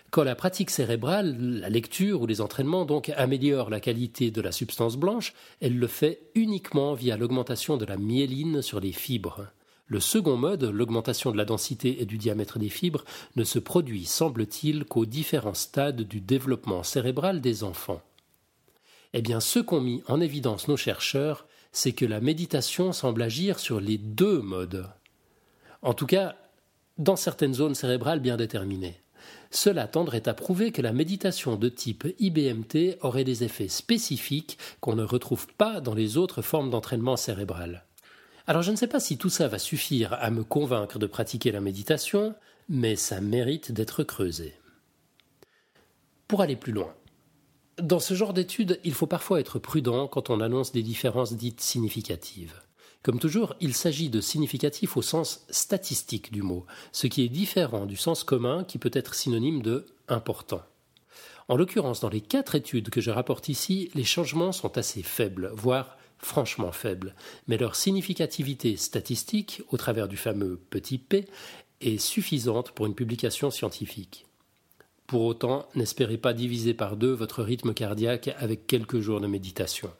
Quand 0.09 0.23
la 0.23 0.35
pratique 0.35 0.71
cérébrale, 0.71 1.37
la 1.59 1.69
lecture 1.69 2.21
ou 2.21 2.25
les 2.25 2.41
entraînements 2.41 2.85
donc 2.85 3.09
améliorent 3.09 3.69
la 3.69 3.79
qualité 3.79 4.31
de 4.31 4.41
la 4.41 4.51
substance 4.51 4.97
blanche, 4.97 5.33
elle 5.61 5.77
le 5.77 5.87
fait 5.87 6.31
uniquement 6.33 6.95
via 6.95 7.17
l'augmentation 7.17 7.77
de 7.77 7.85
la 7.85 7.97
myéline 7.97 8.63
sur 8.63 8.79
les 8.79 8.93
fibres. 8.93 9.47
Le 9.87 9.99
second 9.99 10.35
mode, 10.35 10.63
l'augmentation 10.63 11.31
de 11.31 11.37
la 11.37 11.45
densité 11.45 12.01
et 12.01 12.05
du 12.05 12.17
diamètre 12.17 12.57
des 12.57 12.69
fibres, 12.69 13.05
ne 13.35 13.43
se 13.43 13.59
produit, 13.59 14.05
semble-t-il, 14.05 14.85
qu'aux 14.85 15.05
différents 15.05 15.53
stades 15.53 16.01
du 16.01 16.21
développement 16.21 16.81
cérébral 16.81 17.39
des 17.39 17.63
enfants. 17.63 18.01
Eh 19.13 19.21
bien, 19.21 19.39
ce 19.39 19.59
qu'ont 19.59 19.81
mis 19.81 20.01
en 20.07 20.19
évidence 20.19 20.67
nos 20.67 20.77
chercheurs, 20.77 21.45
c'est 21.71 21.93
que 21.93 22.05
la 22.05 22.19
méditation 22.19 22.93
semble 22.93 23.21
agir 23.21 23.59
sur 23.59 23.79
les 23.79 23.97
deux 23.97 24.41
modes. 24.41 24.89
En 25.81 25.93
tout 25.93 26.07
cas, 26.07 26.35
dans 26.97 27.15
certaines 27.15 27.53
zones 27.53 27.75
cérébrales 27.75 28.19
bien 28.19 28.37
déterminées. 28.37 28.99
Cela 29.51 29.87
tendrait 29.87 30.27
à 30.27 30.33
prouver 30.33 30.71
que 30.71 30.81
la 30.81 30.93
méditation 30.93 31.55
de 31.55 31.69
type 31.69 32.07
IBMT 32.19 32.97
aurait 33.01 33.23
des 33.23 33.43
effets 33.43 33.67
spécifiques 33.67 34.57
qu'on 34.79 34.95
ne 34.95 35.03
retrouve 35.03 35.47
pas 35.57 35.79
dans 35.79 35.93
les 35.93 36.17
autres 36.17 36.41
formes 36.41 36.69
d'entraînement 36.69 37.15
cérébral. 37.15 37.84
Alors 38.47 38.61
je 38.61 38.71
ne 38.71 38.75
sais 38.75 38.87
pas 38.87 38.99
si 38.99 39.17
tout 39.17 39.29
ça 39.29 39.47
va 39.47 39.57
suffire 39.57 40.13
à 40.13 40.29
me 40.29 40.43
convaincre 40.43 40.99
de 40.99 41.07
pratiquer 41.07 41.51
la 41.51 41.61
méditation, 41.61 42.35
mais 42.69 42.95
ça 42.95 43.19
mérite 43.19 43.71
d'être 43.71 44.03
creusé. 44.03 44.53
Pour 46.27 46.41
aller 46.41 46.55
plus 46.55 46.71
loin, 46.71 46.93
dans 47.81 47.99
ce 47.99 48.13
genre 48.13 48.33
d'études, 48.33 48.79
il 48.83 48.93
faut 48.93 49.07
parfois 49.07 49.39
être 49.39 49.59
prudent 49.59 50.07
quand 50.07 50.29
on 50.29 50.41
annonce 50.41 50.71
des 50.71 50.83
différences 50.83 51.33
dites 51.33 51.61
significatives. 51.61 52.61
Comme 53.01 53.19
toujours, 53.19 53.55
il 53.59 53.73
s'agit 53.73 54.09
de 54.09 54.21
significatif 54.21 54.95
au 54.95 55.01
sens 55.01 55.45
statistique 55.49 56.31
du 56.31 56.41
mot, 56.41 56.65
ce 56.91 57.07
qui 57.07 57.23
est 57.23 57.29
différent 57.29 57.85
du 57.85 57.97
sens 57.97 58.23
commun 58.23 58.63
qui 58.63 58.77
peut 58.77 58.91
être 58.93 59.13
synonyme 59.13 59.61
de 59.61 59.85
important. 60.07 60.61
En 61.47 61.57
l'occurrence, 61.57 61.99
dans 61.99 62.09
les 62.09 62.21
quatre 62.21 62.55
études 62.55 62.89
que 62.89 63.01
je 63.01 63.11
rapporte 63.11 63.49
ici, 63.49 63.91
les 63.93 64.03
changements 64.03 64.51
sont 64.51 64.77
assez 64.77 65.03
faibles, 65.03 65.51
voire 65.53 65.94
franchement 66.25 66.71
faibles, 66.71 67.13
mais 67.47 67.57
leur 67.57 67.75
significativité 67.75 68.77
statistique, 68.77 69.61
au 69.69 69.77
travers 69.77 70.07
du 70.07 70.17
fameux 70.17 70.59
petit 70.71 70.97
p, 70.97 71.25
est 71.81 71.99
suffisante 71.99 72.71
pour 72.71 72.87
une 72.87 72.95
publication 72.95 73.51
scientifique. 73.51 74.25
Pour 75.05 75.21
autant, 75.21 75.67
n'espérez 75.75 76.17
pas 76.17 76.33
diviser 76.33 76.73
par 76.73 76.97
deux 76.97 77.13
votre 77.13 77.43
rythme 77.43 77.75
cardiaque 77.75 78.35
avec 78.39 78.65
quelques 78.65 78.99
jours 78.99 79.21
de 79.21 79.27
méditation. 79.27 79.91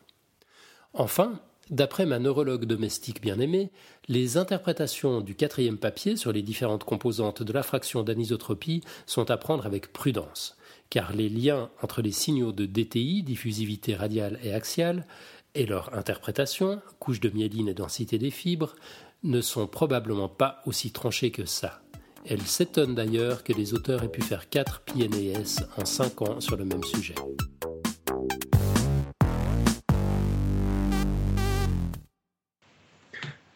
Enfin, 0.95 1.39
d'après 1.69 2.07
ma 2.07 2.17
neurologue 2.17 2.65
domestique 2.65 3.21
bien-aimée, 3.21 3.69
les 4.07 4.37
interprétations 4.37 5.21
du 5.21 5.35
quatrième 5.35 5.77
papier 5.77 6.15
sur 6.15 6.31
les 6.31 6.41
différentes 6.41 6.85
composantes 6.85 7.43
de 7.43 7.53
la 7.53 7.61
fraction 7.61 8.01
d'anisotropie 8.01 8.81
sont 9.05 9.29
à 9.29 9.37
prendre 9.37 9.67
avec 9.67 9.93
prudence, 9.93 10.57
car 10.89 11.13
les 11.13 11.29
liens 11.29 11.69
entre 11.83 12.01
les 12.01 12.11
signaux 12.11 12.51
de 12.51 12.65
DTI, 12.65 13.21
diffusivité 13.21 13.93
radiale 13.93 14.39
et 14.43 14.53
axiale, 14.53 15.05
et 15.55 15.65
leur 15.65 15.95
interprétation, 15.95 16.81
couche 16.99 17.19
de 17.19 17.29
myéline 17.29 17.69
et 17.69 17.73
densité 17.73 18.17
des 18.17 18.31
fibres, 18.31 18.75
ne 19.23 19.41
sont 19.41 19.67
probablement 19.67 20.29
pas 20.29 20.61
aussi 20.65 20.91
tranchés 20.91 21.31
que 21.31 21.45
ça. 21.45 21.81
Elle 22.27 22.41
s'étonne 22.41 22.95
d'ailleurs 22.95 23.43
que 23.43 23.53
les 23.53 23.73
auteurs 23.73 24.03
aient 24.03 24.09
pu 24.09 24.21
faire 24.21 24.49
4 24.49 24.81
PNAS 24.81 25.63
en 25.77 25.85
5 25.85 26.21
ans 26.23 26.41
sur 26.41 26.57
le 26.57 26.65
même 26.65 26.83
sujet. 26.83 27.15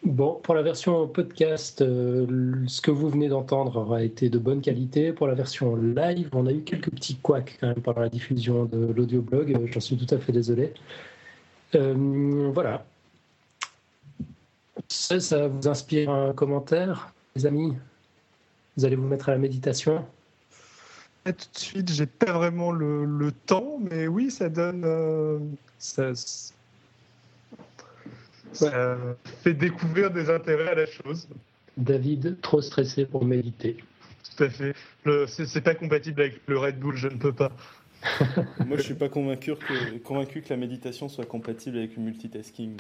Bon, 0.04 0.40
pour 0.44 0.54
la 0.54 0.62
version 0.62 1.08
podcast, 1.08 1.82
euh, 1.82 2.26
ce 2.68 2.82
que 2.82 2.92
vous 2.92 3.10
venez 3.10 3.30
d'entendre 3.30 3.78
aura 3.78 4.04
été 4.04 4.30
de 4.30 4.38
bonne 4.38 4.60
qualité. 4.60 5.14
Pour 5.14 5.28
la 5.28 5.34
version 5.34 5.76
live, 5.76 6.30
on 6.34 6.46
a 6.46 6.52
eu 6.52 6.62
quelques 6.62 6.90
petits 6.90 7.16
couacs 7.16 7.58
quand 7.60 7.68
même 7.68 7.82
pendant 7.82 8.02
la 8.02 8.10
diffusion 8.10 8.66
de 8.66 8.92
l'audioblog. 8.92 9.54
Euh, 9.56 9.68
j'en 9.72 9.80
suis 9.80 9.98
tout 9.98 10.14
à 10.14 10.18
fait 10.18 10.32
désolé. 10.32 10.74
Euh, 11.76 12.52
voilà. 12.54 12.86
Ça, 14.88 15.20
ça 15.20 15.48
vous 15.48 15.68
inspire 15.68 16.10
un 16.10 16.34
commentaire, 16.34 17.14
les 17.36 17.46
amis? 17.46 17.76
Vous 18.76 18.86
allez 18.86 18.96
vous 18.96 19.08
mettre 19.08 19.30
à 19.30 19.34
la 19.34 19.38
méditation? 19.38 20.06
Tout 21.26 21.32
de 21.32 21.60
suite, 21.60 21.92
j'ai 21.92 22.06
pas 22.08 22.32
vraiment 22.32 22.72
le, 22.72 23.32
temps, 23.46 23.78
mais 23.80 24.08
oui, 24.08 24.32
ça 24.32 24.50
donne. 24.50 24.84
Euh, 24.86 25.38
ça, 25.78 26.14
fait 29.44 29.54
découvrir 29.54 30.10
des 30.12 30.30
intérêts 30.30 30.70
à 30.70 30.76
la 30.76 30.86
chose. 30.88 31.28
David, 31.78 32.42
trop 32.42 32.62
stressé 32.62 33.06
pour 33.06 33.26
méditer. 33.26 33.78
Tout 34.36 34.44
à 34.46 34.50
fait. 34.50 34.76
C'est 35.28 35.62
pas 35.62 35.76
compatible 35.76 36.22
avec 36.22 36.42
le 36.48 36.58
Red 36.58 36.80
Bull, 36.80 36.96
je 36.96 37.10
ne 37.10 37.18
peux 37.18 37.34
pas. 37.34 37.52
Moi, 38.66 38.78
je 38.78 38.82
suis 38.82 38.94
pas 38.94 39.10
convaincu 39.10 39.56
que, 39.56 40.50
la 40.50 40.58
méditation 40.58 41.10
soit 41.10 41.26
compatible 41.26 41.78
avec 41.78 41.96
le 41.96 42.04
multitasking. 42.04 42.78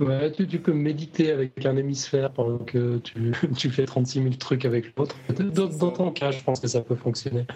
Euh. 0.00 0.30
Tu, 0.30 0.58
peux 0.58 0.74
méditer 0.74 1.30
avec 1.30 1.64
un 1.64 1.76
hémisphère 1.76 2.30
pendant 2.30 2.58
que 2.58 2.98
tu, 2.98 3.70
fais 3.70 3.86
36 3.86 4.22
000 4.22 4.34
trucs 4.34 4.64
avec 4.64 4.94
l'autre. 4.96 5.16
Dans, 5.30 5.90
ton 5.90 6.10
cas, 6.10 6.30
je 6.32 6.42
pense 6.42 6.60
que 6.60 6.68
ça 6.68 6.82
peut 6.82 6.96
fonctionner. 6.96 7.46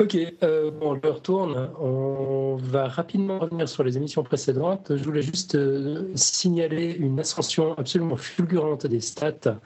Ok, 0.00 0.16
euh, 0.44 0.70
bon, 0.70 0.94
je 0.94 1.08
retourne. 1.08 1.70
On 1.80 2.54
va 2.54 2.86
rapidement 2.86 3.40
revenir 3.40 3.68
sur 3.68 3.82
les 3.82 3.96
émissions 3.96 4.22
précédentes. 4.22 4.96
Je 4.96 5.02
voulais 5.02 5.22
juste 5.22 5.56
euh, 5.56 6.12
signaler 6.14 6.92
une 6.92 7.18
ascension 7.18 7.76
absolument 7.76 8.16
fulgurante 8.16 8.86
des 8.86 9.00
stats, 9.00 9.58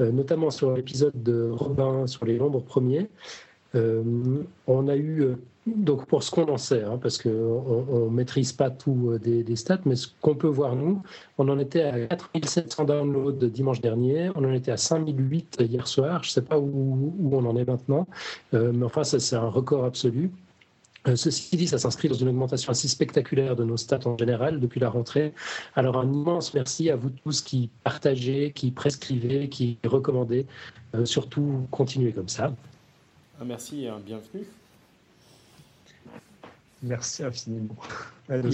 euh, 0.00 0.10
notamment 0.10 0.50
sur 0.50 0.74
l'épisode 0.74 1.22
de 1.22 1.50
Robin 1.52 2.08
sur 2.08 2.26
les 2.26 2.36
nombres 2.36 2.58
premiers. 2.60 3.08
Euh, 3.76 4.02
on 4.66 4.88
a 4.88 4.96
eu, 4.96 5.22
euh, 5.22 5.36
donc 5.66 6.06
pour 6.06 6.22
ce 6.22 6.30
qu'on 6.30 6.48
en 6.48 6.56
sait, 6.56 6.82
hein, 6.82 6.98
parce 7.00 7.18
qu'on 7.18 7.28
ne 7.28 8.10
maîtrise 8.10 8.52
pas 8.52 8.70
tout 8.70 9.10
euh, 9.10 9.18
des, 9.18 9.56
stats, 9.56 9.80
mais 9.84 9.96
ce 9.96 10.08
qu'on 10.20 10.34
peut 10.34 10.48
voir 10.48 10.76
nous, 10.76 11.02
on 11.38 11.48
en 11.48 11.58
était 11.58 11.82
à 11.82 12.06
4700 12.06 12.84
downloads 12.84 13.46
dimanche 13.48 13.80
dernier, 13.80 14.30
on 14.34 14.44
en 14.44 14.52
était 14.52 14.72
à 14.72 14.76
5008 14.76 15.58
hier 15.60 15.86
soir, 15.86 16.22
je 16.22 16.30
ne 16.30 16.32
sais 16.32 16.42
pas 16.42 16.58
où, 16.58 17.14
on 17.30 17.44
en 17.44 17.56
est 17.56 17.66
maintenant, 17.66 18.06
mais 18.52 18.84
enfin 18.84 19.04
ça 19.04 19.18
c'est 19.18 19.36
un 19.36 19.48
record 19.48 19.84
absolu. 19.84 20.30
Ceci 21.14 21.56
dit, 21.56 21.68
ça 21.68 21.78
s'inscrit 21.78 22.08
dans 22.08 22.16
une 22.16 22.28
augmentation 22.28 22.72
assez 22.72 22.88
spectaculaire 22.88 23.54
de 23.54 23.62
nos 23.62 23.76
stats 23.76 24.00
en 24.06 24.18
général 24.18 24.58
depuis 24.58 24.80
la 24.80 24.88
rentrée. 24.90 25.34
Alors 25.76 25.98
un 25.98 26.12
immense 26.12 26.52
merci 26.52 26.90
à 26.90 26.96
vous 26.96 27.10
tous 27.10 27.42
qui 27.42 27.70
partagez, 27.84 28.50
qui 28.52 28.72
prescrivez, 28.72 29.48
qui 29.48 29.78
recommandez. 29.84 30.46
surtout, 31.04 31.66
continuez 31.70 32.12
comme 32.12 32.28
ça. 32.28 32.52
Un 33.38 33.44
merci 33.44 33.84
et 33.84 33.88
un 33.88 33.98
bienvenue. 33.98 34.46
Merci 36.82 37.22
infiniment 37.22 37.76
à 38.30 38.38
nos 38.38 38.50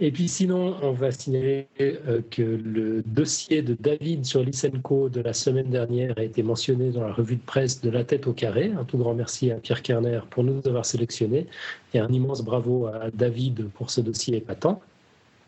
Et 0.00 0.10
puis 0.10 0.26
sinon, 0.26 0.76
on 0.82 0.90
va 0.90 1.12
signaler 1.12 1.68
euh, 1.80 2.20
que 2.30 2.42
le 2.42 3.02
dossier 3.02 3.62
de 3.62 3.74
David 3.78 4.24
sur 4.24 4.42
Lysenko 4.42 5.08
de 5.08 5.20
la 5.20 5.32
semaine 5.32 5.70
dernière 5.70 6.18
a 6.18 6.24
été 6.24 6.42
mentionné 6.42 6.90
dans 6.90 7.06
la 7.06 7.12
revue 7.12 7.36
de 7.36 7.42
presse 7.42 7.80
de 7.80 7.90
La 7.90 8.02
tête 8.02 8.26
au 8.26 8.32
carré. 8.32 8.72
Un 8.76 8.84
tout 8.84 8.98
grand 8.98 9.14
merci 9.14 9.52
à 9.52 9.56
Pierre 9.56 9.82
Kerner 9.82 10.20
pour 10.30 10.42
nous 10.42 10.60
avoir 10.66 10.84
sélectionnés 10.84 11.46
et 11.94 12.00
un 12.00 12.08
immense 12.08 12.42
bravo 12.42 12.86
à 12.86 13.10
David 13.12 13.68
pour 13.70 13.90
ce 13.90 14.00
dossier 14.00 14.38
épatant. 14.38 14.80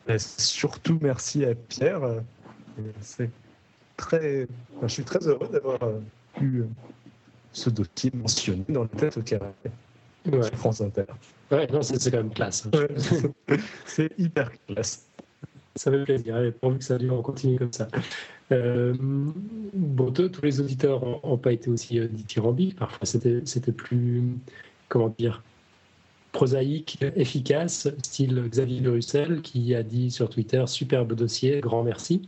Et 0.08 0.18
surtout 0.18 0.98
merci 1.02 1.44
à 1.44 1.56
Pierre. 1.56 2.02
C'est 3.00 3.30
très, 3.96 4.46
je 4.80 4.88
suis 4.88 5.04
très 5.04 5.26
heureux 5.26 5.48
d'avoir 5.52 5.80
pu 6.36 6.64
ce 7.52 7.70
dossier 7.70 8.10
mentionné 8.14 8.64
dans 8.68 8.82
le 8.82 8.88
tête 8.88 9.16
au 9.16 9.22
carré 9.22 9.46
ouais. 10.26 10.56
France 10.56 10.80
Inter. 10.80 11.04
Ouais, 11.50 11.66
non, 11.66 11.82
c'est 11.82 12.10
quand 12.10 12.18
même 12.18 12.32
classe. 12.32 12.66
Hein. 12.66 12.86
c'est 13.86 14.12
hyper 14.18 14.50
classe. 14.66 15.06
Ça 15.76 15.90
fait 15.90 16.04
plaisir. 16.04 16.36
Allez, 16.36 16.52
pourvu 16.52 16.78
que 16.78 16.84
ça 16.84 16.98
dure, 16.98 17.14
on 17.14 17.22
continue 17.22 17.58
comme 17.58 17.72
ça. 17.72 17.88
Euh, 18.52 18.94
bon, 18.98 20.12
tous 20.12 20.42
les 20.42 20.60
auditeurs 20.60 21.04
n'ont 21.04 21.38
pas 21.38 21.52
été 21.52 21.70
aussi 21.70 21.98
euh, 21.98 22.08
dithyrambiques. 22.08 22.76
Parfois, 22.76 23.06
c'était 23.06 23.72
plus, 23.72 24.24
comment 24.88 25.14
dire, 25.16 25.42
prosaïque, 26.32 26.98
efficace, 27.16 27.88
style 28.02 28.42
Xavier 28.48 28.80
Le 28.80 28.92
Russel, 28.92 29.42
qui 29.42 29.74
a 29.74 29.82
dit 29.82 30.10
sur 30.10 30.28
Twitter 30.28 30.64
superbe 30.66 31.14
dossier, 31.14 31.60
grand 31.60 31.82
merci. 31.82 32.22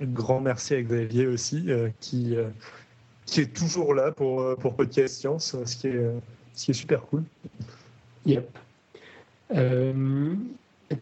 Grand 0.00 0.40
merci 0.40 0.74
à 0.74 0.82
Xavier 0.82 1.26
aussi, 1.26 1.64
euh, 1.68 1.88
qui, 2.00 2.36
euh, 2.36 2.48
qui 3.26 3.40
est 3.40 3.54
toujours 3.54 3.94
là 3.94 4.12
pour, 4.12 4.40
euh, 4.40 4.56
pour 4.56 4.74
Podcast 4.74 5.16
Science, 5.16 5.56
ce 5.64 5.76
qui 5.76 5.88
est, 5.88 5.96
euh, 5.96 6.18
ce 6.54 6.66
qui 6.66 6.70
est 6.72 6.74
super 6.74 7.02
cool. 7.02 7.22
Yep. 8.26 8.58
Euh, 9.54 10.34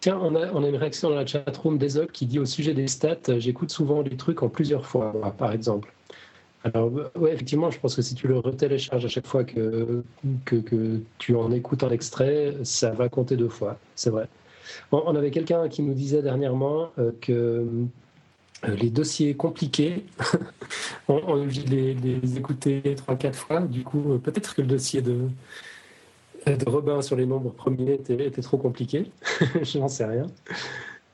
tiens, 0.00 0.18
on 0.22 0.34
a, 0.34 0.50
on 0.52 0.64
a, 0.64 0.68
une 0.68 0.76
réaction 0.76 1.10
dans 1.10 1.16
la 1.16 1.26
chatroom 1.26 1.78
d'Ezok 1.78 2.12
qui 2.12 2.26
dit 2.26 2.38
au 2.38 2.46
sujet 2.46 2.74
des 2.74 2.88
stats, 2.88 3.38
j'écoute 3.38 3.70
souvent 3.70 4.02
les 4.02 4.16
trucs 4.16 4.42
en 4.42 4.48
plusieurs 4.48 4.86
fois, 4.86 5.12
par 5.38 5.52
exemple. 5.52 5.92
Alors, 6.62 6.90
ouais, 7.16 7.32
effectivement, 7.32 7.70
je 7.70 7.80
pense 7.80 7.96
que 7.96 8.02
si 8.02 8.14
tu 8.14 8.28
le 8.28 8.38
retélécharges 8.38 9.04
à 9.04 9.08
chaque 9.08 9.26
fois 9.26 9.44
que, 9.44 10.02
que, 10.44 10.56
que 10.56 11.00
tu 11.18 11.34
en 11.34 11.50
écoutes 11.52 11.84
un 11.84 11.90
extrait, 11.90 12.54
ça 12.64 12.90
va 12.90 13.08
compter 13.08 13.36
deux 13.36 13.48
fois, 13.48 13.78
c'est 13.94 14.10
vrai. 14.10 14.28
On, 14.92 15.14
avait 15.16 15.30
quelqu'un 15.30 15.68
qui 15.68 15.82
nous 15.82 15.94
disait 15.94 16.22
dernièrement 16.22 16.90
que 17.20 17.32
euh, 17.32 17.64
les 18.66 18.90
dossiers 18.90 19.34
compliqués, 19.34 20.04
on, 21.08 21.20
on 21.26 21.44
les, 21.46 21.94
les 21.94 22.36
écouter 22.36 22.82
trois, 22.96 23.16
quatre 23.16 23.38
fois. 23.38 23.60
Du 23.60 23.82
coup, 23.82 24.12
euh, 24.12 24.18
peut-être 24.18 24.54
que 24.54 24.62
le 24.62 24.68
dossier 24.68 25.02
de, 25.02 25.28
Robin 26.66 27.02
sur 27.02 27.16
les 27.16 27.26
nombres 27.26 27.52
premiers 27.52 28.00
était 28.08 28.42
trop 28.42 28.56
compliqué. 28.56 29.10
Je 29.62 29.78
n'en 29.78 29.88
sais 29.88 30.04
rien. 30.04 30.26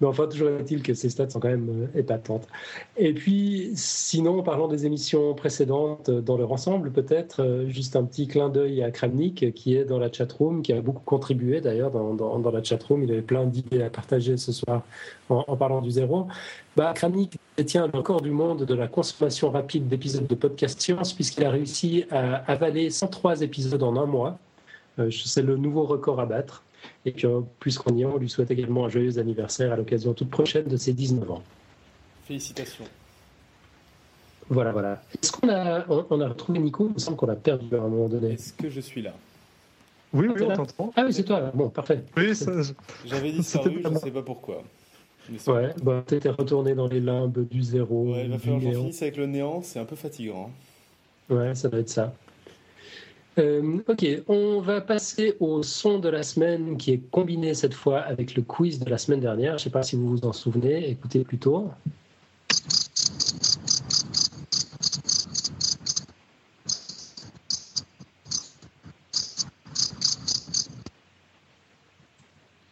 Mais 0.00 0.06
enfin, 0.06 0.26
toujours 0.26 0.50
est-il 0.50 0.82
que 0.82 0.92
ces 0.92 1.08
stats 1.08 1.30
sont 1.30 1.40
quand 1.40 1.48
même 1.48 1.88
euh, 1.94 1.98
épatantes. 1.98 2.46
Et 2.98 3.14
puis, 3.14 3.70
sinon, 3.76 4.42
parlant 4.42 4.68
des 4.68 4.84
émissions 4.84 5.34
précédentes 5.34 6.10
euh, 6.10 6.20
dans 6.20 6.36
leur 6.36 6.52
ensemble, 6.52 6.92
peut-être 6.92 7.42
euh, 7.42 7.68
juste 7.68 7.96
un 7.96 8.04
petit 8.04 8.28
clin 8.28 8.50
d'œil 8.50 8.82
à 8.82 8.90
Kramnik 8.90 9.54
qui 9.54 9.74
est 9.74 9.84
dans 9.86 9.98
la 9.98 10.12
chatroom, 10.12 10.60
qui 10.60 10.74
a 10.74 10.82
beaucoup 10.82 11.02
contribué 11.04 11.62
d'ailleurs 11.62 11.90
dans, 11.90 12.12
dans, 12.12 12.38
dans, 12.38 12.50
la 12.50 12.62
chatroom. 12.62 13.04
Il 13.04 13.10
avait 13.10 13.22
plein 13.22 13.46
d'idées 13.46 13.82
à 13.82 13.88
partager 13.88 14.36
ce 14.36 14.52
soir 14.52 14.82
en, 15.30 15.56
parlant 15.56 15.80
du 15.80 15.90
zéro. 15.90 16.26
Bah, 16.76 16.92
Kramnik 16.94 17.38
détient 17.56 17.86
le 17.86 17.96
record 17.96 18.20
du 18.20 18.30
monde 18.30 18.64
de 18.66 18.74
la 18.74 18.88
consommation 18.88 19.50
rapide 19.50 19.88
d'épisodes 19.88 20.26
de 20.26 20.34
podcast 20.34 20.78
science 20.78 21.14
puisqu'il 21.14 21.44
a 21.44 21.50
réussi 21.50 22.04
à 22.10 22.36
avaler 22.50 22.90
103 22.90 23.40
épisodes 23.40 23.82
en 23.82 23.96
un 23.96 24.06
mois. 24.06 24.38
C'est 25.10 25.42
le 25.42 25.56
nouveau 25.56 25.84
record 25.84 26.20
à 26.20 26.26
battre. 26.26 26.62
Et 27.04 27.12
puis, 27.12 27.26
puisqu'on 27.60 27.94
y 27.94 28.02
est, 28.02 28.04
on 28.04 28.18
lui 28.18 28.28
souhaite 28.28 28.50
également 28.50 28.86
un 28.86 28.88
joyeux 28.88 29.18
anniversaire 29.18 29.72
à 29.72 29.76
l'occasion 29.76 30.14
toute 30.14 30.30
prochaine 30.30 30.66
de 30.66 30.76
ses 30.76 30.92
19 30.92 31.30
ans. 31.30 31.42
Félicitations. 32.24 32.84
Voilà, 34.48 34.72
voilà. 34.72 35.02
Est-ce 35.22 35.32
qu'on 35.32 35.48
a, 35.48 35.84
on, 35.88 36.20
a 36.20 36.28
retrouvé 36.28 36.58
Nico 36.58 36.86
Il 36.88 36.94
me 36.94 36.98
semble 36.98 37.16
qu'on 37.16 37.26
l'a 37.26 37.36
perdu 37.36 37.74
à 37.74 37.78
un 37.78 37.88
moment 37.88 38.08
donné. 38.08 38.32
Est-ce 38.34 38.52
que 38.52 38.70
je 38.70 38.80
suis 38.80 39.02
là? 39.02 39.12
Oui, 40.12 40.28
oui, 40.28 40.42
on 40.42 40.54
t'entend. 40.54 40.92
Ah 40.96 41.02
oui, 41.04 41.12
c'est 41.12 41.24
toi. 41.24 41.50
Bon, 41.52 41.68
parfait. 41.68 42.04
Oui, 42.16 42.32
J'avais 43.04 43.32
disparu, 43.32 43.80
je 43.82 43.88
ne 43.88 43.98
sais 43.98 44.10
pas 44.10 44.22
pourquoi. 44.22 44.62
Ouais, 45.48 45.74
bah, 45.82 46.04
t'étais 46.06 46.30
retourné 46.30 46.74
dans 46.74 46.86
les 46.86 47.00
limbes 47.00 47.46
du 47.48 47.62
zéro. 47.62 48.12
Ouais, 48.12 48.24
il 48.24 48.30
va 48.30 48.38
falloir 48.38 48.60
que 48.60 48.66
je 48.66 48.78
finisse 48.78 49.02
avec 49.02 49.16
le 49.16 49.26
néant, 49.26 49.60
c'est 49.62 49.80
un 49.80 49.84
peu 49.84 49.96
fatigant. 49.96 50.50
Ouais, 51.28 51.54
ça 51.54 51.68
doit 51.68 51.80
être 51.80 51.88
ça. 51.88 52.14
Euh, 53.38 53.82
ok, 53.86 54.06
on 54.28 54.60
va 54.60 54.80
passer 54.80 55.36
au 55.40 55.62
son 55.62 55.98
de 55.98 56.08
la 56.08 56.22
semaine 56.22 56.78
qui 56.78 56.92
est 56.92 57.10
combiné 57.10 57.52
cette 57.52 57.74
fois 57.74 58.00
avec 58.00 58.34
le 58.34 58.42
quiz 58.42 58.78
de 58.78 58.88
la 58.88 58.96
semaine 58.96 59.20
dernière. 59.20 59.52
Je 59.58 59.64
ne 59.64 59.64
sais 59.64 59.70
pas 59.70 59.82
si 59.82 59.94
vous 59.96 60.08
vous 60.08 60.24
en 60.24 60.32
souvenez, 60.32 60.88
écoutez 60.88 61.22
plutôt. 61.22 61.70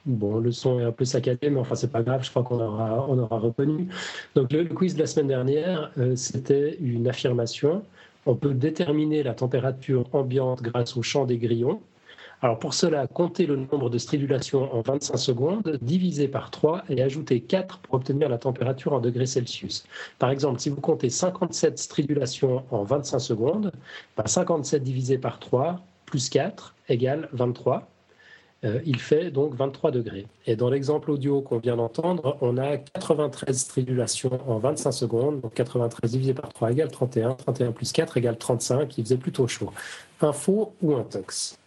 Bon, 0.07 0.39
le 0.39 0.53
son 0.53 0.81
est 0.81 0.85
un 0.85 0.93
peu 0.93 1.05
saccadé, 1.05 1.51
mais 1.51 1.61
enfin, 1.61 1.75
c'est 1.75 1.91
pas 1.91 2.03
grave, 2.03 2.23
je 2.25 2.31
crois 2.31 2.43
qu'on 2.43 2.61
aura, 2.61 3.07
on 3.09 3.19
aura 3.19 3.39
reconnu. 3.39 3.89
Donc, 4.35 4.53
le, 4.53 4.65
quiz 4.67 4.95
de 4.95 5.01
la 5.01 5.07
semaine 5.07 5.29
dernière, 5.29 5.91
euh, 5.99 6.15
c'était 6.15 6.77
une 6.81 7.09
affirmation. 7.09 7.83
On 8.27 8.35
peut 8.37 8.55
déterminer 8.55 9.23
la 9.23 9.35
température 9.35 10.07
ambiante 10.15 10.63
grâce 10.63 10.97
au 10.97 11.03
champ 11.03 11.27
des 11.27 11.39
grillons. 11.39 11.81
Alors, 12.41 12.59
pour 12.59 12.75
cela, 12.75 13.07
comptez 13.07 13.47
le 13.47 13.57
nombre 13.57 13.91
de 13.91 13.99
stridulations 13.99 14.75
en 14.75 14.81
25 14.81 15.17
secondes, 15.17 15.79
divisé 15.83 16.29
par 16.29 16.51
3 16.51 16.85
et 16.89 17.03
ajoutez 17.03 17.41
4 17.41 17.79
pour 17.79 17.95
obtenir 17.95 18.29
la 18.29 18.39
température 18.39 18.93
en 18.93 19.01
degrés 19.01 19.27
Celsius. 19.27 19.85
Par 20.19 20.31
exemple, 20.31 20.61
si 20.61 20.69
vous 20.69 20.81
comptez 20.81 21.11
57 21.11 21.79
stridulations 21.79 22.65
en 22.71 22.83
25 22.83 23.19
secondes, 23.19 23.73
57 24.25 24.81
bah, 24.81 24.85
divisé 24.85 25.19
par 25.19 25.39
3 25.39 25.81
plus 26.07 26.29
4 26.29 26.75
égale 26.89 27.29
23. 27.33 27.89
Euh, 28.65 28.81
il 28.87 28.99
fait 28.99 29.31
donc 29.31 29.55
23 29.55 29.91
degrés. 29.91 30.27
Et 30.47 30.57
dans 30.57 30.71
l'exemple 30.71 31.11
audio 31.11 31.43
qu'on 31.43 31.59
vient 31.59 31.77
d'entendre, 31.77 32.39
on 32.41 32.57
a 32.57 32.79
93 32.79 33.57
stridulations 33.59 34.41
en 34.51 34.59
25 34.59 34.93
secondes. 34.93 35.41
Donc 35.41 35.55
93 35.55 36.11
divisé 36.11 36.35
par 36.35 36.53
3 36.53 36.73
égale 36.73 36.91
31. 36.91 37.35
31 37.35 37.73
plus 37.73 37.93
4 37.93 38.17
égale 38.17 38.39
35. 38.39 38.97
Il 38.97 39.05
faisait 39.05 39.17
plutôt 39.19 39.47
chaud. 39.47 39.71
Un 40.21 40.33
faux 40.33 40.73
ou 40.83 40.95
un 40.95 41.03
tox 41.03 41.59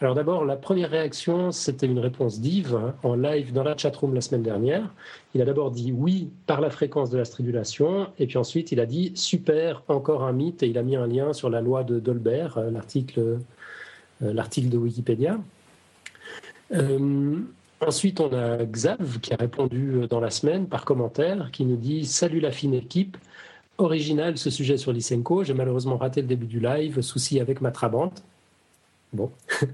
alors 0.00 0.16
d'abord, 0.16 0.44
la 0.44 0.56
première 0.56 0.90
réaction, 0.90 1.52
c'était 1.52 1.86
une 1.86 2.00
réponse 2.00 2.40
d'Yves 2.40 2.74
hein, 2.74 2.92
en 3.04 3.14
live 3.14 3.52
dans 3.52 3.62
la 3.62 3.76
chatroom 3.76 4.16
la 4.16 4.20
semaine 4.20 4.42
dernière. 4.42 4.92
Il 5.32 5.40
a 5.40 5.44
d'abord 5.44 5.70
dit 5.70 5.92
oui 5.92 6.32
par 6.48 6.60
la 6.60 6.70
fréquence 6.70 7.08
de 7.08 7.18
la 7.18 7.24
stridulation, 7.24 8.08
et 8.18 8.26
puis 8.26 8.36
ensuite 8.36 8.72
il 8.72 8.80
a 8.80 8.86
dit 8.86 9.12
super, 9.14 9.84
encore 9.86 10.24
un 10.24 10.32
mythe, 10.32 10.64
et 10.64 10.66
il 10.66 10.76
a 10.76 10.82
mis 10.82 10.96
un 10.96 11.06
lien 11.06 11.32
sur 11.32 11.50
la 11.50 11.60
loi 11.60 11.84
de 11.84 12.00
Dolbert, 12.00 12.58
euh, 12.58 12.72
l'article 12.72 13.38
l'article 14.20 14.70
de 14.70 14.78
Wikipédia. 14.78 15.38
Euh, 16.72 17.40
ensuite, 17.80 18.20
on 18.20 18.32
a 18.32 18.64
Xav 18.64 19.20
qui 19.20 19.32
a 19.32 19.36
répondu 19.36 19.94
euh, 19.94 20.06
dans 20.06 20.20
la 20.20 20.30
semaine 20.30 20.66
par 20.66 20.84
commentaire, 20.84 21.50
qui 21.52 21.64
nous 21.64 21.76
dit 21.76 22.04
Salut 22.04 22.40
la 22.40 22.50
fine 22.50 22.74
équipe. 22.74 23.16
Original 23.78 24.38
ce 24.38 24.50
sujet 24.50 24.76
sur 24.76 24.92
Lysenko. 24.92 25.44
J'ai 25.44 25.54
malheureusement 25.54 25.96
raté 25.96 26.20
le 26.22 26.28
début 26.28 26.46
du 26.46 26.60
live, 26.60 27.00
souci 27.00 27.40
avec 27.40 27.60
ma 27.60 27.70
trabante. 27.70 28.22
Bon. 29.12 29.30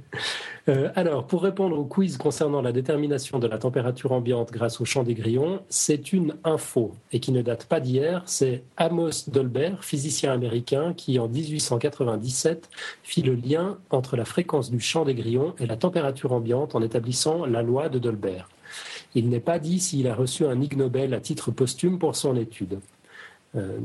Euh, 0.68 0.90
alors, 0.96 1.26
pour 1.26 1.42
répondre 1.42 1.78
au 1.78 1.84
quiz 1.86 2.18
concernant 2.18 2.60
la 2.60 2.72
détermination 2.72 3.38
de 3.38 3.46
la 3.46 3.56
température 3.56 4.12
ambiante 4.12 4.52
grâce 4.52 4.82
au 4.82 4.84
champ 4.84 5.02
des 5.02 5.14
grillons, 5.14 5.62
c'est 5.70 6.12
une 6.12 6.34
info 6.44 6.92
et 7.10 7.20
qui 7.20 7.32
ne 7.32 7.40
date 7.40 7.64
pas 7.64 7.80
d'hier. 7.80 8.22
C'est 8.26 8.62
Amos 8.76 9.28
Dolbert, 9.28 9.82
physicien 9.82 10.30
américain, 10.30 10.92
qui 10.92 11.18
en 11.18 11.26
1897 11.26 12.68
fit 13.02 13.22
le 13.22 13.34
lien 13.34 13.78
entre 13.88 14.14
la 14.16 14.26
fréquence 14.26 14.70
du 14.70 14.78
champ 14.78 15.06
des 15.06 15.14
grillons 15.14 15.54
et 15.58 15.64
la 15.64 15.76
température 15.76 16.32
ambiante 16.32 16.74
en 16.74 16.82
établissant 16.82 17.46
la 17.46 17.62
loi 17.62 17.88
de 17.88 17.98
Dolbert. 17.98 18.50
Il 19.14 19.30
n'est 19.30 19.40
pas 19.40 19.58
dit 19.58 19.80
s'il 19.80 20.06
a 20.06 20.14
reçu 20.14 20.44
un 20.44 20.60
Ig 20.60 20.76
Nobel 20.76 21.14
à 21.14 21.20
titre 21.20 21.50
posthume 21.50 21.98
pour 21.98 22.14
son 22.14 22.36
étude. 22.36 22.78
Euh, 23.56 23.78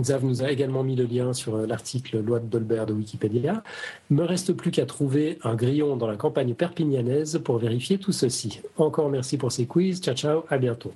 Xav 0.00 0.24
nous 0.24 0.42
a 0.42 0.50
également 0.50 0.82
mis 0.82 0.96
le 0.96 1.04
lien 1.04 1.32
sur 1.32 1.54
euh, 1.54 1.66
l'article 1.66 2.20
Loi 2.20 2.40
de 2.40 2.46
Dolbert 2.46 2.86
de 2.86 2.92
Wikipédia. 2.92 3.62
Me 4.10 4.24
reste 4.24 4.52
plus 4.52 4.70
qu'à 4.70 4.86
trouver 4.86 5.38
un 5.44 5.54
grillon 5.54 5.96
dans 5.96 6.08
la 6.08 6.16
campagne 6.16 6.54
perpignanaise 6.54 7.40
pour 7.44 7.58
vérifier 7.58 7.98
tout 7.98 8.12
ceci. 8.12 8.60
Encore 8.76 9.08
merci 9.08 9.36
pour 9.38 9.52
ces 9.52 9.66
quiz. 9.66 10.00
Ciao, 10.00 10.14
ciao, 10.14 10.44
à 10.50 10.58
bientôt. 10.58 10.92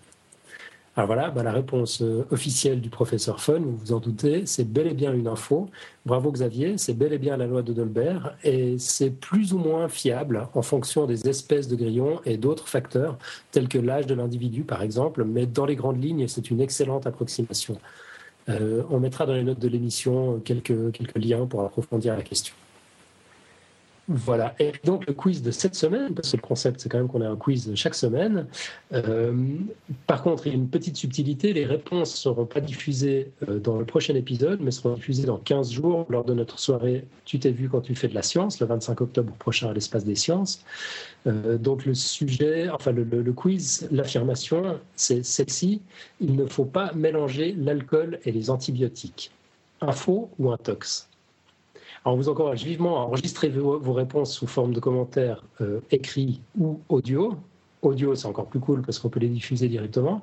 Alors 0.97 1.07
voilà, 1.07 1.31
bah, 1.31 1.45
la 1.45 1.53
réponse 1.53 2.03
euh, 2.03 2.27
officielle 2.33 2.81
du 2.81 2.91
professeur 2.91 3.41
Fun, 3.41 3.61
vous 3.61 3.77
vous 3.77 3.93
en 3.93 4.01
doutez, 4.01 4.47
c'est 4.47 4.65
bel 4.65 4.89
et 4.89 4.95
bien 4.95 5.13
une 5.13 5.29
info. 5.29 5.71
Bravo 6.05 6.33
Xavier, 6.33 6.77
c'est 6.77 6.95
bel 6.95 7.13
et 7.13 7.19
bien 7.19 7.37
la 7.37 7.47
loi 7.47 7.63
de 7.63 7.73
Dolbert 7.73 8.35
et 8.43 8.79
c'est 8.79 9.11
plus 9.11 9.53
ou 9.53 9.59
moins 9.59 9.89
fiable 9.89 10.49
en 10.55 10.63
fonction 10.63 11.07
des 11.07 11.29
espèces 11.29 11.69
de 11.69 11.77
grillons 11.77 12.21
et 12.25 12.37
d'autres 12.37 12.67
facteurs 12.67 13.17
tels 13.53 13.69
que 13.69 13.79
l'âge 13.79 14.09
de 14.09 14.15
l'individu 14.15 14.65
par 14.65 14.83
exemple, 14.83 15.23
mais 15.23 15.47
dans 15.47 15.67
les 15.67 15.77
grandes 15.77 16.03
lignes, 16.03 16.27
c'est 16.27 16.51
une 16.51 16.61
excellente 16.61 17.07
approximation. 17.07 17.79
Euh, 18.49 18.83
on 18.91 18.99
mettra 19.01 19.27
dans 19.27 19.35
les 19.35 19.43
notes 19.43 19.59
de 19.59 19.69
l'émission 19.69 20.41
quelques, 20.41 20.93
quelques 20.93 21.19
liens 21.19 21.47
pour 21.47 21.63
approfondir 21.63 22.17
la 22.17 22.23
question. 22.23 22.55
Voilà. 24.09 24.55
Et 24.59 24.73
donc 24.85 25.07
le 25.07 25.13
quiz 25.13 25.43
de 25.43 25.51
cette 25.51 25.75
semaine, 25.75 26.15
parce 26.15 26.31
que 26.31 26.39
le 26.39 26.43
concept 26.43 26.81
c'est 26.81 26.89
quand 26.89 26.97
même 26.97 27.09
qu'on 27.09 27.21
a 27.21 27.29
un 27.29 27.37
quiz 27.37 27.71
chaque 27.75 27.95
semaine. 27.95 28.47
Euh, 28.95 29.35
par 30.07 30.23
contre, 30.23 30.47
il 30.47 30.51
y 30.51 30.53
a 30.55 30.59
une 30.59 30.69
petite 30.69 30.97
subtilité. 30.97 31.53
Les 31.53 31.67
réponses 31.67 32.13
ne 32.13 32.17
seront 32.17 32.47
pas 32.47 32.61
diffusées 32.61 33.31
euh, 33.47 33.59
dans 33.59 33.79
le 33.79 33.85
prochain 33.85 34.15
épisode, 34.15 34.61
mais 34.63 34.71
seront 34.71 34.95
diffusées 34.95 35.27
dans 35.27 35.37
15 35.37 35.73
jours 35.73 36.07
lors 36.09 36.25
de 36.25 36.33
notre 36.33 36.59
soirée 36.59 37.05
Tu 37.27 37.39
t'es 37.39 37.51
vu 37.51 37.69
quand 37.69 37.83
tu 37.83 37.95
fais 37.95 38.09
de 38.09 38.15
la 38.15 38.23
science, 38.23 38.61
le 38.61 38.67
25 38.67 38.99
octobre 39.03 39.35
prochain 39.35 39.69
à 39.69 39.75
l'espace 39.75 40.07
des 40.07 40.15
sciences. 40.15 40.65
Euh, 41.27 41.59
donc 41.59 41.85
le 41.85 41.93
sujet, 41.93 42.71
enfin 42.71 42.93
le, 42.93 43.33
quiz, 43.33 43.89
l'affirmation, 43.91 44.81
c'est 44.97 45.23
celle-ci. 45.23 45.83
Il 46.21 46.35
ne 46.35 46.47
faut 46.47 46.65
pas 46.65 46.93
mélanger 46.95 47.55
l'alcool 47.59 48.21
et 48.25 48.33
les 48.33 48.49
antibiotiques. 48.49 49.31
Un 49.83 49.93
faux 49.93 50.31
ou 50.39 50.51
un 50.51 50.57
tox? 50.57 51.08
On 52.13 52.17
vous 52.17 52.29
encourage 52.29 52.65
vivement 52.65 52.99
à 52.99 53.05
enregistrer 53.05 53.49
vos, 53.49 53.93
réponses 53.93 54.33
sous 54.33 54.47
forme 54.47 54.73
de 54.73 54.81
commentaires 54.81 55.45
euh, 55.61 55.81
écrits 55.91 56.41
ou 56.59 56.81
audio 56.89 57.35
audio, 57.83 58.15
c'est 58.15 58.27
encore 58.27 58.47
plus 58.47 58.61
cool 58.61 58.83
parce 58.83 58.99
qu'on 58.99 59.09
peut 59.09 59.21
les 59.21 59.29
diffuser 59.29 59.69
directement. 59.69 60.23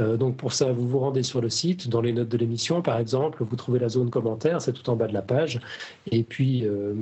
Euh, 0.00 0.16
donc 0.16 0.36
pour 0.36 0.52
ça, 0.52 0.72
vous 0.72 0.88
vous 0.88 0.98
rendez 0.98 1.22
sur 1.22 1.40
le 1.40 1.48
site, 1.48 1.88
dans 1.88 2.00
les 2.00 2.12
notes 2.12 2.28
de 2.28 2.36
l'émission 2.36 2.82
par 2.82 2.98
exemple, 2.98 3.44
vous 3.44 3.56
trouvez 3.56 3.78
la 3.78 3.88
zone 3.88 4.10
commentaire, 4.10 4.60
c'est 4.60 4.72
tout 4.72 4.88
en 4.90 4.96
bas 4.96 5.06
de 5.06 5.12
la 5.12 5.22
page. 5.22 5.60
Et 6.10 6.22
puis 6.22 6.64
euh, 6.64 6.94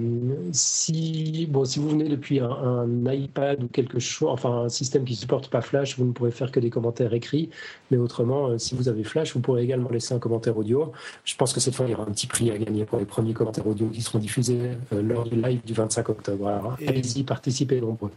si, 0.52 1.46
bon, 1.50 1.64
si 1.64 1.78
vous 1.78 1.90
venez 1.90 2.08
depuis 2.08 2.40
un, 2.40 2.88
iPad 3.10 3.62
ou 3.62 3.68
quelque 3.68 3.98
chose, 3.98 4.30
enfin 4.30 4.64
un 4.64 4.68
système 4.68 5.04
qui 5.04 5.12
ne 5.12 5.18
supporte 5.18 5.48
pas 5.48 5.60
Flash, 5.60 5.98
vous 5.98 6.04
ne 6.04 6.12
pourrez 6.12 6.30
faire 6.30 6.52
que 6.52 6.60
des 6.60 6.70
commentaires 6.70 7.12
écrits. 7.12 7.50
Mais 7.90 7.96
autrement, 7.96 8.48
euh, 8.48 8.58
si 8.58 8.74
vous 8.74 8.88
avez 8.88 9.04
Flash, 9.04 9.34
vous 9.34 9.40
pourrez 9.40 9.62
également 9.62 9.90
laisser 9.90 10.14
un 10.14 10.18
commentaire 10.18 10.56
audio. 10.56 10.92
Je 11.24 11.34
pense 11.36 11.52
que 11.52 11.60
cette 11.60 11.74
fois, 11.74 11.86
il 11.86 11.92
y 11.92 11.94
aura 11.94 12.04
un 12.04 12.12
petit 12.12 12.26
prix 12.26 12.50
à 12.50 12.58
gagner 12.58 12.84
pour 12.84 12.98
les 12.98 13.04
premiers 13.04 13.32
commentaires 13.32 13.66
audio 13.66 13.88
qui 13.88 14.02
seront 14.02 14.18
diffusés 14.18 14.70
lors 14.92 15.24
du 15.24 15.40
live 15.40 15.60
du 15.64 15.72
25 15.72 16.08
octobre. 16.08 16.48
Alors, 16.48 16.76
allez-y, 16.86 17.24
participez 17.24 17.80
nombreux. 17.80 18.10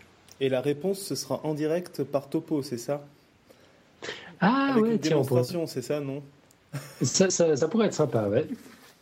Et 0.44 0.50
la 0.50 0.60
réponse, 0.60 1.00
ce 1.00 1.16
sera 1.16 1.40
en 1.46 1.54
direct 1.54 2.04
par 2.04 2.28
Topo, 2.28 2.62
c'est 2.64 2.78
ça? 2.78 3.02
Ah 4.42 4.72
Avec 4.72 4.84
ouais, 4.84 4.92
une 4.96 4.98
démonstration, 4.98 5.66
c'est 5.68 5.82
ça, 5.82 6.02
non? 6.02 6.22
Ça, 7.02 7.30
ça, 7.30 7.68
pourrait 7.70 7.86
être 7.86 7.94
sympa, 7.94 8.28
ouais. 8.28 8.46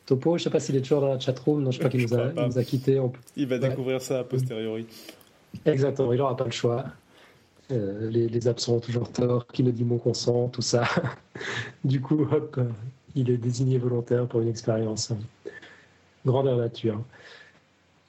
Topo, 0.05 0.37
je 0.37 0.43
sais 0.43 0.51
pas 0.51 0.59
s'il 0.59 0.75
est 0.75 0.81
toujours 0.81 1.01
dans 1.01 1.07
la 1.07 1.19
chatroom, 1.19 1.63
non, 1.63 1.71
je 1.71 1.79
crois 1.79 1.89
qu'il 1.89 2.03
nous, 2.03 2.13
a, 2.13 2.31
nous 2.31 2.59
a 2.59 2.63
quittés. 2.63 3.01
Il 3.35 3.47
va 3.47 3.57
découvrir 3.57 4.03
ça 4.03 4.19
a 4.19 4.23
posteriori. 4.23 4.85
Exactement, 5.65 6.13
il 6.13 6.19
n'aura 6.19 6.37
pas 6.37 6.45
le 6.45 6.51
choix. 6.51 6.85
Euh, 7.71 8.07
les, 8.11 8.29
les, 8.29 8.47
absents 8.47 8.75
ont 8.75 8.79
toujours 8.79 9.11
tort, 9.11 9.47
qui 9.47 9.63
me 9.63 9.71
dit 9.71 9.83
mon 9.83 9.97
consent, 9.97 10.47
tout 10.49 10.61
ça. 10.61 10.83
du 11.83 12.01
coup, 12.01 12.21
hop, 12.31 12.59
il 13.15 13.31
est 13.31 13.37
désigné 13.37 13.79
volontaire 13.79 14.27
pour 14.27 14.41
une 14.41 14.49
expérience. 14.49 15.11
Grandeur 16.23 16.57
nature. 16.57 17.01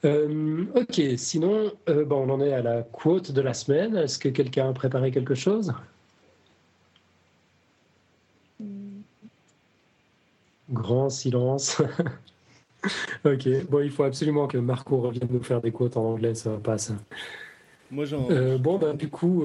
Euh, 0.05 0.65
ok, 0.75 1.01
sinon, 1.17 1.73
euh, 1.89 2.05
bon, 2.05 2.29
on 2.29 2.31
en 2.31 2.41
est 2.41 2.53
à 2.53 2.63
la 2.63 2.83
quote 2.83 3.31
de 3.31 3.41
la 3.41 3.55
semaine. 3.55 3.97
Est-ce 3.97 4.19
que 4.19 4.29
quelqu'un 4.29 4.69
a 4.69 4.73
préparé 4.73 5.11
quelque 5.11 5.35
chose? 5.35 5.73
Grand 10.71 11.09
silence. 11.09 11.81
ok, 13.25 13.67
bon, 13.71 13.81
il 13.81 13.91
faut 13.91 14.03
absolument 14.03 14.49
que 14.49 14.59
Marco 14.59 15.01
revienne 15.01 15.29
nous 15.31 15.43
faire 15.43 15.61
des 15.61 15.71
quotes 15.71 15.97
en 15.97 16.05
anglais, 16.05 16.35
ça 16.35 16.51
va 16.51 16.59
pas 16.59 16.79
ça. 16.79 16.95
Moi, 17.91 18.05
j'en. 18.05 18.29
Euh, 18.31 18.59
bon, 18.59 18.79
ben, 18.79 18.95
du 18.95 19.09
coup. 19.09 19.45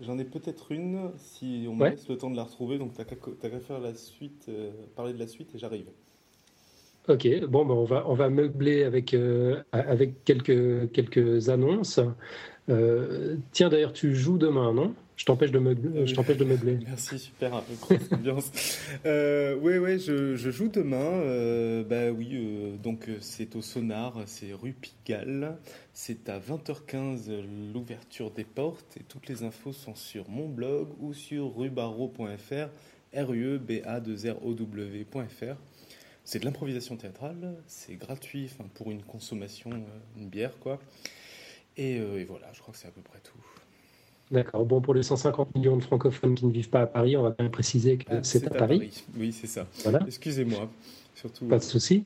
J'en 0.00 0.18
ai 0.18 0.24
peut-être 0.24 0.72
une, 0.72 1.10
si 1.16 1.66
on 1.68 1.76
me 1.76 1.90
laisse 1.90 2.08
le 2.08 2.16
temps 2.16 2.30
de 2.30 2.36
la 2.36 2.44
retrouver, 2.44 2.78
donc 2.78 2.92
t'as 2.94 3.04
qu'à 3.04 3.60
faire 3.60 3.78
la 3.78 3.94
suite, 3.94 4.50
parler 4.96 5.12
de 5.12 5.18
la 5.18 5.28
suite 5.28 5.54
et 5.54 5.58
j'arrive. 5.58 5.86
Ok, 7.08 7.26
bon, 7.48 7.64
ben 7.64 7.74
on, 7.74 7.84
va, 7.84 8.04
on 8.08 8.14
va 8.14 8.28
meubler 8.28 8.84
avec, 8.84 9.12
euh, 9.12 9.60
avec 9.72 10.22
quelques, 10.24 10.92
quelques 10.92 11.48
annonces. 11.48 11.98
Euh, 12.68 13.36
tiens, 13.50 13.68
d'ailleurs, 13.68 13.92
tu 13.92 14.14
joues 14.14 14.38
demain, 14.38 14.72
non? 14.72 14.94
Je 15.16 15.24
t'empêche 15.24 15.50
de, 15.50 15.58
meubler, 15.58 16.06
je 16.06 16.14
t'empêche 16.14 16.36
de 16.36 16.44
meubler. 16.44 16.78
Merci, 16.86 17.18
super, 17.18 17.62
peu 17.62 17.96
ambiance. 18.12 18.78
euh, 19.06 19.56
oui, 19.60 19.78
ouais, 19.78 19.98
je, 19.98 20.36
je, 20.36 20.50
joue 20.50 20.68
demain. 20.68 20.96
Euh, 20.96 21.84
bah 21.84 22.10
oui, 22.10 22.38
donc 22.82 23.08
c'est 23.20 23.56
au 23.56 23.62
Sonar, 23.62 24.14
c'est 24.26 24.52
rue 24.52 24.72
Pigalle. 24.72 25.58
C'est 25.92 26.28
à 26.28 26.38
20h15 26.38 27.30
l'ouverture 27.74 28.30
des 28.30 28.44
portes 28.44 28.96
et 28.96 29.02
toutes 29.02 29.28
les 29.28 29.42
infos 29.42 29.72
sont 29.72 29.94
sur 29.94 30.28
mon 30.30 30.48
blog 30.48 30.88
ou 31.00 31.14
sur 31.14 31.56
rubarro.fr, 31.56 32.68
r 33.14 33.32
u 33.32 33.54
e 33.54 33.58
b 33.58 33.82
a 33.84 34.00
2 34.00 34.30
r 34.30 34.44
o 34.44 34.54
w.fr. 34.54 35.56
C'est 36.24 36.38
de 36.38 36.44
l'improvisation 36.44 36.96
théâtrale, 36.96 37.56
c'est 37.66 37.96
gratuit 37.96 38.50
pour 38.74 38.90
une 38.90 39.02
consommation, 39.02 39.70
euh, 39.72 40.20
une 40.20 40.28
bière, 40.28 40.56
quoi. 40.60 40.78
Euh, 41.78 42.18
et, 42.18 42.24
voilà, 42.24 42.46
je 42.52 42.60
crois 42.60 42.72
que 42.72 42.78
c'est 42.78 42.88
à 42.88 42.90
peu 42.90 43.00
près 43.00 43.18
tout. 43.22 43.38
D'accord. 44.30 44.64
Bon, 44.64 44.80
pour 44.80 44.94
les 44.94 45.02
150 45.02 45.54
millions 45.54 45.76
de 45.76 45.82
francophones 45.82 46.34
qui 46.34 46.46
ne 46.46 46.52
vivent 46.52 46.70
pas 46.70 46.82
à 46.82 46.86
Paris, 46.86 47.16
on 47.16 47.22
va 47.22 47.34
même 47.38 47.50
préciser 47.50 47.98
que 47.98 48.04
ah, 48.08 48.20
c'est 48.22 48.46
à, 48.46 48.50
Paris. 48.50 49.04
Oui, 49.16 49.32
c'est 49.32 49.46
ça. 49.46 49.66
Excusez-moi. 50.06 50.70
Surtout. 51.14 51.46
Pas 51.46 51.58
de 51.58 51.62
souci. 51.62 52.04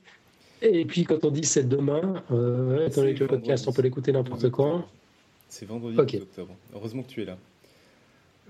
Et 0.63 0.85
puis, 0.87 1.05
quand 1.05 1.25
on 1.25 1.31
dit 1.31 1.45
c'est 1.45 1.69
demain, 1.69 2.25
euh, 2.33 2.87
étant 2.87 3.03
donné 3.03 3.15
que 3.15 3.21
le 3.21 3.29
podcast, 3.29 3.69
on 3.69 3.73
peut 3.73 3.83
l'écouter 3.83 4.13
n'importe 4.13 4.51
quand. 4.51 4.87
C'est 5.49 5.67
vendredi 5.67 5.99
Ok. 5.99 6.13
12 6.13 6.23
octobre. 6.23 6.57
Heureusement 6.75 7.03
que 7.03 7.09
tu 7.09 7.23
es 7.23 7.27
là. 7.27 7.39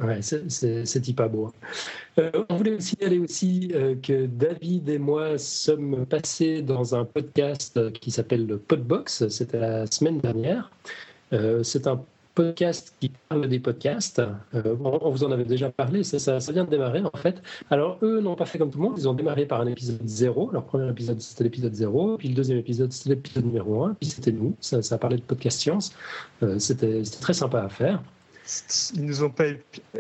Ouais, 0.01 0.21
c'est- 0.21 1.15
pas 1.15 1.29
beau. 1.29 1.53
Euh, 2.19 2.31
on 2.51 2.57
voulait 2.57 2.79
signaler 2.81 3.19
aussi 3.19 3.71
euh, 3.75 3.95
que 3.95 4.27
David 4.27 4.89
et 4.91 4.99
moi 4.99 5.39
sommes 5.39 6.05
passés 6.05 6.61
dans 6.63 6.95
un 6.95 7.05
podcast 7.05 7.91
qui 7.93 8.11
s'appelle 8.11 8.47
le 8.47 8.59
Podbox. 8.59 9.29
C'était 9.29 9.59
la 9.59 9.87
semaine 9.87 10.19
dernière. 10.19 10.71
Euh, 11.33 11.63
c'est 11.63 11.87
un 11.87 12.03
podcast 12.35 12.95
qui 13.01 13.11
parle 13.31 13.49
des 13.49 13.59
podcasts. 13.59 14.19
Euh, 14.55 14.77
on, 14.85 14.99
on 15.01 15.11
vous 15.11 15.25
en 15.25 15.33
avait 15.33 15.47
déjà 15.47 15.71
parlé, 15.71 16.05
ça, 16.05 16.37
vient 16.53 16.65
de 16.65 16.71
démarrer 16.71 17.01
en 17.03 17.17
fait. 17.17 17.43
Alors 17.71 17.99
eux 18.03 18.21
n'ont 18.21 18.37
pas 18.37 18.45
fait 18.45 18.59
comme 18.59 18.71
tout 18.71 18.79
le 18.79 18.85
monde, 18.85 18.99
ils 18.99 19.09
ont 19.09 19.15
démarré 19.15 19.47
par 19.47 19.63
un 19.63 19.67
épisode 19.67 20.07
zéro. 20.07 20.51
Leur 20.53 20.65
premier 20.67 20.91
épisode 20.91 21.19
c'était 21.23 21.45
l'épisode 21.45 21.73
zéro, 21.75 22.19
puis 22.19 22.29
le 22.29 22.35
deuxième 22.35 22.59
épisode 22.59 22.93
c'était 22.93 23.11
l'épisode 23.11 23.47
numéro 23.47 23.85
un, 23.85 23.95
puis 23.95 24.11
c'était 24.11 24.33
nous. 24.33 24.55
Ça, 24.61 24.83
ça 24.83 24.99
parlait 24.99 25.17
de 25.17 25.23
podcast 25.23 25.59
science. 25.59 25.95
Euh, 26.43 26.59
c'était 26.59 27.03
très 27.23 27.33
sympa 27.33 27.63
à 27.63 27.69
faire. 27.71 28.03
Ils 28.95 29.05
nous 29.05 29.25
ont 29.25 29.31
pas 29.31 29.45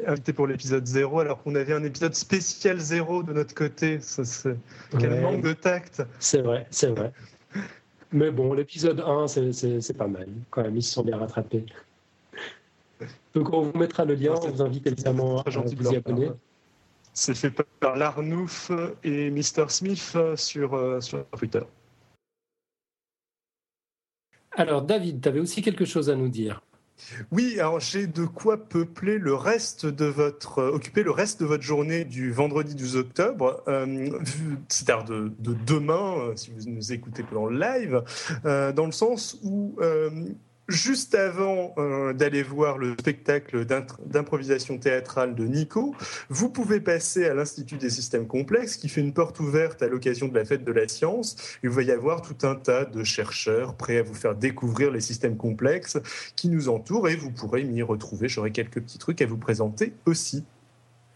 invités 0.06 0.32
pour 0.32 0.46
l'épisode 0.46 0.86
0 0.86 1.18
alors 1.20 1.42
qu'on 1.42 1.54
avait 1.56 1.72
un 1.72 1.82
épisode 1.82 2.14
spécial 2.14 2.78
0 2.78 3.22
de 3.24 3.32
notre 3.32 3.54
côté. 3.54 4.00
Ça, 4.00 4.24
c'est- 4.24 4.56
Quel 4.98 5.12
Ouais. 5.12 5.20
manque 5.20 5.42
de 5.42 5.52
tact. 5.52 6.02
C'est 6.20 6.42
vrai, 6.42 6.66
c'est 6.70 6.88
vrai. 6.90 7.12
Mais 8.12 8.30
bon, 8.30 8.52
l'épisode 8.52 9.00
1, 9.00 9.26
c'est- 9.26 9.52
c'est 9.52 9.80
c'est 9.80 9.94
pas 9.94 10.06
mal. 10.06 10.28
Quand 10.50 10.62
même, 10.62 10.76
ils 10.76 10.82
se 10.82 10.92
sont 10.92 11.02
bien 11.02 11.16
rattrapés. 11.18 11.66
Donc, 13.34 13.52
on 13.52 13.62
vous 13.62 13.78
mettra 13.78 14.04
le 14.04 14.14
lien. 14.14 14.34
On 14.40 14.48
vous 14.48 14.62
invite 14.62 14.86
évidemment 14.86 15.40
à 15.42 15.50
vous 15.50 15.92
y 15.92 15.96
abonner. 15.96 16.30
C'est 17.12 17.34
fait 17.34 17.50
par 17.80 17.96
Larnouf 17.96 18.70
et 19.02 19.30
Mr. 19.30 19.68
Smith 19.68 20.12
euh, 20.16 20.36
sur, 20.36 20.74
euh, 20.74 21.00
sur 21.00 21.24
Twitter. 21.30 21.62
Alors, 24.52 24.82
David, 24.82 25.20
tu 25.20 25.28
avais 25.28 25.40
aussi 25.40 25.62
quelque 25.62 25.84
chose 25.84 26.08
à 26.10 26.14
nous 26.14 26.28
dire. 26.28 26.62
Oui, 27.30 27.58
alors 27.60 27.80
j'ai 27.80 28.06
de 28.06 28.24
quoi 28.24 28.56
peupler 28.56 29.18
le 29.18 29.34
reste 29.34 29.86
de 29.86 30.06
votre, 30.06 30.60
euh, 30.60 30.70
occuper 30.70 31.02
le 31.02 31.10
reste 31.10 31.40
de 31.40 31.46
votre 31.46 31.62
journée 31.62 32.04
du 32.04 32.32
vendredi 32.32 32.74
12 32.74 32.96
octobre, 32.96 33.62
euh, 33.68 34.10
c'est-à-dire 34.68 35.04
de, 35.04 35.32
de 35.38 35.54
demain, 35.66 36.18
euh, 36.18 36.36
si 36.36 36.50
vous 36.50 36.70
nous 36.70 36.92
écoutez 36.92 37.22
pendant 37.22 37.46
le 37.46 37.58
live, 37.58 38.02
dans 38.44 38.86
le 38.86 38.92
sens 38.92 39.38
où 39.42 39.78
juste 40.68 41.14
avant 41.14 41.74
euh, 41.78 42.12
d'aller 42.12 42.42
voir 42.42 42.78
le 42.78 42.94
spectacle 42.98 43.64
d'improvisation 43.64 44.78
théâtrale 44.78 45.34
de 45.34 45.44
Nico, 45.44 45.94
vous 46.28 46.48
pouvez 46.48 46.80
passer 46.80 47.26
à 47.26 47.34
l'Institut 47.34 47.76
des 47.76 47.90
systèmes 47.90 48.26
complexes 48.26 48.76
qui 48.76 48.88
fait 48.88 49.00
une 49.00 49.12
porte 49.12 49.40
ouverte 49.40 49.82
à 49.82 49.88
l'occasion 49.88 50.28
de 50.28 50.34
la 50.34 50.44
fête 50.44 50.64
de 50.64 50.72
la 50.72 50.88
science. 50.88 51.36
Il 51.62 51.70
va 51.70 51.82
y 51.82 51.90
avoir 51.90 52.22
tout 52.22 52.46
un 52.46 52.54
tas 52.54 52.84
de 52.84 53.04
chercheurs 53.04 53.74
prêts 53.74 53.98
à 53.98 54.02
vous 54.02 54.14
faire 54.14 54.34
découvrir 54.34 54.90
les 54.90 55.00
systèmes 55.00 55.36
complexes 55.36 55.98
qui 56.34 56.48
nous 56.48 56.68
entourent 56.68 57.08
et 57.08 57.16
vous 57.16 57.30
pourrez 57.30 57.64
m'y 57.64 57.82
retrouver. 57.82 58.28
J'aurai 58.28 58.50
quelques 58.50 58.80
petits 58.80 58.98
trucs 58.98 59.22
à 59.22 59.26
vous 59.26 59.38
présenter 59.38 59.92
aussi. 60.06 60.44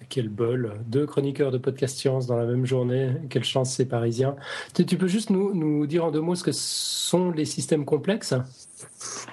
Quel 0.09 0.29
bol. 0.29 0.73
Deux 0.87 1.07
chroniqueurs 1.07 1.53
de 1.53 1.59
podcast 1.59 1.97
science 1.97 2.27
dans 2.27 2.37
la 2.37 2.45
même 2.45 2.67
journée. 2.67 3.13
Quelle 3.29 3.45
chance, 3.45 3.75
ces 3.77 3.85
Parisiens. 3.85 4.35
Tu, 4.75 4.85
tu 4.85 4.97
peux 4.97 5.07
juste 5.07 5.31
nous, 5.31 5.55
nous 5.55 5.87
dire 5.87 6.05
en 6.05 6.11
deux 6.11 6.21
mots 6.21 6.35
ce 6.35 6.43
que 6.43 6.53
sont 6.53 7.31
les 7.31 7.45
systèmes 7.45 7.85
complexes? 7.85 8.35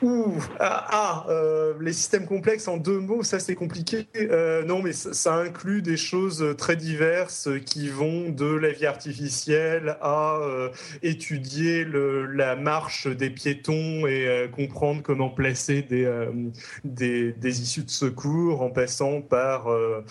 Ouh, 0.01 0.35
ah, 0.59 0.87
ah, 0.89 1.25
euh, 1.29 1.73
les 1.81 1.93
systèmes 1.93 2.25
complexes 2.25 2.67
en 2.67 2.77
deux 2.77 2.99
mots, 2.99 3.23
ça 3.23 3.39
c'est 3.39 3.55
compliqué. 3.55 4.07
Euh, 4.15 4.63
non, 4.63 4.81
mais 4.81 4.93
ça, 4.93 5.13
ça 5.13 5.35
inclut 5.35 5.81
des 5.81 5.97
choses 5.97 6.55
très 6.57 6.75
diverses 6.75 7.49
qui 7.65 7.89
vont 7.89 8.29
de 8.29 8.45
la 8.45 8.71
vie 8.71 8.85
artificielle 8.85 9.97
à 10.01 10.37
euh, 10.41 10.69
étudier 11.01 11.83
le- 11.83 12.25
la 12.27 12.55
marche 12.55 13.07
des 13.07 13.29
piétons 13.29 14.05
et 14.07 14.27
euh, 14.27 14.47
comprendre 14.47 15.01
comment 15.01 15.29
placer 15.29 15.81
des, 15.81 16.05
euh, 16.05 16.31
des, 16.83 17.31
des 17.33 17.61
issues 17.61 17.83
de 17.83 17.89
secours 17.89 18.61
en 18.61 18.69
passant 18.69 19.21
par 19.21 19.67
euh, 19.67 20.03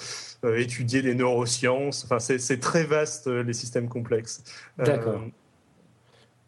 euh, 0.45 0.59
étudier 0.59 1.03
les 1.03 1.15
neurosciences. 1.15 2.05
Enfin, 2.05 2.19
c'est 2.19 2.61
très 2.61 2.85
vaste 2.85 3.27
euh, 3.29 3.43
les 3.43 3.53
systèmes 3.55 3.89
complexes. 3.89 4.43
Euh, 4.81 4.85
D'accord. 4.85 5.23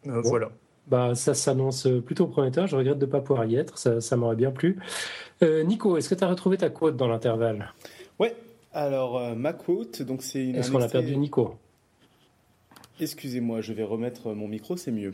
euh, 0.07 0.21
Bon. 0.21 0.21
Voilà. 0.21 0.49
Bah, 0.89 1.15
Ça 1.15 1.33
s'annonce 1.33 1.87
plutôt 2.05 2.27
prometteur. 2.27 2.67
Je 2.67 2.75
regrette 2.75 2.99
de 2.99 3.05
ne 3.05 3.11
pas 3.11 3.21
pouvoir 3.21 3.45
y 3.45 3.55
être. 3.55 3.77
Ça, 3.77 4.01
ça 4.01 4.17
m'aurait 4.17 4.35
bien 4.35 4.51
plu. 4.51 4.77
Euh, 5.41 5.63
Nico, 5.63 5.97
est-ce 5.97 6.09
que 6.09 6.15
tu 6.15 6.23
as 6.23 6.27
retrouvé 6.27 6.57
ta 6.57 6.69
quote 6.69 6.97
dans 6.97 7.07
l'intervalle? 7.07 7.73
Ouais. 8.19 8.35
Alors, 8.73 9.17
euh, 9.17 9.35
ma 9.35 9.53
quote, 9.53 10.01
donc 10.01 10.21
c'est 10.21 10.43
une. 10.45 10.55
Est-ce 10.55 10.71
qu'on 10.71 10.81
a 10.81 10.87
perdu 10.87 11.15
Nico? 11.17 11.55
Excusez-moi, 12.99 13.61
je 13.61 13.71
vais 13.71 13.83
remettre 13.83 14.33
mon 14.33 14.47
micro, 14.47 14.75
c'est 14.75 14.91
mieux. 14.91 15.13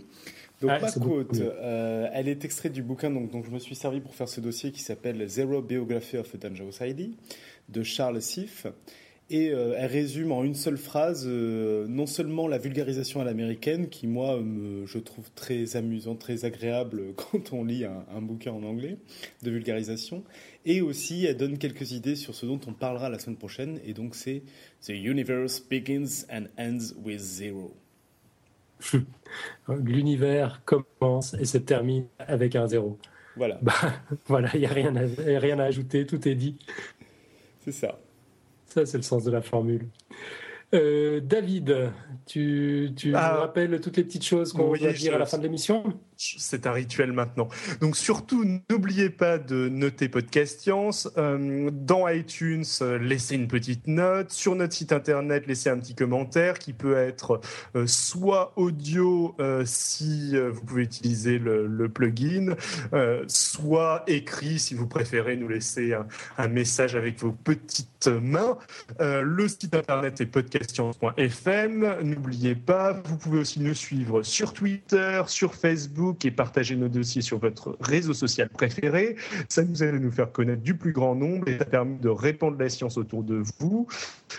Donc 0.59 0.71
Ah, 0.73 0.79
ma 0.79 0.91
quote, 0.91 1.39
euh, 1.39 2.09
elle 2.13 2.27
est 2.27 2.43
extraite 2.43 2.73
du 2.73 2.81
bouquin 2.81 3.11
donc, 3.11 3.29
dont 3.31 3.43
je 3.43 3.51
me 3.51 3.59
suis 3.59 3.75
servi 3.75 3.99
pour 3.99 4.15
faire 4.15 4.27
ce 4.27 4.41
dossier 4.41 4.71
qui 4.71 4.81
s'appelle 4.81 5.27
Zero 5.27 5.61
Biography 5.61 6.17
of 6.17 6.33
a 6.33 6.37
Dangerous 6.37 6.81
ID 6.81 7.15
de 7.69 7.83
Charles 7.83 8.21
Siff. 8.21 8.65
Et 9.31 9.49
euh, 9.49 9.73
elle 9.75 9.89
résume 9.91 10.31
en 10.31 10.43
une 10.43 10.53
seule 10.53 10.77
phrase 10.77 11.25
euh, 11.27 11.87
non 11.87 12.05
seulement 12.05 12.47
la 12.47 12.59
vulgarisation 12.59 13.21
à 13.21 13.23
l'américaine, 13.23 13.89
qui 13.89 14.05
moi 14.05 14.39
me, 14.39 14.85
je 14.85 14.99
trouve 14.99 15.31
très 15.33 15.75
amusant, 15.75 16.15
très 16.15 16.45
agréable 16.45 17.13
quand 17.15 17.51
on 17.51 17.63
lit 17.63 17.85
un, 17.85 18.05
un 18.15 18.21
bouquin 18.21 18.51
en 18.51 18.61
anglais 18.63 18.97
de 19.41 19.49
vulgarisation, 19.49 20.23
et 20.65 20.81
aussi 20.81 21.25
elle 21.25 21.37
donne 21.37 21.57
quelques 21.57 21.91
idées 21.91 22.15
sur 22.15 22.35
ce 22.35 22.45
dont 22.45 22.59
on 22.67 22.73
parlera 22.73 23.09
la 23.09 23.17
semaine 23.17 23.37
prochaine, 23.37 23.79
et 23.83 23.93
donc 23.93 24.13
c'est 24.13 24.43
The 24.85 24.89
universe 24.89 25.59
begins 25.59 26.25
and 26.31 26.45
ends 26.59 26.93
with 27.03 27.19
zero. 27.19 27.75
L'univers 29.67 30.61
commence 30.65 31.33
et 31.35 31.45
se 31.45 31.57
termine 31.57 32.07
avec 32.19 32.55
un 32.55 32.67
zéro. 32.67 32.99
Voilà, 33.35 33.59
Bah, 33.61 33.73
voilà, 34.27 34.49
il 34.53 34.59
n'y 34.61 34.65
a 34.65 34.69
rien 34.69 34.95
à, 34.95 35.05
y 35.05 35.35
a 35.35 35.39
rien 35.39 35.59
à 35.59 35.65
ajouter, 35.65 36.05
tout 36.05 36.27
est 36.27 36.35
dit. 36.35 36.57
c'est 37.59 37.71
ça. 37.71 38.04
Ça, 38.75 38.85
c'est 38.85 38.97
le 38.97 39.03
sens 39.03 39.23
de 39.23 39.31
la 39.31 39.41
formule. 39.41 39.87
Euh, 40.73 41.21
David, 41.21 41.91
tu, 42.25 42.91
tu 42.97 43.13
Ah. 43.15 43.31
nous 43.35 43.39
rappelles 43.41 43.79
toutes 43.79 43.95
les 43.95 44.03
petites 44.03 44.25
choses 44.25 44.51
qu'on 44.51 44.67
doit 44.67 44.77
je- 44.91 44.97
dire 44.99 45.15
à 45.15 45.17
la 45.17 45.25
fin 45.25 45.37
de 45.37 45.43
l'émission? 45.43 45.83
C'est 46.17 46.67
un 46.67 46.71
rituel 46.71 47.11
maintenant. 47.11 47.47
Donc 47.81 47.97
surtout, 47.97 48.45
n'oubliez 48.69 49.09
pas 49.09 49.37
de 49.37 49.69
noter 49.69 50.09
Podcast. 50.09 50.45
Euh, 51.17 51.69
dans 51.71 52.07
iTunes, 52.07 52.63
euh, 52.81 52.97
laissez 52.97 53.35
une 53.35 53.47
petite 53.47 53.87
note. 53.87 54.31
Sur 54.31 54.55
notre 54.55 54.73
site 54.73 54.91
internet, 54.91 55.47
laissez 55.47 55.69
un 55.69 55.77
petit 55.77 55.95
commentaire 55.95 56.59
qui 56.59 56.73
peut 56.73 56.97
être 56.97 57.41
euh, 57.75 57.85
soit 57.87 58.53
audio 58.55 59.35
si 59.65 60.37
vous 60.37 60.61
pouvez 60.61 60.83
utiliser 60.83 61.39
le, 61.39 61.89
plugin, 61.89 62.55
soit 63.27 64.03
écrit 64.07 64.59
si 64.59 64.73
vous 64.73 64.87
préférez 64.87 65.35
nous 65.35 65.47
laisser 65.47 65.95
un, 66.37 66.47
message 66.47 66.95
avec 66.95 67.19
vos 67.19 67.31
petites 67.31 68.07
mains. 68.07 68.57
Le 68.99 69.47
site 69.47 69.75
internet 69.75 70.21
est 70.21 70.25
podcastscience.fm. 70.25 71.97
N'oubliez 72.03 72.55
pas, 72.55 72.93
vous 72.93 73.17
pouvez 73.17 73.39
aussi 73.39 73.59
nous 73.59 73.73
suivre 73.73 74.23
sur 74.23 74.53
Twitter, 74.53 75.21
sur 75.27 75.55
Facebook 75.55 76.04
et 76.23 76.31
partager 76.31 76.75
nos 76.75 76.89
dossiers 76.89 77.21
sur 77.21 77.39
votre 77.39 77.77
réseau 77.79 78.13
social 78.13 78.49
préféré. 78.49 79.15
Ça 79.49 79.63
nous 79.63 79.83
aide 79.83 79.95
à 79.95 79.99
nous 79.99 80.11
faire 80.11 80.31
connaître 80.31 80.61
du 80.61 80.75
plus 80.75 80.91
grand 80.91 81.15
nombre 81.15 81.47
et 81.47 81.57
ça 81.57 81.65
permet 81.65 81.97
de 81.97 82.09
répandre 82.09 82.57
la 82.59 82.69
science 82.69 82.97
autour 82.97 83.23
de 83.23 83.41
vous. 83.59 83.87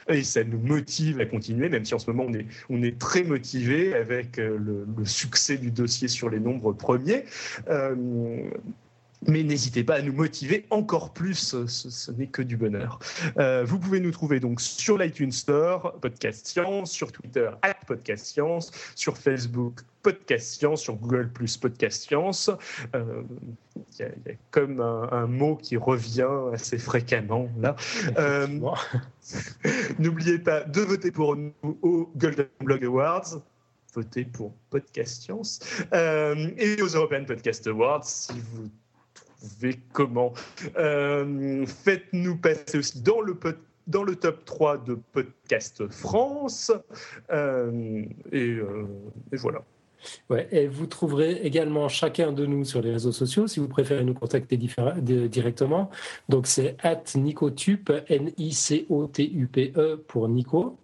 Et 0.08 0.22
ça 0.22 0.44
nous 0.44 0.58
motive 0.58 1.20
à 1.20 1.26
continuer, 1.26 1.68
même 1.68 1.84
si 1.84 1.94
en 1.94 1.98
ce 1.98 2.10
moment 2.10 2.26
on 2.28 2.34
est, 2.34 2.46
on 2.70 2.82
est 2.82 2.98
très 2.98 3.22
motivé 3.22 3.94
avec 3.94 4.38
euh, 4.38 4.58
le, 4.58 4.86
le 4.96 5.04
succès 5.04 5.56
du 5.56 5.70
dossier 5.70 6.08
sur 6.08 6.30
les 6.30 6.40
nombres 6.40 6.72
premiers. 6.72 7.24
Euh, 7.68 7.94
mais 9.26 9.42
n'hésitez 9.42 9.82
pas 9.84 9.96
à 9.96 10.02
nous 10.02 10.12
motiver 10.12 10.66
encore 10.70 11.12
plus, 11.12 11.34
ce, 11.34 11.66
ce 11.66 12.10
n'est 12.12 12.26
que 12.28 12.42
du 12.42 12.56
bonheur. 12.56 12.98
Euh, 13.38 13.64
vous 13.64 13.78
pouvez 13.78 14.00
nous 14.00 14.10
trouver 14.10 14.40
donc 14.40 14.60
sur 14.60 14.98
l'iTunes 14.98 15.32
Store, 15.32 15.98
Podcast 16.00 16.46
Science, 16.46 16.90
sur 16.92 17.10
Twitter, 17.12 17.50
at 17.62 17.74
Podcast 17.86 18.26
Science, 18.26 18.70
sur 18.94 19.16
Facebook, 19.18 19.80
Podcast 20.02 20.46
Science, 20.54 20.82
sur 20.82 20.94
Google 20.96 21.28
Plus 21.32 21.56
Podcast 21.56 22.02
Science. 22.02 22.50
Euh, 22.94 23.22
Il 23.76 24.00
y, 24.00 24.02
a- 24.04 24.08
il 24.24 24.30
y 24.30 24.34
a 24.34 24.36
comme 24.50 24.80
un, 24.80 25.08
un 25.12 25.26
mot 25.26 25.56
qui 25.56 25.76
revient 25.76 26.28
assez 26.52 26.78
fréquemment 26.78 27.48
là. 27.58 27.74
Euh. 28.18 28.46
N'oubliez 29.98 30.38
pas 30.38 30.62
de 30.62 30.80
voter 30.80 31.10
pour 31.10 31.36
nous 31.36 31.52
aux 31.82 32.10
Golden 32.16 32.46
Blog 32.60 32.84
Awards. 32.84 33.42
Votez 33.94 34.24
pour 34.26 34.52
Podcast 34.70 35.22
Science. 35.22 35.58
Euh, 35.94 36.50
et 36.58 36.80
aux 36.82 36.86
European 36.88 37.24
Podcast 37.24 37.66
Awards, 37.66 38.04
si 38.04 38.32
vous 38.52 38.68
trouvez 39.38 39.78
comment. 39.92 40.32
Euh, 40.76 41.66
Faites-nous 41.66 42.36
passer 42.36 42.78
aussi 42.78 43.02
dans 43.02 43.20
le, 43.20 43.36
dans 43.86 44.02
le 44.02 44.16
top 44.16 44.44
3 44.44 44.78
de 44.78 44.98
Podcast 45.12 45.88
France. 45.88 46.72
Euh, 47.30 48.04
et, 48.32 48.50
euh, 48.50 48.86
et 49.32 49.36
voilà. 49.36 49.62
Ouais, 50.30 50.46
et 50.52 50.66
vous 50.68 50.86
trouverez 50.86 51.32
également 51.42 51.88
chacun 51.88 52.32
de 52.32 52.46
nous 52.46 52.64
sur 52.64 52.80
les 52.80 52.92
réseaux 52.92 53.12
sociaux 53.12 53.46
si 53.48 53.60
vous 53.60 53.68
préférez 53.68 54.04
nous 54.04 54.14
contacter 54.14 54.56
directement. 54.56 55.90
Donc 56.28 56.46
c'est 56.46 56.76
at 56.82 57.02
Nicotup, 57.16 57.90
N-I-C-O-T-U-P-E 58.08 59.96
pour 60.06 60.28
Nico, 60.28 60.78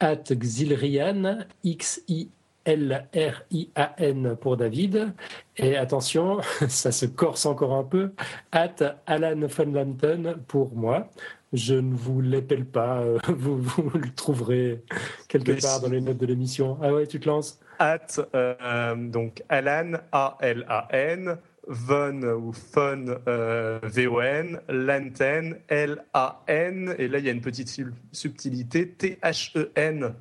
at 0.00 0.24
Xilrian, 0.32 1.38
X-I 1.62 2.30
L-R-I-A-N 2.66 4.36
pour 4.36 4.56
David. 4.56 5.14
Et 5.56 5.76
attention, 5.76 6.40
ça 6.68 6.92
se 6.92 7.06
corse 7.06 7.46
encore 7.46 7.72
un 7.74 7.84
peu, 7.84 8.12
at 8.52 8.76
Alan 9.06 9.48
Funlanton 9.48 10.36
pour 10.46 10.74
moi. 10.74 11.08
Je 11.52 11.74
ne 11.74 11.94
vous 11.94 12.20
l'épelle 12.20 12.66
pas, 12.66 12.98
euh, 12.98 13.18
vous, 13.28 13.62
vous, 13.62 13.90
le 13.94 14.12
trouverez 14.14 14.82
quelque 15.28 15.60
part 15.60 15.80
dans 15.80 15.88
les 15.88 16.00
notes 16.00 16.18
de 16.18 16.26
l'émission. 16.26 16.76
Ah 16.82 16.92
ouais, 16.92 17.06
tu 17.06 17.20
te 17.20 17.28
lances 17.28 17.58
At, 17.78 18.20
euh, 18.34 18.94
donc 18.96 19.42
Alan, 19.48 19.92
A-L-A-N, 20.10 21.38
Von 21.68 22.22
ou 22.22 22.52
Fun, 22.52 23.04
euh, 23.28 23.78
V-O-N, 23.82 24.60
Lanten, 24.68 25.58
L-A-N, 25.68 26.94
et 26.98 27.08
là 27.08 27.18
il 27.18 27.24
y 27.24 27.28
a 27.28 27.32
une 27.32 27.40
petite 27.40 27.80
subtilité, 28.12 28.88
T-H-E-N. 28.88 30.14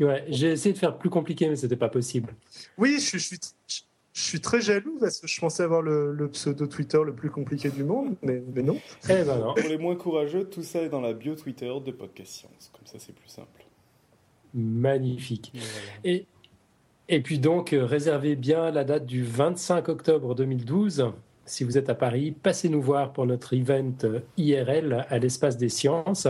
Ouais, 0.00 0.24
j'ai 0.28 0.52
essayé 0.52 0.72
de 0.72 0.78
faire 0.78 0.96
plus 0.96 1.10
compliqué, 1.10 1.48
mais 1.48 1.56
c'était 1.56 1.76
pas 1.76 1.88
possible. 1.88 2.34
Oui, 2.78 2.98
je, 2.98 3.18
suis, 3.18 3.38
je 4.12 4.20
suis 4.20 4.40
très 4.40 4.60
jaloux 4.60 4.96
parce 4.98 5.20
que 5.20 5.26
je 5.26 5.40
pensais 5.40 5.62
avoir 5.62 5.82
le, 5.82 6.28
pseudo 6.32 6.66
Twitter 6.66 6.98
le 7.04 7.14
plus 7.14 7.30
compliqué 7.30 7.68
du 7.68 7.84
monde, 7.84 8.16
mais, 8.22 8.42
mais 8.54 8.62
non. 8.62 8.78
Eh 9.04 9.24
ben 9.24 9.38
non. 9.38 9.54
Pour 9.54 9.68
les 9.68 9.78
moins 9.78 9.96
courageux, 9.96 10.44
tout 10.44 10.62
ça 10.62 10.80
est 10.82 10.88
dans 10.88 11.00
la 11.00 11.12
bio 11.12 11.34
Twitter 11.34 11.72
de 11.84 11.90
Podcast 11.92 12.32
Science. 12.32 12.70
Comme 12.72 12.86
ça, 12.86 12.98
c'est 12.98 13.14
plus 13.14 13.28
simple. 13.28 13.64
Magnifique. 14.54 15.52
Et, 16.02 16.26
et 17.08 17.20
puis 17.20 17.38
donc, 17.38 17.72
euh, 17.72 17.84
réservez 17.84 18.36
bien 18.36 18.70
la 18.70 18.84
date 18.84 19.04
du 19.04 19.22
25 19.22 19.88
octobre 19.88 20.34
2012 20.34 21.12
si 21.50 21.64
vous 21.64 21.76
êtes 21.76 21.90
à 21.90 21.94
Paris, 21.94 22.30
passez 22.30 22.68
nous 22.68 22.80
voir 22.80 23.12
pour 23.12 23.26
notre 23.26 23.54
event 23.54 23.92
euh, 24.04 24.20
IRL 24.36 25.06
à 25.08 25.18
l'espace 25.18 25.56
des 25.56 25.68
sciences. 25.68 26.28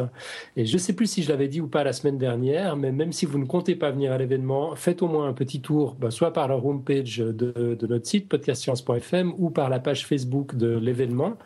Et 0.56 0.66
je 0.66 0.72
ne 0.72 0.78
sais 0.78 0.94
plus 0.94 1.06
si 1.06 1.22
je 1.22 1.28
l'avais 1.28 1.48
dit 1.48 1.60
ou 1.60 1.68
pas 1.68 1.84
la 1.84 1.92
semaine 1.92 2.18
dernière, 2.18 2.76
mais 2.76 2.90
même 2.90 3.12
si 3.12 3.26
vous 3.26 3.38
ne 3.38 3.44
comptez 3.44 3.74
pas 3.74 3.90
venir 3.90 4.12
à 4.12 4.18
l'événement, 4.18 4.74
faites 4.76 5.02
au 5.02 5.08
moins 5.08 5.28
un 5.28 5.32
petit 5.32 5.60
tour, 5.60 5.96
bah, 6.00 6.10
soit 6.10 6.32
par 6.32 6.48
la 6.48 6.56
homepage 6.56 7.18
de, 7.18 7.76
de 7.78 7.86
notre 7.86 8.06
site 8.06 8.28
podcastscience.fm 8.28 9.34
ou 9.38 9.50
par 9.50 9.68
la 9.68 9.78
page 9.78 10.06
Facebook 10.06 10.56
de 10.56 10.78
l'événement, 10.78 11.36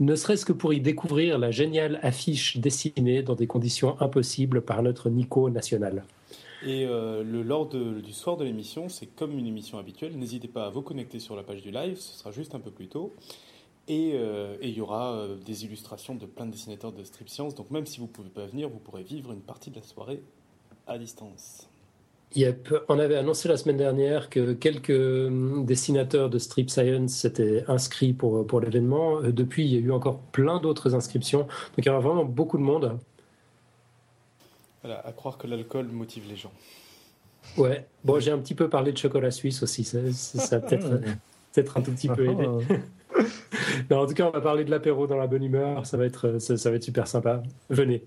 ne 0.00 0.14
serait-ce 0.14 0.46
que 0.46 0.52
pour 0.52 0.72
y 0.72 0.80
découvrir 0.80 1.38
la 1.38 1.50
géniale 1.50 1.98
affiche 2.02 2.58
dessinée 2.58 3.22
dans 3.22 3.34
des 3.34 3.46
conditions 3.46 4.00
impossibles 4.00 4.62
par 4.62 4.82
notre 4.82 5.10
Nico 5.10 5.50
national. 5.50 6.04
Et 6.66 6.84
euh, 6.84 7.22
lors 7.22 7.68
du 7.68 8.12
soir 8.12 8.36
de 8.36 8.44
l'émission, 8.44 8.88
c'est 8.88 9.06
comme 9.06 9.38
une 9.38 9.46
émission 9.46 9.78
habituelle. 9.78 10.18
N'hésitez 10.18 10.48
pas 10.48 10.66
à 10.66 10.70
vous 10.70 10.82
connecter 10.82 11.20
sur 11.20 11.36
la 11.36 11.44
page 11.44 11.62
du 11.62 11.70
live, 11.70 11.96
ce 11.96 12.18
sera 12.18 12.32
juste 12.32 12.56
un 12.56 12.58
peu 12.60 12.72
plus 12.72 12.88
tôt. 12.88 13.14
Et 13.86 14.14
euh, 14.14 14.56
il 14.60 14.70
y 14.70 14.80
aura 14.80 15.12
euh, 15.12 15.36
des 15.46 15.64
illustrations 15.64 16.16
de 16.16 16.26
plein 16.26 16.44
de 16.44 16.50
dessinateurs 16.50 16.90
de 16.90 17.04
strip 17.04 17.28
science. 17.28 17.54
Donc 17.54 17.70
même 17.70 17.86
si 17.86 18.00
vous 18.00 18.06
ne 18.06 18.10
pouvez 18.10 18.30
pas 18.30 18.46
venir, 18.46 18.68
vous 18.68 18.80
pourrez 18.80 19.04
vivre 19.04 19.30
une 19.30 19.42
partie 19.42 19.70
de 19.70 19.76
la 19.76 19.82
soirée 19.82 20.20
à 20.88 20.98
distance. 20.98 21.68
Yep. 22.34 22.74
On 22.88 22.98
avait 22.98 23.14
annoncé 23.14 23.46
la 23.46 23.56
semaine 23.56 23.76
dernière 23.76 24.28
que 24.28 24.52
quelques 24.52 24.90
hum, 24.90 25.64
dessinateurs 25.64 26.28
de 26.30 26.40
Strip 26.40 26.68
Science 26.68 27.12
s'étaient 27.12 27.64
inscrits 27.68 28.12
pour, 28.12 28.44
pour 28.44 28.60
l'événement. 28.60 29.20
Depuis, 29.20 29.66
il 29.66 29.72
y 29.72 29.76
a 29.76 29.80
eu 29.80 29.92
encore 29.92 30.18
plein 30.18 30.58
d'autres 30.58 30.96
inscriptions. 30.96 31.42
Donc 31.42 31.78
il 31.78 31.86
y 31.86 31.90
aura 31.90 32.00
vraiment 32.00 32.24
beaucoup 32.24 32.58
de 32.58 32.64
monde 32.64 32.98
à 34.90 35.12
croire 35.12 35.38
que 35.38 35.46
l'alcool 35.46 35.86
motive 35.86 36.24
les 36.28 36.36
gens. 36.36 36.52
Ouais, 37.56 37.86
bon, 38.04 38.20
j'ai 38.20 38.30
un 38.30 38.38
petit 38.38 38.54
peu 38.54 38.68
parlé 38.68 38.92
de 38.92 38.98
chocolat 38.98 39.30
suisse 39.30 39.62
aussi, 39.62 39.84
ça, 39.84 39.98
ça 40.12 40.60
peut-être 40.60 40.88
peut 41.54 41.62
un 41.74 41.80
tout 41.80 41.92
petit 41.92 42.08
peu 42.08 42.28
aidé. 42.28 42.44
non, 43.90 44.00
en 44.00 44.06
tout 44.06 44.14
cas, 44.14 44.26
on 44.26 44.30
va 44.30 44.40
parler 44.40 44.64
de 44.64 44.70
l'apéro 44.70 45.06
dans 45.06 45.16
la 45.16 45.26
bonne 45.26 45.44
humeur, 45.44 45.86
ça 45.86 45.96
va 45.96 46.04
être, 46.04 46.38
ça, 46.38 46.70
va 46.70 46.76
être 46.76 46.82
super 46.82 47.06
sympa. 47.06 47.42
Venez. 47.70 48.04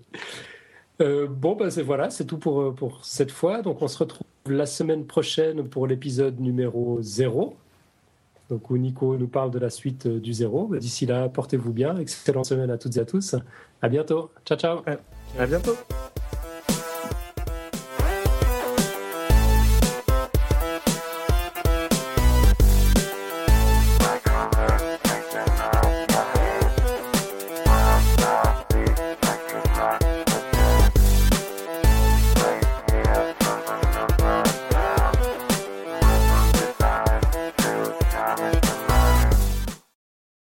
Euh, 1.00 1.26
bon, 1.26 1.56
ben 1.56 1.70
c'est 1.70 1.82
voilà, 1.82 2.10
c'est 2.10 2.26
tout 2.26 2.38
pour, 2.38 2.74
pour 2.74 3.04
cette 3.04 3.30
fois. 3.30 3.62
Donc, 3.62 3.82
on 3.82 3.88
se 3.88 3.98
retrouve 3.98 4.26
la 4.46 4.66
semaine 4.66 5.06
prochaine 5.06 5.68
pour 5.68 5.86
l'épisode 5.86 6.38
numéro 6.38 6.98
0. 7.00 7.56
Donc, 8.50 8.68
où 8.68 8.76
Nico 8.76 9.16
nous 9.16 9.28
parle 9.28 9.50
de 9.50 9.58
la 9.58 9.70
suite 9.70 10.06
euh, 10.06 10.18
du 10.18 10.32
zéro. 10.32 10.74
D'ici 10.76 11.06
là, 11.06 11.28
portez-vous 11.28 11.72
bien. 11.72 11.96
Excellente 11.96 12.46
semaine 12.46 12.70
à 12.70 12.78
toutes 12.78 12.96
et 12.96 13.00
à 13.00 13.04
tous. 13.04 13.36
À 13.80 13.88
bientôt. 13.88 14.30
Ciao, 14.44 14.58
ciao. 14.58 14.80
À 15.38 15.46
bientôt. 15.46 15.76